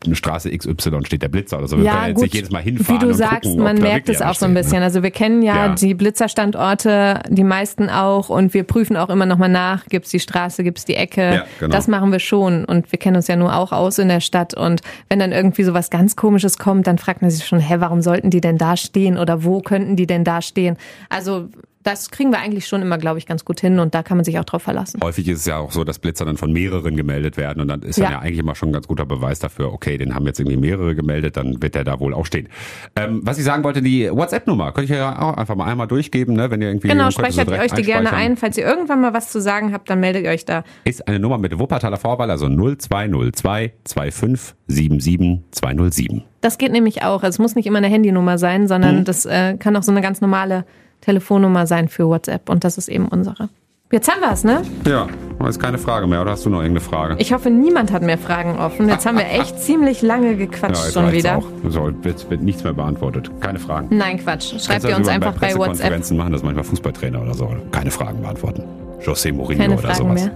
äh, 0.08 0.14
Straße 0.14 0.50
XY 0.50 1.04
steht 1.04 1.22
der 1.22 1.28
Blitzer 1.28 1.58
oder 1.58 1.68
so. 1.68 1.78
Wir 1.78 1.84
können 1.84 2.02
ja 2.02 2.08
jetzt 2.08 2.20
nicht 2.20 2.34
jedes 2.34 2.50
Mal 2.50 2.62
hinfahren 2.62 3.00
Wie 3.00 3.04
du 3.04 3.10
und 3.12 3.14
sagst, 3.14 3.42
gucken, 3.44 3.62
man 3.64 3.78
merkt 3.78 4.08
es 4.08 4.20
auch 4.20 4.34
so 4.34 4.46
ein 4.46 4.54
bisschen. 4.54 4.82
Also 4.82 5.02
wir 5.02 5.10
kennen 5.10 5.42
ja, 5.42 5.66
Ja. 5.66 5.74
die 5.74 5.94
Blitzerstandorte, 5.94 7.20
die 7.28 7.44
meisten 7.44 7.88
auch 7.88 8.28
und 8.28 8.54
wir 8.54 8.64
prüfen 8.64 8.96
auch 8.96 9.08
immer 9.08 9.26
nochmal 9.26 9.48
nach, 9.48 9.86
gibt's 9.86 10.10
die 10.10 10.20
Straße, 10.20 10.62
gibt's 10.64 10.84
die 10.84 10.96
Ecke. 10.96 11.22
Ja, 11.22 11.44
genau. 11.58 11.72
Das 11.72 11.88
machen 11.88 12.12
wir 12.12 12.18
schon 12.18 12.64
und 12.64 12.90
wir 12.92 12.98
kennen 12.98 13.16
uns 13.16 13.28
ja 13.28 13.36
nur 13.36 13.54
auch 13.56 13.72
aus 13.72 13.98
in 13.98 14.08
der 14.08 14.20
Stadt 14.20 14.54
und 14.54 14.80
wenn 15.08 15.18
dann 15.18 15.32
irgendwie 15.32 15.62
so 15.64 15.74
was 15.74 15.90
ganz 15.90 16.16
komisches 16.16 16.58
kommt, 16.58 16.86
dann 16.86 16.98
fragt 16.98 17.22
man 17.22 17.30
sich 17.30 17.46
schon, 17.46 17.60
hä, 17.60 17.76
warum 17.78 18.02
sollten 18.02 18.30
die 18.30 18.40
denn 18.40 18.58
da 18.58 18.76
stehen 18.76 19.18
oder 19.18 19.44
wo 19.44 19.60
könnten 19.60 19.96
die 19.96 20.06
denn 20.06 20.24
da 20.24 20.42
stehen? 20.42 20.76
Also 21.08 21.48
das 21.86 22.10
kriegen 22.10 22.30
wir 22.32 22.38
eigentlich 22.40 22.66
schon 22.66 22.82
immer, 22.82 22.98
glaube 22.98 23.18
ich, 23.18 23.26
ganz 23.26 23.44
gut 23.44 23.60
hin 23.60 23.78
und 23.78 23.94
da 23.94 24.02
kann 24.02 24.16
man 24.16 24.24
sich 24.24 24.38
auch 24.38 24.44
drauf 24.44 24.62
verlassen. 24.62 25.00
Häufig 25.02 25.28
ist 25.28 25.40
es 25.40 25.46
ja 25.46 25.58
auch 25.58 25.70
so, 25.70 25.84
dass 25.84 25.98
Blitzer 26.00 26.24
dann 26.24 26.36
von 26.36 26.52
mehreren 26.52 26.96
gemeldet 26.96 27.36
werden 27.36 27.60
und 27.60 27.68
dann 27.68 27.82
ist 27.82 27.98
dann 27.98 28.04
Ja. 28.06 28.10
ja 28.12 28.18
eigentlich 28.18 28.38
immer 28.38 28.54
schon 28.54 28.70
ein 28.70 28.72
ganz 28.72 28.88
guter 28.88 29.06
Beweis 29.06 29.38
dafür, 29.38 29.72
okay, 29.72 29.96
den 29.96 30.14
haben 30.14 30.26
jetzt 30.26 30.40
irgendwie 30.40 30.56
mehrere 30.56 30.94
gemeldet, 30.96 31.36
dann 31.36 31.62
wird 31.62 31.74
der 31.74 31.84
da 31.84 32.00
wohl 32.00 32.12
auch 32.12 32.26
stehen. 32.26 32.48
Ähm, 32.96 33.20
was 33.22 33.38
ich 33.38 33.44
sagen 33.44 33.62
wollte, 33.62 33.82
die 33.82 34.10
WhatsApp-Nummer, 34.10 34.72
könnte 34.72 34.92
ich 34.92 34.98
ja 34.98 35.16
auch 35.20 35.36
einfach 35.36 35.54
mal 35.54 35.66
einmal 35.66 35.86
durchgeben, 35.86 36.34
ne, 36.34 36.50
wenn 36.50 36.60
ihr 36.60 36.68
irgendwie 36.68 36.88
Genau, 36.88 37.04
könnt 37.04 37.18
ihr 37.18 37.32
speichert 37.32 37.50
ihr 37.50 37.58
euch 37.60 37.72
die 37.72 37.82
gerne 37.82 38.12
ein. 38.12 38.36
Falls 38.36 38.58
ihr 38.58 38.64
irgendwann 38.66 39.00
mal 39.00 39.14
was 39.14 39.30
zu 39.30 39.40
sagen 39.40 39.72
habt, 39.72 39.88
dann 39.88 40.00
meldet 40.00 40.24
ihr 40.24 40.30
euch 40.30 40.44
da. 40.44 40.64
Ist 40.84 41.06
eine 41.06 41.20
Nummer 41.20 41.38
mit 41.38 41.56
Wuppertaler 41.58 41.98
Vorwahl, 41.98 42.30
also 42.30 42.48
0202 42.48 43.72
25 43.84 44.54
77 44.66 45.42
207. 45.52 46.22
Das 46.40 46.58
geht 46.58 46.72
nämlich 46.72 47.02
auch. 47.02 47.22
Also 47.22 47.36
es 47.36 47.38
muss 47.38 47.54
nicht 47.54 47.66
immer 47.66 47.78
eine 47.78 47.88
Handynummer 47.88 48.38
sein, 48.38 48.68
sondern 48.68 49.04
das 49.04 49.24
äh, 49.26 49.56
kann 49.56 49.76
auch 49.76 49.82
so 49.82 49.92
eine 49.92 50.00
ganz 50.00 50.20
normale 50.20 50.64
Telefonnummer 51.00 51.66
sein 51.66 51.88
für 51.88 52.06
WhatsApp 52.08 52.48
und 52.48 52.64
das 52.64 52.78
ist 52.78 52.88
eben 52.88 53.08
unsere. 53.08 53.48
Jetzt 53.92 54.10
haben 54.10 54.20
wir 54.20 54.32
es, 54.32 54.42
ne? 54.42 54.62
Ja, 54.84 55.06
ist 55.46 55.60
keine 55.60 55.78
Frage 55.78 56.08
mehr, 56.08 56.20
oder 56.20 56.32
hast 56.32 56.44
du 56.44 56.50
noch 56.50 56.58
irgendeine 56.60 56.80
Frage? 56.84 57.14
Ich 57.18 57.32
hoffe, 57.32 57.50
niemand 57.50 57.92
hat 57.92 58.02
mehr 58.02 58.18
Fragen 58.18 58.58
offen. 58.58 58.88
Jetzt 58.88 59.06
haben 59.06 59.16
wir 59.16 59.26
echt 59.30 59.60
ziemlich 59.60 60.02
lange 60.02 60.34
gequatscht 60.34 60.82
jetzt 60.86 60.94
schon 60.94 61.12
wieder. 61.12 61.36
Auch. 61.38 61.44
So, 61.68 61.92
wird, 62.02 62.28
wird 62.28 62.42
nichts 62.42 62.64
mehr 62.64 62.72
beantwortet. 62.72 63.30
Keine 63.40 63.60
Fragen. 63.60 63.96
Nein, 63.96 64.18
Quatsch. 64.18 64.58
Schreibt 64.60 64.84
ihr 64.84 64.96
uns 64.96 65.06
einfach 65.06 65.34
bei 65.34 65.50
WhatsApp. 65.54 65.58
Pressekonferenzen 65.58 66.16
machen, 66.16 66.32
das 66.32 66.42
manchmal 66.42 66.64
Fußballtrainer 66.64 67.22
oder 67.22 67.34
so. 67.34 67.48
Keine 67.70 67.92
Fragen 67.92 68.22
beantworten. 68.22 68.64
José 69.02 69.32
Mourinho 69.32 69.62
Keine 69.62 69.74
oder 69.78 69.94
Fragen 69.94 70.18
sowas. 70.18 70.30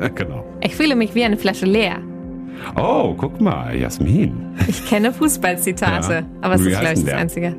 mehr. 0.00 0.10
genau. 0.14 0.44
Ich 0.60 0.76
fühle 0.76 0.94
mich 0.94 1.16
wie 1.16 1.24
eine 1.24 1.36
Flasche 1.36 1.66
leer. 1.66 1.96
Oh, 2.76 3.14
guck 3.18 3.40
mal, 3.40 3.74
Jasmin. 3.76 4.34
Ich 4.68 4.86
kenne 4.86 5.12
Fußballzitate, 5.12 6.12
Ja. 6.12 6.22
aber 6.42 6.54
es 6.54 6.64
Wie 6.64 6.70
ist, 6.70 6.80
glaube 6.80 6.94
ich, 6.94 7.04
das? 7.04 7.14
Einzige. 7.14 7.56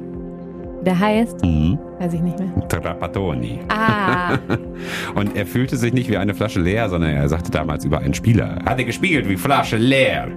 der 0.86 0.98
heißt? 0.98 1.44
Mhm. 1.44 1.78
Weiß 2.00 2.14
ich 2.14 2.22
nicht 2.22 2.40
mehr. 2.40 2.68
Trapattoni. 2.70 3.60
Ah, 3.68 4.38
Und 5.16 5.36
er 5.36 5.46
fühlte 5.46 5.76
sich 5.76 5.92
nicht 5.94 6.10
wie 6.10 6.16
eine 6.18 6.34
Flasche 6.34 6.62
leer, 6.62 6.90
sondern 6.90 7.12
er 7.12 7.28
sagte 7.28 7.52
damals 7.52 7.84
über 7.84 8.00
einen 8.00 8.14
Spieler, 8.14 8.60
hat 8.66 8.80
er 8.80 8.86
gespiegelt 8.86 9.28
wie 9.28 9.36
Flasche 9.36 9.76
leer. 9.78 10.30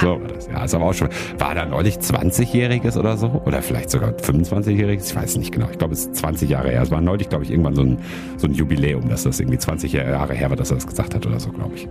So 0.00 0.20
war 0.20 0.28
das. 0.34 0.46
Ja, 0.48 0.64
ist 0.64 0.74
aber 0.74 0.86
auch 0.86 0.94
schon. 0.94 1.08
War 1.38 1.54
da 1.54 1.64
neulich 1.66 1.96
20-Jähriges 1.96 2.98
oder 2.98 3.16
so? 3.16 3.42
Oder 3.44 3.62
vielleicht 3.62 3.90
sogar 3.90 4.10
25-Jähriges? 4.10 5.06
Ich 5.10 5.16
weiß 5.16 5.36
nicht 5.38 5.52
genau. 5.52 5.66
Ich 5.70 5.78
glaube, 5.78 5.94
es 5.94 6.06
ist 6.06 6.16
20 6.16 6.48
Jahre 6.50 6.70
her. 6.70 6.82
Es 6.82 6.90
war 6.90 7.00
neulich, 7.00 7.28
glaube 7.28 7.44
ich, 7.44 7.50
irgendwann 7.50 7.74
so 7.74 7.82
ein, 7.82 7.98
so 8.36 8.46
ein 8.46 8.54
Jubiläum, 8.54 9.08
dass 9.08 9.22
das 9.24 9.40
irgendwie 9.40 9.58
20 9.58 9.92
Jahre 9.92 10.34
her 10.34 10.50
war, 10.50 10.56
dass 10.56 10.70
er 10.70 10.76
das 10.76 10.86
gesagt 10.86 11.14
hat 11.14 11.26
oder 11.26 11.38
so, 11.40 11.50
glaube 11.50 11.72
ich. 11.74 11.88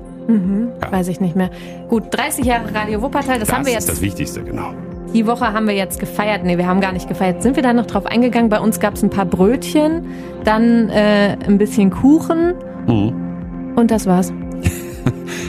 weiß 0.91 1.07
ich 1.07 1.19
nicht 1.19 1.35
mehr. 1.35 1.49
Gut, 1.87 2.05
30 2.11 2.45
Jahre 2.45 2.73
Radio 2.73 3.01
Wuppertal, 3.01 3.39
das, 3.39 3.51
haben 3.51 3.65
wir 3.65 3.71
ist 3.77 3.85
jetzt. 3.87 3.89
das 3.89 4.01
Wichtigste, 4.01 4.43
genau. 4.43 4.73
Die 5.13 5.25
Woche 5.25 5.51
haben 5.53 5.65
wir 5.67 5.73
jetzt 5.73 5.99
gefeiert. 5.99 6.43
Nee, 6.43 6.57
wir 6.59 6.67
haben 6.67 6.81
gar 6.81 6.91
nicht 6.91 7.07
gefeiert. 7.09 7.41
Sind 7.41 7.55
wir 7.55 7.63
da 7.63 7.73
noch 7.73 7.87
drauf 7.87 8.05
eingegangen? 8.05 8.49
Bei 8.49 8.59
uns 8.59 8.79
gab 8.79 8.93
es 8.93 9.01
ein 9.03 9.09
paar 9.09 9.25
Brötchen, 9.25 10.05
dann 10.43 10.89
äh, 10.89 11.35
ein 11.47 11.57
bisschen 11.57 11.89
Kuchen 11.89 12.53
Mhm. 12.87 13.73
und 13.75 13.89
das 13.91 14.05
war's. 14.05 14.31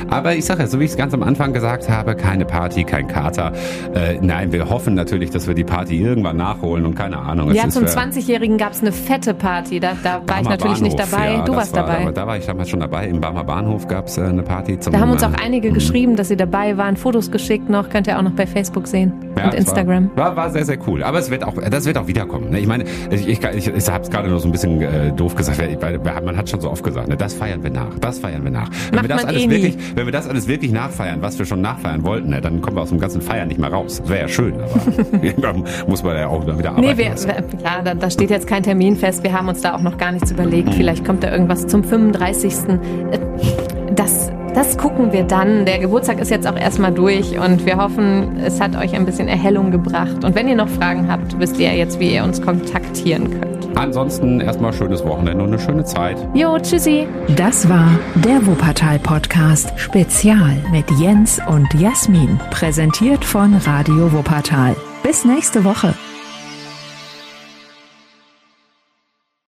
Aber 0.08 0.34
ich 0.34 0.44
sage 0.44 0.60
ja, 0.62 0.66
so 0.66 0.80
wie 0.80 0.84
ich 0.84 0.90
es 0.92 0.96
ganz 0.96 1.14
am 1.14 1.22
Anfang 1.22 1.52
gesagt 1.52 1.88
habe, 1.88 2.14
keine 2.14 2.44
Party, 2.44 2.84
kein 2.84 3.06
Kater. 3.08 3.52
Äh, 3.94 4.18
nein, 4.20 4.52
wir 4.52 4.68
hoffen 4.68 4.94
natürlich, 4.94 5.30
dass 5.30 5.46
wir 5.46 5.54
die 5.54 5.64
Party 5.64 6.00
irgendwann 6.00 6.36
nachholen 6.36 6.86
und 6.86 6.94
keine 6.94 7.18
Ahnung. 7.18 7.52
Ja, 7.52 7.68
zum 7.68 7.86
für- 7.86 7.98
20-Jährigen 7.98 8.58
gab 8.58 8.72
es 8.72 8.80
eine 8.80 8.92
fette 8.92 9.34
Party. 9.34 9.80
Da, 9.80 9.92
da 10.02 10.22
war 10.26 10.40
ich 10.40 10.48
natürlich 10.48 10.80
nicht 10.82 10.96
Bahnhof, 10.96 11.10
dabei. 11.12 11.32
ja, 11.32 11.44
du 11.44 11.54
warst 11.56 11.74
war, 11.74 11.86
dabei. 11.86 12.04
Da, 12.06 12.12
da 12.12 12.26
war 12.26 12.36
ich 12.36 12.46
damals 12.46 12.68
schon 12.68 12.80
dabei. 12.80 13.06
Im 13.08 13.20
Barmer 13.20 13.44
Bahnhof 13.44 13.86
gab 13.88 14.06
es 14.06 14.18
äh, 14.18 14.22
eine 14.22 14.42
Party 14.42 14.78
zum 14.78 14.92
Da 14.92 15.00
haben 15.00 15.10
uns 15.10 15.22
auch 15.22 15.32
äh, 15.32 15.42
einige 15.44 15.70
geschrieben, 15.72 16.16
dass 16.16 16.28
sie 16.28 16.36
dabei 16.36 16.76
waren, 16.76 16.96
Fotos 16.96 17.30
geschickt 17.30 17.68
noch, 17.70 17.88
könnt 17.88 18.06
ihr 18.06 18.18
auch 18.18 18.22
noch 18.22 18.32
bei 18.32 18.46
Facebook 18.46 18.86
sehen 18.86 19.12
Ja, 19.36 19.46
und 19.46 19.54
Instagram. 19.54 20.10
War, 20.16 20.26
war, 20.30 20.36
war 20.36 20.50
sehr, 20.50 20.64
sehr 20.64 20.78
cool. 20.86 21.02
Aber 21.02 21.18
es 21.18 21.30
wird 21.30 21.44
auch, 21.44 21.54
das 21.54 21.84
wird 21.86 21.98
auch 21.98 22.06
wiederkommen. 22.06 22.50
Ne? 22.50 22.60
Ich 22.60 22.66
meine, 22.66 22.84
ich, 23.10 23.26
ich, 23.28 23.40
ich, 23.42 23.66
ich 23.68 23.90
habe 23.90 24.04
es 24.04 24.10
gerade 24.10 24.28
nur 24.28 24.38
so 24.40 24.48
ein 24.48 24.52
bisschen 24.52 24.80
äh, 24.82 25.12
doof 25.12 25.34
gesagt, 25.34 25.58
weil, 25.58 26.04
weil 26.04 26.22
man 26.22 26.36
hat 26.36 26.48
schon 26.48 26.60
so 26.60 26.70
oft 26.70 26.82
gesagt, 26.84 27.08
ne? 27.08 27.16
das 27.16 27.34
feiern 27.34 27.62
wir 27.62 27.70
nach, 27.70 27.98
das 28.00 28.18
feiern 28.18 28.44
wir 28.44 28.50
nach. 28.50 28.68
Wenn 28.90 28.96
Macht 28.96 29.04
wir 29.04 29.08
das 29.08 29.22
man 29.22 29.28
alles 29.30 29.42
eh 29.42 29.46
nie. 29.46 29.52
Wirklich, 29.74 29.96
wenn 29.96 30.06
wir 30.06 30.12
das 30.12 30.28
alles 30.28 30.46
wirklich 30.48 30.72
nachfeiern, 30.72 31.22
was 31.22 31.38
wir 31.38 31.46
schon 31.46 31.60
nachfeiern 31.60 32.02
wollten, 32.04 32.30
ne? 32.30 32.40
dann 32.40 32.60
kommen 32.60 32.76
wir 32.76 32.82
aus 32.82 32.88
dem 32.90 32.98
ganzen 33.00 33.20
Feiern 33.20 33.48
nicht 33.48 33.58
mehr 33.60 33.70
raus. 33.72 33.98
Das 34.00 34.08
wäre 34.08 34.20
ja 34.22 34.28
schön, 34.28 34.54
aber 35.42 35.62
muss 35.86 36.02
man 36.02 36.16
ja 36.16 36.28
auch 36.28 36.42
wieder 36.42 36.70
arbeiten. 36.70 36.80
Nee, 36.80 36.96
wir, 36.96 37.14
wir- 37.14 37.44
ja, 37.64 37.82
da, 37.84 37.94
da 37.94 38.10
steht 38.10 38.30
jetzt 38.30 38.46
kein 38.46 38.62
Termin 38.62 38.96
fest. 38.96 39.22
Wir 39.22 39.32
haben 39.32 39.48
uns 39.48 39.60
da 39.60 39.74
auch 39.74 39.82
noch 39.82 39.98
gar 39.98 40.12
nichts 40.12 40.30
Mhm. 40.32 40.38
überlegt. 40.38 40.74
Vielleicht 40.74 41.04
kommt 41.04 41.22
da 41.22 41.30
irgendwas 41.32 41.66
zum 41.66 41.82
35. 41.84 42.52
Äh, 42.68 42.78
Das, 43.96 44.30
das 44.54 44.76
gucken 44.76 45.12
wir 45.12 45.24
dann. 45.24 45.64
Der 45.64 45.78
Geburtstag 45.78 46.20
ist 46.20 46.30
jetzt 46.30 46.46
auch 46.46 46.56
erstmal 46.56 46.92
durch 46.92 47.38
und 47.38 47.66
wir 47.66 47.76
hoffen, 47.76 48.36
es 48.44 48.60
hat 48.60 48.76
euch 48.76 48.94
ein 48.94 49.06
bisschen 49.06 49.28
Erhellung 49.28 49.70
gebracht. 49.70 50.24
Und 50.24 50.34
wenn 50.34 50.48
ihr 50.48 50.56
noch 50.56 50.68
Fragen 50.68 51.10
habt, 51.10 51.38
wisst 51.38 51.58
ihr 51.58 51.74
jetzt, 51.74 52.00
wie 52.00 52.14
ihr 52.14 52.24
uns 52.24 52.40
kontaktieren 52.42 53.30
könnt. 53.30 53.78
Ansonsten 53.78 54.40
erstmal 54.40 54.72
schönes 54.72 55.04
Wochenende 55.04 55.44
und 55.44 55.50
eine 55.50 55.58
schöne 55.58 55.84
Zeit. 55.84 56.16
Jo, 56.34 56.58
tschüssi. 56.58 57.06
Das 57.36 57.68
war 57.68 57.88
der 58.16 58.44
Wuppertal 58.46 58.98
Podcast 58.98 59.72
Spezial 59.76 60.56
mit 60.70 60.90
Jens 60.98 61.40
und 61.48 61.72
Jasmin, 61.74 62.38
präsentiert 62.50 63.24
von 63.24 63.54
Radio 63.54 64.12
Wuppertal. 64.12 64.76
Bis 65.02 65.24
nächste 65.24 65.64
Woche. 65.64 65.94